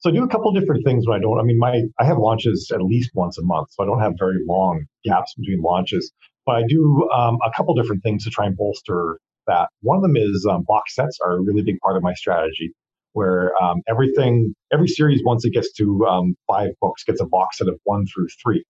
So 0.00 0.10
I 0.10 0.12
do 0.12 0.24
a 0.24 0.28
couple 0.28 0.52
different 0.52 0.84
things 0.84 1.06
when 1.06 1.16
I 1.16 1.20
don't. 1.20 1.38
I 1.38 1.42
mean, 1.42 1.58
my 1.58 1.82
I 2.00 2.04
have 2.04 2.18
launches 2.18 2.70
at 2.74 2.82
least 2.82 3.10
once 3.14 3.38
a 3.38 3.44
month, 3.44 3.68
so 3.70 3.84
I 3.84 3.86
don't 3.86 4.00
have 4.00 4.14
very 4.18 4.38
long 4.48 4.84
gaps 5.04 5.32
between 5.38 5.62
launches. 5.62 6.12
But 6.44 6.56
I 6.56 6.62
do 6.68 7.08
um, 7.14 7.38
a 7.44 7.50
couple 7.56 7.74
different 7.74 8.02
things 8.02 8.24
to 8.24 8.30
try 8.30 8.46
and 8.46 8.56
bolster 8.56 9.20
that. 9.46 9.68
One 9.82 9.96
of 9.96 10.02
them 10.02 10.16
is 10.16 10.44
um, 10.50 10.64
box 10.66 10.96
sets 10.96 11.18
are 11.24 11.36
a 11.36 11.40
really 11.40 11.62
big 11.62 11.78
part 11.84 11.96
of 11.96 12.02
my 12.02 12.14
strategy 12.14 12.72
where 13.12 13.52
um, 13.62 13.82
everything, 13.88 14.54
every 14.72 14.88
series, 14.88 15.22
once 15.24 15.44
it 15.44 15.50
gets 15.50 15.72
to 15.74 16.06
um, 16.06 16.36
five 16.46 16.70
books, 16.80 17.04
gets 17.04 17.20
a 17.20 17.26
box 17.26 17.58
set 17.58 17.68
of 17.68 17.78
one 17.84 18.06
through 18.06 18.28
three. 18.42 18.64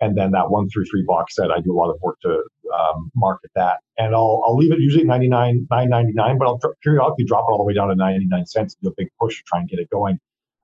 And 0.00 0.18
then 0.18 0.32
that 0.32 0.50
one 0.50 0.68
through 0.68 0.86
three 0.90 1.04
box 1.06 1.36
set, 1.36 1.52
I 1.52 1.60
do 1.60 1.72
a 1.72 1.78
lot 1.78 1.90
of 1.90 2.00
work 2.02 2.18
to 2.22 2.42
um, 2.74 3.10
market 3.14 3.50
that. 3.54 3.78
And 3.98 4.14
I'll, 4.14 4.42
I'll 4.44 4.56
leave 4.56 4.72
it 4.72 4.80
usually 4.80 5.02
at 5.02 5.06
99, 5.06 5.68
9.99, 5.70 6.38
but 6.38 6.48
I'll 6.48 6.60
periodically 6.82 7.24
drop 7.24 7.44
it 7.48 7.52
all 7.52 7.58
the 7.58 7.64
way 7.64 7.74
down 7.74 7.88
to 7.88 7.94
99 7.94 8.46
cents, 8.46 8.76
do 8.82 8.88
a 8.88 8.92
big 8.96 9.08
push 9.20 9.36
to 9.36 9.42
try 9.46 9.60
and 9.60 9.68
get 9.68 9.78
it 9.78 9.88
going. 9.90 10.18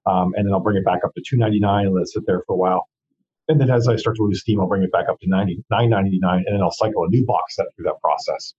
Um, 0.07 0.33
and 0.35 0.47
then 0.47 0.53
I'll 0.53 0.61
bring 0.61 0.76
it 0.76 0.85
back 0.85 1.01
up 1.05 1.12
to 1.14 1.37
2.99 1.37 1.83
and 1.87 1.95
let 1.95 2.03
it 2.03 2.09
sit 2.09 2.24
there 2.26 2.43
for 2.47 2.55
a 2.55 2.57
while. 2.57 2.89
And 3.49 3.61
then 3.61 3.70
as 3.70 3.89
I 3.89 3.97
start 3.97 4.16
to 4.16 4.22
lose 4.22 4.41
steam, 4.41 4.61
I'll 4.61 4.66
bring 4.66 4.83
it 4.83 4.93
back 4.93 5.09
up 5.09 5.18
to 5.20 5.29
99 5.29 5.64
and 5.70 6.45
then 6.47 6.61
I'll 6.62 6.70
cycle 6.70 7.05
a 7.05 7.09
new 7.09 7.24
box 7.24 7.57
set 7.57 7.66
through 7.74 7.85
that 7.85 8.01
process. 8.03 8.55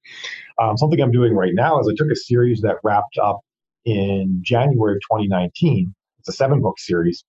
Um, 0.59 0.78
something 0.78 0.99
I'm 0.99 1.11
doing 1.11 1.34
right 1.34 1.53
now 1.53 1.80
is 1.80 1.88
I 1.88 1.93
took 1.95 2.11
a 2.11 2.15
series 2.15 2.61
that 2.61 2.78
wrapped 2.84 3.17
up 3.22 3.41
in 3.86 4.41
January 4.43 4.93
of 4.93 5.01
2019. 5.11 5.93
It's 6.19 6.30
a 6.30 6.34
seven 6.34 6.61
book 6.61 6.80
series, 6.80 7.23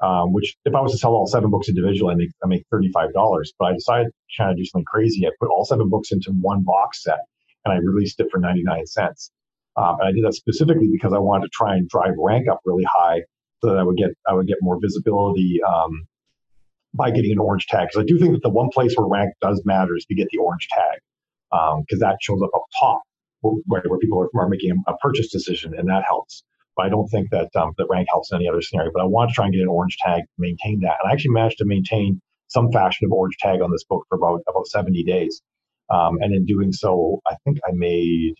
um, 0.00 0.32
which 0.32 0.56
if 0.64 0.74
I 0.74 0.80
was 0.80 0.92
to 0.92 0.98
sell 0.98 1.12
all 1.12 1.26
seven 1.26 1.50
books 1.50 1.68
individually, 1.68 2.12
I 2.12 2.16
make 2.16 2.30
I 2.44 2.46
make 2.46 2.64
thirty 2.70 2.90
five 2.92 3.12
dollars. 3.12 3.52
But 3.58 3.66
I 3.66 3.72
decided 3.74 4.06
to 4.06 4.12
kind 4.36 4.50
of 4.50 4.56
do 4.56 4.64
something 4.64 4.84
crazy. 4.84 5.26
I 5.26 5.30
put 5.40 5.48
all 5.48 5.64
seven 5.64 5.88
books 5.88 6.12
into 6.12 6.32
one 6.32 6.62
box 6.62 7.02
set, 7.02 7.18
and 7.64 7.74
I 7.74 7.78
released 7.78 8.20
it 8.20 8.28
for 8.30 8.38
ninety 8.38 8.62
nine 8.62 8.86
cents. 8.86 9.30
Um, 9.76 9.96
and 10.00 10.08
I 10.08 10.12
did 10.12 10.24
that 10.24 10.34
specifically 10.34 10.88
because 10.90 11.12
I 11.12 11.18
wanted 11.18 11.46
to 11.46 11.50
try 11.52 11.74
and 11.74 11.88
drive 11.88 12.14
rank 12.18 12.48
up 12.48 12.60
really 12.64 12.84
high, 12.84 13.22
so 13.60 13.70
that 13.70 13.78
I 13.78 13.82
would 13.82 13.96
get 13.96 14.10
I 14.28 14.32
would 14.32 14.46
get 14.46 14.58
more 14.60 14.78
visibility 14.80 15.60
um, 15.62 16.06
by 16.94 17.10
getting 17.10 17.32
an 17.32 17.38
orange 17.38 17.66
tag. 17.66 17.88
Because 17.88 18.02
I 18.02 18.06
do 18.06 18.18
think 18.18 18.32
that 18.32 18.42
the 18.42 18.50
one 18.50 18.68
place 18.72 18.94
where 18.96 19.08
rank 19.08 19.34
does 19.42 19.60
matter 19.64 19.96
is 19.96 20.04
to 20.06 20.14
get 20.14 20.28
the 20.30 20.38
orange 20.38 20.68
tag, 20.70 21.00
because 21.50 22.00
um, 22.02 22.08
that 22.08 22.16
shows 22.22 22.40
up 22.42 22.50
up 22.54 22.62
top 22.78 23.02
where, 23.40 23.82
where 23.86 23.98
people 23.98 24.20
are, 24.20 24.40
are, 24.40 24.48
making 24.48 24.72
a 24.86 24.96
purchase 24.96 25.30
decision, 25.30 25.74
and 25.76 25.88
that 25.88 26.04
helps. 26.06 26.42
But 26.76 26.86
I 26.86 26.88
don't 26.88 27.08
think 27.08 27.30
that 27.30 27.54
um, 27.56 27.72
that 27.78 27.86
rank 27.88 28.08
helps 28.10 28.30
in 28.32 28.36
any 28.36 28.48
other 28.48 28.62
scenario. 28.62 28.90
But 28.92 29.02
I 29.02 29.06
want 29.06 29.30
to 29.30 29.34
try 29.34 29.46
and 29.46 29.54
get 29.54 29.62
an 29.62 29.68
orange 29.68 29.96
tag, 29.98 30.24
maintain 30.38 30.80
that, 30.80 30.96
and 31.02 31.10
I 31.10 31.12
actually 31.12 31.32
managed 31.32 31.58
to 31.58 31.64
maintain 31.64 32.20
some 32.48 32.70
fashion 32.70 33.06
of 33.06 33.12
orange 33.12 33.36
tag 33.38 33.60
on 33.60 33.70
this 33.70 33.84
book 33.84 34.04
for 34.08 34.16
about 34.16 34.42
about 34.48 34.66
70 34.66 35.02
days. 35.04 35.42
Um, 35.88 36.18
and 36.20 36.34
in 36.34 36.44
doing 36.46 36.72
so, 36.72 37.20
I 37.26 37.36
think 37.44 37.58
I 37.66 37.70
made 37.72 38.34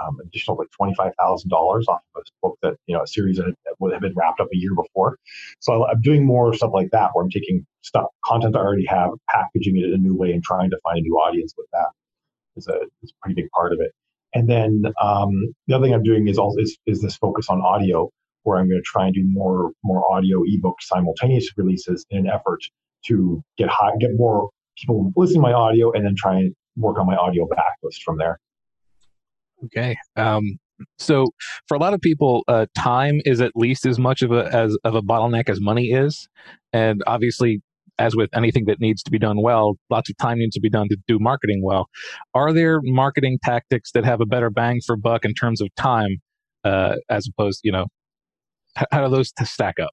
um, 0.00 0.18
additional 0.24 0.56
like 0.56 0.70
twenty 0.70 0.94
five 0.94 1.12
thousand 1.18 1.50
dollars 1.50 1.86
off 1.88 2.00
of 2.14 2.22
a 2.22 2.46
book 2.46 2.58
that 2.62 2.74
you 2.86 2.96
know 2.96 3.02
a 3.02 3.06
series 3.06 3.36
that 3.38 3.54
would 3.78 3.92
have 3.92 4.02
been 4.02 4.14
wrapped 4.16 4.40
up 4.40 4.48
a 4.52 4.56
year 4.56 4.74
before. 4.74 5.18
So 5.60 5.86
I'm 5.86 6.00
doing 6.00 6.24
more 6.24 6.54
stuff 6.54 6.70
like 6.72 6.90
that, 6.92 7.10
where 7.12 7.24
I'm 7.24 7.30
taking 7.30 7.66
stuff 7.82 8.06
content 8.24 8.56
I 8.56 8.60
already 8.60 8.86
have, 8.86 9.10
packaging 9.28 9.76
it 9.76 9.84
in 9.84 9.94
a 9.94 9.98
new 9.98 10.16
way, 10.16 10.32
and 10.32 10.42
trying 10.42 10.70
to 10.70 10.78
find 10.82 10.98
a 10.98 11.02
new 11.02 11.14
audience 11.14 11.54
with 11.56 11.66
that. 11.72 11.88
Is 12.56 12.68
a 12.68 12.80
is 13.02 13.12
a 13.12 13.18
pretty 13.22 13.40
big 13.40 13.50
part 13.50 13.72
of 13.72 13.78
it. 13.80 13.92
And 14.34 14.48
then 14.48 14.82
um, 15.02 15.54
the 15.66 15.74
other 15.74 15.86
thing 15.86 15.94
I'm 15.94 16.02
doing 16.02 16.28
is 16.28 16.38
also 16.38 16.58
is, 16.58 16.76
is 16.86 17.00
this 17.00 17.16
focus 17.16 17.46
on 17.48 17.60
audio, 17.62 18.10
where 18.42 18.58
I'm 18.58 18.68
going 18.68 18.80
to 18.80 18.84
try 18.84 19.06
and 19.06 19.14
do 19.14 19.22
more 19.24 19.72
more 19.84 20.10
audio 20.12 20.42
ebook 20.46 20.76
simultaneous 20.80 21.48
releases 21.56 22.04
in 22.10 22.18
an 22.18 22.26
effort 22.28 22.60
to 23.06 23.42
get 23.56 23.68
high, 23.68 23.92
get 23.98 24.10
more 24.16 24.50
people 24.78 25.12
listening 25.16 25.42
to 25.42 25.48
my 25.48 25.52
audio, 25.52 25.92
and 25.92 26.04
then 26.04 26.14
try 26.16 26.38
and 26.38 26.54
work 26.76 26.98
on 26.98 27.06
my 27.06 27.16
audio 27.16 27.46
backlist 27.46 28.02
from 28.04 28.18
there. 28.18 28.38
Okay. 29.64 29.96
Um, 30.16 30.58
so 30.98 31.26
for 31.66 31.76
a 31.76 31.80
lot 31.80 31.94
of 31.94 32.00
people, 32.00 32.44
uh, 32.46 32.66
time 32.76 33.20
is 33.24 33.40
at 33.40 33.52
least 33.56 33.86
as 33.86 33.98
much 33.98 34.22
of 34.22 34.30
a 34.30 34.54
as 34.54 34.76
of 34.84 34.94
a 34.94 35.02
bottleneck 35.02 35.48
as 35.48 35.60
money 35.60 35.90
is, 35.90 36.28
and 36.72 37.02
obviously 37.06 37.60
as 37.98 38.14
with 38.14 38.30
anything 38.34 38.64
that 38.66 38.80
needs 38.80 39.02
to 39.02 39.10
be 39.10 39.18
done 39.18 39.42
well, 39.42 39.76
lots 39.90 40.08
of 40.10 40.16
time 40.18 40.38
needs 40.38 40.54
to 40.54 40.60
be 40.60 40.70
done 40.70 40.88
to 40.88 40.96
do 41.06 41.18
marketing 41.18 41.62
well. 41.62 41.88
Are 42.34 42.52
there 42.52 42.80
marketing 42.82 43.38
tactics 43.42 43.92
that 43.92 44.04
have 44.04 44.20
a 44.20 44.26
better 44.26 44.50
bang 44.50 44.80
for 44.86 44.96
buck 44.96 45.24
in 45.24 45.34
terms 45.34 45.60
of 45.60 45.68
time, 45.76 46.18
uh, 46.64 46.96
as 47.08 47.28
opposed, 47.28 47.60
you 47.64 47.72
know, 47.72 47.86
how 48.90 49.04
do 49.04 49.10
those 49.10 49.32
stack 49.44 49.78
up? 49.80 49.90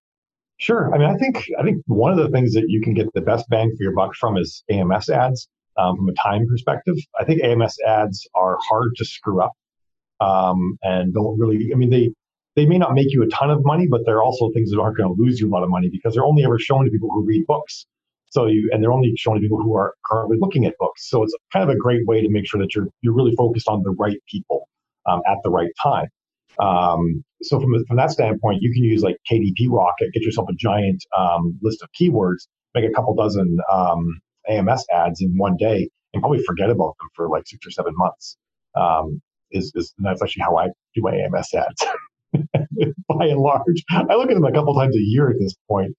Sure. 0.58 0.93
I 0.93 0.97
mean, 0.97 1.10
I 1.10 1.18
think 1.18 1.49
I 1.60 1.64
think 1.64 1.84
one 1.88 2.12
of 2.12 2.18
the 2.18 2.30
things 2.30 2.53
that 2.53 2.66
you 2.68 2.82
can 2.82 2.93
get 2.93 3.08
the 3.14 3.22
best 3.22 3.49
bang 3.49 3.70
for 3.76 3.84
your 3.84 3.93
buck 3.93 4.16
from 4.16 4.38
is 4.38 4.64
AMS 4.70 5.10
ads. 5.10 5.47
Um, 5.78 5.97
from 5.97 6.08
a 6.08 6.14
time 6.14 6.47
perspective, 6.47 6.95
I 7.20 7.26
think 7.26 7.43
AMS 7.43 7.76
ads 7.86 8.26
are 8.34 8.58
hard 8.70 8.91
to 8.95 9.03
screw 9.03 9.41
up, 9.41 9.51
um, 10.22 10.78
and 10.82 11.14
don't 11.14 11.38
really. 11.38 11.72
I 11.74 11.76
mean, 11.76 11.89
they 11.89 12.12
they 12.56 12.66
may 12.66 12.78
not 12.78 12.93
make 12.93 13.08
you 13.10 13.22
a 13.24 13.28
ton 13.28 13.51
of 13.51 13.66
money, 13.66 13.86
but 13.89 14.01
they're 14.06 14.24
also 14.24 14.49
things 14.53 14.72
that 14.72 14.80
aren't 14.80 14.97
going 14.97 15.14
to 15.14 15.22
lose 15.22 15.41
you 15.41 15.49
a 15.49 15.51
lot 15.51 15.64
of 15.64 15.70
money 15.70 15.89
because 15.91 16.14
they're 16.14 16.26
only 16.26 16.45
ever 16.45 16.58
shown 16.58 16.86
to 16.86 16.91
people 16.91 17.10
who 17.12 17.26
read 17.26 17.45
books. 17.45 17.86
So 18.36 18.47
you, 18.47 18.69
and 18.73 18.83
they're 18.83 18.91
only 18.91 19.13
showing 19.17 19.39
people 19.39 19.61
who 19.61 19.77
are 19.77 19.93
currently 20.11 20.36
looking 20.38 20.65
at 20.65 20.73
books. 20.77 21.09
So 21.09 21.23
it's 21.23 21.33
kind 21.53 21.63
of 21.63 21.73
a 21.73 21.79
great 21.79 22.05
way 22.05 22.19
to 22.19 22.29
make 22.29 22.45
sure 22.45 22.59
that 22.59 22.75
you're, 22.75 22.89
you're 23.01 23.13
really 23.13 23.33
focused 23.38 23.69
on 23.69 23.81
the 23.81 23.91
right 23.91 24.17
people 24.29 24.67
um, 25.05 25.21
at 25.25 25.38
the 25.45 25.49
right 25.49 25.71
time. 25.81 26.09
Um, 26.59 27.23
so 27.43 27.61
from, 27.61 27.73
from 27.88 27.95
that 27.95 28.11
standpoint, 28.11 28.61
you 28.61 28.73
can 28.73 28.83
use 28.83 29.03
like 29.03 29.15
KDP 29.31 29.69
Rocket, 29.69 30.11
get 30.13 30.23
yourself 30.23 30.49
a 30.49 30.53
giant 30.53 31.01
um, 31.17 31.57
list 31.61 31.81
of 31.81 31.88
keywords, 31.97 32.47
make 32.73 32.83
a 32.83 32.91
couple 32.93 33.15
dozen 33.15 33.57
um, 33.71 34.19
AMS 34.49 34.86
ads 34.93 35.21
in 35.21 35.33
one 35.38 35.55
day, 35.55 35.89
and 36.13 36.21
probably 36.21 36.43
forget 36.43 36.69
about 36.69 36.95
them 36.99 37.07
for 37.15 37.29
like 37.29 37.43
six 37.47 37.65
or 37.65 37.71
seven 37.71 37.93
months. 37.95 38.36
Um, 38.75 39.21
is, 39.51 39.71
is 39.75 39.93
that's 39.99 40.21
actually 40.21 40.43
how 40.43 40.57
I 40.57 40.67
do 40.93 41.01
my 41.01 41.15
AMS 41.15 41.53
ads. 41.53 41.86
by 43.07 43.27
and 43.27 43.39
large, 43.39 43.83
I 43.89 44.15
look 44.15 44.29
at 44.29 44.33
them 44.33 44.43
a 44.43 44.51
couple 44.51 44.73
times 44.75 44.97
a 44.97 45.01
year 45.01 45.29
at 45.29 45.38
this 45.39 45.55
point. 45.69 45.95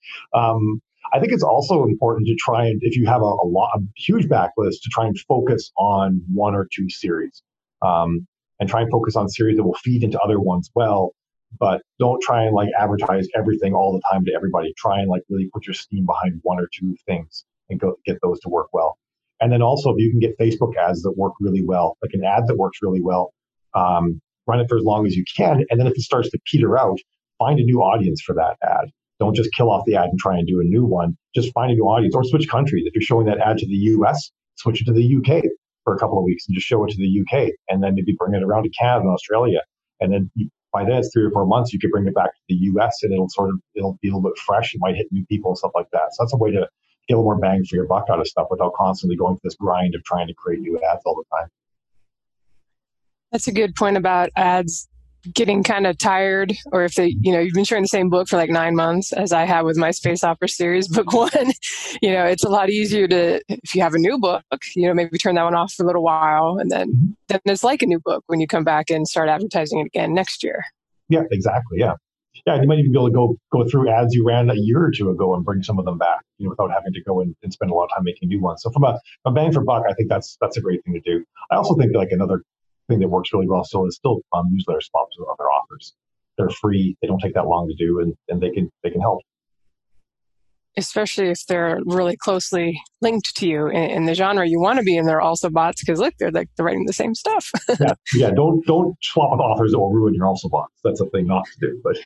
I 1.12 1.20
think 1.20 1.32
it's 1.32 1.42
also 1.42 1.84
important 1.84 2.26
to 2.26 2.36
try 2.38 2.66
and, 2.66 2.78
if 2.82 2.96
you 2.96 3.06
have 3.06 3.22
a, 3.22 3.24
a 3.24 3.46
lot, 3.46 3.70
a 3.76 3.80
huge 3.96 4.26
backlist, 4.26 4.82
to 4.82 4.90
try 4.90 5.06
and 5.06 5.18
focus 5.20 5.70
on 5.76 6.22
one 6.32 6.54
or 6.54 6.68
two 6.72 6.88
series, 6.88 7.42
um, 7.82 8.26
and 8.58 8.68
try 8.68 8.82
and 8.82 8.90
focus 8.90 9.16
on 9.16 9.28
series 9.28 9.56
that 9.56 9.64
will 9.64 9.74
feed 9.74 10.02
into 10.02 10.18
other 10.20 10.40
ones 10.40 10.70
well. 10.74 11.12
But 11.58 11.82
don't 11.98 12.20
try 12.22 12.44
and 12.44 12.54
like 12.54 12.68
advertise 12.78 13.28
everything 13.34 13.72
all 13.72 13.92
the 13.92 14.02
time 14.10 14.24
to 14.24 14.32
everybody. 14.34 14.74
Try 14.76 15.00
and 15.00 15.08
like 15.08 15.22
really 15.28 15.48
put 15.52 15.66
your 15.66 15.74
steam 15.74 16.04
behind 16.04 16.40
one 16.42 16.58
or 16.58 16.68
two 16.72 16.96
things 17.06 17.44
and 17.70 17.78
go 17.78 17.96
get 18.04 18.18
those 18.22 18.40
to 18.40 18.48
work 18.48 18.68
well. 18.72 18.98
And 19.40 19.52
then 19.52 19.62
also, 19.62 19.90
if 19.90 19.96
you 19.98 20.10
can 20.10 20.18
get 20.18 20.38
Facebook 20.38 20.76
ads 20.76 21.02
that 21.02 21.12
work 21.12 21.34
really 21.40 21.62
well, 21.62 21.96
like 22.02 22.12
an 22.14 22.24
ad 22.24 22.44
that 22.46 22.56
works 22.56 22.78
really 22.82 23.02
well, 23.02 23.32
um, 23.74 24.20
run 24.46 24.60
it 24.60 24.68
for 24.68 24.76
as 24.76 24.84
long 24.84 25.06
as 25.06 25.14
you 25.14 25.24
can. 25.36 25.64
And 25.70 25.78
then 25.78 25.86
if 25.86 25.92
it 25.94 26.00
starts 26.00 26.30
to 26.30 26.38
peter 26.44 26.78
out, 26.78 26.98
find 27.38 27.58
a 27.60 27.62
new 27.62 27.82
audience 27.82 28.22
for 28.22 28.34
that 28.34 28.56
ad. 28.62 28.90
Don't 29.18 29.34
just 29.34 29.50
kill 29.56 29.70
off 29.70 29.84
the 29.86 29.96
ad 29.96 30.08
and 30.10 30.18
try 30.18 30.36
and 30.36 30.46
do 30.46 30.60
a 30.60 30.64
new 30.64 30.84
one. 30.84 31.16
Just 31.34 31.52
find 31.54 31.70
a 31.70 31.74
new 31.74 31.84
audience 31.84 32.14
or 32.14 32.24
switch 32.24 32.48
countries. 32.48 32.84
If 32.86 32.94
you're 32.94 33.02
showing 33.02 33.26
that 33.26 33.38
ad 33.38 33.58
to 33.58 33.66
the 33.66 33.76
US, 33.96 34.30
switch 34.56 34.82
it 34.82 34.84
to 34.84 34.92
the 34.92 35.16
UK 35.16 35.42
for 35.84 35.94
a 35.94 35.98
couple 35.98 36.18
of 36.18 36.24
weeks 36.24 36.44
and 36.46 36.54
just 36.54 36.66
show 36.66 36.84
it 36.84 36.90
to 36.90 36.96
the 36.96 37.20
UK 37.22 37.50
and 37.68 37.82
then 37.82 37.94
maybe 37.94 38.14
bring 38.18 38.34
it 38.34 38.42
around 38.42 38.64
to 38.64 38.70
Canada 38.70 39.02
and 39.02 39.10
Australia. 39.10 39.60
And 40.00 40.12
then 40.12 40.30
by 40.72 40.84
then 40.84 40.96
it's 40.96 41.10
three 41.12 41.24
or 41.24 41.30
four 41.30 41.46
months, 41.46 41.72
you 41.72 41.78
could 41.78 41.90
bring 41.90 42.06
it 42.06 42.14
back 42.14 42.34
to 42.34 42.40
the 42.48 42.56
US 42.72 43.02
and 43.02 43.12
it'll 43.12 43.30
sort 43.30 43.50
of, 43.50 43.60
it'll 43.74 43.98
be 44.02 44.08
a 44.08 44.12
little 44.12 44.28
bit 44.28 44.38
fresh. 44.38 44.74
It 44.74 44.80
might 44.80 44.96
hit 44.96 45.06
new 45.10 45.24
people 45.26 45.50
and 45.52 45.58
stuff 45.58 45.72
like 45.74 45.88
that. 45.92 46.12
So 46.12 46.24
that's 46.24 46.34
a 46.34 46.36
way 46.36 46.50
to 46.50 46.68
get 47.08 47.14
a 47.14 47.16
little 47.16 47.24
more 47.24 47.38
bang 47.38 47.64
for 47.64 47.76
your 47.76 47.86
buck 47.86 48.06
out 48.10 48.20
of 48.20 48.26
stuff 48.26 48.48
without 48.50 48.74
constantly 48.74 49.16
going 49.16 49.36
through 49.36 49.48
this 49.48 49.54
grind 49.54 49.94
of 49.94 50.04
trying 50.04 50.26
to 50.26 50.34
create 50.34 50.60
new 50.60 50.78
ads 50.92 51.02
all 51.06 51.14
the 51.14 51.24
time. 51.36 51.48
That's 53.32 53.48
a 53.48 53.52
good 53.52 53.74
point 53.74 53.96
about 53.96 54.30
ads 54.36 54.88
getting 55.34 55.62
kind 55.62 55.86
of 55.86 55.98
tired 55.98 56.52
or 56.72 56.84
if 56.84 56.94
they 56.94 57.14
you 57.20 57.32
know 57.32 57.38
you've 57.38 57.54
been 57.54 57.64
sharing 57.64 57.84
the 57.84 57.88
same 57.88 58.08
book 58.08 58.28
for 58.28 58.36
like 58.36 58.50
nine 58.50 58.74
months 58.74 59.12
as 59.12 59.32
i 59.32 59.44
have 59.44 59.64
with 59.64 59.76
my 59.76 59.90
space 59.90 60.22
opera 60.24 60.48
series 60.48 60.88
book 60.96 61.12
one 61.12 61.52
you 62.02 62.12
know 62.12 62.24
it's 62.24 62.44
a 62.44 62.48
lot 62.48 62.70
easier 62.70 63.06
to 63.08 63.40
if 63.48 63.74
you 63.74 63.82
have 63.82 63.94
a 63.94 63.98
new 63.98 64.18
book 64.18 64.42
you 64.74 64.86
know 64.86 64.94
maybe 64.94 65.18
turn 65.18 65.34
that 65.34 65.44
one 65.44 65.54
off 65.54 65.72
for 65.72 65.82
a 65.82 65.86
little 65.86 66.02
while 66.02 66.56
and 66.58 66.70
then 66.70 66.88
mm-hmm. 66.88 67.10
then 67.28 67.40
it's 67.46 67.64
like 67.64 67.82
a 67.82 67.86
new 67.86 68.00
book 68.00 68.22
when 68.26 68.40
you 68.40 68.46
come 68.46 68.64
back 68.64 68.90
and 68.90 69.08
start 69.08 69.28
advertising 69.28 69.80
it 69.80 69.86
again 69.86 70.14
next 70.14 70.42
year. 70.42 70.64
Yeah 71.08 71.22
exactly 71.30 71.78
yeah. 71.78 71.94
Yeah 72.46 72.60
you 72.60 72.68
might 72.68 72.78
even 72.78 72.92
be 72.92 72.98
able 72.98 73.08
to 73.08 73.14
go 73.14 73.36
go 73.52 73.68
through 73.68 73.90
ads 73.90 74.14
you 74.14 74.26
ran 74.26 74.50
a 74.50 74.54
year 74.54 74.84
or 74.84 74.90
two 74.90 75.10
ago 75.10 75.34
and 75.34 75.44
bring 75.44 75.62
some 75.62 75.78
of 75.78 75.84
them 75.84 75.98
back 75.98 76.22
you 76.38 76.46
know 76.46 76.50
without 76.50 76.70
having 76.72 76.92
to 76.92 77.02
go 77.02 77.20
and, 77.20 77.34
and 77.42 77.52
spend 77.52 77.70
a 77.70 77.74
lot 77.74 77.84
of 77.84 77.90
time 77.90 78.04
making 78.04 78.28
new 78.28 78.40
ones. 78.40 78.62
So 78.62 78.70
from 78.70 78.84
a, 78.84 78.98
a 79.24 79.30
bang 79.30 79.52
for 79.52 79.62
buck 79.64 79.84
i 79.88 79.92
think 79.94 80.08
that's 80.08 80.36
that's 80.40 80.56
a 80.56 80.60
great 80.60 80.84
thing 80.84 80.94
to 80.94 81.00
do. 81.00 81.24
I 81.50 81.56
also 81.56 81.74
think 81.74 81.94
like 81.94 82.10
another 82.10 82.42
thing 82.88 83.00
that 83.00 83.08
works 83.08 83.32
really 83.32 83.48
well 83.48 83.64
still 83.64 83.86
is 83.86 83.96
still 83.96 84.20
um, 84.32 84.46
newsletter 84.50 84.80
spots 84.80 85.16
with 85.18 85.28
other 85.28 85.44
authors. 85.44 85.94
They're 86.38 86.50
free. 86.50 86.96
They 87.00 87.08
don't 87.08 87.18
take 87.18 87.34
that 87.34 87.46
long 87.46 87.68
to 87.68 87.74
do, 87.74 88.00
and, 88.00 88.14
and 88.28 88.40
they 88.40 88.50
can 88.50 88.70
they 88.82 88.90
can 88.90 89.00
help. 89.00 89.20
Especially 90.78 91.30
if 91.30 91.46
they're 91.48 91.80
really 91.86 92.18
closely 92.18 92.78
linked 93.00 93.34
to 93.36 93.48
you 93.48 93.68
in, 93.68 93.90
in 93.90 94.04
the 94.04 94.12
genre 94.12 94.46
you 94.46 94.60
want 94.60 94.78
to 94.78 94.84
be 94.84 94.96
in. 94.96 95.06
They're 95.06 95.22
also 95.22 95.48
boughts 95.48 95.82
because 95.82 95.98
look, 95.98 96.14
they're 96.18 96.30
like 96.30 96.50
they're 96.56 96.66
writing 96.66 96.84
the 96.84 96.92
same 96.92 97.14
stuff. 97.14 97.50
yeah, 97.80 97.94
yeah. 98.14 98.30
Don't 98.30 98.64
don't 98.66 98.94
swap 99.02 99.30
with 99.32 99.40
authors 99.40 99.72
that 99.72 99.78
will 99.78 99.92
ruin 99.92 100.14
your 100.14 100.26
also 100.26 100.48
boughts. 100.48 100.74
That's 100.84 101.00
a 101.00 101.06
thing 101.06 101.26
not 101.26 101.46
to 101.46 101.66
do. 101.66 101.80
But 101.82 101.96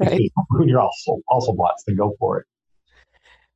right. 0.00 0.12
if 0.12 0.20
you 0.20 0.30
ruin 0.50 0.68
your 0.68 0.80
also 0.80 1.20
also 1.28 1.52
boughts, 1.52 1.84
then 1.86 1.96
go 1.96 2.14
for 2.18 2.40
it. 2.40 2.46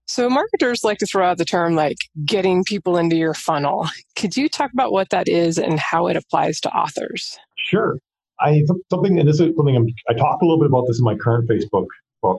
So, 0.09 0.31
marketers 0.31 0.85
like 0.85 0.99
to 0.99 1.07
throw 1.07 1.27
out 1.27 1.37
the 1.37 1.45
term 1.45 1.75
like 1.75 1.99
getting 2.25 2.65
people 2.65 2.97
into 2.97 3.15
your 3.15 3.35
funnel. 3.35 3.87
Could 4.17 4.39
you 4.39 4.49
talk 4.49 4.73
about 4.73 4.91
what 4.91 5.11
that 5.11 5.29
is 5.29 5.59
and 5.59 5.79
how 5.79 6.07
it 6.07 6.17
applies 6.17 6.61
to 6.61 6.71
authors? 6.71 7.39
Sure. 7.59 7.99
I 8.41 8.65
something, 8.91 9.19
and 9.19 9.29
this 9.29 9.39
is 9.39 9.55
something 9.55 9.77
I'm, 9.77 9.87
i 10.09 10.15
talk 10.15 10.41
a 10.41 10.45
little 10.47 10.59
bit 10.59 10.69
about 10.69 10.87
this 10.87 10.99
in 10.99 11.05
my 11.05 11.15
current 11.15 11.49
Facebook 11.49 11.87
book. 12.23 12.39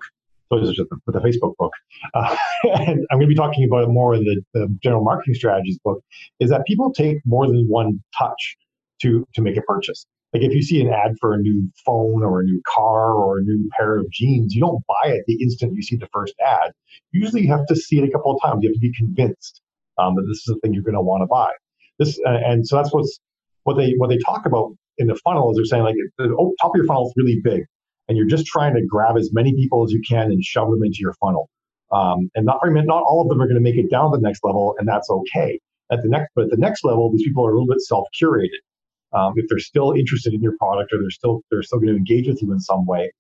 So 0.52 0.60
this 0.60 0.70
is 0.70 0.78
just 0.78 0.90
the, 0.90 1.12
the 1.12 1.20
Facebook 1.20 1.56
book, 1.58 1.72
uh, 2.16 2.36
and 2.64 3.06
I'm 3.12 3.20
going 3.20 3.22
to 3.22 3.28
be 3.28 3.36
talking 3.36 3.66
about 3.66 3.84
it 3.84 3.90
more 3.90 4.16
in 4.16 4.24
the, 4.24 4.42
the 4.56 4.76
general 4.82 5.04
marketing 5.04 5.36
strategies 5.36 5.78
book. 5.84 6.04
Is 6.40 6.50
that 6.50 6.66
people 6.66 6.92
take 6.92 7.18
more 7.24 7.46
than 7.46 7.68
one 7.68 8.02
touch 8.18 8.58
to 9.04 9.28
to 9.36 9.42
make 9.44 9.58
a 9.58 9.62
purchase. 9.62 10.08
Like 10.34 10.44
if 10.44 10.54
you 10.54 10.62
see 10.62 10.80
an 10.82 10.90
ad 10.94 11.16
for 11.20 11.34
a 11.34 11.38
new 11.38 11.70
phone 11.86 12.24
or 12.24 12.42
a 12.42 12.44
new 12.44 12.62
car 12.68 13.14
or 13.14 13.40
a 13.40 13.42
new 13.42 13.68
pair 13.78 13.98
of 13.98 14.10
jeans, 14.12 14.54
you 14.54 14.62
don't 14.62 14.84
buy 14.88 15.10
it 15.10 15.24
the 15.28 15.42
instant 15.42 15.74
you 15.76 15.82
see 15.82 15.96
the 15.96 16.08
first 16.14 16.36
ad. 16.46 16.72
Usually 17.12 17.42
you 17.42 17.48
have 17.48 17.66
to 17.66 17.76
see 17.76 17.98
it 17.98 18.08
a 18.08 18.12
couple 18.12 18.36
of 18.36 18.42
times. 18.42 18.64
You 18.64 18.70
have 18.70 18.76
to 18.76 18.80
be 18.80 18.94
convinced 18.94 19.62
um, 19.98 20.16
that 20.16 20.26
this 20.28 20.38
is 20.38 20.46
the 20.46 20.56
thing 20.62 20.74
you're 20.74 20.84
going 20.84 20.96
to 20.96 21.02
want 21.02 21.24
to 21.24 21.28
buy. 21.28 21.52
This 21.98 22.20
uh, 22.26 22.38
and 22.46 22.68
so 22.68 22.76
that's 22.76 22.94
what's 22.94 23.20
what 23.64 23.78
they 23.78 23.94
what 23.98 24.10
they 24.10 24.20
talk 24.20 24.46
about 24.46 24.72
in 25.00 25.08
the 25.08 25.16
funnel 25.16 25.50
is 25.52 25.58
they're 25.58 25.66
saying 25.66 25.84
like 25.84 25.96
the 26.18 26.28
top 26.62 26.72
of 26.72 26.76
your 26.76 26.86
funnel 26.86 27.08
is 27.08 27.14
really 27.18 27.40
big, 27.44 27.64
and 28.08 28.16
you're 28.16 28.28
just 28.28 28.46
trying 28.46 28.76
to 28.76 28.86
grab 28.88 29.18
as 29.18 29.32
many 29.34 29.54
people 29.56 29.84
as 29.84 29.92
you 29.92 30.02
can 30.08 30.32
and 30.32 30.44
shove 30.44 30.70
them 30.70 30.84
into 30.84 31.00
your 31.00 31.14
funnel. 31.14 31.50
Um, 31.92 32.30
and 32.36 32.46
not 32.46 32.60
not 32.64 33.04
all 33.04 33.24
of 33.24 33.30
them 33.30 33.42
are 33.42 33.48
going 33.48 33.56
to 33.56 33.62
make 33.62 33.78
it 33.78 33.90
down 33.90 34.12
to 34.12 34.18
the 34.18 34.22
next 34.22 34.42
level, 34.44 34.76
and 34.78 34.88
that's 34.88 35.10
okay. 35.10 35.60
At 35.92 36.04
the 36.04 36.08
next, 36.08 36.30
but 36.36 36.46
at 36.46 36.50
the 36.52 36.58
next 36.58 36.84
level, 36.84 37.12
these 37.12 37.24
people 37.24 37.44
are 37.48 37.50
a 37.50 37.54
little 37.54 37.68
bit 37.68 37.82
self 37.82 38.08
curated 38.22 38.62
um, 39.14 39.34
if 39.36 39.46
they're 39.50 39.60
still 39.60 39.92
interested 39.92 40.34
in 40.34 40.42
your 40.42 40.56
product 40.58 40.94
or 40.94 41.00
they're 41.00 41.10
still 41.10 41.42
they're 41.50 41.64
still 41.64 41.80
going 41.80 41.90
to 41.90 41.98
engage 41.98 42.28
with 42.28 42.42
you 42.42 42.52
in 42.52 42.60
some 42.60 42.86
way, 42.86 43.12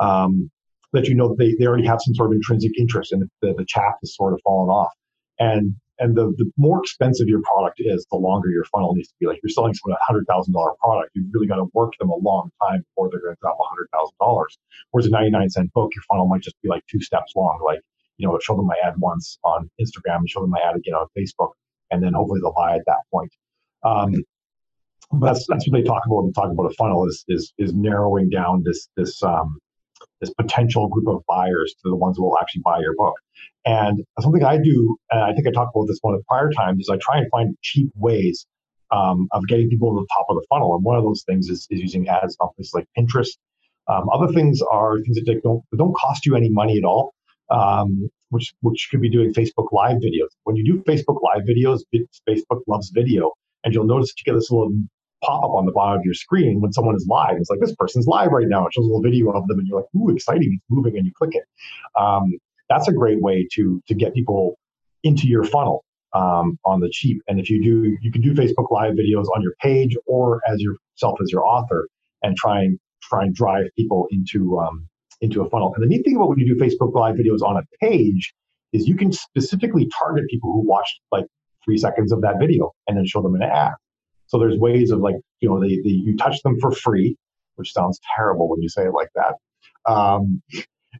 um, 0.00 0.50
that 0.92 1.06
you 1.06 1.14
know 1.14 1.28
that 1.28 1.38
they, 1.38 1.54
they 1.58 1.66
already 1.66 1.86
have 1.86 2.00
some 2.00 2.14
sort 2.14 2.30
of 2.30 2.34
intrinsic 2.34 2.72
interest 2.78 3.12
and 3.12 3.28
the, 3.42 3.54
the 3.54 3.64
chaff 3.66 3.94
has 4.00 4.14
sort 4.16 4.32
of 4.32 4.40
fallen 4.44 4.70
off. 4.70 4.92
And 5.38 5.74
and 5.98 6.16
the, 6.16 6.34
the 6.38 6.50
more 6.56 6.80
expensive 6.80 7.28
your 7.28 7.40
product 7.42 7.80
is, 7.80 8.04
the 8.10 8.16
longer 8.16 8.48
your 8.50 8.64
funnel 8.64 8.94
needs 8.94 9.08
to 9.08 9.14
be. 9.20 9.26
Like 9.26 9.38
you're 9.42 9.50
selling 9.50 9.74
someone 9.74 9.96
a 10.00 10.04
hundred 10.04 10.26
thousand 10.26 10.52
dollar 10.52 10.72
product, 10.80 11.10
you've 11.14 11.26
really 11.32 11.46
got 11.46 11.56
to 11.56 11.66
work 11.72 11.92
them 12.00 12.10
a 12.10 12.16
long 12.16 12.50
time 12.62 12.80
before 12.80 13.10
they're 13.10 13.20
going 13.20 13.34
to 13.34 13.40
drop 13.40 13.58
a 13.60 13.68
hundred 13.68 13.88
thousand 13.92 14.16
dollars. 14.18 14.58
Whereas 14.90 15.06
a 15.06 15.10
99 15.10 15.50
cent 15.50 15.72
book, 15.72 15.92
your 15.94 16.02
funnel 16.08 16.26
might 16.26 16.42
just 16.42 16.60
be 16.62 16.68
like 16.68 16.82
two 16.90 17.00
steps 17.00 17.32
long. 17.36 17.60
Like, 17.64 17.80
you 18.16 18.26
know, 18.26 18.38
show 18.40 18.56
them 18.56 18.66
my 18.66 18.76
ad 18.84 18.94
once 18.98 19.38
on 19.44 19.70
Instagram, 19.80 20.22
show 20.26 20.40
them 20.40 20.50
my 20.50 20.60
ad 20.60 20.76
again 20.76 20.94
on 20.94 21.06
Facebook, 21.16 21.52
and 21.90 22.02
then 22.02 22.14
hopefully 22.14 22.40
they'll 22.42 22.52
buy 22.52 22.76
at 22.76 22.82
that 22.86 22.98
point. 23.12 23.32
Um, 23.84 24.14
that's 25.20 25.46
that's 25.48 25.68
what 25.68 25.76
they 25.78 25.82
talk 25.82 26.02
about 26.06 26.16
when 26.16 26.26
they 26.26 26.40
talk 26.40 26.50
about 26.50 26.70
a 26.70 26.74
funnel 26.74 27.06
is 27.06 27.24
is 27.28 27.52
is 27.58 27.74
narrowing 27.74 28.30
down 28.30 28.62
this 28.64 28.88
this 28.96 29.22
um, 29.22 29.58
this 30.20 30.32
potential 30.34 30.88
group 30.88 31.08
of 31.08 31.22
buyers 31.28 31.74
to 31.82 31.90
the 31.90 31.96
ones 31.96 32.16
who 32.16 32.24
will 32.24 32.38
actually 32.38 32.62
buy 32.64 32.78
your 32.80 32.94
book. 32.96 33.14
And 33.64 34.04
something 34.20 34.44
I 34.44 34.58
do, 34.58 34.96
and 35.10 35.22
I 35.22 35.32
think 35.32 35.46
I 35.46 35.50
talked 35.50 35.74
about 35.74 35.86
this 35.86 35.98
one 36.02 36.14
of 36.14 36.24
prior 36.26 36.50
times, 36.50 36.80
is 36.80 36.88
I 36.90 36.96
try 36.96 37.18
and 37.18 37.26
find 37.30 37.56
cheap 37.62 37.90
ways 37.94 38.46
um, 38.90 39.28
of 39.32 39.46
getting 39.48 39.68
people 39.68 39.94
to 39.94 40.00
the 40.00 40.06
top 40.16 40.26
of 40.28 40.36
the 40.36 40.46
funnel. 40.48 40.74
And 40.74 40.84
one 40.84 40.96
of 40.96 41.04
those 41.04 41.24
things 41.26 41.48
is, 41.48 41.66
is 41.70 41.80
using 41.80 42.08
ads 42.08 42.36
on 42.40 42.50
places 42.56 42.74
like 42.74 42.86
Pinterest. 42.96 43.36
Um, 43.88 44.08
other 44.12 44.32
things 44.32 44.60
are 44.70 44.98
things 45.00 45.16
that 45.16 45.40
don't 45.42 45.62
don't 45.76 45.94
cost 45.94 46.24
you 46.24 46.36
any 46.36 46.48
money 46.48 46.78
at 46.78 46.84
all, 46.84 47.12
um, 47.50 48.08
which 48.30 48.54
which 48.60 48.88
could 48.90 49.00
be 49.00 49.10
doing 49.10 49.32
Facebook 49.34 49.72
Live 49.72 49.96
videos. 49.96 50.28
When 50.44 50.56
you 50.56 50.64
do 50.64 50.82
Facebook 50.90 51.20
Live 51.22 51.42
videos, 51.42 51.80
Facebook 52.26 52.62
loves 52.66 52.90
video, 52.94 53.32
and 53.62 53.74
you'll 53.74 53.84
notice 53.84 54.14
you 54.16 54.24
get 54.24 54.38
this 54.38 54.50
little 54.50 54.72
pop 55.24 55.44
up 55.44 55.50
on 55.50 55.66
the 55.66 55.72
bottom 55.72 55.98
of 55.98 56.04
your 56.04 56.14
screen 56.14 56.60
when 56.60 56.72
someone 56.72 56.94
is 56.94 57.06
live. 57.08 57.36
It's 57.36 57.50
like, 57.50 57.60
this 57.60 57.74
person's 57.74 58.06
live 58.06 58.30
right 58.30 58.46
now. 58.48 58.66
It 58.66 58.74
shows 58.74 58.84
a 58.84 58.88
little 58.88 59.02
video 59.02 59.30
of 59.30 59.46
them 59.48 59.58
and 59.58 59.66
you're 59.66 59.80
like, 59.80 59.88
ooh, 59.96 60.10
exciting. 60.10 60.52
It's 60.54 60.64
moving 60.70 60.96
and 60.96 61.06
you 61.06 61.12
click 61.16 61.34
it. 61.34 61.44
Um, 61.98 62.32
that's 62.68 62.88
a 62.88 62.92
great 62.92 63.20
way 63.20 63.46
to, 63.54 63.82
to 63.88 63.94
get 63.94 64.14
people 64.14 64.58
into 65.02 65.26
your 65.26 65.44
funnel 65.44 65.84
um, 66.14 66.58
on 66.64 66.80
the 66.80 66.88
cheap. 66.90 67.20
And 67.28 67.38
if 67.38 67.50
you 67.50 67.62
do, 67.62 67.96
you 68.00 68.10
can 68.10 68.22
do 68.22 68.32
Facebook 68.34 68.70
live 68.70 68.94
videos 68.94 69.26
on 69.34 69.42
your 69.42 69.54
page 69.60 69.96
or 70.06 70.40
as 70.48 70.60
yourself 70.60 71.18
as 71.22 71.30
your 71.30 71.46
author 71.46 71.88
and 72.22 72.36
try 72.36 72.60
and 72.60 72.78
try 73.02 73.22
and 73.22 73.34
drive 73.34 73.66
people 73.76 74.06
into, 74.10 74.58
um, 74.58 74.88
into 75.20 75.42
a 75.42 75.50
funnel. 75.50 75.74
And 75.74 75.84
the 75.84 75.88
neat 75.88 76.04
thing 76.04 76.16
about 76.16 76.30
when 76.30 76.38
you 76.38 76.46
do 76.46 76.58
Facebook 76.58 76.94
live 76.94 77.16
videos 77.16 77.42
on 77.42 77.56
a 77.56 77.62
page 77.80 78.32
is 78.72 78.88
you 78.88 78.96
can 78.96 79.12
specifically 79.12 79.88
target 80.00 80.24
people 80.30 80.52
who 80.52 80.66
watched 80.66 81.00
like 81.12 81.26
three 81.64 81.78
seconds 81.78 82.12
of 82.12 82.22
that 82.22 82.36
video 82.40 82.72
and 82.88 82.96
then 82.96 83.06
show 83.06 83.22
them 83.22 83.34
an 83.34 83.42
ad. 83.42 83.72
So 84.26 84.38
there's 84.38 84.58
ways 84.58 84.90
of 84.90 85.00
like, 85.00 85.16
you 85.40 85.48
know, 85.48 85.60
they, 85.60 85.80
they, 85.82 85.90
you 85.90 86.16
touch 86.16 86.40
them 86.42 86.58
for 86.60 86.72
free, 86.72 87.16
which 87.56 87.72
sounds 87.72 88.00
terrible 88.16 88.48
when 88.48 88.62
you 88.62 88.68
say 88.68 88.84
it 88.84 88.92
like 88.92 89.10
that. 89.14 89.34
Um, 89.90 90.42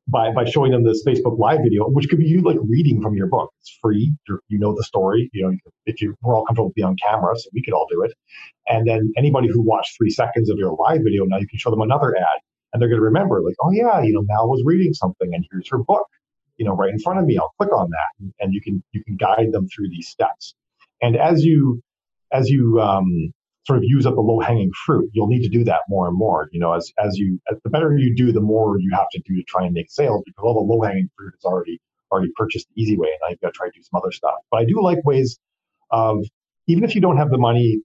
by, 0.08 0.32
by 0.32 0.44
showing 0.44 0.72
them 0.72 0.84
this 0.84 1.04
Facebook 1.06 1.38
live 1.38 1.60
video, 1.62 1.84
which 1.84 2.08
could 2.08 2.18
be 2.18 2.26
you 2.26 2.42
like 2.42 2.58
reading 2.62 3.00
from 3.00 3.14
your 3.14 3.28
book. 3.28 3.50
It's 3.60 3.78
free. 3.80 4.12
You're, 4.28 4.40
you 4.48 4.58
know 4.58 4.74
the 4.74 4.82
story. 4.82 5.30
You 5.32 5.46
know, 5.46 5.56
if 5.86 6.02
you 6.02 6.14
we're 6.20 6.34
all 6.34 6.44
comfortable 6.44 6.72
being 6.74 6.86
on 6.86 6.96
camera, 6.96 7.34
so 7.36 7.48
we 7.54 7.62
could 7.62 7.74
all 7.74 7.86
do 7.90 8.02
it. 8.02 8.12
And 8.66 8.86
then 8.86 9.12
anybody 9.16 9.48
who 9.48 9.62
watched 9.62 9.96
three 9.96 10.10
seconds 10.10 10.50
of 10.50 10.58
your 10.58 10.76
live 10.76 11.00
video, 11.04 11.24
now 11.24 11.38
you 11.38 11.46
can 11.46 11.58
show 11.58 11.70
them 11.70 11.80
another 11.80 12.14
ad 12.16 12.40
and 12.72 12.82
they're 12.82 12.88
going 12.88 13.00
to 13.00 13.04
remember 13.04 13.40
like, 13.40 13.54
oh 13.62 13.70
yeah, 13.72 14.02
you 14.02 14.12
know, 14.12 14.22
Mal 14.26 14.48
was 14.48 14.62
reading 14.64 14.92
something 14.92 15.32
and 15.32 15.46
here's 15.50 15.68
her 15.70 15.78
book, 15.78 16.06
you 16.56 16.66
know, 16.66 16.74
right 16.74 16.90
in 16.90 16.98
front 16.98 17.20
of 17.20 17.24
me. 17.24 17.38
I'll 17.38 17.54
click 17.58 17.72
on 17.72 17.88
that 17.90 18.32
and 18.40 18.52
you 18.52 18.60
can, 18.60 18.82
you 18.92 19.02
can 19.04 19.16
guide 19.16 19.52
them 19.52 19.68
through 19.68 19.88
these 19.90 20.08
steps. 20.08 20.54
And 21.00 21.16
as 21.16 21.44
you 21.44 21.80
as 22.35 22.51
you 22.51 22.80
um, 22.80 23.32
sort 23.66 23.78
of 23.78 23.85
use 23.85 24.05
up 24.07 24.14
the 24.14 24.20
low 24.20 24.41
hanging 24.41 24.70
fruit, 24.85 25.09
you'll 25.12 25.28
need 25.28 25.43
to 25.43 25.49
do 25.49 25.64
that 25.64 25.80
more 25.89 26.07
and 26.07 26.16
more. 26.16 26.49
You 26.53 26.61
know, 26.61 26.72
as 26.72 26.93
as 26.99 27.16
you 27.16 27.41
as 27.51 27.59
the 27.64 27.70
better 27.70 27.97
you 27.97 28.14
do, 28.14 28.32
the 28.32 28.41
more 28.41 28.78
you 28.78 28.91
have 28.93 29.09
to 29.12 29.22
do 29.26 29.37
to 29.37 29.43
try 29.45 29.64
and 29.64 29.72
make 29.72 29.91
sales 29.91 30.22
because 30.26 30.43
all 30.45 30.55
the 30.55 30.72
low 30.72 30.82
hanging 30.82 31.09
fruit 31.16 31.35
is 31.39 31.45
already 31.45 31.80
already 32.12 32.30
purchased 32.37 32.68
the 32.74 32.82
easy 32.82 32.97
way, 32.97 33.09
and 33.09 33.18
now 33.22 33.30
you've 33.30 33.41
got 33.41 33.49
to 33.49 33.53
try 33.53 33.66
to 33.68 33.72
do 33.74 33.82
some 33.82 34.01
other 34.01 34.12
stuff. 34.12 34.35
But 34.51 34.61
I 34.61 34.64
do 34.64 34.82
like 34.82 35.05
ways 35.05 35.39
of 35.91 36.18
even 36.66 36.85
if 36.85 36.95
you 36.95 37.01
don't 37.01 37.16
have 37.16 37.30
the 37.30 37.39
money 37.39 37.80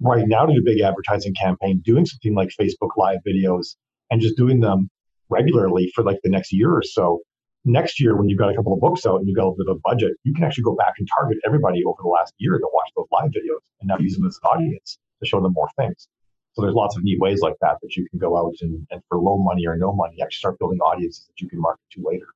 right 0.00 0.24
now 0.26 0.44
to 0.44 0.52
do 0.52 0.60
a 0.60 0.64
big 0.64 0.80
advertising 0.80 1.34
campaign, 1.34 1.80
doing 1.84 2.04
something 2.04 2.34
like 2.34 2.50
Facebook 2.60 2.90
Live 2.96 3.18
videos 3.26 3.76
and 4.10 4.20
just 4.20 4.36
doing 4.36 4.60
them 4.60 4.88
regularly 5.28 5.90
for 5.94 6.04
like 6.04 6.18
the 6.22 6.30
next 6.30 6.52
year 6.52 6.70
or 6.70 6.82
so 6.82 7.20
next 7.66 8.00
year 8.00 8.16
when 8.16 8.28
you've 8.28 8.38
got 8.38 8.50
a 8.50 8.54
couple 8.54 8.72
of 8.72 8.80
books 8.80 9.04
out 9.04 9.16
and 9.16 9.28
you've 9.28 9.36
got 9.36 9.48
a 9.48 9.54
bit 9.56 9.66
of 9.68 9.76
a 9.76 9.80
budget, 9.84 10.12
you 10.24 10.32
can 10.32 10.44
actually 10.44 10.64
go 10.64 10.74
back 10.74 10.94
and 10.98 11.08
target 11.14 11.38
everybody 11.44 11.84
over 11.84 11.98
the 12.00 12.08
last 12.08 12.32
year 12.38 12.58
that 12.58 12.68
watched 12.72 12.92
those 12.96 13.06
live 13.12 13.30
videos 13.30 13.60
and 13.80 13.88
now 13.88 13.98
use 13.98 14.16
them 14.16 14.26
as 14.26 14.38
an 14.42 14.48
audience 14.48 14.98
to 15.20 15.28
show 15.28 15.40
them 15.40 15.52
more 15.52 15.68
things. 15.76 16.08
So 16.52 16.62
there's 16.62 16.74
lots 16.74 16.96
of 16.96 17.02
neat 17.02 17.20
ways 17.20 17.40
like 17.40 17.54
that 17.60 17.76
that 17.82 17.96
you 17.96 18.08
can 18.08 18.18
go 18.18 18.38
out 18.38 18.54
and, 18.62 18.86
and 18.90 19.02
for 19.08 19.18
low 19.18 19.36
money 19.36 19.66
or 19.66 19.76
no 19.76 19.92
money, 19.92 20.16
actually 20.22 20.38
start 20.38 20.58
building 20.58 20.78
audiences 20.78 21.26
that 21.26 21.42
you 21.42 21.50
can 21.50 21.60
market 21.60 21.82
to 21.92 22.02
later. 22.02 22.28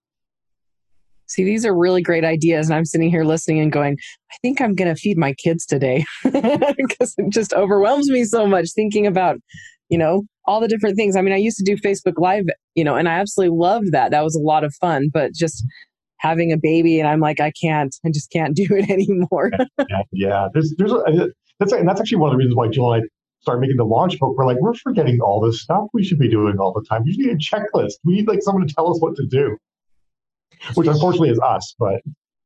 See, 1.27 1.45
these 1.45 1.65
are 1.65 1.75
really 1.75 2.03
great 2.03 2.25
ideas. 2.25 2.69
And 2.69 2.77
I'm 2.77 2.85
sitting 2.85 3.09
here 3.09 3.23
listening 3.23 3.61
and 3.61 3.71
going, 3.71 3.97
I 4.33 4.37
think 4.43 4.61
I'm 4.61 4.75
going 4.75 4.93
to 4.93 5.01
feed 5.01 5.17
my 5.17 5.33
kids 5.35 5.65
today 5.65 6.05
because 6.25 7.15
it 7.17 7.31
just 7.31 7.55
overwhelms 7.55 8.11
me 8.11 8.25
so 8.25 8.49
much 8.49 8.71
thinking 8.75 9.07
about, 9.07 9.37
you 9.91 9.99
know, 9.99 10.23
all 10.47 10.61
the 10.61 10.69
different 10.69 10.97
things. 10.97 11.17
I 11.17 11.21
mean, 11.21 11.33
I 11.33 11.37
used 11.37 11.59
to 11.59 11.65
do 11.65 11.77
Facebook 11.77 12.15
Live, 12.17 12.45
you 12.75 12.85
know, 12.85 12.97
and 12.97 13.09
I 13.09 13.15
absolutely 13.15 13.57
loved 13.57 13.93
that. 13.93 14.11
That 14.11 14.25
was 14.25 14.35
a 14.35 14.41
lot 14.41 14.65
of 14.65 14.75
fun, 14.81 15.11
but 15.13 15.33
just 15.35 15.65
having 16.19 16.53
a 16.53 16.57
baby 16.57 17.01
and 17.01 17.09
I'm 17.09 17.21
like, 17.21 17.41
I 17.41 17.53
can't, 17.61 17.95
I 18.05 18.11
just 18.11 18.31
can't 18.31 18.55
do 18.57 18.67
it 18.71 18.89
anymore. 18.89 19.51
yeah, 19.89 20.03
yeah, 20.13 20.49
there's, 20.55 20.75
there's, 20.79 20.93
a, 20.93 21.29
that's, 21.59 21.73
and 21.73 21.89
that's 21.89 22.01
actually 22.01 22.19
one 22.19 22.31
of 22.31 22.33
the 22.33 22.39
reasons 22.39 22.55
why 22.57 22.69
Jill 22.69 22.93
and 22.93 23.05
I 23.05 23.07
started 23.43 23.61
making 23.61 23.77
the 23.77 23.85
launch 23.85 24.19
book. 24.19 24.37
We're 24.37 24.47
like, 24.47 24.61
we're 24.61 24.75
forgetting 24.75 25.21
all 25.21 25.41
this 25.41 25.63
stuff 25.63 25.87
we 25.93 26.05
should 26.05 26.19
be 26.19 26.29
doing 26.29 26.59
all 26.59 26.73
the 26.73 26.85
time. 26.89 27.03
We 27.05 27.17
need 27.17 27.31
a 27.31 27.37
checklist. 27.37 27.95
We 28.05 28.15
need 28.15 28.29
like 28.29 28.43
someone 28.43 28.67
to 28.67 28.75
tell 28.75 28.91
us 28.91 29.01
what 29.01 29.17
to 29.17 29.27
do, 29.27 29.57
which 30.75 30.89
unfortunately 30.89 31.31
is 31.31 31.41
us, 31.41 31.75
but 31.79 32.01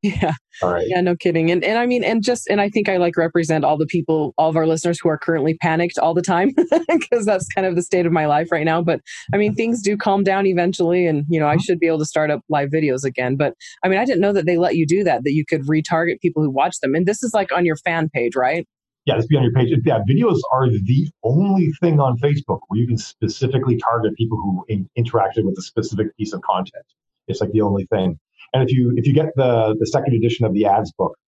yeah. 0.05 0.35
All 0.61 0.71
right. 0.71 0.85
Yeah, 0.87 1.01
no 1.01 1.17
kidding. 1.17 1.51
And 1.51 1.65
and 1.65 1.79
I 1.79 1.87
mean, 1.87 2.05
and 2.05 2.23
just 2.23 2.47
and 2.49 2.61
I 2.61 2.69
think 2.69 2.91
I 2.91 2.99
like 2.99 3.17
represent 3.17 3.65
all 3.65 3.79
the 3.79 3.87
people, 3.87 4.35
all 4.37 4.51
of 4.51 4.57
our 4.57 4.67
listeners 4.67 5.01
who 5.01 5.09
are 5.09 5.17
currently 5.17 5.55
panicked 5.55 5.99
all 5.99 6.13
the 6.13 6.21
time 6.21 6.53
because 6.89 7.25
that's 7.25 7.49
kind 7.49 7.67
of 7.67 7.75
the 7.75 7.83
state 7.83 8.05
of 8.05 8.13
my 8.13 8.27
life 8.27 8.53
right 8.53 8.67
now. 8.67 8.83
But 8.83 9.01
I 9.33 9.39
mean, 9.39 9.55
things 9.55 9.81
do 9.81 9.97
calm 9.97 10.23
down 10.23 10.47
eventually, 10.47 11.07
and 11.07 11.25
you 11.31 11.41
know, 11.41 11.47
I 11.47 11.57
should 11.57 11.81
be 11.81 11.87
able 11.87 12.01
to 12.01 12.05
start 12.05 12.31
up 12.31 12.43
live 12.51 12.69
videos 12.69 13.03
again. 13.03 13.37
But 13.37 13.55
I 13.83 13.89
mean, 13.89 13.99
I 13.99 14.05
didn't 14.05 14.21
know 14.21 14.35
that 14.35 14.45
they 14.45 14.59
let 14.59 14.77
you 14.77 14.87
do 14.87 15.05
that. 15.05 15.23
That 15.25 15.33
you 15.33 15.47
could 15.47 15.63
retarget 15.63 16.21
people 16.21 16.43
who 16.43 16.51
watch 16.51 16.79
them, 16.81 16.95
and 16.95 17.07
this 17.07 17.23
is 17.23 17.33
like 17.33 17.51
on 17.51 17.65
your 17.65 17.77
fan 17.77 18.11
page, 18.11 18.37
right? 18.37 18.67
Yeah, 19.07 19.17
this 19.17 19.27
be 19.27 19.37
on 19.37 19.43
your 19.43 19.53
page. 19.53 19.75
Yeah, 19.85 20.01
videos 20.09 20.39
are 20.53 20.69
the 20.69 21.09
only 21.23 21.71
thing 21.81 21.99
on 21.99 22.19
Facebook 22.19 22.61
where 22.69 22.81
you 22.81 22.87
can 22.87 22.99
specifically 22.99 23.79
target 23.79 24.15
people 24.17 24.39
who 24.39 24.65
in- 24.69 24.89
interacted 24.99 25.45
with 25.45 25.57
a 25.59 25.63
specific 25.63 26.15
piece 26.19 26.35
of 26.35 26.43
content. 26.43 26.85
It's 27.27 27.41
like 27.41 27.53
the 27.53 27.63
only 27.63 27.87
thing. 27.87 28.19
And 28.55 28.63
if 28.63 28.75
you 28.75 28.95
if 28.97 29.07
you 29.07 29.13
get 29.13 29.35
the 29.37 29.77
the 29.79 29.87
second 29.87 30.15
edition 30.15 30.47
of 30.47 30.55
the 30.55 30.65
ads 30.65 30.93
book, 30.93 31.19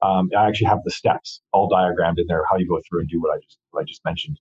um, 0.00 0.30
I 0.36 0.46
actually 0.46 0.68
have 0.68 0.78
the 0.84 0.90
steps 0.90 1.42
all 1.52 1.68
diagrammed 1.68 2.18
in 2.18 2.26
there, 2.28 2.44
how 2.48 2.56
you 2.56 2.66
go 2.66 2.80
through 2.88 3.00
and 3.00 3.08
do 3.08 3.20
what 3.20 3.36
I 3.36 3.40
just 3.40 3.58
what 3.72 3.82
I 3.82 3.84
just 3.84 4.04
mentioned. 4.04 4.38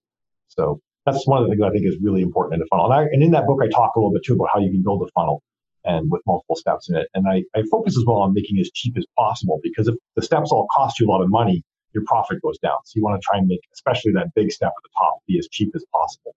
So 0.48 0.80
that's 1.06 1.28
one 1.28 1.42
of 1.42 1.48
the 1.48 1.52
things 1.52 1.64
I 1.64 1.72
think 1.72 1.86
is 1.86 1.98
really 2.02 2.22
important 2.22 2.56
in 2.56 2.60
the 2.60 2.68
funnel. 2.68 2.86
And, 2.86 2.94
I, 2.94 3.04
and 3.04 3.22
in 3.22 3.32
that 3.32 3.46
book, 3.46 3.60
I 3.62 3.68
talk 3.68 3.96
a 3.96 4.00
little 4.00 4.14
bit 4.14 4.24
too 4.26 4.34
about 4.34 4.50
how 4.54 4.60
you 4.60 4.72
can 4.72 4.82
build 4.82 5.04
a 5.04 5.12
funnel 5.12 5.44
and 5.84 6.10
with 6.10 6.22
multiple 6.26 6.56
steps 6.56 6.90
in 6.90 6.96
it. 6.96 7.08
And 7.14 7.28
I, 7.28 7.44
I 7.56 7.64
focus 7.70 7.96
as 7.98 8.04
well 8.06 8.18
on 8.18 8.34
making 8.34 8.60
as 8.60 8.72
cheap 8.74 8.98
as 8.98 9.06
possible 9.18 9.60
because 9.62 9.88
if 9.88 9.96
the 10.16 10.24
steps 10.24 10.52
all 10.52 10.68
cost 10.76 11.00
you 11.00 11.08
a 11.08 11.12
lot 11.12 11.22
of 11.22 11.30
money, 11.30 11.64
your 11.94 12.04
profit 12.06 12.42
goes 12.42 12.58
down. 12.58 12.78
So 12.86 12.94
you 12.96 13.04
want 13.04 13.22
to 13.22 13.26
try 13.26 13.38
and 13.38 13.48
make, 13.48 13.62
especially 13.74 14.14
that 14.14 14.34
big 14.34 14.52
step 14.52 14.70
at 14.70 14.84
the 14.84 14.90
top, 14.98 15.20
be 15.28 15.38
as 15.38 15.48
cheap 15.50 15.72
as 15.76 15.86
possible 15.94 16.36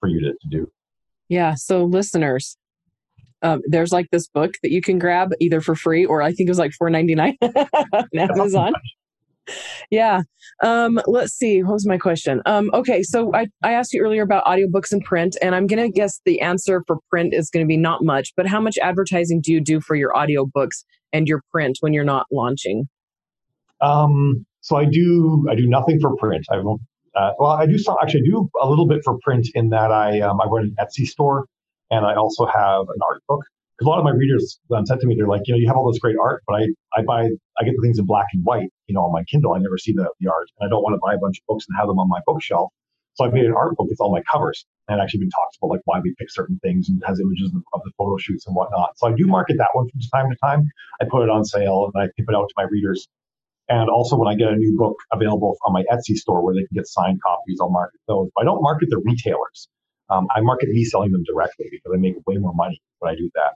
for 0.00 0.08
you 0.08 0.20
to, 0.20 0.32
to 0.32 0.48
do. 0.48 0.70
Yeah. 1.28 1.54
So 1.54 1.84
listeners, 1.84 2.56
um, 3.42 3.60
there's 3.66 3.92
like 3.92 4.08
this 4.10 4.28
book 4.28 4.54
that 4.62 4.70
you 4.70 4.80
can 4.80 4.98
grab 4.98 5.30
either 5.40 5.60
for 5.60 5.74
free 5.74 6.04
or 6.04 6.22
I 6.22 6.32
think 6.32 6.48
it 6.48 6.50
was 6.50 6.58
like 6.58 6.72
four 6.72 6.90
ninety 6.90 7.14
nine 7.14 7.36
on 7.42 8.08
Amazon. 8.16 8.72
Yeah. 9.90 10.22
Um, 10.62 11.00
let's 11.06 11.34
see. 11.34 11.62
What 11.62 11.74
was 11.74 11.86
my 11.86 11.98
question? 11.98 12.42
Um, 12.46 12.70
okay, 12.74 13.02
so 13.02 13.32
I, 13.34 13.46
I 13.62 13.72
asked 13.72 13.92
you 13.92 14.02
earlier 14.02 14.22
about 14.22 14.44
audiobooks 14.44 14.92
and 14.92 15.04
print, 15.04 15.36
and 15.40 15.54
I'm 15.54 15.66
gonna 15.66 15.90
guess 15.90 16.20
the 16.24 16.40
answer 16.40 16.82
for 16.86 16.98
print 17.10 17.34
is 17.34 17.50
gonna 17.50 17.66
be 17.66 17.76
not 17.76 18.02
much, 18.02 18.32
but 18.36 18.46
how 18.46 18.60
much 18.60 18.78
advertising 18.78 19.40
do 19.40 19.52
you 19.52 19.60
do 19.60 19.80
for 19.80 19.94
your 19.94 20.12
audiobooks 20.14 20.84
and 21.12 21.28
your 21.28 21.42
print 21.52 21.78
when 21.80 21.92
you're 21.92 22.04
not 22.04 22.26
launching? 22.32 22.88
Um, 23.80 24.46
so 24.60 24.76
I 24.76 24.86
do 24.86 25.46
I 25.50 25.54
do 25.54 25.66
nothing 25.66 26.00
for 26.00 26.16
print. 26.16 26.46
I 26.50 26.58
won't 26.58 26.80
uh, 27.14 27.32
well, 27.38 27.52
I 27.52 27.66
do 27.66 27.78
some 27.78 27.96
actually 28.02 28.20
I 28.20 28.30
do 28.30 28.50
a 28.60 28.68
little 28.68 28.86
bit 28.86 29.02
for 29.04 29.18
print 29.22 29.48
in 29.54 29.70
that 29.70 29.92
I 29.92 30.20
um, 30.20 30.40
I 30.40 30.46
run 30.46 30.64
an 30.64 30.76
Etsy 30.80 31.06
store 31.06 31.46
and 31.90 32.06
I 32.06 32.14
also 32.14 32.46
have 32.46 32.82
an 32.82 33.00
art 33.08 33.22
book. 33.28 33.42
Because 33.76 33.88
a 33.88 33.90
lot 33.90 33.98
of 33.98 34.04
my 34.04 34.12
readers 34.12 34.58
um, 34.74 34.86
said 34.86 35.00
to 35.00 35.06
me, 35.06 35.14
they're 35.16 35.28
like, 35.28 35.42
you 35.44 35.52
know, 35.52 35.58
you 35.58 35.66
have 35.66 35.76
all 35.76 35.92
this 35.92 35.98
great 35.98 36.16
art, 36.16 36.42
but 36.46 36.54
I, 36.54 36.64
I 36.96 37.02
buy, 37.02 37.28
I 37.58 37.64
get 37.64 37.74
the 37.76 37.82
things 37.82 37.98
in 37.98 38.06
black 38.06 38.26
and 38.32 38.42
white, 38.42 38.70
you 38.86 38.94
know, 38.94 39.02
on 39.02 39.12
my 39.12 39.22
Kindle. 39.24 39.52
I 39.52 39.58
never 39.58 39.76
see 39.76 39.92
the, 39.92 40.08
the 40.18 40.30
art, 40.30 40.48
and 40.58 40.66
I 40.66 40.70
don't 40.70 40.82
want 40.82 40.94
to 40.94 41.00
buy 41.04 41.12
a 41.12 41.18
bunch 41.18 41.38
of 41.38 41.44
books 41.46 41.66
and 41.68 41.76
have 41.76 41.86
them 41.86 41.98
on 41.98 42.08
my 42.08 42.20
bookshelf. 42.24 42.72
So 43.14 43.24
I've 43.24 43.34
made 43.34 43.44
an 43.44 43.52
art 43.52 43.76
book 43.76 43.88
with 43.88 44.00
all 44.00 44.12
my 44.12 44.22
covers, 44.32 44.64
and 44.88 45.00
actually 45.00 45.20
been 45.20 45.30
talks 45.30 45.56
about 45.60 45.68
like 45.68 45.80
why 45.84 46.00
we 46.00 46.14
pick 46.18 46.30
certain 46.30 46.58
things 46.62 46.88
and 46.88 47.02
has 47.06 47.20
images 47.20 47.52
of, 47.54 47.62
of 47.74 47.80
the 47.84 47.90
photo 47.98 48.16
shoots 48.16 48.46
and 48.46 48.54
whatnot. 48.54 48.96
So 48.98 49.08
I 49.08 49.12
do 49.12 49.26
market 49.26 49.56
that 49.58 49.68
one 49.72 49.88
from 49.88 50.00
time 50.12 50.30
to 50.30 50.36
time. 50.36 50.68
I 51.00 51.04
put 51.10 51.22
it 51.22 51.30
on 51.30 51.44
sale 51.44 51.90
and 51.92 52.02
I 52.02 52.06
tip 52.16 52.26
it 52.28 52.34
out 52.34 52.48
to 52.48 52.54
my 52.56 52.64
readers. 52.70 53.08
And 53.68 53.90
also 53.90 54.16
when 54.16 54.28
I 54.28 54.36
get 54.36 54.48
a 54.48 54.56
new 54.56 54.76
book 54.78 54.96
available 55.12 55.56
on 55.66 55.72
my 55.72 55.82
Etsy 55.92 56.14
store 56.14 56.42
where 56.42 56.54
they 56.54 56.60
can 56.60 56.74
get 56.74 56.86
signed 56.86 57.20
copies, 57.20 57.58
I'll 57.60 57.70
market 57.70 58.00
those. 58.06 58.30
But 58.34 58.42
I 58.42 58.44
don't 58.44 58.62
market 58.62 58.90
the 58.90 58.98
retailers. 58.98 59.68
Um, 60.10 60.28
I 60.34 60.40
market 60.40 60.68
me 60.68 60.84
selling 60.84 61.12
them 61.12 61.24
directly 61.24 61.66
because 61.70 61.92
I 61.92 61.98
make 61.98 62.14
way 62.26 62.36
more 62.36 62.54
money 62.54 62.80
when 62.98 63.12
I 63.12 63.16
do 63.16 63.30
that. 63.34 63.54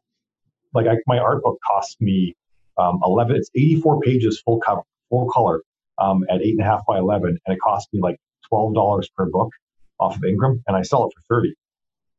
Like 0.75 0.87
I, 0.87 0.97
my 1.07 1.19
art 1.19 1.43
book 1.43 1.59
costs 1.67 1.97
me 2.01 2.35
um, 2.79 3.01
11, 3.05 3.37
it's 3.37 3.51
84 3.55 4.01
pages 4.01 4.41
full 4.45 4.61
cover, 4.61 4.83
full 5.11 5.29
color 5.31 5.63
um, 5.99 6.25
at 6.31 6.41
eight 6.41 6.53
and 6.53 6.61
a 6.61 6.65
half 6.65 6.85
by 6.87 6.99
11. 6.99 7.39
And 7.47 7.55
it 7.55 7.61
costs 7.61 7.93
me 7.93 8.01
like 8.01 8.17
$12 8.53 9.05
per 9.17 9.27
book 9.27 9.51
off 9.99 10.17
of 10.17 10.25
Ingram 10.25 10.63
and 10.67 10.77
I 10.77 10.83
sell 10.83 11.07
it 11.07 11.13
for 11.15 11.37
30, 11.37 11.55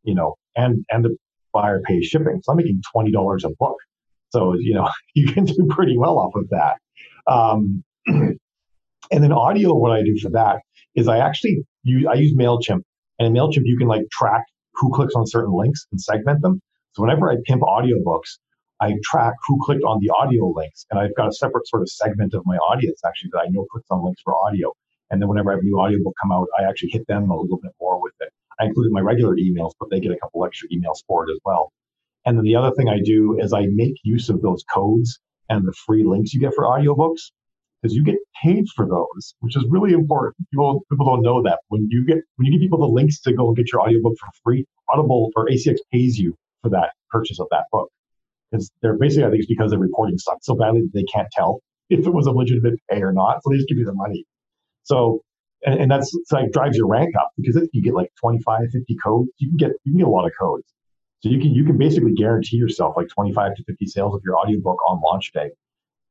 you 0.04 0.16
know, 0.16 0.36
and, 0.56 0.86
and 0.90 1.04
the 1.04 1.18
buyer 1.54 1.82
pays 1.86 2.06
shipping. 2.06 2.42
So 2.44 2.52
I'm 2.52 2.58
making 2.58 2.82
$20 2.96 3.44
a 3.44 3.50
book. 3.60 3.78
So, 4.30 4.54
you 4.58 4.74
know, 4.74 4.90
you 5.14 5.28
can 5.28 5.46
do 5.46 5.68
pretty 5.70 5.98
well 5.98 6.20
off 6.20 6.36
of 6.36 6.50
that. 6.50 6.78
Um, 7.28 7.84
and 8.08 8.38
then 9.12 9.32
audio, 9.32 9.74
what 9.74 9.92
I 9.92 10.04
do 10.04 10.18
for 10.18 10.30
that 10.32 10.60
is 10.96 11.08
I 11.08 11.18
actually 11.18 11.64
use, 11.84 12.06
I 12.10 12.14
use 12.14 12.36
MailChimp 12.36 12.82
and 13.22 13.28
in 13.28 13.40
MailChimp, 13.40 13.66
you 13.66 13.78
can 13.78 13.88
like 13.88 14.10
track 14.10 14.46
who 14.74 14.92
clicks 14.92 15.14
on 15.14 15.28
certain 15.28 15.54
links 15.54 15.86
and 15.92 16.02
segment 16.02 16.42
them. 16.42 16.60
So 16.94 17.04
whenever 17.04 17.32
I 17.32 17.36
pimp 17.46 17.62
audiobooks, 17.62 18.40
I 18.80 18.96
track 19.04 19.36
who 19.48 19.60
clicked 19.64 19.84
on 19.84 20.00
the 20.02 20.10
audio 20.10 20.48
links. 20.48 20.88
And 20.90 21.00
I've 21.00 21.14
got 21.16 21.28
a 21.28 21.32
separate 21.32 21.68
sort 21.68 21.84
of 21.84 21.90
segment 21.92 22.34
of 22.34 22.42
my 22.48 22.56
audience 22.56 23.00
actually 23.06 23.30
that 23.34 23.44
I 23.46 23.50
know 23.50 23.68
clicks 23.72 23.86
on 23.92 24.04
links 24.04 24.24
for 24.24 24.34
audio. 24.36 24.74
And 25.12 25.22
then 25.22 25.30
whenever 25.30 25.52
I 25.52 25.54
have 25.54 25.62
a 25.62 25.64
new 25.64 25.80
audiobook 25.80 26.16
come 26.20 26.32
out, 26.32 26.48
I 26.58 26.64
actually 26.64 26.90
hit 26.90 27.06
them 27.06 27.30
a 27.30 27.40
little 27.40 27.60
bit 27.62 27.74
more 27.80 28.02
with 28.02 28.14
it. 28.22 28.34
I 28.60 28.66
included 28.66 28.92
my 28.92 29.02
regular 29.02 29.36
emails, 29.36 29.74
but 29.80 29.92
they 29.92 30.00
get 30.00 30.12
a 30.12 30.18
couple 30.18 30.44
extra 30.44 30.68
emails 30.70 31.04
for 31.06 31.30
it 31.30 31.32
as 31.32 31.40
well. 31.46 31.72
And 32.26 32.40
then 32.40 32.44
the 32.44 32.56
other 32.56 32.72
thing 32.72 32.90
I 32.90 33.02
do 33.06 33.40
is 33.40 33.54
I 33.54 33.68
make 33.68 33.98
use 34.04 34.30
of 34.30 34.42
those 34.42 34.64
codes 34.74 35.20
and 35.48 35.68
the 35.68 35.74
free 35.86 36.04
links 36.04 36.34
you 36.34 36.40
get 36.40 36.56
for 36.56 36.64
audiobooks 36.64 37.30
because 37.82 37.96
you 37.96 38.04
get 38.04 38.18
paid 38.44 38.66
for 38.76 38.88
those, 38.88 39.34
which 39.40 39.56
is 39.56 39.66
really 39.70 39.94
important. 39.94 40.36
People 40.52 40.86
people 40.90 41.06
don't 41.06 41.22
know 41.22 41.42
that 41.44 41.60
when 41.70 41.88
you 41.90 42.06
get 42.06 42.18
when 42.36 42.46
you 42.46 42.52
give 42.52 42.62
people 42.62 42.80
the 42.80 42.88
links 42.88 43.20
to 43.22 43.34
go 43.34 43.48
and 43.48 43.58
get 43.58 43.72
your 43.72 43.82
audiobook 43.82 44.14
for 44.20 44.30
free, 44.44 44.66
Audible 44.90 45.32
or 45.36 45.48
ACX 45.48 45.78
pays 45.92 46.18
you 46.18 46.36
for 46.62 46.70
that 46.70 46.92
purchase 47.10 47.40
of 47.40 47.48
that 47.52 47.66
book. 47.72 47.90
Because 48.52 48.70
they're 48.82 48.98
basically, 48.98 49.26
I 49.26 49.30
think, 49.30 49.40
it's 49.40 49.48
because 49.48 49.72
the 49.72 49.80
reporting 49.80 50.18
sucks 50.18 50.46
so 50.46 50.56
badly 50.56 50.82
that 50.82 50.92
they 50.94 51.04
can't 51.04 51.28
tell 51.32 51.62
if 51.90 52.06
it 52.06 52.14
was 52.14 52.28
a 52.28 52.32
legitimate 52.32 52.80
pay 52.90 53.02
or 53.02 53.14
not. 53.14 53.42
So 53.44 53.50
they 53.50 53.58
just 53.58 53.70
give 53.70 53.78
you 53.78 53.86
the 53.86 53.94
money. 53.94 54.26
So 54.84 55.22
and, 55.66 55.80
and 55.80 55.92
that's 55.92 56.16
like 56.32 56.52
drives 56.52 56.78
your 56.78 56.88
rank 56.88 57.16
up 57.16 57.32
because 57.38 57.56
if 57.56 57.70
you 57.74 57.82
get 57.82 57.94
like 57.94 58.12
25, 58.20 58.70
50 58.72 58.96
codes, 59.04 59.30
you 59.38 59.50
can 59.50 59.58
get 59.58 59.72
you 59.84 59.94
can 59.94 60.00
get 60.00 60.08
a 60.08 60.12
lot 60.12 60.26
of 60.26 60.34
codes. 60.40 60.66
So 61.22 61.30
you 61.30 61.40
can 61.40 61.54
you 61.54 61.64
can 61.64 61.78
basically 61.78 62.14
guarantee 62.14 62.58
yourself 62.58 62.96
like 62.98 63.08
25 63.10 63.56
to 63.56 63.64
50 63.64 63.86
sales 63.88 64.16
of 64.16 64.22
your 64.24 64.38
audiobook 64.38 64.78
on 64.88 65.02
launch 65.02 65.32
day 65.32 65.52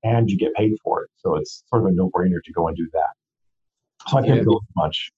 and 0.03 0.31
you 0.31 0.39
get 0.39 0.55
paid 0.55 0.73
for 0.83 1.05
it. 1.05 1.11
So 1.17 1.37
it's 1.37 1.63
sort 1.69 1.83
of 1.83 1.89
a 1.89 1.93
no 1.93 2.11
brainer 2.11 2.43
to 2.45 2.53
go 2.53 2.69
and 2.69 2.77
do 2.77 2.89
that. 2.93 4.09
So 4.09 4.19
I 4.19 4.23
can't 4.23 4.37
yeah. 4.39 4.43
build 4.45 4.65
much. 4.77 5.11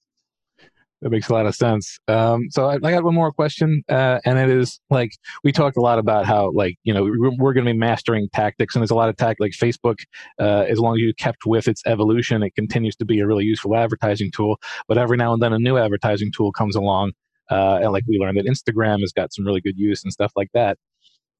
That 1.03 1.09
makes 1.09 1.27
a 1.27 1.33
lot 1.33 1.45
of 1.45 1.53
sense. 1.53 1.99
Um, 2.07 2.47
so 2.49 2.65
I, 2.65 2.75
I, 2.75 2.91
got 2.91 3.03
one 3.03 3.13
more 3.13 3.33
question, 3.33 3.83
uh, 3.89 4.19
and 4.23 4.39
it 4.39 4.49
is 4.49 4.79
like 4.89 5.11
we 5.43 5.51
talked 5.51 5.75
a 5.75 5.81
lot 5.81 5.99
about 5.99 6.25
how 6.25 6.51
like 6.53 6.77
you 6.83 6.93
know 6.93 7.03
we're, 7.03 7.35
we're 7.37 7.53
going 7.53 7.65
to 7.65 7.73
be 7.73 7.77
mastering 7.77 8.29
tactics, 8.31 8.73
and 8.73 8.81
there's 8.81 8.89
a 8.89 8.95
lot 8.95 9.09
of 9.09 9.17
tactics 9.17 9.41
like 9.41 9.51
Facebook. 9.51 10.03
Uh, 10.39 10.63
as 10.69 10.79
long 10.79 10.95
as 10.95 11.01
you 11.01 11.13
kept 11.13 11.45
with 11.45 11.67
its 11.67 11.81
evolution, 11.85 12.41
it 12.41 12.55
continues 12.55 12.95
to 12.95 13.05
be 13.05 13.19
a 13.19 13.27
really 13.27 13.43
useful 13.43 13.75
advertising 13.75 14.31
tool. 14.31 14.55
But 14.87 14.97
every 14.97 15.17
now 15.17 15.33
and 15.33 15.43
then, 15.43 15.51
a 15.51 15.59
new 15.59 15.77
advertising 15.77 16.31
tool 16.33 16.53
comes 16.53 16.73
along, 16.73 17.11
uh, 17.51 17.79
and 17.81 17.91
like 17.91 18.05
we 18.07 18.17
learned 18.17 18.37
that 18.37 18.45
Instagram 18.45 19.01
has 19.01 19.11
got 19.11 19.33
some 19.33 19.45
really 19.45 19.59
good 19.59 19.77
use 19.77 20.05
and 20.05 20.13
stuff 20.13 20.31
like 20.37 20.51
that. 20.53 20.77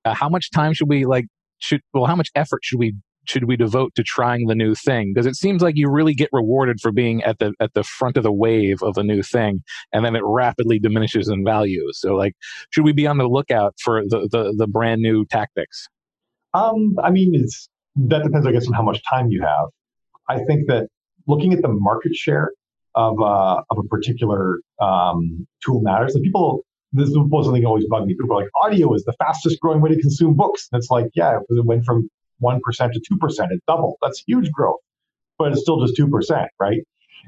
Uh, 0.04 0.14
how 0.14 0.28
much 0.28 0.52
time 0.52 0.74
should 0.74 0.90
we 0.90 1.06
like? 1.06 1.28
Should 1.60 1.80
well, 1.94 2.06
how 2.06 2.18
much 2.18 2.32
effort 2.36 2.66
should 2.66 2.80
we 2.80 2.96
should 3.26 3.46
we 3.46 3.56
devote 3.56 3.94
to 3.96 4.04
trying 4.04 4.48
the 4.48 4.56
new 4.56 4.76
thing? 4.76 5.14
Because 5.14 5.26
it 5.26 5.36
seems 5.36 5.62
like 5.62 5.76
you 5.78 5.90
really 5.90 6.14
get 6.14 6.30
rewarded 6.32 6.80
for 6.82 6.92
being 6.92 7.24
at 7.24 7.40
the 7.40 7.54
at 7.60 7.74
the 7.74 7.84
front 7.84 8.18
of 8.18 8.24
the 8.24 8.32
wave 8.32 8.82
of 8.82 8.98
a 8.98 9.04
new 9.04 9.22
thing, 9.22 9.64
and 9.92 10.06
then 10.06 10.16
it 10.16 10.24
rapidly 10.26 10.80
diminishes 10.80 11.30
in 11.30 11.44
value. 11.44 11.88
So, 11.92 12.16
like, 12.16 12.34
should 12.70 12.86
we 12.86 12.94
be 12.94 13.08
on 13.08 13.18
the 13.18 13.28
lookout 13.28 13.76
for 13.84 14.02
the 14.02 14.28
the, 14.32 14.54
the 14.58 14.68
brand 14.68 15.02
new 15.02 15.26
tactics? 15.26 15.88
Um, 16.54 16.96
I 17.04 17.10
mean, 17.12 17.34
it's 17.36 17.70
that 17.96 18.24
depends, 18.24 18.46
I 18.46 18.52
guess, 18.52 18.68
on 18.68 18.74
how 18.74 18.84
much 18.84 19.02
time 19.10 19.30
you 19.30 19.42
have. 19.42 19.68
I 20.30 20.44
think 20.46 20.68
that 20.68 20.88
looking 21.28 21.54
at 21.54 21.62
the 21.62 21.70
market 21.70 22.16
share 22.16 22.52
of 22.96 23.20
uh, 23.22 23.62
of 23.70 23.78
a 23.78 23.84
particular 23.84 24.60
um, 24.80 25.48
tool 25.66 25.82
matters. 25.82 26.14
Like 26.14 26.24
people, 26.24 26.64
this 26.92 27.10
was 27.10 27.46
something 27.46 27.66
always 27.66 27.86
bugged 27.90 28.08
me. 28.08 28.16
People 28.20 28.36
like, 28.36 28.50
audio 28.64 28.94
is 28.94 29.04
the 29.04 29.14
fastest 29.14 29.60
growing 29.60 29.82
way 29.82 29.90
to 29.90 30.00
consume 30.00 30.36
books. 30.36 30.68
And 30.72 30.80
it's 30.80 30.90
like, 30.90 31.08
yeah, 31.16 31.40
because 31.40 31.58
it 31.58 31.66
went 31.66 31.86
from 31.86 32.10
1% 32.42 32.60
to 32.62 33.00
2%. 33.00 33.52
It 33.52 33.62
doubled. 33.68 33.96
That's 34.02 34.24
huge 34.26 34.52
growth, 34.52 34.80
but 35.38 35.52
it's 35.52 35.62
still 35.62 35.86
just 35.86 36.00
2%, 36.00 36.48
right? 36.60 36.80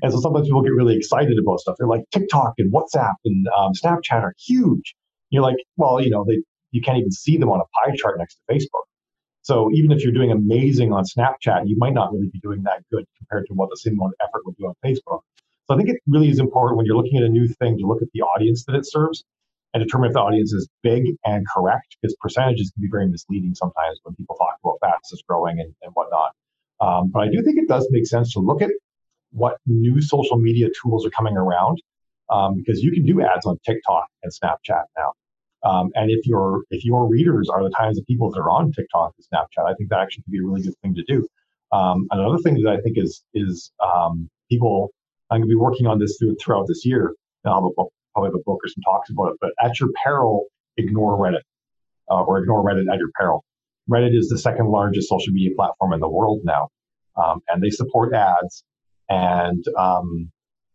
And 0.02 0.12
so 0.12 0.20
sometimes 0.20 0.48
people 0.48 0.62
get 0.62 0.74
really 0.74 0.96
excited 0.96 1.38
about 1.40 1.60
stuff. 1.60 1.76
They're 1.78 1.88
like 1.88 2.04
TikTok 2.12 2.54
and 2.58 2.74
WhatsApp 2.74 3.14
and 3.24 3.48
um, 3.58 3.72
Snapchat 3.74 4.22
are 4.22 4.34
huge. 4.38 4.96
You're 5.30 5.44
like, 5.44 5.56
well, 5.78 6.02
you 6.02 6.10
know, 6.10 6.26
they, 6.28 6.42
you 6.72 6.82
can't 6.82 6.98
even 6.98 7.12
see 7.12 7.38
them 7.38 7.50
on 7.50 7.62
a 7.62 7.64
pie 7.64 7.96
chart 7.96 8.18
next 8.20 8.36
to 8.36 8.54
Facebook. 8.54 8.84
So 9.42 9.70
even 9.74 9.92
if 9.92 10.04
you're 10.04 10.12
doing 10.12 10.32
amazing 10.32 10.92
on 10.92 11.04
Snapchat, 11.06 11.68
you 11.68 11.76
might 11.78 11.94
not 11.94 12.12
really 12.12 12.28
be 12.28 12.40
doing 12.40 12.64
that 12.64 12.82
good 12.92 13.06
compared 13.18 13.46
to 13.48 13.54
what 13.54 13.70
the 13.70 13.78
same 13.78 13.94
amount 13.94 14.14
of 14.20 14.28
effort 14.28 14.46
would 14.46 14.58
do 14.58 14.66
on 14.66 14.74
Facebook. 14.84 15.22
So 15.68 15.74
I 15.74 15.78
think 15.78 15.90
it 15.90 15.98
really 16.08 16.30
is 16.30 16.40
important 16.40 16.78
when 16.78 16.86
you're 16.86 16.98
looking 16.98 17.18
at 17.18 17.24
a 17.24 17.30
new 17.30 17.48
thing 17.48 17.78
to 17.78 17.86
look 17.86 18.02
at 18.02 18.08
the 18.14 18.22
audience 18.22 18.66
that 18.66 18.76
it 18.76 18.86
serves 18.86 19.24
and 19.76 19.84
determine 19.84 20.08
if 20.08 20.14
the 20.14 20.22
audience 20.22 20.54
is 20.54 20.70
big 20.84 21.04
and 21.26 21.46
correct, 21.54 21.98
because 22.02 22.16
percentages 22.22 22.72
can 22.72 22.82
be 22.82 22.88
very 22.90 23.08
misleading 23.08 23.54
sometimes 23.54 24.00
when 24.04 24.16
people 24.16 24.38
talk 24.38 24.56
about 24.64 24.78
fastest 24.80 25.28
growing 25.28 25.60
and, 25.60 25.76
and 25.82 25.92
whatnot. 25.94 26.32
Um, 26.80 27.12
but 27.12 27.24
I 27.24 27.28
do 27.30 27.44
think 27.44 27.58
it 27.58 27.68
does 27.68 27.86
make 27.92 28.08
sense 28.08 28.32
to 28.34 28.40
look 28.40 28.62
at 28.62 28.70
what 29.32 29.58
new 29.66 30.02
social 30.02 30.38
media 30.38 30.70
tools 30.82 31.06
are 31.06 31.10
coming 31.10 31.36
around, 31.36 31.82
um, 32.30 32.56
because 32.56 32.82
you 32.82 32.92
can 32.94 33.06
do 33.06 33.22
ads 33.22 33.46
on 33.46 33.58
TikTok 33.66 34.08
and 34.24 34.32
Snapchat 34.32 34.86
now. 34.98 35.12
Um, 35.70 35.92
and 35.96 36.10
if 36.10 36.26
your 36.26 36.62
if 36.70 36.86
your 36.86 37.08
readers 37.08 37.50
are 37.50 37.62
the 37.62 37.72
kinds 37.72 38.00
of 38.00 38.06
people 38.06 38.32
that 38.32 38.40
are 38.40 38.50
on 38.50 38.72
TikTok 38.72 39.14
and 39.18 39.26
Snapchat, 39.28 39.70
I 39.70 39.74
think 39.74 39.90
that 39.90 40.00
actually 40.00 40.24
could 40.24 40.32
be 40.32 40.40
a 40.40 40.44
really 40.44 40.62
good 40.62 40.78
thing 40.82 40.96
to 40.96 41.04
do. 41.04 41.28
Um, 41.74 42.08
another 42.12 42.38
thing 42.38 42.56
that 42.64 42.72
I 42.72 42.80
think 42.80 42.98
is 42.98 43.24
is 43.34 43.72
um, 43.84 44.30
people. 44.50 44.92
I'm 45.32 45.40
going 45.40 45.50
to 45.50 45.54
be 45.54 45.56
working 45.56 45.88
on 45.88 45.98
this 45.98 46.18
through, 46.20 46.36
throughout 46.40 46.68
this 46.68 46.86
year. 46.86 47.14
I'll 47.46 47.56
have 47.56 47.88
probably 48.16 48.30
have 48.30 48.36
a 48.36 48.44
book 48.44 48.60
or 48.64 48.68
some 48.68 48.82
talks 48.84 49.10
about 49.10 49.34
it. 49.34 49.38
But 49.42 49.52
at 49.62 49.80
your 49.80 49.90
peril, 50.04 50.46
ignore 50.78 51.18
Reddit 51.18 51.42
uh, 52.10 52.24
or 52.24 52.40
ignore 52.40 52.64
Reddit 52.64 52.92
at 52.92 53.00
your 53.00 53.10
peril. 53.20 53.44
Reddit 53.90 54.18
is 54.18 54.30
the 54.30 54.38
second 54.38 54.70
largest 54.70 55.10
social 55.10 55.34
media 55.34 55.52
platform 55.56 55.94
in 55.94 56.00
the 56.00 56.10
world 56.10 56.42
now, 56.44 56.70
um, 57.18 57.42
and 57.50 57.62
they 57.62 57.70
support 57.70 58.14
ads. 58.14 58.64
And 59.10 59.64
um, 59.78 60.32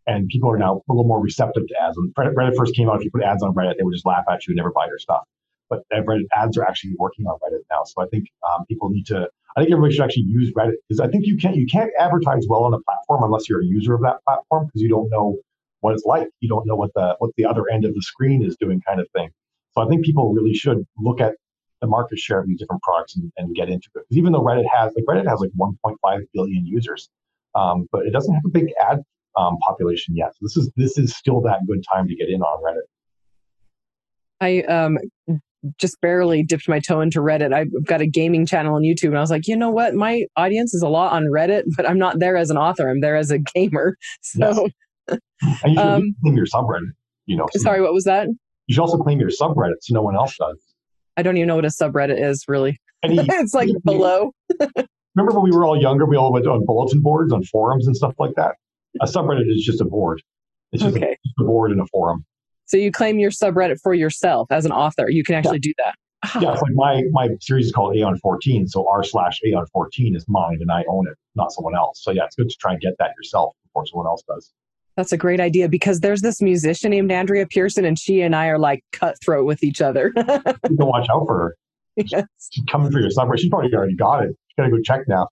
and 0.07 0.29
people 0.29 0.51
are 0.51 0.59
now 0.59 0.83
a 0.89 0.93
little 0.93 1.07
more 1.07 1.21
receptive 1.21 1.67
to 1.67 1.75
ads. 1.83 1.97
When 1.97 2.13
Reddit 2.35 2.57
first 2.57 2.75
came 2.75 2.89
out, 2.89 2.97
if 2.97 3.05
you 3.05 3.11
put 3.11 3.23
ads 3.23 3.43
on 3.43 3.55
Reddit, 3.55 3.77
they 3.79 3.83
would 3.83 3.95
just 3.95 4.07
laugh 4.07 4.25
at 4.31 4.47
you 4.47 4.53
and 4.53 4.57
never 4.57 4.71
buy 4.71 4.87
your 4.87 4.99
stuff. 4.99 5.23
But 5.69 5.83
Reddit 5.93 6.27
ads 6.37 6.57
are 6.57 6.65
actually 6.65 6.95
working 6.99 7.27
on 7.27 7.39
Reddit 7.39 7.63
now, 7.71 7.83
so 7.85 8.03
I 8.03 8.07
think 8.07 8.27
um, 8.49 8.65
people 8.67 8.91
need 8.91 9.07
to. 9.07 9.29
I 9.57 9.61
think 9.61 9.73
everybody 9.73 9.95
should 9.95 10.05
actually 10.05 10.25
use 10.25 10.53
Reddit 10.53 10.75
because 10.89 11.01
I 11.01 11.09
think 11.09 11.27
you 11.27 11.37
can't 11.37 11.57
you 11.57 11.67
can't 11.67 11.91
advertise 11.99 12.47
well 12.49 12.65
on 12.65 12.75
a 12.75 12.81
platform 12.81 13.25
unless 13.25 13.49
you're 13.49 13.63
a 13.63 13.67
user 13.67 13.95
of 13.95 14.03
that 14.03 14.23
platform 14.25 14.67
because 14.67 14.83
you 14.83 14.89
don't 14.89 15.11
know 15.11 15.39
what 15.81 15.95
it's 15.95 16.05
like. 16.05 16.29
You 16.41 16.49
don't 16.49 16.67
know 16.67 16.77
what 16.77 16.93
the 16.95 17.17
what 17.19 17.31
the 17.37 17.45
other 17.45 17.65
end 17.73 17.85
of 17.85 17.95
the 17.95 18.03
screen 18.03 18.45
is 18.45 18.57
doing, 18.59 18.81
kind 18.87 19.01
of 19.01 19.09
thing. 19.15 19.31
So 19.73 19.83
I 19.83 19.87
think 19.87 20.05
people 20.05 20.33
really 20.33 20.55
should 20.55 20.85
look 20.99 21.21
at 21.21 21.35
the 21.81 21.87
market 21.87 22.19
share 22.19 22.41
of 22.41 22.47
these 22.47 22.59
different 22.59 22.83
products 22.83 23.17
and, 23.17 23.33
and 23.37 23.55
get 23.55 23.69
into 23.69 23.89
it. 23.95 24.03
Because 24.09 24.17
even 24.17 24.33
though 24.33 24.43
Reddit 24.43 24.65
has 24.75 24.93
like 24.95 25.05
Reddit 25.09 25.29
has 25.29 25.41
like 25.41 25.51
1.5 25.59 26.21
billion 26.35 26.67
users, 26.67 27.09
um, 27.55 27.87
but 27.93 28.07
it 28.07 28.11
doesn't 28.11 28.35
have 28.35 28.43
a 28.45 28.51
big 28.51 28.69
ad 28.81 29.03
um, 29.37 29.57
population 29.67 30.17
yet. 30.17 30.33
So 30.35 30.39
this 30.43 30.57
is 30.57 30.71
this 30.77 30.99
is 30.99 31.17
still 31.17 31.41
that 31.43 31.61
good 31.67 31.83
time 31.93 32.07
to 32.09 32.15
get 32.15 32.29
in 32.29 32.43
on 32.43 32.63
Reddit. 32.63 32.87
I 34.43 34.63
um, 34.63 34.99
just 35.79 36.01
barely 36.01 36.43
dipped 36.43 36.69
my 36.69 36.81
toe 36.81 37.01
into 37.01 37.21
Reddit. 37.21 37.53
I've 37.53 37.69
got 37.85 38.01
a 38.01 38.07
gaming 38.07 38.47
channel 38.47 38.75
on 38.75 38.83
YouTube, 38.83 39.09
and 39.09 39.19
I 39.19 39.21
was 39.21 39.31
like, 39.31 39.47
you 39.47 39.57
know 39.57 39.71
what? 39.71 39.95
My 39.95 40.25
audience 40.37 40.75
is 40.75 40.83
a 40.83 40.89
lot 40.89 41.13
on 41.13 41.25
Reddit, 41.25 41.65
but 41.77 41.89
I'm 41.89 41.99
not 41.99 42.19
there 42.19 42.37
as 42.37 42.51
an 42.51 42.57
author. 42.57 42.89
I'm 42.89 43.01
there 43.01 43.17
as 43.17 43.31
a 43.31 43.39
gamer. 43.39 43.97
So, 44.23 44.49
yes. 44.49 44.73
And 45.11 45.73
you 45.73 45.81
um, 45.81 46.15
claim 46.23 46.37
your 46.37 46.47
subreddit. 46.47 46.93
You 47.27 47.37
know. 47.37 47.47
Sorry, 47.57 47.81
what 47.81 47.93
was 47.93 48.05
that? 48.05 48.29
You 48.67 48.75
should 48.75 48.83
also 48.83 48.99
claim 48.99 49.21
your 49.21 49.31
subreddit 49.31 49.75
so 49.81 49.95
no 49.95 50.03
one 50.03 50.17
else 50.17 50.37
does. 50.37 50.59
I 51.17 51.23
don't 51.23 51.37
even 51.37 51.49
know 51.49 51.57
what 51.57 51.65
a 51.65 51.69
subreddit 51.69 52.21
is, 52.21 52.45
really. 52.49 52.79
it's 53.03 53.55
like 53.55 53.69
below. 53.85 54.33
remember 55.15 55.39
when 55.39 55.43
we 55.43 55.51
were 55.51 55.65
all 55.65 55.81
younger, 55.81 56.07
we 56.07 56.17
all 56.17 56.33
went 56.33 56.47
on 56.47 56.65
bulletin 56.65 57.01
boards, 57.03 57.33
on 57.33 57.43
forums, 57.45 57.87
and 57.87 57.97
stuff 57.97 58.15
like 58.19 58.35
that. 58.37 58.55
A 59.01 59.07
subreddit 59.07 59.51
is 59.51 59.65
just 59.65 59.81
a 59.81 59.85
board. 59.85 60.23
It's 60.73 60.83
just, 60.83 60.97
okay. 60.97 61.07
a, 61.07 61.09
just 61.09 61.35
a 61.41 61.45
board 61.45 61.73
in 61.73 61.81
a 61.81 61.87
forum. 61.87 62.25
So 62.67 62.77
you 62.77 62.93
claim 62.93 63.19
your 63.19 63.31
subreddit 63.31 63.81
for 63.83 63.95
yourself 63.95 64.53
as 64.53 64.65
an 64.65 64.73
author. 64.73 65.11
You 65.11 65.25
can 65.25 65.35
actually 65.35 65.61
yeah. 65.63 65.73
do 65.73 65.75
that. 65.79 65.95
Yeah, 66.41 66.53
it's 66.53 66.63
like 66.63 66.75
my 66.75 67.03
my 67.13 67.29
series 67.41 67.67
is 67.67 67.73
called 67.73 67.97
Aeon 67.97 68.19
14, 68.19 68.69
so 68.69 68.87
r 68.89 69.03
slash 69.03 69.41
Aeon 69.45 69.65
14 69.73 70.15
is 70.15 70.27
mine 70.29 70.59
and 70.61 70.71
I 70.71 70.85
own 70.89 71.09
it, 71.09 71.17
not 71.35 71.51
someone 71.51 71.75
else. 71.75 72.03
So 72.03 72.11
yeah, 72.11 72.27
it's 72.27 72.37
good 72.37 72.49
to 72.49 72.57
try 72.61 72.73
and 72.73 72.81
get 72.81 72.93
that 72.99 73.13
yourself 73.17 73.57
before 73.65 73.87
someone 73.87 74.07
else 74.07 74.23
does. 74.29 74.53
That's 74.97 75.13
a 75.13 75.17
great 75.17 75.41
idea 75.41 75.69
because 75.69 76.01
there's 76.01 76.21
this 76.21 76.43
musician 76.43 76.91
named 76.91 77.13
Andrea 77.13 77.47
Pearson, 77.47 77.85
and 77.85 77.99
she 77.99 78.21
and 78.21 78.35
I 78.35 78.49
are 78.49 78.59
like 78.59 78.83
cutthroat 78.93 79.47
with 79.47 79.63
each 79.63 79.81
other. 79.81 80.13
you 80.17 80.23
can 80.25 80.77
watch 80.79 81.09
out 81.13 81.27
for 81.27 81.39
her. 81.39 81.57
Yes. 81.97 82.25
She's 82.51 82.65
coming 82.71 82.91
for 82.91 83.01
your 83.01 83.11
subreddit. 83.11 83.41
She 83.41 83.51
probably 83.51 83.73
already 83.75 83.95
got 83.95 84.25
it. 84.25 84.29
You 84.31 84.65
gotta 84.65 84.71
go 84.71 84.79
check 84.83 85.03
now. 85.09 85.29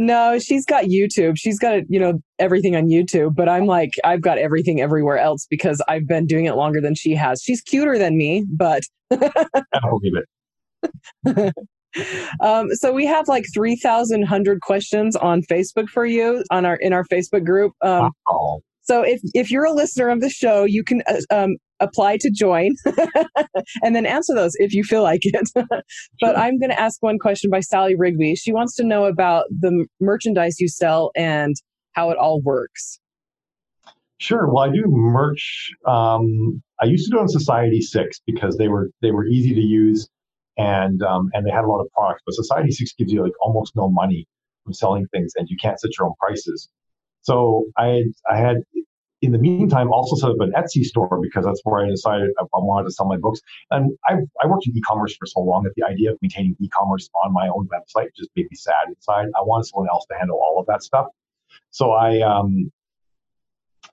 No, 0.00 0.38
she's 0.38 0.64
got 0.64 0.84
YouTube. 0.84 1.34
She's 1.36 1.58
got, 1.58 1.82
you 1.88 1.98
know, 1.98 2.20
everything 2.38 2.76
on 2.76 2.86
YouTube, 2.86 3.34
but 3.34 3.48
I'm 3.48 3.66
like, 3.66 3.90
I've 4.04 4.20
got 4.20 4.38
everything 4.38 4.80
everywhere 4.80 5.18
else 5.18 5.44
because 5.50 5.82
I've 5.88 6.06
been 6.06 6.24
doing 6.24 6.44
it 6.44 6.54
longer 6.54 6.80
than 6.80 6.94
she 6.94 7.16
has. 7.16 7.42
She's 7.42 7.60
cuter 7.60 7.98
than 7.98 8.16
me, 8.16 8.46
but. 8.48 8.82
I 9.10 9.80
believe 9.90 10.12
it. 11.24 11.54
um, 12.40 12.68
so 12.74 12.92
we 12.92 13.06
have 13.06 13.26
like 13.26 13.44
3,100 13.52 14.60
questions 14.60 15.16
on 15.16 15.42
Facebook 15.42 15.88
for 15.88 16.06
you 16.06 16.44
on 16.52 16.64
our, 16.64 16.76
in 16.76 16.92
our 16.92 17.04
Facebook 17.04 17.44
group. 17.44 17.72
Um, 17.82 18.12
wow. 18.30 18.60
So 18.88 19.02
if, 19.02 19.20
if 19.34 19.50
you're 19.50 19.66
a 19.66 19.72
listener 19.72 20.08
of 20.08 20.22
the 20.22 20.30
show, 20.30 20.64
you 20.64 20.82
can 20.82 21.02
uh, 21.06 21.20
um, 21.30 21.56
apply 21.78 22.16
to 22.22 22.30
join 22.30 22.74
and 23.82 23.94
then 23.94 24.06
answer 24.06 24.34
those 24.34 24.52
if 24.54 24.72
you 24.72 24.82
feel 24.82 25.02
like 25.02 25.20
it. 25.24 25.50
but 26.20 26.38
I'm 26.38 26.58
going 26.58 26.70
to 26.70 26.80
ask 26.80 27.02
one 27.02 27.18
question 27.18 27.50
by 27.50 27.60
Sally 27.60 27.96
Rigby. 27.96 28.34
She 28.34 28.50
wants 28.50 28.74
to 28.76 28.84
know 28.84 29.04
about 29.04 29.44
the 29.50 29.86
merchandise 30.00 30.58
you 30.58 30.68
sell 30.68 31.10
and 31.14 31.54
how 31.92 32.10
it 32.10 32.16
all 32.16 32.40
works. 32.40 32.98
Sure. 34.16 34.50
Well, 34.50 34.64
I 34.64 34.72
do 34.72 34.84
merch. 34.86 35.70
Um, 35.86 36.62
I 36.80 36.86
used 36.86 37.04
to 37.04 37.10
do 37.10 37.18
it 37.18 37.20
on 37.20 37.28
Society 37.28 37.82
Six 37.82 38.22
because 38.26 38.56
they 38.56 38.68
were 38.68 38.88
they 39.02 39.10
were 39.10 39.26
easy 39.26 39.54
to 39.54 39.60
use, 39.60 40.08
and 40.56 41.02
um, 41.02 41.30
and 41.34 41.46
they 41.46 41.50
had 41.50 41.62
a 41.62 41.68
lot 41.68 41.80
of 41.80 41.88
products. 41.92 42.22
But 42.26 42.34
Society 42.34 42.72
Six 42.72 42.94
gives 42.98 43.12
you 43.12 43.22
like 43.22 43.34
almost 43.40 43.76
no 43.76 43.88
money 43.88 44.26
from 44.64 44.72
selling 44.72 45.06
things, 45.12 45.34
and 45.36 45.46
you 45.48 45.56
can't 45.60 45.78
set 45.78 45.90
your 45.96 46.08
own 46.08 46.14
prices. 46.18 46.68
So 47.28 47.66
I 47.76 48.04
I 48.30 48.38
had 48.38 48.56
in 49.20 49.32
the 49.32 49.38
meantime, 49.38 49.90
also 49.92 50.14
set 50.14 50.30
up 50.30 50.40
an 50.40 50.52
Etsy 50.56 50.84
store 50.84 51.18
because 51.20 51.44
that's 51.44 51.60
where 51.64 51.84
I 51.84 51.88
decided 51.88 52.30
I, 52.38 52.44
wanted 52.54 52.86
to 52.86 52.92
sell 52.92 53.06
my 53.06 53.16
books. 53.16 53.40
And 53.70 53.90
I, 54.06 54.14
I 54.42 54.46
worked 54.46 54.66
in 54.66 54.76
e-commerce 54.76 55.16
for 55.16 55.26
so 55.26 55.40
long 55.40 55.64
that 55.64 55.72
the 55.76 55.84
idea 55.84 56.12
of 56.12 56.18
maintaining 56.22 56.54
e-commerce 56.60 57.10
on 57.24 57.32
my 57.32 57.48
own 57.48 57.66
website 57.66 58.10
just 58.16 58.30
made 58.36 58.46
me 58.50 58.56
sad 58.56 58.88
inside. 58.88 59.26
I 59.36 59.42
wanted 59.42 59.64
someone 59.64 59.88
else 59.90 60.06
to 60.10 60.16
handle 60.16 60.36
all 60.36 60.60
of 60.60 60.66
that 60.66 60.84
stuff. 60.84 61.06
So 61.70 61.90
I, 61.92 62.20
um, 62.20 62.70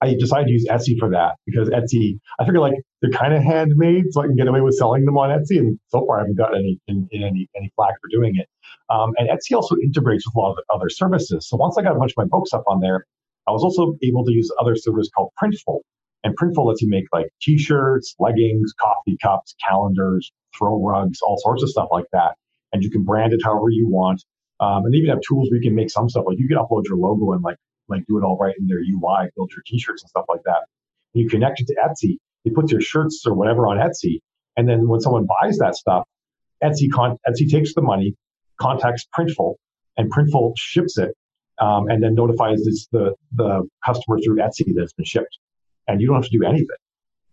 I 0.01 0.13
decided 0.13 0.47
to 0.47 0.51
use 0.51 0.67
Etsy 0.69 0.97
for 0.99 1.09
that 1.09 1.37
because 1.47 1.69
Etsy, 1.69 2.19
I 2.39 2.45
figure 2.45 2.59
like 2.59 2.75
they're 3.01 3.11
kind 3.11 3.33
of 3.33 3.41
handmade, 3.41 4.05
so 4.11 4.21
I 4.21 4.27
can 4.27 4.35
get 4.35 4.47
away 4.47 4.61
with 4.61 4.75
selling 4.75 5.05
them 5.05 5.17
on 5.17 5.29
Etsy. 5.29 5.57
And 5.57 5.79
so 5.87 6.05
far, 6.05 6.17
I 6.17 6.21
haven't 6.21 6.37
gotten 6.37 6.59
any 6.59 6.79
in, 6.87 7.07
in 7.11 7.23
any 7.23 7.49
any 7.55 7.71
flack 7.75 7.95
for 8.01 8.09
doing 8.11 8.35
it. 8.35 8.47
Um, 8.89 9.13
and 9.17 9.29
Etsy 9.29 9.55
also 9.55 9.75
integrates 9.81 10.25
with 10.27 10.35
a 10.35 10.39
lot 10.39 10.51
of 10.51 10.57
other 10.73 10.89
services. 10.89 11.47
So 11.47 11.55
once 11.57 11.77
I 11.77 11.81
got 11.81 11.95
a 11.95 11.99
bunch 11.99 12.11
of 12.11 12.17
my 12.17 12.25
books 12.25 12.53
up 12.53 12.63
on 12.67 12.81
there, 12.81 13.05
I 13.47 13.51
was 13.51 13.63
also 13.63 13.97
able 14.01 14.25
to 14.25 14.31
use 14.31 14.51
other 14.59 14.75
servers 14.75 15.09
called 15.15 15.31
Printful. 15.41 15.81
And 16.23 16.35
Printful 16.37 16.65
lets 16.65 16.81
you 16.81 16.89
make 16.89 17.05
like 17.13 17.27
t-shirts, 17.41 18.15
leggings, 18.17 18.73
coffee 18.81 19.17
cups, 19.21 19.55
calendars, 19.63 20.31
throw 20.57 20.83
rugs, 20.83 21.19
all 21.21 21.37
sorts 21.37 21.61
of 21.61 21.69
stuff 21.69 21.89
like 21.91 22.05
that. 22.13 22.35
And 22.73 22.83
you 22.83 22.89
can 22.89 23.03
brand 23.03 23.33
it 23.33 23.41
however 23.43 23.69
you 23.69 23.87
want. 23.87 24.23
Um, 24.59 24.85
and 24.85 24.95
even 24.95 25.09
have 25.09 25.21
tools 25.21 25.49
where 25.49 25.57
you 25.59 25.69
can 25.69 25.75
make 25.75 25.91
some 25.91 26.09
stuff 26.09 26.23
like 26.25 26.39
you 26.39 26.47
can 26.47 26.57
upload 26.57 26.85
your 26.87 26.97
logo 26.97 27.33
and 27.33 27.43
like 27.43 27.57
like 27.87 28.03
do 28.07 28.17
it 28.17 28.23
all 28.23 28.37
right 28.37 28.55
in 28.57 28.67
their 28.67 28.79
UI, 28.79 29.29
build 29.35 29.51
your 29.51 29.61
t-shirts 29.67 30.01
and 30.01 30.09
stuff 30.09 30.25
like 30.27 30.41
that. 30.45 30.63
And 31.13 31.23
you 31.23 31.29
connect 31.29 31.59
it 31.59 31.67
to 31.67 31.75
Etsy. 31.75 32.17
It 32.45 32.55
puts 32.55 32.71
your 32.71 32.81
shirts 32.81 33.23
or 33.27 33.35
whatever 33.35 33.67
on 33.67 33.77
Etsy. 33.77 34.21
And 34.57 34.67
then 34.67 34.87
when 34.87 35.01
someone 35.01 35.27
buys 35.41 35.57
that 35.59 35.75
stuff, 35.75 36.07
Etsy 36.63 36.91
con- 36.91 37.17
Etsy 37.27 37.47
takes 37.49 37.75
the 37.75 37.81
money, 37.81 38.15
contacts 38.59 39.05
Printful, 39.15 39.55
and 39.97 40.11
Printful 40.11 40.53
ships 40.57 40.97
it 40.97 41.15
um, 41.59 41.89
and 41.89 42.03
then 42.03 42.15
notifies 42.15 42.63
this, 42.63 42.87
the, 42.91 43.13
the 43.33 43.67
customer 43.85 44.19
through 44.23 44.37
Etsy 44.37 44.73
that 44.75 44.83
it's 44.83 44.93
been 44.93 45.05
shipped. 45.05 45.37
And 45.87 46.01
you 46.01 46.07
don't 46.07 46.15
have 46.15 46.29
to 46.29 46.37
do 46.37 46.43
anything. 46.43 46.67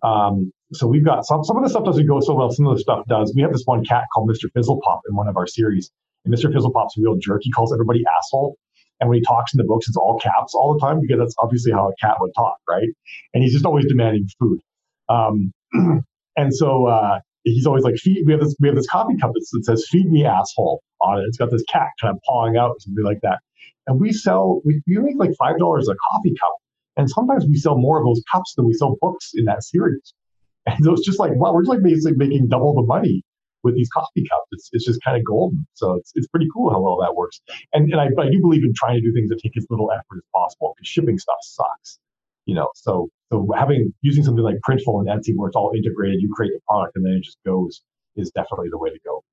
Um, 0.02 0.52
so 0.72 0.86
we've 0.86 1.04
got 1.04 1.24
some, 1.26 1.44
some 1.44 1.56
of 1.56 1.62
the 1.62 1.70
stuff 1.70 1.84
doesn't 1.84 2.06
go 2.06 2.20
so 2.20 2.34
well. 2.34 2.50
Some 2.50 2.66
of 2.66 2.76
the 2.76 2.82
stuff 2.82 3.06
does. 3.08 3.32
We 3.34 3.42
have 3.42 3.52
this 3.52 3.62
one 3.64 3.84
cat 3.84 4.04
called 4.14 4.28
Mr. 4.28 4.50
Fizzlepop 4.56 5.00
in 5.08 5.16
one 5.16 5.28
of 5.28 5.36
our 5.36 5.46
series. 5.46 5.90
And 6.24 6.34
Mr. 6.34 6.52
Fizzlepop's 6.52 6.96
a 6.98 7.02
real 7.02 7.16
jerk. 7.16 7.40
He 7.42 7.50
calls 7.50 7.72
everybody 7.72 8.02
asshole. 8.18 8.56
And 9.00 9.08
when 9.08 9.18
he 9.18 9.24
talks 9.24 9.52
in 9.52 9.58
the 9.58 9.64
books, 9.64 9.88
it's 9.88 9.96
all 9.96 10.18
caps 10.20 10.54
all 10.54 10.74
the 10.74 10.80
time 10.80 11.00
because 11.00 11.18
that's 11.18 11.34
obviously 11.42 11.72
how 11.72 11.88
a 11.88 11.94
cat 12.00 12.16
would 12.20 12.30
talk, 12.36 12.58
right? 12.68 12.88
And 13.34 13.42
he's 13.42 13.52
just 13.52 13.64
always 13.64 13.86
demanding 13.86 14.28
food. 14.38 14.60
Um, 15.08 15.52
and 16.36 16.54
so 16.54 16.86
uh, 16.86 17.18
he's 17.42 17.66
always 17.66 17.82
like, 17.82 17.96
feed, 17.96 18.24
we 18.26 18.32
have 18.32 18.40
this 18.40 18.54
we 18.60 18.68
have 18.68 18.76
this 18.76 18.86
coffee 18.86 19.16
cup 19.20 19.32
that 19.34 19.64
says 19.64 19.84
"Feed 19.90 20.08
me, 20.08 20.24
asshole" 20.24 20.82
on 21.00 21.18
it. 21.18 21.24
It's 21.26 21.36
got 21.36 21.50
this 21.50 21.64
cat 21.68 21.88
kind 22.00 22.14
of 22.14 22.20
pawing 22.24 22.56
out 22.56 22.70
or 22.70 22.76
something 22.78 23.04
like 23.04 23.20
that 23.22 23.40
and 23.86 24.00
we 24.00 24.12
sell 24.12 24.60
we, 24.64 24.82
we 24.86 24.98
make 24.98 25.16
like 25.18 25.32
five 25.38 25.58
dollars 25.58 25.88
a 25.88 25.94
coffee 26.10 26.34
cup. 26.40 26.56
And 26.96 27.08
sometimes 27.08 27.46
we 27.46 27.56
sell 27.56 27.78
more 27.78 27.98
of 27.98 28.04
those 28.04 28.22
cups 28.30 28.54
than 28.54 28.66
we 28.66 28.74
sell 28.74 28.96
books 29.00 29.30
in 29.34 29.44
that 29.46 29.62
series. 29.62 30.14
And 30.64 30.84
so 30.84 30.92
it's 30.92 31.04
just 31.04 31.18
like 31.18 31.32
wow 31.34 31.52
we're 31.52 31.62
just 31.62 31.70
like 31.70 31.82
basically 31.82 32.16
making 32.16 32.46
double 32.46 32.72
the 32.74 32.82
money 32.82 33.24
with 33.64 33.74
these 33.74 33.88
coffee 33.88 34.24
cups. 34.30 34.46
It's, 34.52 34.70
it's 34.72 34.84
just 34.84 35.02
kind 35.02 35.16
of 35.16 35.24
golden. 35.24 35.66
So 35.74 35.94
it's, 35.94 36.12
it's 36.14 36.28
pretty 36.28 36.46
cool 36.54 36.70
how 36.70 36.80
well 36.80 36.98
that 37.00 37.16
works. 37.16 37.40
And, 37.72 37.90
and 37.92 38.00
I, 38.00 38.06
I 38.06 38.30
do 38.30 38.40
believe 38.40 38.62
in 38.62 38.72
trying 38.76 38.94
to 38.94 39.00
do 39.00 39.12
things 39.12 39.28
that 39.30 39.40
take 39.42 39.56
as 39.56 39.66
little 39.70 39.90
effort 39.90 40.18
as 40.18 40.22
possible 40.32 40.74
because 40.76 40.88
shipping 40.88 41.18
stuff 41.18 41.38
sucks 41.42 41.98
you 42.46 42.54
know? 42.54 42.68
So 42.74 43.08
so 43.32 43.48
having 43.56 43.92
using 44.02 44.24
something 44.24 44.44
like 44.44 44.56
printful 44.68 45.00
and 45.00 45.08
etsy 45.08 45.32
where 45.34 45.48
it's 45.48 45.56
all 45.56 45.72
integrated 45.74 46.20
you 46.20 46.32
create 46.34 46.52
the 46.54 46.60
product 46.68 46.96
and 46.96 47.04
then 47.04 47.14
it 47.14 47.24
just 47.24 47.38
goes 47.46 47.82
is 48.16 48.30
definitely 48.30 48.68
the 48.70 48.78
way 48.78 48.90
to 48.90 48.98
go 49.04 49.24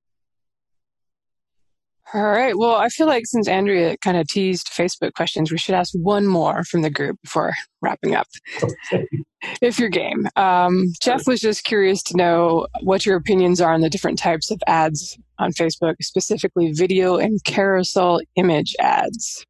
all 2.14 2.24
right. 2.24 2.58
Well, 2.58 2.76
I 2.76 2.90
feel 2.90 3.08
like 3.08 3.26
since 3.26 3.48
Andrea 3.48 3.96
kind 3.98 4.18
of 4.18 4.28
teased 4.28 4.68
Facebook 4.68 5.14
questions, 5.14 5.52
we 5.52 5.58
should 5.58 5.76
ask 5.76 5.94
one 5.94 6.26
more 6.26 6.64
from 6.64 6.82
the 6.82 6.90
group 6.90 7.18
before 7.22 7.54
wrapping 7.82 8.16
up. 8.16 8.28
Okay. 8.64 9.06
If 9.62 9.80
you're 9.80 9.88
game. 9.88 10.28
Um, 10.36 10.88
Jeff 11.02 11.26
was 11.26 11.40
just 11.40 11.64
curious 11.64 12.04
to 12.04 12.18
know 12.18 12.68
what 12.82 13.06
your 13.06 13.16
opinions 13.16 13.62
are 13.62 13.74
on 13.74 13.80
the 13.80 13.90
different 13.90 14.20
types 14.20 14.52
of 14.52 14.62
ads 14.68 15.18
on 15.38 15.54
Facebook, 15.54 15.96
specifically 16.02 16.74
video 16.74 17.16
and 17.16 17.42
carousel 17.46 18.20
image 18.36 18.76
ads. 18.82 19.46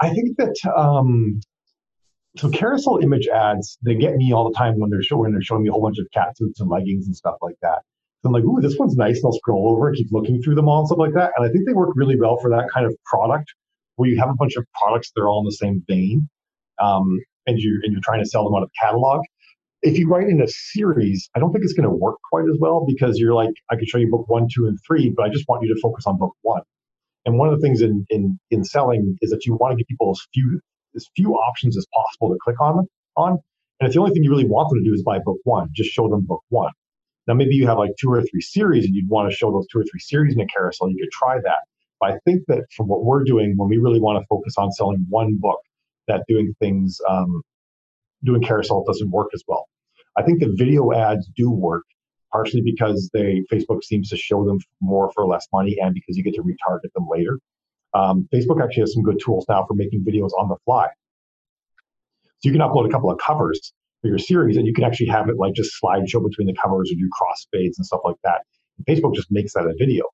I 0.00 0.10
think 0.10 0.36
that 0.38 0.56
um, 0.76 1.40
so 2.36 2.50
carousel 2.50 2.98
image 2.98 3.28
ads 3.28 3.78
they 3.82 3.94
get 3.94 4.16
me 4.16 4.32
all 4.32 4.48
the 4.48 4.56
time 4.56 4.80
when 4.80 4.90
they're 4.90 5.02
showing 5.02 5.30
they're 5.30 5.42
showing 5.42 5.62
me 5.62 5.68
a 5.68 5.72
whole 5.72 5.82
bunch 5.82 5.98
of 5.98 6.06
cat 6.12 6.36
suits 6.36 6.58
and 6.58 6.68
leggings 6.68 7.06
and 7.06 7.14
stuff 7.14 7.36
like 7.40 7.56
that. 7.62 7.82
I'm 8.26 8.32
like, 8.32 8.44
ooh, 8.44 8.60
this 8.60 8.76
one's 8.78 8.96
nice. 8.96 9.16
And 9.16 9.26
I'll 9.26 9.32
scroll 9.32 9.70
over 9.70 9.88
and 9.88 9.96
keep 9.96 10.08
looking 10.10 10.42
through 10.42 10.54
them 10.56 10.68
all 10.68 10.80
and 10.80 10.88
stuff 10.88 10.98
like 10.98 11.14
that. 11.14 11.32
And 11.36 11.46
I 11.46 11.50
think 11.50 11.66
they 11.66 11.72
work 11.72 11.90
really 11.94 12.18
well 12.18 12.36
for 12.38 12.50
that 12.50 12.66
kind 12.72 12.86
of 12.86 12.94
product 13.04 13.52
where 13.96 14.08
you 14.08 14.18
have 14.18 14.28
a 14.28 14.34
bunch 14.34 14.56
of 14.56 14.64
products 14.80 15.10
that 15.14 15.22
are 15.22 15.28
all 15.28 15.40
in 15.40 15.46
the 15.46 15.52
same 15.52 15.82
vein. 15.88 16.28
Um, 16.78 17.18
and 17.46 17.58
you 17.58 17.80
and 17.82 17.92
you're 17.92 18.02
trying 18.02 18.22
to 18.22 18.28
sell 18.28 18.44
them 18.44 18.54
out 18.54 18.62
of 18.62 18.70
catalog. 18.80 19.22
If 19.82 19.98
you 19.98 20.08
write 20.08 20.28
in 20.28 20.40
a 20.42 20.48
series, 20.48 21.28
I 21.34 21.38
don't 21.38 21.52
think 21.52 21.64
it's 21.64 21.74
going 21.74 21.88
to 21.88 21.94
work 21.94 22.16
quite 22.30 22.44
as 22.50 22.58
well 22.60 22.84
because 22.86 23.18
you're 23.18 23.34
like, 23.34 23.52
I 23.70 23.76
can 23.76 23.86
show 23.86 23.98
you 23.98 24.10
book 24.10 24.28
one, 24.28 24.48
two, 24.52 24.66
and 24.66 24.78
three, 24.86 25.12
but 25.14 25.24
I 25.24 25.28
just 25.28 25.44
want 25.48 25.62
you 25.62 25.72
to 25.74 25.80
focus 25.80 26.06
on 26.06 26.18
book 26.18 26.32
one. 26.42 26.62
And 27.24 27.38
one 27.38 27.48
of 27.48 27.60
the 27.60 27.60
things 27.60 27.82
in 27.82 28.04
in 28.10 28.38
in 28.50 28.64
selling 28.64 29.16
is 29.20 29.30
that 29.30 29.46
you 29.46 29.54
want 29.54 29.72
to 29.72 29.76
give 29.76 29.86
people 29.86 30.10
as 30.10 30.20
few 30.34 30.60
as 30.94 31.06
few 31.16 31.34
options 31.34 31.76
as 31.76 31.86
possible 31.94 32.30
to 32.30 32.38
click 32.42 32.60
on 32.60 32.86
on. 33.16 33.38
And 33.78 33.88
if 33.88 33.94
the 33.94 34.00
only 34.00 34.12
thing 34.12 34.24
you 34.24 34.30
really 34.30 34.46
want 34.46 34.70
them 34.70 34.78
to 34.78 34.84
do 34.84 34.94
is 34.94 35.02
buy 35.02 35.18
book 35.18 35.38
one, 35.44 35.68
just 35.72 35.90
show 35.90 36.08
them 36.08 36.24
book 36.26 36.42
one. 36.48 36.72
Now, 37.26 37.34
maybe 37.34 37.54
you 37.54 37.66
have 37.66 37.78
like 37.78 37.90
two 38.00 38.10
or 38.10 38.22
three 38.22 38.40
series 38.40 38.84
and 38.84 38.94
you'd 38.94 39.08
want 39.08 39.30
to 39.30 39.36
show 39.36 39.50
those 39.50 39.66
two 39.72 39.80
or 39.80 39.84
three 39.84 40.00
series 40.00 40.34
in 40.34 40.40
a 40.40 40.46
carousel. 40.46 40.90
You 40.90 40.98
could 41.00 41.10
try 41.10 41.38
that. 41.42 41.58
But 42.00 42.12
I 42.12 42.18
think 42.24 42.42
that 42.48 42.64
from 42.76 42.88
what 42.88 43.04
we're 43.04 43.24
doing, 43.24 43.54
when 43.56 43.68
we 43.68 43.78
really 43.78 44.00
want 44.00 44.20
to 44.20 44.26
focus 44.28 44.54
on 44.58 44.70
selling 44.72 45.06
one 45.08 45.38
book, 45.40 45.58
that 46.08 46.24
doing 46.28 46.54
things, 46.60 46.98
um, 47.08 47.42
doing 48.22 48.42
carousel 48.42 48.84
doesn't 48.86 49.10
work 49.10 49.28
as 49.34 49.42
well. 49.48 49.66
I 50.16 50.22
think 50.22 50.40
the 50.40 50.54
video 50.56 50.92
ads 50.92 51.28
do 51.36 51.50
work, 51.50 51.84
partially 52.32 52.62
because 52.62 53.10
they 53.12 53.42
Facebook 53.52 53.82
seems 53.82 54.08
to 54.10 54.16
show 54.16 54.44
them 54.44 54.58
more 54.80 55.10
for 55.14 55.26
less 55.26 55.46
money, 55.52 55.76
and 55.80 55.94
because 55.94 56.16
you 56.16 56.22
get 56.22 56.34
to 56.34 56.42
retarget 56.42 56.92
them 56.94 57.06
later. 57.10 57.38
Um, 57.94 58.28
Facebook 58.32 58.62
actually 58.62 58.82
has 58.82 58.92
some 58.92 59.02
good 59.02 59.18
tools 59.24 59.46
now 59.48 59.64
for 59.66 59.74
making 59.74 60.04
videos 60.04 60.30
on 60.38 60.48
the 60.48 60.56
fly. 60.64 60.88
So 62.38 62.50
you 62.50 62.52
can 62.52 62.60
upload 62.60 62.86
a 62.86 62.90
couple 62.90 63.10
of 63.10 63.18
covers 63.18 63.72
your 64.02 64.18
series, 64.18 64.56
and 64.56 64.66
you 64.66 64.72
can 64.72 64.84
actually 64.84 65.08
have 65.08 65.28
it 65.28 65.36
like 65.38 65.54
just 65.54 65.72
slideshow 65.82 66.22
between 66.22 66.46
the 66.46 66.54
covers 66.62 66.92
or 66.92 66.94
do 66.94 67.08
cross 67.12 67.46
fades 67.52 67.78
and 67.78 67.86
stuff 67.86 68.00
like 68.04 68.16
that. 68.24 68.42
And 68.78 68.86
Facebook 68.86 69.14
just 69.14 69.30
makes 69.30 69.54
that 69.54 69.66
a 69.66 69.74
video, 69.78 70.04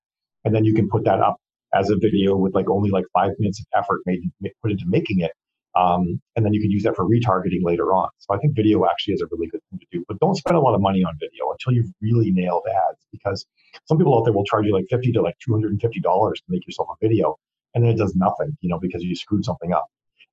and 0.45 0.55
then 0.55 0.65
you 0.65 0.75
can 0.75 0.89
put 0.89 1.05
that 1.05 1.21
up 1.21 1.37
as 1.75 1.91
a 1.91 1.97
video 1.97 2.37
with 2.37 2.55
like 2.55 2.69
only 2.69 2.91
like 2.91 3.05
five 3.13 3.33
minutes 3.39 3.61
of 3.61 3.67
effort 3.77 4.01
made 4.07 4.21
put 4.63 4.71
into 4.71 4.85
making 4.87 5.21
it, 5.21 5.33
um, 5.75 6.21
and 6.37 6.45
then 6.45 6.53
you 6.53 6.61
can 6.61 6.71
use 6.71 6.83
that 6.85 6.95
for 6.95 7.05
retargeting 7.05 7.63
later 7.63 7.93
on. 7.93 8.09
So 8.19 8.35
I 8.35 8.39
think 8.39 8.55
video 8.55 8.85
actually 8.87 9.15
is 9.15 9.23
a 9.23 9.27
really 9.31 9.49
good 9.49 9.61
thing 9.71 9.81
to 9.81 9.87
do. 9.91 10.05
But 10.07 10.21
don't 10.21 10.37
spend 10.37 10.57
a 10.57 10.61
lot 10.61 10.75
of 10.75 10.81
money 10.81 11.03
on 11.03 11.15
video 11.19 11.51
until 11.51 11.73
you've 11.73 11.93
really 12.01 12.31
nailed 12.31 12.63
ads, 12.69 13.01
because 13.11 13.47
some 13.87 13.99
people 13.99 14.17
out 14.17 14.25
there 14.25 14.33
will 14.33 14.45
charge 14.45 14.67
you 14.67 14.73
like 14.73 14.87
fifty 14.91 15.13
to 15.13 15.23
like 15.23 15.37
two 15.45 15.53
hundred 15.53 15.73
and 15.73 15.81
fifty 15.81 16.01
dollars 16.01 16.41
to 16.41 16.45
make 16.49 16.67
yourself 16.67 16.89
a 16.91 17.07
video, 17.07 17.37
and 17.75 17.85
then 17.85 17.91
it 17.91 17.99
does 17.99 18.15
nothing, 18.15 18.57
you 18.61 18.69
know, 18.69 18.79
because 18.79 19.03
you 19.03 19.17
screwed 19.17 19.45
something 19.45 19.73
up. 19.73 19.87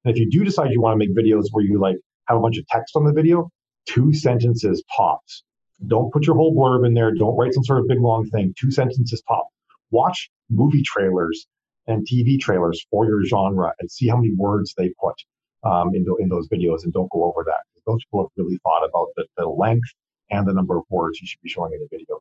And 0.06 0.14
if 0.16 0.20
you 0.20 0.30
do 0.30 0.46
decide 0.46 0.72
you 0.72 0.82
want 0.82 1.00
to 1.00 1.06
make 1.06 1.16
videos 1.16 1.46
where 1.52 1.64
you 1.64 1.80
like 1.80 1.98
have 2.30 2.38
a 2.38 2.42
bunch 2.42 2.58
of 2.58 2.68
text 2.68 2.96
on 2.96 3.06
the 3.06 3.12
video, 3.12 3.50
two 3.86 4.14
sentences 4.14 4.84
tops. 4.96 5.44
Don't 5.88 6.12
put 6.12 6.28
your 6.28 6.36
whole 6.36 6.56
blurb 6.56 6.86
in 6.86 6.94
there. 6.94 7.14
Don't 7.14 7.36
write 7.38 7.54
some 7.54 7.64
sort 7.64 7.80
of 7.80 7.88
big 7.88 8.00
long 8.00 8.30
thing. 8.30 8.54
Two 8.58 8.72
sentences 8.72 9.22
top. 9.28 9.48
Watch 9.92 10.30
movie 10.50 10.84
trailers 10.84 11.48
and 11.88 12.06
TV 12.06 12.40
trailers 12.40 12.86
for 12.92 13.06
your 13.06 13.24
genre 13.26 13.74
and 13.80 13.90
see 13.90 14.08
how 14.08 14.18
many 14.18 14.34
words 14.36 14.74
they 14.78 14.94
put 15.02 15.16
um, 15.64 15.96
in, 15.96 16.04
the, 16.04 16.16
in 16.20 16.30
those 16.30 16.48
videos 16.50 16.84
and 16.84 16.94
don't 16.94 17.10
go 17.12 17.24
over 17.24 17.44
that. 17.46 17.62
Those 17.88 18.04
people 18.06 18.24
have 18.24 18.30
really 18.38 18.60
thought 18.64 18.86
about 18.88 19.08
the, 19.16 19.26
the 19.38 19.48
length 19.48 19.90
and 20.30 20.48
the 20.48 20.54
number 20.54 20.78
of 20.78 20.84
words 20.90 21.20
you 21.20 21.28
should 21.28 21.42
be 21.42 21.50
showing 21.50 21.74
in 21.74 21.82
a 21.82 21.88
video. 21.90 22.20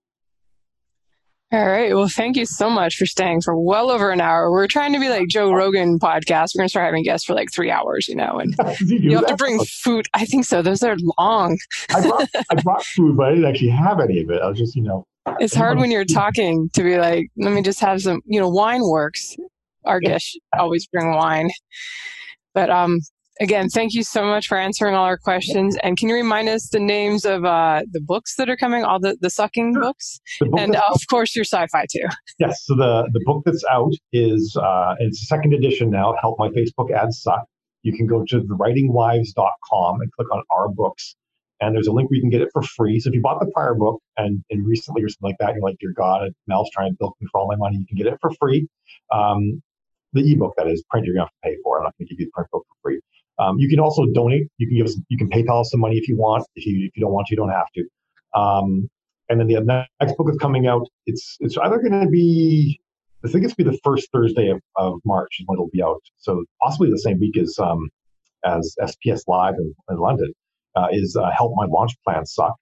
All 1.50 1.66
right. 1.66 1.94
Well, 1.94 2.08
thank 2.08 2.36
you 2.36 2.44
so 2.44 2.68
much 2.68 2.96
for 2.96 3.06
staying 3.06 3.40
for 3.40 3.58
well 3.58 3.90
over 3.90 4.10
an 4.10 4.20
hour. 4.20 4.50
We're 4.50 4.66
trying 4.66 4.92
to 4.92 5.00
be 5.00 5.08
like 5.08 5.28
Joe 5.28 5.50
Rogan 5.50 5.98
podcast. 5.98 6.50
We're 6.54 6.60
going 6.60 6.66
to 6.66 6.68
start 6.68 6.84
having 6.84 7.04
guests 7.04 7.26
for 7.26 7.32
like 7.32 7.50
three 7.50 7.70
hours, 7.70 8.06
you 8.06 8.16
know, 8.16 8.38
and 8.38 8.54
you, 8.80 8.98
you 8.98 9.16
have 9.16 9.26
to 9.28 9.36
bring 9.36 9.58
food. 9.64 10.06
I 10.12 10.26
think 10.26 10.44
so. 10.44 10.60
Those 10.60 10.82
are 10.82 10.96
long. 11.18 11.56
I, 11.94 12.02
brought, 12.02 12.28
I 12.50 12.54
brought 12.62 12.84
food, 12.84 13.16
but 13.16 13.28
I 13.28 13.30
didn't 13.30 13.46
actually 13.46 13.70
have 13.70 13.98
any 13.98 14.20
of 14.20 14.28
it. 14.28 14.42
I 14.42 14.46
was 14.46 14.58
just, 14.58 14.76
you 14.76 14.82
know. 14.82 15.06
It's 15.40 15.54
hard 15.54 15.78
when 15.78 15.90
you're 15.90 16.04
talking 16.04 16.68
to 16.74 16.82
be 16.82 16.98
like, 16.98 17.28
let 17.38 17.54
me 17.54 17.62
just 17.62 17.80
have 17.80 18.02
some, 18.02 18.20
you 18.26 18.38
know, 18.40 18.48
wine 18.50 18.82
works. 18.82 19.34
Our 19.86 20.00
guests 20.00 20.36
always 20.58 20.86
bring 20.86 21.12
wine. 21.12 21.50
But 22.52 22.68
um, 22.68 23.00
again, 23.40 23.68
thank 23.68 23.94
you 23.94 24.02
so 24.02 24.24
much 24.24 24.46
for 24.46 24.58
answering 24.58 24.94
all 24.94 25.04
our 25.04 25.18
questions. 25.18 25.76
And 25.82 25.96
can 25.96 26.08
you 26.08 26.14
remind 26.14 26.48
us 26.48 26.68
the 26.68 26.80
names 26.80 27.24
of 27.24 27.44
uh, 27.44 27.82
the 27.90 28.00
books 28.00 28.36
that 28.36 28.48
are 28.48 28.56
coming, 28.56 28.84
all 28.84 29.00
the, 29.00 29.16
the 29.20 29.30
sucking 29.30 29.74
books? 29.74 30.20
The 30.40 30.52
and 30.58 30.76
uh, 30.76 30.82
of 30.92 31.00
course, 31.08 31.34
your 31.34 31.44
sci 31.44 31.66
fi 31.72 31.86
too. 31.90 32.06
Yes. 32.38 32.64
So 32.64 32.74
the, 32.74 33.08
the 33.12 33.20
book 33.24 33.42
that's 33.44 33.64
out 33.70 33.92
is, 34.12 34.56
uh, 34.60 34.94
it's 34.98 35.22
a 35.22 35.26
second 35.26 35.54
edition 35.54 35.90
now, 35.90 36.14
Help 36.20 36.38
My 36.38 36.48
Facebook 36.48 36.90
Ads 36.90 37.22
Suck. 37.22 37.44
You 37.82 37.96
can 37.96 38.06
go 38.06 38.24
to 38.28 38.40
thewritingwives.com 38.40 40.00
and 40.00 40.12
click 40.12 40.32
on 40.32 40.42
our 40.50 40.68
books. 40.68 41.14
And 41.60 41.74
there's 41.74 41.88
a 41.88 41.92
link 41.92 42.08
where 42.08 42.16
you 42.16 42.22
can 42.22 42.30
get 42.30 42.40
it 42.40 42.50
for 42.52 42.62
free. 42.62 43.00
So 43.00 43.08
if 43.08 43.14
you 43.14 43.20
bought 43.20 43.40
the 43.40 43.50
prior 43.52 43.74
book 43.74 44.00
and, 44.16 44.44
and 44.50 44.64
recently 44.64 45.02
or 45.02 45.08
something 45.08 45.30
like 45.30 45.38
that, 45.40 45.54
you're 45.54 45.62
like, 45.62 45.76
dear 45.80 45.92
God, 45.96 46.30
Mel's 46.46 46.70
trying 46.72 46.92
to 46.92 46.96
bilk 46.98 47.16
me 47.20 47.26
for 47.32 47.40
all 47.40 47.48
my 47.48 47.56
money, 47.56 47.78
you 47.78 47.86
can 47.86 47.96
get 47.96 48.06
it 48.06 48.18
for 48.20 48.30
free. 48.38 48.68
Um, 49.12 49.60
the 50.12 50.32
ebook 50.32 50.54
that 50.56 50.68
is 50.68 50.84
print 50.88 51.04
you're 51.04 51.14
going 51.14 51.26
to 51.26 51.30
have 51.32 51.42
to 51.42 51.56
pay 51.56 51.56
for. 51.62 51.78
I'm 51.78 51.84
not 51.84 51.94
going 51.98 52.06
to 52.06 52.14
give 52.14 52.20
you 52.20 52.26
the 52.26 52.32
print 52.32 52.48
book 52.52 52.64
for 52.68 52.76
free. 52.82 53.00
Um, 53.38 53.56
you 53.58 53.68
can 53.68 53.78
also 53.78 54.04
donate. 54.12 54.48
You 54.58 54.66
can 54.66 54.76
give 54.76 54.86
us, 54.86 55.00
you 55.08 55.18
can 55.18 55.28
PayPal 55.30 55.64
some 55.64 55.80
money 55.80 55.96
if 55.96 56.08
you 56.08 56.16
want. 56.16 56.44
If 56.54 56.66
you 56.66 56.86
if 56.86 56.96
you 56.96 57.02
don't 57.02 57.12
want 57.12 57.26
to, 57.28 57.34
you 57.34 57.36
don't 57.36 57.50
have 57.50 57.70
to. 57.74 58.38
Um, 58.38 58.90
and 59.28 59.40
then 59.40 59.46
the 59.46 59.86
next 60.00 60.16
book 60.16 60.28
is 60.30 60.36
coming 60.38 60.66
out. 60.66 60.86
It's 61.06 61.36
it's 61.40 61.56
either 61.58 61.78
going 61.78 62.00
to 62.00 62.08
be 62.08 62.80
I 63.24 63.28
think 63.28 63.44
it's 63.44 63.54
be 63.54 63.64
the 63.64 63.78
first 63.82 64.10
Thursday 64.12 64.48
of, 64.48 64.60
of 64.76 65.00
March 65.04 65.38
is 65.40 65.46
when 65.46 65.56
it'll 65.56 65.70
be 65.72 65.82
out. 65.82 66.00
So 66.18 66.44
possibly 66.62 66.90
the 66.90 66.98
same 66.98 67.18
week 67.18 67.36
as 67.36 67.58
um, 67.58 67.88
as 68.44 68.74
SPS 68.80 69.22
Live 69.26 69.54
in, 69.58 69.74
in 69.90 69.96
London 69.96 70.32
uh, 70.76 70.88
is 70.92 71.16
uh, 71.16 71.30
Help 71.36 71.52
My 71.56 71.66
Launch 71.66 71.92
Plan 72.04 72.24
Suck. 72.26 72.54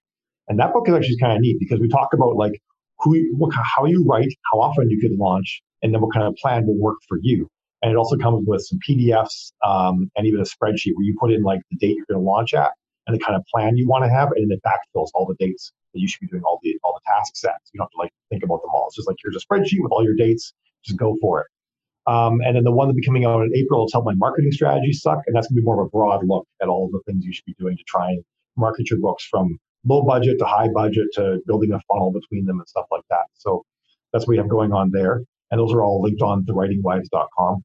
And 0.47 0.59
that 0.59 0.73
book 0.73 0.87
is 0.87 0.95
actually 0.95 1.17
kind 1.17 1.33
of 1.33 1.41
neat 1.41 1.57
because 1.59 1.79
we 1.79 1.87
talk 1.87 2.09
about 2.13 2.35
like 2.35 2.59
who, 2.99 3.15
what, 3.35 3.53
how 3.53 3.85
you 3.85 4.03
write, 4.07 4.29
how 4.51 4.59
often 4.59 4.89
you 4.89 4.99
could 4.99 5.17
launch, 5.17 5.61
and 5.83 5.93
then 5.93 6.01
what 6.01 6.13
kind 6.13 6.25
of 6.25 6.35
plan 6.35 6.65
will 6.65 6.79
work 6.79 6.97
for 7.07 7.19
you. 7.21 7.47
And 7.81 7.91
it 7.91 7.95
also 7.95 8.17
comes 8.17 8.45
with 8.47 8.61
some 8.61 8.79
PDFs 8.87 9.51
um, 9.65 10.09
and 10.15 10.25
even 10.25 10.39
a 10.39 10.43
spreadsheet 10.43 10.93
where 10.95 11.05
you 11.05 11.15
put 11.19 11.31
in 11.31 11.43
like 11.43 11.61
the 11.69 11.77
date 11.77 11.95
you're 11.95 12.05
going 12.09 12.23
to 12.23 12.27
launch 12.27 12.53
at 12.53 12.71
and 13.05 13.15
the 13.15 13.23
kind 13.23 13.35
of 13.35 13.43
plan 13.53 13.77
you 13.77 13.87
want 13.87 14.03
to 14.03 14.09
have, 14.09 14.29
and 14.35 14.51
it 14.51 14.61
backfills 14.65 15.09
all 15.13 15.25
the 15.25 15.35
dates 15.39 15.71
that 15.93 15.99
you 15.99 16.07
should 16.07 16.19
be 16.21 16.27
doing 16.27 16.43
all 16.43 16.59
the 16.63 16.77
all 16.83 16.93
the 16.93 17.11
task 17.11 17.35
sets. 17.35 17.71
You 17.73 17.79
don't 17.79 17.85
have 17.85 17.91
to 17.91 17.97
like 17.97 18.11
think 18.29 18.43
about 18.43 18.61
them 18.61 18.71
all. 18.73 18.85
It's 18.87 18.95
just 18.95 19.07
like 19.07 19.17
here's 19.23 19.35
a 19.35 19.39
spreadsheet 19.39 19.81
with 19.81 19.91
all 19.91 20.03
your 20.03 20.15
dates. 20.15 20.53
Just 20.83 20.97
go 20.97 21.15
for 21.21 21.41
it. 21.41 21.47
Um, 22.11 22.39
and 22.45 22.55
then 22.55 22.63
the 22.63 22.71
one 22.71 22.87
that'll 22.87 22.95
be 22.95 23.05
coming 23.05 23.25
out 23.25 23.41
in 23.41 23.51
April 23.55 23.85
is 23.85 23.91
help 23.93 24.05
my 24.05 24.15
marketing 24.15 24.51
strategy 24.51 24.93
suck, 24.93 25.19
and 25.27 25.35
that's 25.35 25.47
gonna 25.47 25.61
be 25.61 25.65
more 25.65 25.81
of 25.81 25.87
a 25.87 25.89
broad 25.89 26.25
look 26.25 26.47
at 26.61 26.67
all 26.67 26.89
the 26.91 26.99
things 27.05 27.25
you 27.25 27.33
should 27.33 27.45
be 27.45 27.55
doing 27.59 27.77
to 27.77 27.83
try 27.83 28.09
and 28.09 28.23
market 28.55 28.89
your 28.89 28.99
books 28.99 29.25
from 29.25 29.57
low 29.85 30.01
budget 30.03 30.37
to 30.39 30.45
high 30.45 30.67
budget 30.73 31.07
to 31.13 31.39
building 31.45 31.71
a 31.71 31.79
funnel 31.91 32.11
between 32.11 32.45
them 32.45 32.59
and 32.59 32.67
stuff 32.67 32.85
like 32.91 33.03
that. 33.09 33.25
So 33.35 33.63
that's 34.11 34.23
what 34.23 34.29
we 34.29 34.37
have 34.37 34.49
going 34.49 34.73
on 34.73 34.91
there. 34.91 35.23
And 35.51 35.59
those 35.59 35.71
are 35.73 35.83
all 35.83 36.01
linked 36.01 36.21
on 36.21 36.43
thewritingwives.com. 36.43 37.63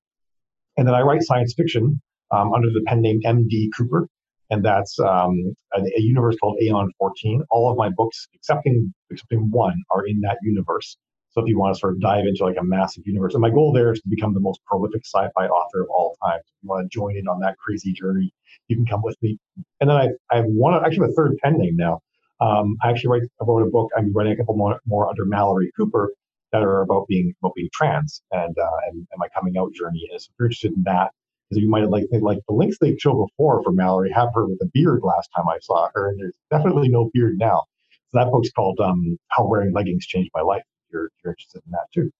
And 0.76 0.86
then 0.86 0.94
I 0.94 1.02
write 1.02 1.22
science 1.22 1.54
fiction 1.56 2.00
um, 2.30 2.52
under 2.52 2.68
the 2.68 2.82
pen 2.86 3.00
name 3.00 3.20
M.D. 3.24 3.72
Cooper. 3.76 4.08
And 4.50 4.64
that's 4.64 4.98
um, 5.00 5.54
a, 5.74 5.80
a, 5.80 6.00
universe 6.00 6.36
called 6.36 6.58
Aeon 6.60 6.90
14. 6.98 7.42
All 7.50 7.70
of 7.70 7.78
my 7.78 7.88
books, 7.88 8.28
excepting, 8.34 8.92
excepting 9.10 9.50
one, 9.50 9.74
are 9.94 10.06
in 10.06 10.20
that 10.20 10.36
universe. 10.42 10.98
So 11.30 11.40
if 11.40 11.48
you 11.48 11.58
want 11.58 11.74
to 11.74 11.78
sort 11.80 11.94
of 11.94 12.00
dive 12.00 12.26
into 12.26 12.44
like 12.44 12.58
a 12.60 12.64
massive 12.64 13.04
universe, 13.06 13.32
and 13.32 13.40
my 13.40 13.48
goal 13.48 13.72
there 13.72 13.92
is 13.92 14.00
to 14.00 14.08
become 14.10 14.34
the 14.34 14.40
most 14.40 14.60
prolific 14.66 15.02
sci-fi 15.06 15.46
author 15.46 15.82
of 15.82 15.88
all 15.88 16.16
time. 16.22 16.38
If 16.40 16.62
you 16.62 16.68
want 16.68 16.90
to 16.90 16.94
join 16.94 17.16
in 17.16 17.26
on 17.28 17.40
that 17.40 17.56
crazy 17.56 17.92
journey, 17.94 18.34
you 18.68 18.76
can 18.76 18.84
come 18.84 19.00
with 19.02 19.16
me. 19.22 19.38
And 19.80 19.88
then 19.88 19.96
I, 19.96 20.08
I 20.30 20.36
have 20.36 20.44
one, 20.44 20.74
actually 20.84 21.08
a 21.08 21.14
third 21.14 21.38
pen 21.42 21.56
name 21.56 21.76
now. 21.76 22.00
Um, 22.42 22.76
I 22.82 22.90
actually 22.90 23.08
write, 23.08 23.22
I 23.40 23.44
wrote 23.46 23.66
a 23.66 23.70
book. 23.70 23.88
I'm 23.96 24.12
writing 24.12 24.34
a 24.34 24.36
couple 24.36 24.56
more, 24.56 24.78
more 24.84 25.08
under 25.08 25.24
Malorie 25.24 25.70
Cooper, 25.78 26.12
that 26.52 26.62
are 26.62 26.82
about 26.82 27.06
being 27.08 27.34
about 27.42 27.54
being 27.54 27.68
trans 27.72 28.22
and 28.30 28.56
uh, 28.58 28.76
and, 28.88 28.96
and, 28.96 29.18
my 29.18 29.28
coming 29.34 29.56
out 29.58 29.72
journey. 29.72 30.06
And 30.10 30.20
so 30.20 30.28
if 30.30 30.34
you're 30.38 30.46
interested 30.46 30.72
in 30.76 30.82
that, 30.84 31.10
because 31.48 31.62
you 31.62 31.68
might 31.68 31.82
have 31.82 31.90
like 31.90 32.06
like 32.12 32.38
the 32.48 32.54
links 32.54 32.78
they 32.80 32.96
showed 32.96 33.26
before 33.26 33.62
for 33.62 33.72
Malorie 33.72 34.12
have 34.12 34.28
her 34.34 34.46
with 34.46 34.58
a 34.62 34.70
beard 34.72 35.00
last 35.02 35.30
time 35.34 35.48
I 35.48 35.58
saw 35.60 35.88
her, 35.94 36.10
and 36.10 36.20
there's 36.20 36.36
definitely 36.50 36.88
no 36.88 37.10
beard 37.12 37.38
now. 37.38 37.62
So 38.10 38.18
that 38.18 38.30
book's 38.30 38.50
called 38.50 38.78
um, 38.80 39.18
How 39.28 39.46
Wearing 39.46 39.72
Leggings 39.72 40.06
Changed 40.06 40.30
My 40.34 40.42
Life. 40.42 40.62
If 40.86 40.92
you're, 40.92 41.06
if 41.06 41.12
you're 41.24 41.32
interested 41.32 41.62
in 41.64 41.72
that 41.72 41.86
too. 41.94 42.10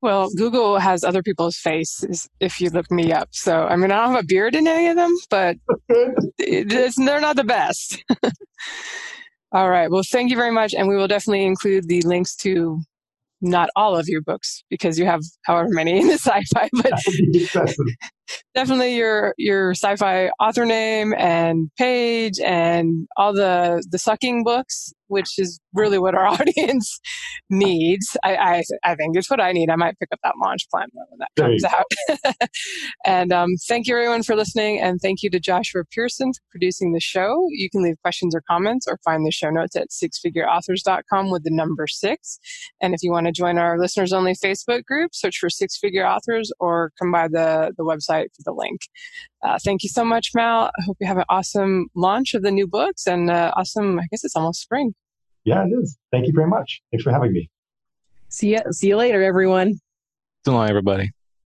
Well, 0.00 0.28
Google 0.36 0.78
has 0.78 1.02
other 1.02 1.22
people's 1.22 1.56
faces 1.56 2.28
if 2.38 2.60
you 2.60 2.68
look 2.68 2.90
me 2.90 3.10
up. 3.10 3.30
So, 3.32 3.66
I 3.66 3.76
mean, 3.76 3.90
I 3.90 4.04
don't 4.04 4.14
have 4.14 4.24
a 4.24 4.26
beard 4.26 4.54
in 4.54 4.68
any 4.68 4.88
of 4.88 4.96
them, 4.96 5.16
but 5.30 5.56
they're 6.38 7.20
not 7.20 7.36
the 7.36 7.44
best. 7.44 8.04
All 9.54 9.70
right. 9.70 9.88
Well, 9.88 10.02
thank 10.10 10.30
you 10.30 10.36
very 10.36 10.50
much. 10.50 10.74
And 10.74 10.88
we 10.88 10.96
will 10.96 11.06
definitely 11.06 11.44
include 11.44 11.86
the 11.86 12.02
links 12.02 12.34
to 12.38 12.80
not 13.40 13.68
all 13.76 13.96
of 13.96 14.08
your 14.08 14.20
books 14.20 14.64
because 14.68 14.98
you 14.98 15.04
have 15.04 15.20
however 15.44 15.68
many 15.70 16.00
in 16.00 16.08
the 16.08 16.14
sci-fi, 16.18 16.68
but 16.72 16.92
definitely 18.54 18.96
your 18.96 19.34
your 19.38 19.70
sci-fi 19.72 20.30
author 20.40 20.64
name 20.66 21.14
and 21.16 21.70
page 21.78 22.40
and 22.44 23.06
all 23.16 23.32
the 23.32 23.86
the 23.90 23.98
sucking 23.98 24.42
books, 24.42 24.92
which 25.14 25.38
is 25.38 25.60
really 25.72 25.98
what 25.98 26.16
our 26.16 26.26
audience 26.40 27.00
needs. 27.48 28.16
I, 28.24 28.36
I, 28.36 28.62
I 28.84 28.94
think 28.96 29.16
it's 29.16 29.30
what 29.30 29.40
I 29.40 29.52
need. 29.52 29.70
I 29.70 29.76
might 29.76 29.98
pick 30.00 30.08
up 30.12 30.18
that 30.24 30.34
launch 30.42 30.68
plan 30.70 30.88
when 30.92 31.18
that 31.20 31.30
comes 31.38 31.64
out. 31.64 32.48
and 33.06 33.32
um, 33.32 33.50
thank 33.68 33.86
you 33.86 33.96
everyone 33.96 34.24
for 34.24 34.34
listening, 34.34 34.80
and 34.80 35.00
thank 35.00 35.22
you 35.22 35.30
to 35.30 35.38
Joshua 35.38 35.84
Pearson 35.92 36.32
for 36.32 36.42
producing 36.50 36.92
the 36.92 37.00
show. 37.00 37.46
You 37.50 37.70
can 37.70 37.82
leave 37.82 37.94
questions 38.02 38.34
or 38.34 38.42
comments 38.50 38.86
or 38.88 38.98
find 39.04 39.24
the 39.24 39.30
show 39.30 39.50
notes 39.50 39.76
at 39.76 39.88
sixfigureauthors.com 39.90 41.30
with 41.30 41.44
the 41.44 41.50
number 41.52 41.86
six. 41.86 42.40
And 42.80 42.92
if 42.92 43.02
you 43.02 43.12
want 43.12 43.26
to 43.26 43.32
join 43.32 43.56
our 43.56 43.78
listeners 43.78 44.12
only 44.12 44.34
Facebook 44.34 44.84
group, 44.84 45.14
search 45.14 45.38
for 45.38 45.48
Six 45.48 45.78
Figure 45.78 46.06
Authors 46.06 46.50
or 46.58 46.90
come 47.00 47.12
by 47.12 47.28
the 47.28 47.72
the 47.76 47.84
website 47.84 48.26
for 48.34 48.42
the 48.44 48.52
link. 48.52 48.80
Uh, 49.44 49.58
thank 49.64 49.82
you 49.82 49.88
so 49.88 50.04
much, 50.04 50.30
Mal. 50.34 50.70
I 50.78 50.82
hope 50.86 50.96
you 51.00 51.06
have 51.06 51.18
an 51.18 51.24
awesome 51.28 51.86
launch 51.94 52.34
of 52.34 52.42
the 52.42 52.50
new 52.50 52.66
books 52.66 53.06
and 53.06 53.30
uh, 53.30 53.52
awesome. 53.56 53.98
I 53.98 54.06
guess 54.10 54.24
it's 54.24 54.36
almost 54.36 54.60
spring. 54.60 54.94
Yeah, 55.44 55.64
it 55.64 55.70
is. 55.70 55.98
Thank 56.10 56.26
you 56.26 56.32
very 56.32 56.48
much. 56.48 56.82
Thanks 56.90 57.04
for 57.04 57.12
having 57.12 57.32
me. 57.32 57.50
See 58.28 58.52
you. 58.52 58.60
See 58.72 58.88
you 58.88 58.96
later, 58.96 59.22
everyone. 59.22 59.80
So 60.44 60.52
long, 60.52 60.68
everybody. 60.68 61.12